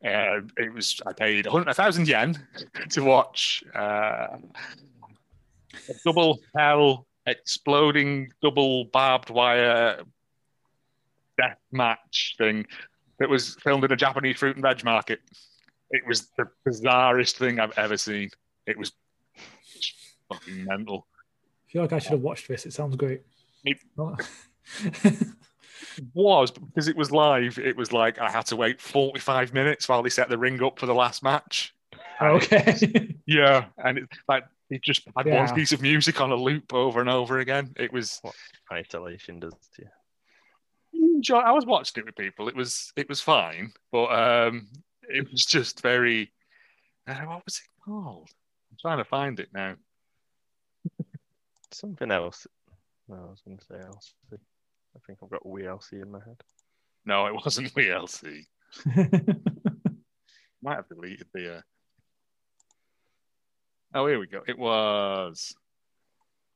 Uh, 0.05 0.41
it 0.57 0.71
was 0.71 1.01
I 1.07 1.13
paid 1.13 1.47
a 1.47 1.51
a 1.55 1.73
thousand 1.73 2.07
yen 2.07 2.37
to 2.91 3.01
watch 3.03 3.63
uh, 3.73 4.37
a 5.89 5.93
double 6.05 6.37
hell 6.55 7.07
exploding 7.27 8.29
double 8.41 8.85
barbed 8.85 9.29
wire 9.29 10.01
death 11.37 11.59
match 11.71 12.35
thing 12.37 12.65
that 13.19 13.29
was 13.29 13.55
filmed 13.61 13.83
in 13.83 13.91
a 13.91 13.95
Japanese 13.95 14.37
fruit 14.37 14.55
and 14.55 14.63
veg 14.63 14.83
market. 14.83 15.19
It 15.91 16.03
was 16.07 16.29
the 16.37 16.45
bizarrest 16.67 17.35
thing 17.37 17.59
I've 17.59 17.77
ever 17.77 17.97
seen. 17.97 18.29
It 18.65 18.77
was 18.77 18.91
fucking 20.31 20.65
mental. 20.65 21.07
I 21.67 21.71
feel 21.71 21.81
like 21.83 21.93
I 21.93 21.99
should 21.99 22.11
have 22.13 22.21
watched 22.21 22.47
this. 22.47 22.65
It 22.65 22.73
sounds 22.73 22.95
great. 22.95 23.21
It- 23.63 23.77
was 26.13 26.51
but 26.51 26.65
because 26.67 26.87
it 26.87 26.95
was 26.95 27.11
live. 27.11 27.57
It 27.57 27.75
was 27.75 27.91
like 27.91 28.19
I 28.19 28.29
had 28.29 28.45
to 28.47 28.55
wait 28.55 28.81
45 28.81 29.53
minutes 29.53 29.87
while 29.87 30.03
they 30.03 30.09
set 30.09 30.29
the 30.29 30.37
ring 30.37 30.61
up 30.63 30.79
for 30.79 30.85
the 30.85 30.93
last 30.95 31.23
match. 31.23 31.73
okay. 32.21 33.15
Yeah, 33.25 33.65
and 33.77 33.99
it, 33.99 34.09
like 34.27 34.45
he 34.69 34.79
just 34.79 35.07
had 35.15 35.25
Yeah. 35.27 35.45
one 35.45 35.55
piece 35.55 35.71
of 35.71 35.81
music 35.81 36.19
on 36.21 36.31
a 36.31 36.35
loop 36.35 36.73
over 36.73 36.99
and 36.99 37.09
over 37.09 37.39
again. 37.39 37.73
It 37.77 37.91
was 37.93 38.19
what 38.21 38.35
Isolation 38.71 39.39
does 39.39 39.53
to 39.75 39.83
you. 39.83 41.15
enjoy. 41.15 41.37
I 41.37 41.51
was 41.51 41.65
watching 41.65 42.01
it 42.01 42.05
with 42.05 42.15
people. 42.15 42.47
It 42.49 42.55
was 42.55 42.91
it 42.95 43.07
was 43.09 43.21
fine, 43.21 43.71
but 43.91 44.05
um, 44.07 44.67
it 45.03 45.29
was 45.31 45.45
just 45.45 45.81
very. 45.81 46.31
Uh, 47.07 47.15
what 47.21 47.45
was 47.45 47.61
it 47.63 47.83
called? 47.85 48.29
I'm 48.71 48.77
trying 48.81 48.97
to 48.97 49.05
find 49.05 49.39
it 49.39 49.49
now. 49.53 49.75
Something 51.71 52.11
else. 52.11 52.47
No, 53.07 53.15
I 53.15 53.29
was 53.29 53.41
going 53.45 53.57
to 53.57 53.65
say 53.65 53.75
LC. 53.75 54.13
I 54.33 54.99
think 55.05 55.19
I've 55.23 55.29
got 55.29 55.43
WLC 55.43 56.01
in 56.01 56.11
my 56.11 56.19
head. 56.19 56.41
No, 57.05 57.27
it 57.27 57.33
wasn't 57.35 57.73
WLC. 57.75 58.45
Might 60.61 60.75
have 60.75 60.87
deleted 60.89 61.27
the. 61.33 61.57
Uh... 61.57 61.61
Oh, 63.93 64.05
here 64.05 64.19
we 64.19 64.27
go. 64.27 64.41
It 64.47 64.57
was 64.57 65.55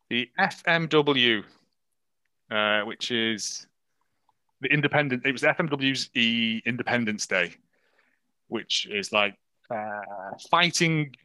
the 0.10 0.30
FMW, 0.40 1.44
uh, 2.52 2.82
which 2.82 3.12
is 3.12 3.66
the 4.60 4.68
independent. 4.68 5.26
It 5.26 5.32
was 5.32 5.42
FMW's 5.42 6.10
E 6.14 6.62
Independence 6.66 7.26
Day, 7.28 7.54
which 8.48 8.88
is 8.92 9.12
like 9.12 9.36
uh, 9.74 10.02
fighting 10.50 11.16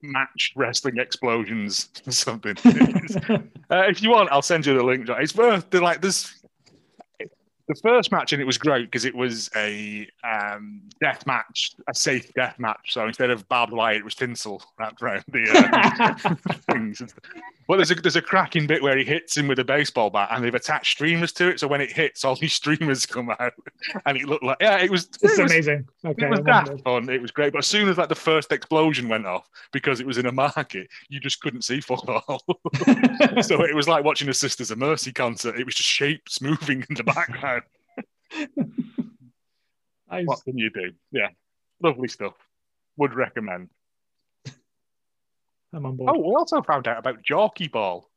match 0.00 0.52
wrestling 0.56 0.98
explosions 0.98 1.90
or 2.06 2.12
something. 2.12 2.56
uh, 3.70 3.84
if 3.88 4.02
you 4.02 4.10
want, 4.10 4.30
I'll 4.32 4.42
send 4.42 4.64
you 4.64 4.74
the 4.74 4.82
link. 4.82 5.08
It's 5.08 5.34
worth 5.34 5.68
the 5.70 5.80
like. 5.80 6.00
There's 6.00 6.34
the 7.68 7.74
first 7.76 8.10
match 8.10 8.32
and 8.32 8.40
it 8.40 8.46
was 8.46 8.58
great 8.58 8.86
because 8.86 9.04
it 9.04 9.14
was 9.14 9.50
a 9.54 10.08
um, 10.24 10.80
death 11.00 11.26
match, 11.26 11.74
a 11.86 11.94
safe 11.94 12.32
death 12.34 12.58
match. 12.58 12.94
So 12.94 13.06
instead 13.06 13.30
of 13.30 13.48
barbed 13.48 13.72
wire, 13.72 13.94
it 13.94 14.04
was 14.04 14.14
tinsel 14.14 14.62
wrapped 14.78 15.02
around 15.02 15.24
the 15.28 15.44
uh, 15.50 16.34
things. 16.72 17.02
But 17.68 17.76
there's 17.76 17.90
a 17.90 17.94
there's 17.96 18.16
a 18.16 18.22
cracking 18.22 18.66
bit 18.66 18.82
where 18.82 18.96
he 18.96 19.04
hits 19.04 19.36
him 19.36 19.46
with 19.46 19.58
a 19.58 19.64
baseball 19.64 20.08
bat, 20.08 20.30
and 20.32 20.42
they've 20.42 20.54
attached 20.54 20.92
streamers 20.92 21.32
to 21.32 21.50
it. 21.50 21.60
So 21.60 21.68
when 21.68 21.82
it 21.82 21.92
hits, 21.92 22.24
all 22.24 22.34
these 22.34 22.52
streamers 22.54 23.04
come 23.04 23.30
out, 23.38 23.52
and 24.06 24.16
it 24.16 24.24
looked 24.24 24.42
like 24.42 24.56
yeah, 24.60 24.78
it 24.78 24.90
was 24.90 25.04
it's 25.22 25.38
it 25.38 25.42
was, 25.42 25.52
amazing. 25.52 25.86
Okay, 26.02 26.24
it 26.24 26.30
was 26.30 26.40
wondered. 26.40 26.82
fun. 26.82 27.10
It 27.10 27.20
was 27.20 27.30
great. 27.30 27.52
But 27.52 27.58
as 27.58 27.66
soon 27.66 27.90
as 27.90 27.98
like 27.98 28.08
the 28.08 28.14
first 28.14 28.52
explosion 28.52 29.06
went 29.06 29.26
off, 29.26 29.46
because 29.70 30.00
it 30.00 30.06
was 30.06 30.16
in 30.16 30.24
a 30.24 30.32
market, 30.32 30.88
you 31.10 31.20
just 31.20 31.42
couldn't 31.42 31.62
see 31.62 31.80
fuck 31.82 32.08
all. 32.08 32.42
so 33.42 33.62
it 33.62 33.74
was 33.74 33.86
like 33.86 34.02
watching 34.02 34.30
a 34.30 34.34
Sisters 34.34 34.70
of 34.70 34.78
Mercy 34.78 35.12
concert. 35.12 35.60
It 35.60 35.66
was 35.66 35.74
just 35.74 35.90
shapes 35.90 36.40
moving 36.40 36.86
in 36.88 36.96
the 36.96 37.04
background. 37.04 37.57
Nice. 40.10 40.26
what 40.26 40.42
can 40.42 40.56
you 40.56 40.70
do? 40.70 40.92
Yeah, 41.12 41.28
lovely 41.82 42.08
stuff. 42.08 42.32
Would 42.96 43.12
recommend. 43.12 43.68
I'm 45.74 45.84
on 45.84 45.96
board. 45.96 46.16
Oh, 46.16 46.18
we 46.18 46.34
also 46.34 46.62
found 46.62 46.88
out 46.88 46.98
about 46.98 47.22
Jockey 47.22 47.68
Ball. 47.68 48.08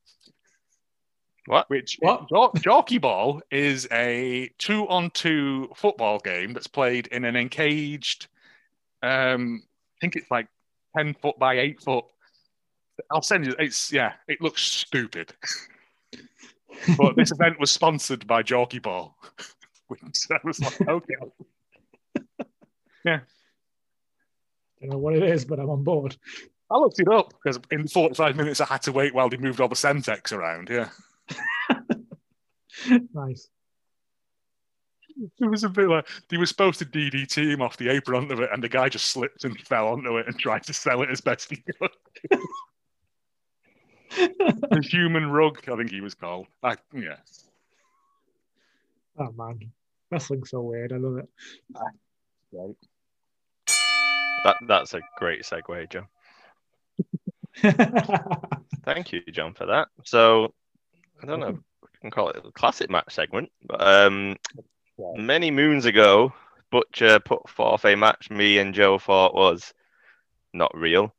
What? 1.48 1.70
Which 1.70 1.98
What? 2.00 2.30
Jo- 2.30 2.54
Jockey 2.56 2.98
Ball 2.98 3.42
is 3.52 3.90
a 3.92 4.50
two-on-two 4.58 5.72
football 5.76 6.20
game 6.20 6.54
that's 6.54 6.68
played 6.68 7.08
in 7.08 7.26
an 7.26 7.36
encaged. 7.36 8.28
Um, 9.04 9.62
I 9.98 10.00
think 10.00 10.16
it's 10.16 10.32
like 10.32 10.48
ten 10.96 11.14
foot 11.16 11.38
by 11.40 11.56
eight 11.60 11.82
foot. 11.82 12.06
I'll 13.12 13.22
send 13.22 13.46
you. 13.48 13.56
It's 13.60 13.92
yeah. 13.92 14.14
It 14.30 14.40
looks 14.40 14.62
stupid, 14.62 15.34
but 16.98 17.18
this 17.18 17.32
event 17.34 17.60
was 17.60 17.70
sponsored 17.72 18.26
by 18.28 18.44
Jockey 18.44 18.80
Ball, 18.80 19.14
which 20.02 20.32
I 20.32 20.40
was 20.44 20.60
like, 20.60 20.82
okay. 20.88 21.16
Yeah. 23.04 23.22
I 24.82 24.86
don't 24.86 24.92
know 24.92 24.98
what 25.00 25.16
it 25.16 25.24
is, 25.24 25.44
but 25.44 25.60
I'm 25.60 25.72
on 25.72 25.84
board. 25.84 26.16
I 26.70 26.78
looked 26.78 27.00
it 27.00 27.08
up 27.08 27.34
because 27.34 27.60
in 27.72 27.88
45 27.88 28.36
minutes 28.36 28.62
I 28.62 28.66
had 28.66 28.84
to 28.84 28.92
wait 28.92 29.14
while 29.14 29.28
they 29.28 29.38
moved 29.38 29.60
all 29.60 29.68
the 29.68 29.76
Semtex 29.76 30.32
around. 30.32 30.70
Yeah. 30.70 30.90
Nice. 33.14 33.48
It 35.40 35.46
was 35.46 35.64
a 35.64 35.70
bit 35.70 35.88
like 35.88 36.08
they 36.30 36.38
were 36.38 36.46
supposed 36.46 36.80
to 36.80 36.86
DDT 36.86 37.52
him 37.52 37.62
off 37.62 37.78
the 37.78 37.90
apron 37.90 38.32
of 38.32 38.40
it, 38.40 38.50
and 38.52 38.64
the 38.64 38.70
guy 38.70 38.90
just 38.90 39.10
slipped 39.10 39.44
and 39.44 39.60
fell 39.60 39.90
onto 39.90 40.18
it 40.18 40.26
and 40.28 40.40
tried 40.40 40.64
to 40.64 40.74
sell 40.74 41.04
it 41.04 41.10
as 41.12 41.22
best 41.22 41.50
he 41.50 41.58
could. 41.58 41.92
the 44.18 44.88
human 44.90 45.30
rug, 45.30 45.60
I 45.70 45.76
think 45.76 45.92
he 45.92 46.02
was 46.02 46.14
called. 46.14 46.48
I, 46.64 46.78
yeah. 46.94 47.18
Oh 49.20 49.32
man, 49.34 49.60
wrestling's 50.12 50.50
so 50.50 50.62
weird. 50.62 50.92
I 50.94 50.98
love 50.98 51.18
it. 51.18 51.30
Right. 52.52 52.76
That 54.44 54.58
that's 54.68 54.94
a 54.94 55.02
great 55.18 55.44
segue, 55.44 55.90
John. 55.92 56.08
Thank 58.86 59.12
you, 59.14 59.22
John, 59.32 59.54
for 59.54 59.68
that. 59.68 59.88
So 60.04 60.54
I 61.22 61.26
don't 61.26 61.40
know 61.40 61.52
we 61.82 61.88
can 62.00 62.12
call 62.12 62.30
it 62.30 62.44
a 62.44 62.52
classic 62.52 62.90
match 62.90 63.14
segment, 63.14 63.52
but 63.64 63.82
um, 63.82 64.38
Yeah. 64.98 65.14
many 65.22 65.52
moons 65.52 65.86
ago, 65.86 66.34
Butcher 66.72 67.20
put 67.20 67.48
forth 67.50 67.86
a 67.86 67.96
match 67.96 68.30
me 68.30 68.58
and 68.58 68.74
Joe 68.74 68.98
thought 68.98 69.36
was 69.36 69.74
not 70.54 70.76
real. 70.76 71.14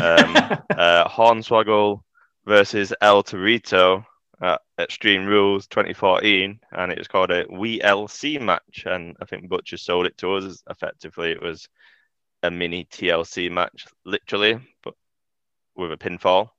Um, 0.00 0.36
uh, 0.70 1.08
Hornswoggle 1.08 2.02
versus 2.44 2.92
El 3.00 3.22
Torito 3.22 4.04
at 4.40 4.60
Extreme 4.78 5.26
Rules 5.26 5.66
2014, 5.66 6.60
and 6.72 6.92
it 6.92 6.98
was 6.98 7.08
called 7.08 7.30
a 7.30 7.44
WLC 7.46 8.40
match. 8.40 8.84
And 8.86 9.16
I 9.20 9.24
think 9.24 9.48
Butcher 9.48 9.76
sold 9.76 10.06
it 10.06 10.16
to 10.18 10.34
us. 10.34 10.62
Effectively, 10.70 11.32
it 11.32 11.42
was 11.42 11.68
a 12.42 12.50
mini 12.50 12.84
TLC 12.84 13.50
match, 13.50 13.86
literally, 14.04 14.60
but 14.82 14.94
with 15.76 15.92
a 15.92 15.96
pinfall. 15.96 16.50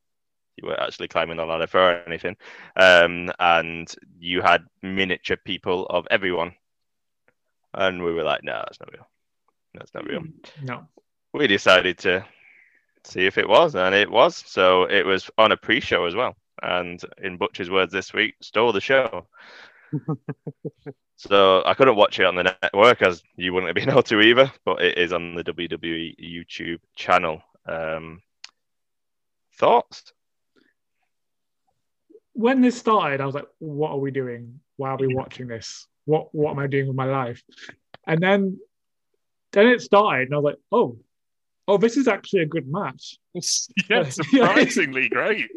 You 0.58 0.68
weren't 0.68 0.82
actually 0.82 1.08
climbing 1.08 1.38
the 1.38 1.46
ladder 1.46 1.68
for 1.68 2.04
anything, 2.06 2.36
um, 2.76 3.32
and 3.40 3.94
you 4.20 4.42
had 4.42 4.66
miniature 4.82 5.38
people 5.38 5.86
of 5.86 6.06
everyone. 6.12 6.54
And 7.74 8.04
we 8.04 8.12
were 8.12 8.24
like, 8.24 8.44
"No, 8.44 8.54
that's 8.54 8.80
not 8.82 8.92
real. 8.92 9.08
That's 9.74 9.94
not 9.94 10.06
real." 10.06 10.24
No. 10.62 10.86
we 11.32 11.48
decided 11.48 12.00
to 12.00 12.26
see 13.06 13.26
if 13.26 13.38
it 13.38 13.48
was, 13.48 13.76
and 13.76 13.96
it 13.96 14.12
was. 14.12 14.36
So 14.36 14.84
it 14.84 15.06
was 15.06 15.30
on 15.38 15.54
a 15.54 15.58
pre-show 15.58 16.06
as 16.06 16.16
well, 16.16 16.36
and 16.62 17.02
in 17.22 17.38
Butcher's 17.38 17.70
words 17.70 17.92
this 17.92 18.14
week, 18.14 18.36
stole 18.42 18.72
the 18.72 18.82
show. 18.82 19.28
so 21.16 21.64
I 21.66 21.74
couldn't 21.74 21.96
watch 21.96 22.20
it 22.20 22.26
on 22.26 22.36
the 22.36 22.56
network 22.62 23.02
as 23.02 23.24
you 23.36 23.54
wouldn't 23.54 23.70
have 23.70 23.76
been 23.76 23.90
able 23.94 24.04
to 24.04 24.22
either, 24.22 24.52
but 24.66 24.82
it 24.82 24.98
is 24.98 25.14
on 25.14 25.36
the 25.36 25.44
WWE 25.44 26.16
YouTube 26.20 26.80
channel. 26.96 27.42
Um, 27.66 28.22
thoughts? 29.58 30.14
When 32.34 32.62
this 32.62 32.78
started, 32.78 33.22
I 33.22 33.26
was 33.26 33.36
like, 33.36 33.48
"What 33.60 33.92
are 33.92 34.00
we 34.00 34.12
doing? 34.12 34.62
Why 34.78 34.92
are 34.92 34.98
we 34.98 35.14
watching 35.14 35.48
this? 35.48 35.88
What 36.06 36.34
What 36.34 36.52
am 36.52 36.60
I 36.60 36.68
doing 36.68 36.88
with 36.88 36.96
my 36.96 37.06
life?" 37.06 37.44
And 38.08 38.22
then, 38.22 38.60
then 39.52 39.68
it 39.68 39.82
started, 39.82 40.30
and 40.30 40.36
I 40.36 40.38
was 40.38 40.46
like, 40.46 40.60
"Oh, 40.72 40.98
oh, 41.68 41.78
this 41.78 41.98
is 41.98 42.08
actually 42.08 42.44
a 42.44 42.46
good 42.46 42.68
match." 42.68 43.18
yeah, 43.90 44.08
surprisingly 44.10 45.10
great. 45.10 45.50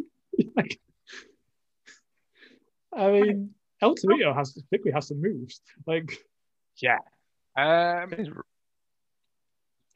I 2.96 3.10
mean, 3.10 3.50
El 3.80 3.94
Torito 3.94 4.34
has 4.34 4.52
particularly 4.52 4.92
has 4.92 5.08
some 5.08 5.20
moves. 5.20 5.60
Like, 5.86 6.12
Yeah. 6.80 6.98
Um, 7.56 8.10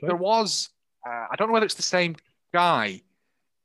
there 0.00 0.16
was, 0.16 0.68
uh, 1.06 1.26
I 1.30 1.36
don't 1.36 1.48
know 1.48 1.54
whether 1.54 1.66
it's 1.66 1.74
the 1.74 1.82
same 1.82 2.16
guy 2.52 3.00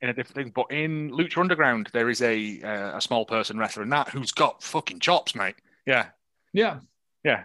in 0.01 0.09
a 0.09 0.13
different 0.13 0.35
thing, 0.35 0.51
but 0.55 0.71
in 0.71 1.11
Lucha 1.11 1.39
Underground, 1.39 1.89
there 1.93 2.09
is 2.09 2.21
a 2.21 2.61
uh, 2.61 2.97
a 2.97 3.01
small 3.01 3.25
person 3.25 3.57
wrestler 3.57 3.83
in 3.83 3.89
that 3.89 4.09
who's 4.09 4.31
got 4.31 4.63
fucking 4.63 4.99
chops, 4.99 5.35
mate. 5.35 5.55
Yeah, 5.85 6.07
yeah, 6.53 6.79
Yeah. 7.23 7.43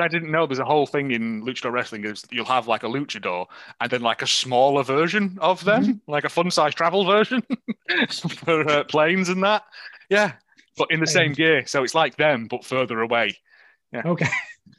I 0.00 0.08
didn't 0.08 0.30
know 0.30 0.46
there's 0.46 0.58
a 0.58 0.64
whole 0.64 0.86
thing 0.86 1.10
in 1.10 1.44
luchador 1.44 1.70
wrestling 1.70 2.06
is 2.06 2.24
you'll 2.30 2.46
have 2.46 2.66
like 2.66 2.82
a 2.82 2.86
luchador 2.86 3.46
and 3.78 3.90
then 3.90 4.00
like 4.00 4.22
a 4.22 4.26
smaller 4.26 4.82
version 4.82 5.36
of 5.38 5.62
them, 5.64 6.00
like 6.06 6.24
a 6.24 6.30
fun 6.30 6.50
size 6.50 6.74
travel 6.74 7.04
version 7.04 7.42
for 8.08 8.66
uh, 8.70 8.84
planes 8.84 9.28
and 9.28 9.42
that. 9.44 9.64
Yeah, 10.08 10.32
but 10.76 10.90
in 10.90 11.00
the 11.00 11.06
same 11.06 11.32
gear, 11.32 11.66
so 11.66 11.82
it's 11.82 11.94
like 11.94 12.16
them 12.16 12.46
but 12.48 12.64
further 12.64 13.00
away. 13.00 13.38
Yeah. 13.92 14.02
Okay. 14.06 14.28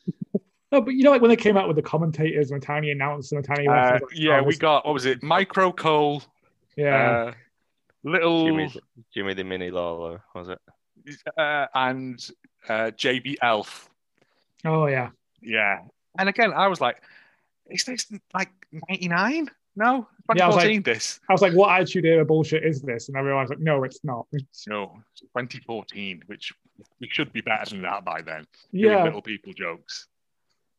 no, 0.72 0.82
but 0.82 0.94
you 0.94 1.04
know, 1.04 1.12
like 1.12 1.22
when 1.22 1.30
they 1.30 1.36
came 1.36 1.58
out 1.58 1.68
with 1.68 1.76
the 1.78 1.84
commentators 1.84 2.52
and 2.52 2.62
the 2.62 2.66
tiny 2.66 2.92
announcers 2.92 3.32
and 3.32 3.44
the 3.44 3.48
tiny 3.48 3.68
Uh, 3.68 3.94
like, 3.94 4.02
yeah, 4.14 4.40
oh, 4.40 4.44
we 4.44 4.56
got 4.56 4.86
what 4.86 4.94
was 4.94 5.06
it? 5.06 5.22
Micro 5.22 5.72
Cole, 5.72 6.24
yeah, 6.76 7.10
uh, 7.12 7.34
little 8.04 8.46
Jimmy, 8.46 8.74
Jimmy 9.14 9.34
the 9.34 9.44
Mini 9.44 9.72
Lawler, 9.72 10.24
was 10.34 10.50
it? 10.50 10.60
uh, 11.38 11.68
and 11.74 12.28
uh, 12.70 12.92
JB 12.96 13.36
Elf. 13.42 13.90
oh 14.66 14.88
yeah, 14.88 15.10
Yeah. 15.42 15.80
And 16.18 16.30
again, 16.30 16.54
I 16.54 16.68
was 16.68 16.80
like, 16.80 17.02
is 17.70 17.86
this 17.86 18.12
like 18.34 18.52
99? 18.72 19.50
No, 19.76 20.08
Yeah, 20.36 20.46
I 20.46 20.48
was 20.48 20.56
like- 20.56 20.84
this. 20.84 21.20
I 21.30 21.34
was 21.34 21.42
like, 21.42 21.54
what 21.54 21.70
attitude 21.72 22.06
era 22.06 22.24
bullshit 22.26 22.64
is 22.64 22.82
this? 22.82 23.10
And 23.10 23.18
I 23.18 23.22
realized, 23.22 23.50
like, 23.50 23.60
no, 23.60 23.84
it's 23.84 24.04
not. 24.04 24.26
It's- 24.34 24.66
No, 24.68 25.00
it's 25.12 25.22
2014, 25.22 26.24
which 26.28 26.54
we 27.00 27.08
should 27.10 27.32
be 27.34 27.42
better 27.42 27.70
than 27.70 27.82
that 27.84 28.04
by 28.06 28.22
then. 28.22 28.46
Doing 28.72 28.86
yeah, 28.86 29.04
Little 29.04 29.22
people 29.22 29.54
jokes. 29.54 30.08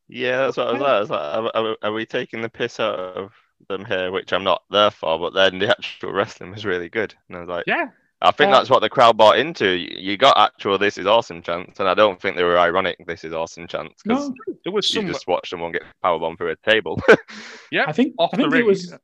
Yeah, 0.09 0.39
that's 0.39 0.57
what 0.57 0.69
I 0.69 0.73
was 0.73 0.81
like. 0.81 0.91
I 0.91 1.01
was 1.01 1.11
like, 1.11 1.55
are, 1.55 1.67
are, 1.67 1.77
are 1.83 1.93
we 1.93 2.05
taking 2.07 2.43
the 2.43 2.49
piss 2.49 2.79
out 2.81 2.99
of 2.99 3.33
them 3.69 3.85
here? 3.85 4.11
Which 4.13 4.33
I'm 4.33 4.45
not 4.45 4.63
there 4.71 4.91
for, 4.91 5.19
but 5.19 5.33
then 5.35 5.59
the 5.59 5.69
actual 5.71 6.13
wrestling 6.13 6.51
was 6.51 6.65
really 6.67 6.89
good. 6.89 7.15
And 7.29 7.37
I 7.37 7.41
was 7.41 7.49
like, 7.49 7.65
Yeah. 7.67 7.87
I 8.21 8.31
think 8.31 8.51
Uh, 8.53 8.57
that's 8.59 8.71
what 8.71 8.81
the 8.81 8.89
crowd 8.89 9.17
bought 9.19 9.39
into. 9.39 9.69
You 9.69 9.97
you 9.99 10.17
got 10.17 10.39
actual 10.39 10.79
"This 10.79 10.97
is 10.97 11.07
awesome" 11.07 11.43
chants, 11.43 11.79
and 11.79 11.87
I 11.89 11.93
don't 11.95 12.19
think 12.19 12.37
they 12.37 12.43
were 12.45 12.59
ironic 12.59 12.97
"This 13.07 13.23
is 13.25 13.35
awesome" 13.35 13.67
chants 13.67 14.03
because 14.03 14.31
no, 14.31 14.35
There 14.65 14.73
was 14.73 14.95
you 14.95 15.03
just 15.07 15.27
watched 15.27 15.51
someone 15.51 15.73
get 15.73 15.83
powerbombed 16.03 16.39
through 16.39 16.53
a 16.53 16.57
table. 16.57 16.99
Yeah. 17.71 17.85
I 17.87 17.93
think 17.93 18.15
off 18.19 18.31
I 18.33 18.37
the 18.39 18.43
think 18.45 18.53
ring. 18.55 18.63
it 18.63 18.67
was. 18.67 18.95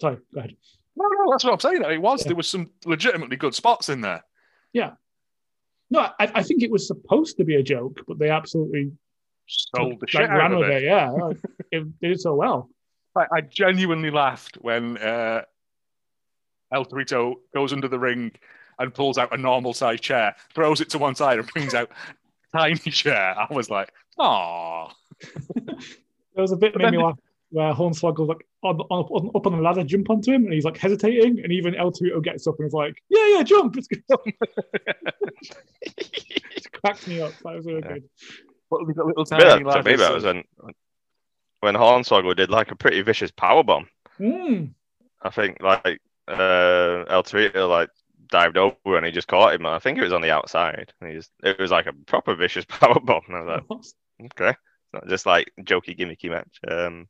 Sorry, 0.00 0.16
go 0.32 0.38
ahead. 0.40 0.56
No, 0.96 1.06
no, 1.06 1.30
that's 1.30 1.44
what 1.44 1.52
I'm 1.52 1.60
saying. 1.60 1.82
It 1.84 2.00
was. 2.00 2.22
Yeah. 2.22 2.28
There 2.28 2.36
was 2.36 2.48
some 2.48 2.70
legitimately 2.84 3.36
good 3.36 3.54
spots 3.54 3.88
in 3.88 4.00
there. 4.00 4.24
Yeah. 4.72 4.92
No, 5.90 6.00
I, 6.00 6.30
I 6.34 6.42
think 6.42 6.62
it 6.62 6.70
was 6.70 6.86
supposed 6.86 7.36
to 7.38 7.44
be 7.44 7.56
a 7.56 7.62
joke, 7.62 8.00
but 8.06 8.18
they 8.18 8.30
absolutely 8.30 8.92
Sold 9.46 9.94
the 9.94 9.96
like, 10.02 10.08
shit 10.08 10.30
out 10.30 10.52
of 10.52 10.60
with 10.60 10.70
it. 10.70 10.82
it. 10.82 10.86
Yeah, 10.86 11.12
it 11.72 12.00
did 12.00 12.20
so 12.20 12.34
well. 12.36 12.70
I, 13.16 13.26
I 13.32 13.40
genuinely 13.40 14.10
laughed 14.10 14.56
when 14.60 14.96
uh, 14.98 15.42
El 16.72 16.84
Torito 16.84 17.34
goes 17.52 17.72
under 17.72 17.88
the 17.88 17.98
ring 17.98 18.30
and 18.78 18.94
pulls 18.94 19.18
out 19.18 19.34
a 19.34 19.36
normal 19.36 19.74
size 19.74 20.00
chair, 20.00 20.36
throws 20.54 20.80
it 20.80 20.90
to 20.90 20.98
one 20.98 21.16
side, 21.16 21.40
and 21.40 21.48
brings 21.48 21.74
out 21.74 21.90
a 22.54 22.58
tiny 22.58 22.76
chair. 22.76 23.34
I 23.36 23.52
was 23.52 23.68
like, 23.68 23.92
"Aw, 24.18 24.92
There 25.54 26.42
was 26.42 26.52
a 26.52 26.56
bit 26.56 26.72
But 26.72 26.82
made 26.82 26.92
me 26.92 27.02
laugh 27.02 27.18
where 27.50 27.74
Hornswoggle 27.74 28.20
was 28.20 28.28
like 28.28 28.46
on, 28.62 28.80
on, 28.80 29.04
on, 29.04 29.30
up 29.34 29.46
on 29.46 29.56
the 29.56 29.62
ladder, 29.62 29.84
jump 29.84 30.10
onto 30.10 30.32
him, 30.32 30.44
and 30.44 30.52
he's 30.52 30.64
like 30.64 30.76
hesitating, 30.76 31.40
and 31.42 31.52
even 31.52 31.74
El 31.74 31.92
Torito 31.92 32.22
gets 32.22 32.46
up 32.46 32.56
and 32.58 32.66
is 32.66 32.72
like, 32.74 33.02
"Yeah, 33.08 33.26
yeah, 33.36 33.42
jump!" 33.42 33.76
It's 33.76 33.88
good. 33.88 34.02
it 35.82 36.72
cracked 36.72 37.08
me 37.08 37.20
up. 37.20 37.32
That 37.44 37.56
was 37.56 37.66
really 37.66 37.82
Yeah. 37.84 37.94
good. 37.94 38.08
What 38.68 38.86
was 38.86 38.96
that 38.96 39.06
little 39.06 39.24
The 39.24 39.36
bit 39.36 39.44
tiny 39.48 39.64
that 39.64 39.72
took 39.72 39.86
me 39.86 39.96
lad 39.96 39.98
back 39.98 40.14
was 40.14 40.24
when 40.24 40.44
when 41.60 41.74
Hornswoggle 41.74 42.36
did 42.36 42.50
like 42.50 42.70
a 42.70 42.76
pretty 42.76 43.02
vicious 43.02 43.30
power 43.30 43.62
bomb. 43.62 43.88
Mm. 44.18 44.74
I 45.22 45.30
think 45.30 45.58
like 45.60 46.00
uh, 46.28 47.04
El 47.08 47.22
Torito 47.22 47.68
like 47.68 47.90
dived 48.28 48.56
over 48.56 48.96
and 48.96 49.04
he 49.04 49.12
just 49.12 49.28
caught 49.28 49.54
him. 49.54 49.66
I 49.66 49.78
think 49.78 49.98
it 49.98 50.04
was 50.04 50.12
on 50.12 50.22
the 50.22 50.30
outside. 50.30 50.92
And 51.00 51.10
he 51.10 51.16
just 51.16 51.30
it 51.42 51.58
was 51.58 51.70
like 51.70 51.86
a 51.86 51.92
proper 51.92 52.34
vicious 52.34 52.64
power 52.68 53.00
bomb. 53.00 53.22
And 53.28 53.36
I 53.36 53.40
was 53.40 53.46
like, 53.68 54.30
okay, 54.32 54.50
it's 54.50 54.92
not 54.94 55.08
just 55.08 55.26
like 55.26 55.52
jokey 55.60 55.98
gimmicky 55.98 56.30
match. 56.30 56.60
Um, 56.66 57.08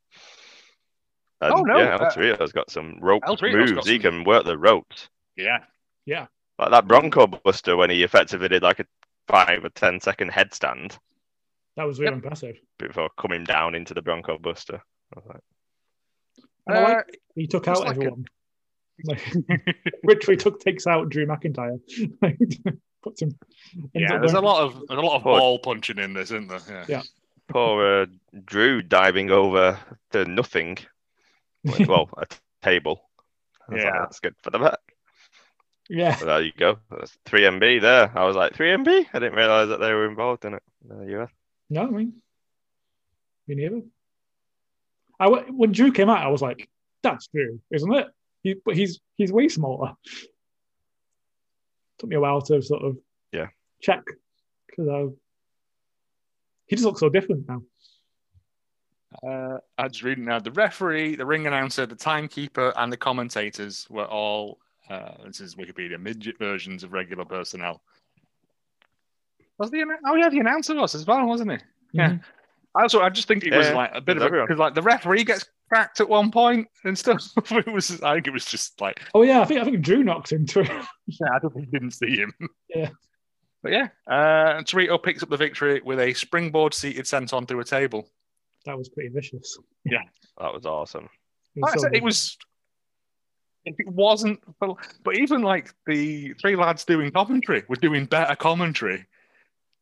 and, 1.41 1.53
Oh, 1.53 1.61
no, 1.63 1.77
yeah, 1.77 1.97
El 1.99 2.11
Torito's 2.11 2.51
got 2.51 2.69
some 2.69 2.97
rope 3.01 3.23
El 3.25 3.37
moves. 3.41 3.71
got 3.71 3.85
He 3.87 3.95
some- 3.95 4.01
can 4.01 4.23
work 4.23 4.45
the 4.45 4.57
ropes. 4.57 5.09
Yeah, 5.35 5.59
yeah. 6.05 6.27
Like 6.59 6.71
that 6.71 6.87
Bronco 6.87 7.27
Buster 7.27 7.75
when 7.75 7.89
he 7.89 8.03
effectively 8.03 8.47
did 8.47 8.61
like 8.63 8.79
a 8.79 8.85
five 9.27 9.63
or 9.65 9.69
ten 9.69 9.99
second 9.99 10.31
headstand 10.31 10.97
That 11.77 11.85
was 11.85 11.99
really 11.99 12.09
Yep. 12.13 12.23
impressive. 12.23 12.57
before 12.77 13.09
coming 13.17 13.43
down 13.45 13.75
into 13.75 13.93
the 13.93 14.01
Bronco 14.01 14.37
Buster. 14.37 14.81
I 15.15 15.19
was 15.19 15.25
like, 15.27 15.41
And 16.67 16.83
like 16.83 16.97
Uh, 16.97 17.01
he 17.35 17.47
took 17.47 17.67
out 17.67 17.79
like 17.79 17.87
a- 17.87 17.89
everyone. 17.91 18.25
Like, 19.03 19.19
literally 20.03 20.37
took 20.37 20.59
takes 20.59 20.85
out 20.85 21.09
Drew 21.09 21.25
McIntyre. 21.25 21.79
Puts 23.03 23.19
him. 23.23 23.31
yeah. 23.95 24.13
up 24.15 24.21
There's 24.21 24.33
a 24.33 24.41
lot 24.41 24.61
of 24.61 24.73
there's 24.87 24.99
a 24.99 25.01
lot 25.01 25.15
of 25.15 25.23
Hood. 25.23 25.39
ball 25.39 25.57
punching 25.59 25.97
in 25.97 26.13
this, 26.13 26.29
isn't 26.29 26.49
there? 26.49 26.59
Yeah. 26.69 26.85
Yeah. 26.87 27.01
Poor 27.47 28.01
uh, 28.03 28.05
Drew 28.45 28.83
diving 28.83 29.31
over 29.31 29.79
to 30.11 30.25
nothing. 30.25 30.77
Well, 31.63 32.09
a 32.17 32.25
table. 32.61 33.01
Was 33.69 33.83
like, 33.83 33.93
Yeah. 33.93 33.99
that's 34.01 34.19
good 34.19 34.35
for 34.41 34.49
the 34.49 34.59
back. 34.59 34.79
Yeah, 35.89 36.15
But 36.19 36.25
there 36.25 36.41
you 36.41 36.53
go. 36.57 36.79
That's 36.89 37.17
3MB 37.25 37.81
there. 37.81 38.11
I 38.17 38.25
was 38.25 38.35
like, 38.35 38.53
3MB? 38.53 39.07
I 39.13 39.19
didn't 39.19 39.35
realize 39.35 39.67
that 39.69 39.79
they 39.81 39.91
were 39.93 40.07
involved 40.09 40.45
in 40.45 40.53
it. 40.53 40.63
There 40.83 41.09
you 41.09 41.19
are. 41.19 41.31
no, 41.69 41.81
I 41.83 41.89
mean, 41.89 42.21
me 43.47 43.55
neither. 43.55 43.81
I 45.19 45.27
when 45.27 45.71
Drew 45.71 45.91
came 45.91 46.09
out, 46.09 46.25
I 46.25 46.29
was 46.29 46.41
like, 46.41 46.67
"That's 47.03 47.27
Drew, 47.27 47.59
isn't 47.71 47.93
it?" 47.93 48.07
He, 48.41 48.55
but 48.65 48.75
he's 48.75 48.99
he's 49.17 49.31
way 49.31 49.49
smaller. 49.49 49.93
Took 51.99 52.09
me 52.09 52.15
a 52.15 52.19
while 52.19 52.41
to 52.41 52.61
sort 52.63 52.83
of 52.83 52.97
Yeah. 53.31 53.47
check 53.81 54.01
because 54.67 54.87
I 54.87 54.93
uh, 55.01 55.07
he 56.65 56.75
just 56.75 56.85
looks 56.85 57.01
so 57.01 57.09
different 57.09 57.47
now. 57.47 57.61
Uh, 59.25 59.57
I 59.77 59.83
was 59.87 60.03
reading 60.03 60.25
now. 60.25 60.39
The 60.39 60.51
referee, 60.51 61.15
the 61.15 61.25
ring 61.25 61.47
announcer, 61.47 61.85
the 61.85 61.95
timekeeper, 61.95 62.73
and 62.77 62.91
the 62.91 62.97
commentators 62.97 63.87
were 63.89 64.05
all. 64.05 64.59
Uh, 64.89 65.11
this 65.25 65.39
is 65.39 65.55
Wikipedia 65.55 65.99
midget 65.99 66.37
versions 66.37 66.83
of 66.83 66.91
regular 66.91 67.25
personnel. 67.25 67.81
Was 69.57 69.69
the 69.71 69.77
annou- 69.77 69.99
oh 70.07 70.15
yeah, 70.15 70.29
the 70.29 70.39
announcer 70.39 70.75
was 70.75 70.95
as 70.95 71.05
well, 71.05 71.25
wasn't 71.27 71.51
he? 71.51 71.57
Yeah. 71.93 72.09
Mhm. 72.11 72.23
I 72.75 72.81
also 72.83 73.01
I 73.01 73.09
just 73.09 73.27
think 73.27 73.43
it 73.43 73.53
was 73.55 73.67
Yeah, 73.67 73.73
like 73.75 73.91
a 73.93 74.01
bit 74.01 74.17
of 74.17 74.23
a 74.23 74.29
because 74.29 74.57
like 74.57 74.73
the 74.73 74.81
referee 74.81 75.23
gets 75.25 75.45
cracked 75.69 75.99
at 75.99 76.09
one 76.09 76.31
point 76.31 76.67
and 76.85 76.97
stuff. 76.97 77.23
it 77.51 77.67
was 77.71 78.01
I 78.01 78.15
think 78.15 78.27
it 78.27 78.33
was 78.33 78.45
just 78.45 78.79
like 78.81 79.01
Oh 79.13 79.23
yeah, 79.23 79.41
I 79.41 79.45
think 79.45 79.59
I 79.59 79.65
think 79.65 79.81
Drew 79.81 80.03
knocked 80.03 80.31
him 80.31 80.47
through. 80.47 80.63
yeah, 81.07 81.27
I 81.33 81.39
don't 81.39 81.53
think 81.53 81.65
he 81.65 81.71
didn't 81.71 81.91
see 81.91 82.15
him. 82.17 82.33
Yeah. 82.73 82.89
But 83.61 83.73
yeah, 83.73 83.89
uh, 84.07 84.63
Torito 84.63 85.01
picks 85.03 85.21
up 85.21 85.29
the 85.29 85.37
victory 85.37 85.81
with 85.85 85.99
a 85.99 86.13
springboard 86.15 86.73
seated 86.73 87.05
senton 87.05 87.47
through 87.47 87.59
a 87.59 87.63
table. 87.65 88.09
That 88.65 88.77
was 88.77 88.89
pretty 88.89 89.09
vicious. 89.09 89.57
Yeah, 89.85 90.03
that 90.39 90.53
was 90.53 90.65
awesome. 90.65 91.09
It 91.55 91.61
was 91.61 91.71
Like 91.71 91.79
so 91.79 91.83
said, 91.83 91.95
it 91.95 92.03
was 92.03 92.37
if 93.65 93.75
it 93.79 93.87
wasn't, 93.87 94.39
for, 94.59 94.75
but 95.03 95.17
even 95.17 95.41
like 95.43 95.73
the 95.85 96.33
three 96.41 96.55
lads 96.55 96.83
doing 96.83 97.11
commentary 97.11 97.63
were 97.67 97.75
doing 97.75 98.05
better 98.05 98.35
commentary 98.35 99.05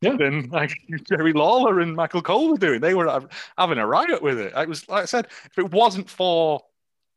Yeah. 0.02 0.18
than 0.18 0.50
like 0.50 0.72
Jerry 1.10 1.32
Lawler 1.34 1.80
and 1.80 1.96
Michael 1.96 2.22
Cole 2.22 2.52
were 2.52 2.58
doing. 2.58 2.82
They 2.82 2.94
were 2.94 3.28
having 3.58 3.78
a 3.78 3.88
riot 3.88 4.22
with 4.22 4.38
it. 4.40 4.54
It 4.56 4.68
was 4.68 4.88
like 4.90 5.04
I 5.04 5.06
said, 5.06 5.28
if 5.46 5.58
it 5.58 5.72
wasn't 5.72 6.10
for 6.10 6.62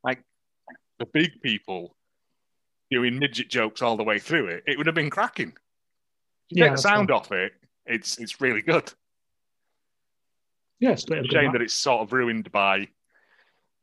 like 0.05 0.23
the 0.99 1.07
big 1.07 1.41
people 1.43 1.97
doing 2.93 3.19
midget 3.19 3.49
jokes 3.49 3.83
all 3.83 3.97
the 3.97 4.05
way 4.05 4.19
through 4.21 4.47
it, 4.49 4.63
it 4.67 4.77
would 4.77 4.87
have 4.87 4.95
been 4.95 5.11
cracking. 5.11 5.49
If 6.51 6.59
you 6.59 6.63
Yeah, 6.63 6.69
take 6.69 6.77
the 6.77 6.83
sound 6.83 7.11
right. 7.11 7.17
off 7.17 7.33
it, 7.33 7.55
it's 7.87 8.19
it's 8.19 8.41
really 8.41 8.63
good. 8.63 8.93
Yeah, 10.83 10.97
straight 10.97 11.21
up. 11.21 11.27
Shame 11.27 11.53
that 11.53 11.63
it's 11.63 11.73
sort 11.75 12.01
of 12.03 12.13
ruined 12.13 12.51
by 12.51 12.89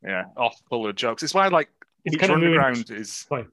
yeah 0.03 0.25
off-color 0.35 0.91
jokes. 0.93 1.23
It's 1.23 1.33
why 1.33 1.47
like 1.47 1.69
It's 2.05 2.15
Lucha 2.15 2.19
kind 2.19 2.31
of 2.33 2.37
ruined- 2.41 2.59
Underground 2.59 2.91
is 2.91 3.11
Sorry. 3.13 3.45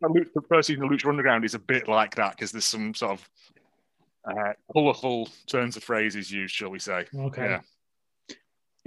the 0.00 0.42
first 0.48 0.68
season 0.68 0.82
of 0.84 0.90
Lucha 0.90 1.08
Underground 1.08 1.44
is 1.44 1.54
a 1.54 1.58
bit 1.58 1.88
like 1.88 2.14
that 2.16 2.32
because 2.36 2.52
there's 2.52 2.64
some 2.64 2.94
sort 2.94 3.12
of 3.12 3.28
uh, 4.26 4.52
colourful 4.72 5.28
turns 5.46 5.76
of 5.76 5.84
phrases 5.84 6.30
used, 6.30 6.54
shall 6.54 6.70
we 6.70 6.78
say? 6.78 7.04
Okay. 7.14 7.44
Yeah. 7.44 7.60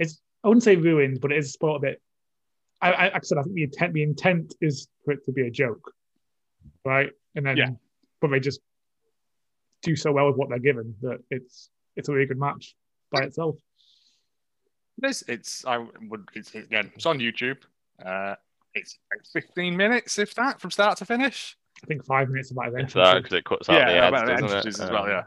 It's 0.00 0.20
I 0.42 0.48
wouldn't 0.48 0.64
say 0.64 0.74
ruined, 0.76 1.20
but 1.20 1.30
it 1.32 1.38
is 1.38 1.52
sport 1.52 1.76
a 1.76 1.86
bit. 1.86 2.02
I, 2.80 2.92
I, 2.92 3.16
I 3.16 3.20
said, 3.22 3.38
I 3.38 3.42
think 3.42 3.54
the 3.54 3.62
intent 3.64 3.94
the 3.94 4.02
intent 4.02 4.54
is 4.60 4.88
for 5.04 5.12
it 5.12 5.24
to 5.26 5.32
be 5.32 5.42
a 5.46 5.50
joke, 5.50 5.92
right? 6.84 7.10
And 7.36 7.46
then, 7.46 7.56
Yeah. 7.56 7.70
but 8.20 8.30
they 8.30 8.40
just 8.40 8.60
do 9.82 9.94
so 9.94 10.10
well 10.10 10.26
with 10.26 10.36
what 10.36 10.48
they're 10.48 10.58
given 10.58 10.96
that 11.02 11.18
it's 11.30 11.70
it's 11.96 12.08
a 12.08 12.12
really 12.12 12.26
good 12.26 12.38
match 12.38 12.74
by 13.12 13.22
itself. 13.22 13.56
This 14.98 15.22
it's 15.28 15.64
I 15.64 15.78
would 16.08 16.28
it's 16.34 16.54
again 16.54 16.90
it's 16.94 17.06
on 17.06 17.18
YouTube. 17.18 17.58
Uh, 18.04 18.34
it's 18.74 18.98
like 19.12 19.44
15 19.44 19.76
minutes, 19.76 20.18
if 20.18 20.34
that, 20.34 20.60
from 20.60 20.70
start 20.70 20.98
to 20.98 21.04
finish. 21.04 21.56
I 21.82 21.86
think 21.86 22.04
five 22.04 22.28
minutes 22.28 22.50
about 22.50 22.66
It's 22.66 22.74
eventually. 22.74 23.04
that 23.04 23.22
because 23.22 23.32
it 23.38 23.44
cuts 23.44 23.68
out 23.68 23.74
yeah, 23.78 23.92
the 23.92 23.98
ads, 23.98 24.08
about 24.08 24.26
doesn't 24.26 24.44
entrances 24.44 24.80
it? 24.80 24.84
as 24.84 24.90
well. 24.90 25.04
Um, 25.04 25.08
Yeah. 25.10 25.22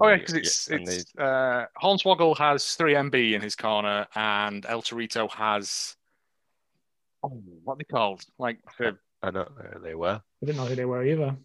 Oh 0.00 0.08
yeah, 0.08 0.16
because 0.16 0.34
it's 0.34 0.68
and 0.68 0.88
it's 0.88 1.12
uh, 1.16 1.66
Hornswoggle 1.80 2.36
has 2.38 2.74
three 2.74 2.94
MB 2.94 3.32
in 3.34 3.40
his 3.40 3.54
corner, 3.56 4.06
and 4.14 4.66
El 4.66 4.82
Torito 4.82 5.30
has 5.30 5.96
oh, 7.22 7.40
what 7.64 7.74
are 7.74 7.78
they 7.78 7.84
called? 7.84 8.24
Like 8.38 8.58
uh, 8.80 8.92
I 9.22 9.30
don't 9.30 9.56
know 9.56 9.64
who 9.72 9.80
they 9.80 9.94
were. 9.94 10.20
I 10.42 10.46
didn't 10.46 10.58
know 10.58 10.66
who 10.66 10.74
they 10.74 10.84
were 10.84 11.04
either. 11.04 11.36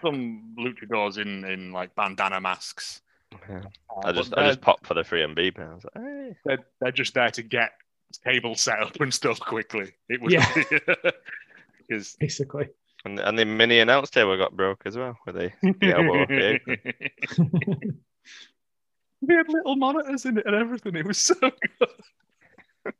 some 0.00 0.54
luchadors 0.58 1.18
in 1.18 1.44
in 1.44 1.72
like 1.72 1.94
bandana 1.94 2.40
masks. 2.40 3.00
Yeah. 3.48 3.62
Uh, 3.94 4.00
I 4.08 4.12
just 4.12 4.36
I 4.36 4.48
just 4.48 4.60
popped 4.60 4.86
for 4.86 4.94
the 4.94 5.04
free 5.04 5.20
MB. 5.22 5.56
And 5.58 5.64
I 5.70 5.74
was 5.74 5.84
like, 5.84 6.04
hey. 6.04 6.36
they're, 6.44 6.58
they're 6.80 6.92
just 6.92 7.14
there 7.14 7.30
to 7.30 7.42
get 7.42 7.70
table 8.24 8.54
set 8.56 8.80
up 8.82 9.00
and 9.00 9.12
stuff 9.14 9.38
quickly. 9.40 9.92
It 10.08 10.20
was 10.20 10.32
Yeah. 10.32 10.52
because 11.78 12.16
Basically, 12.20 12.68
And, 13.04 13.20
and 13.20 13.38
the 13.38 13.44
mini 13.44 13.78
announce 13.78 14.10
table 14.10 14.36
got 14.36 14.56
broke 14.56 14.82
as 14.84 14.96
well. 14.96 15.16
With 15.26 15.36
they 15.36 15.54
the 15.62 15.92
elbow 15.94 16.22
off 16.22 16.28
the 16.28 16.54
apron. 16.54 17.98
they 19.22 19.34
had 19.34 19.48
little 19.48 19.76
monitors 19.76 20.24
in 20.26 20.38
it 20.38 20.46
and 20.46 20.56
everything. 20.56 20.96
It 20.96 21.06
was 21.06 21.18
so 21.18 21.34
good. 22.84 22.94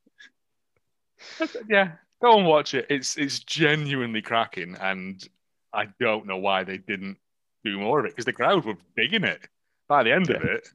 yeah, 1.69 1.93
go 2.23 2.39
and 2.39 2.47
watch 2.47 2.75
it. 2.75 2.87
It's 2.89 3.17
it's 3.19 3.41
genuinely 3.41 4.23
cracking, 4.23 4.77
and 4.81 5.27
I 5.73 5.89
don't 5.99 6.27
know 6.27 6.37
why 6.39 6.65
they 6.65 6.79
didn't 6.79 7.17
do 7.65 7.79
more 7.79 8.01
of 8.01 8.07
it 8.07 8.13
because 8.13 8.25
the 8.25 8.33
crowd 8.33 8.65
were 8.65 8.77
digging 8.97 9.25
it. 9.25 9.41
By 9.91 10.05
the 10.05 10.13
end 10.13 10.31
of 10.31 10.45
it, 10.45 10.69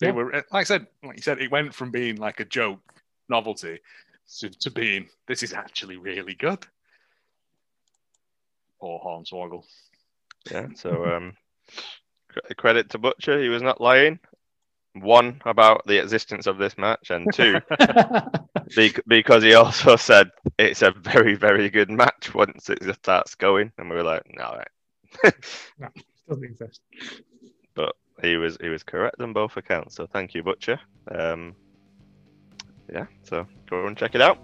they 0.00 0.08
Yeah. 0.08 0.12
were 0.14 0.32
like 0.32 0.44
I 0.52 0.64
said, 0.64 0.88
like 1.04 1.16
you 1.16 1.22
said, 1.22 1.40
it 1.40 1.48
went 1.52 1.72
from 1.72 1.92
being 1.92 2.16
like 2.16 2.40
a 2.40 2.44
joke 2.44 2.80
novelty 3.28 3.78
to, 4.40 4.48
to 4.50 4.70
being 4.72 5.08
this 5.28 5.44
is 5.44 5.52
actually 5.52 5.96
really 5.96 6.34
good. 6.34 6.66
Poor 8.80 8.98
Hornswoggle. 9.00 9.62
Yeah. 10.50 10.66
So 10.74 11.04
um, 11.06 11.36
credit 12.56 12.90
to 12.90 12.98
Butcher. 12.98 13.40
He 13.40 13.48
was 13.48 13.62
not 13.62 13.80
lying. 13.80 14.18
One 14.94 15.40
about 15.44 15.86
the 15.86 16.02
existence 16.02 16.48
of 16.48 16.58
this 16.58 16.76
match, 16.76 17.10
and 17.10 17.32
two 17.32 17.60
bec- 18.74 19.04
because 19.06 19.44
he 19.44 19.54
also 19.54 19.94
said 19.94 20.30
it's 20.58 20.82
a 20.82 20.90
very 20.90 21.36
very 21.36 21.70
good 21.70 21.90
match 21.90 22.34
once 22.34 22.68
it 22.70 22.82
starts 22.96 23.36
going, 23.36 23.70
and 23.78 23.88
we 23.88 23.94
were 23.94 24.02
like, 24.02 24.24
no, 24.34 24.56
right. 25.22 25.34
doesn't 26.28 26.44
exist. 26.44 26.80
He 28.22 28.36
was 28.36 28.56
he 28.60 28.68
was 28.68 28.82
correct 28.82 29.20
on 29.20 29.32
both 29.32 29.56
accounts. 29.56 29.94
So 29.94 30.06
thank 30.06 30.34
you, 30.34 30.42
Butcher. 30.42 30.80
Um, 31.10 31.54
yeah, 32.92 33.06
so 33.22 33.46
go 33.68 33.86
and 33.86 33.96
check 33.96 34.14
it 34.14 34.20
out. 34.20 34.38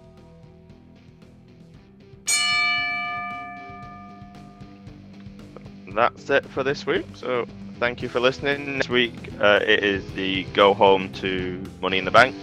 That's 5.93 6.29
it 6.29 6.45
for 6.47 6.63
this 6.63 6.85
week. 6.85 7.05
So 7.13 7.47
thank 7.79 8.01
you 8.01 8.09
for 8.09 8.19
listening. 8.19 8.77
Next 8.77 8.89
week 8.89 9.31
uh, 9.39 9.59
it 9.61 9.83
is 9.83 10.09
the 10.13 10.43
go 10.53 10.73
home 10.73 11.11
to 11.13 11.63
Money 11.81 11.97
in 11.97 12.05
the 12.05 12.11
Bank 12.11 12.35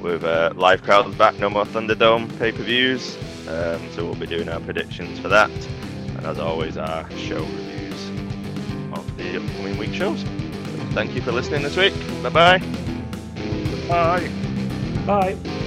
with 0.00 0.24
uh, 0.24 0.52
live 0.56 0.82
crowds 0.82 1.14
back, 1.16 1.38
no 1.38 1.48
more 1.48 1.64
Thunderdome 1.64 2.36
pay 2.38 2.50
per 2.50 2.62
views. 2.62 3.16
Um, 3.48 3.80
so 3.92 4.04
we'll 4.04 4.14
be 4.14 4.26
doing 4.26 4.48
our 4.48 4.60
predictions 4.60 5.18
for 5.18 5.28
that, 5.28 5.50
and 5.50 6.26
as 6.26 6.38
always, 6.38 6.76
our 6.76 7.08
show 7.12 7.40
reviews 7.40 8.08
of 8.92 9.16
the 9.16 9.36
upcoming 9.36 9.78
week 9.78 9.94
shows. 9.94 10.24
Thank 10.92 11.14
you 11.14 11.22
for 11.22 11.32
listening 11.32 11.62
this 11.62 11.76
week. 11.76 11.94
Bye 12.22 12.28
bye. 12.28 12.58
Bye. 13.88 14.30
Bye. 15.06 15.62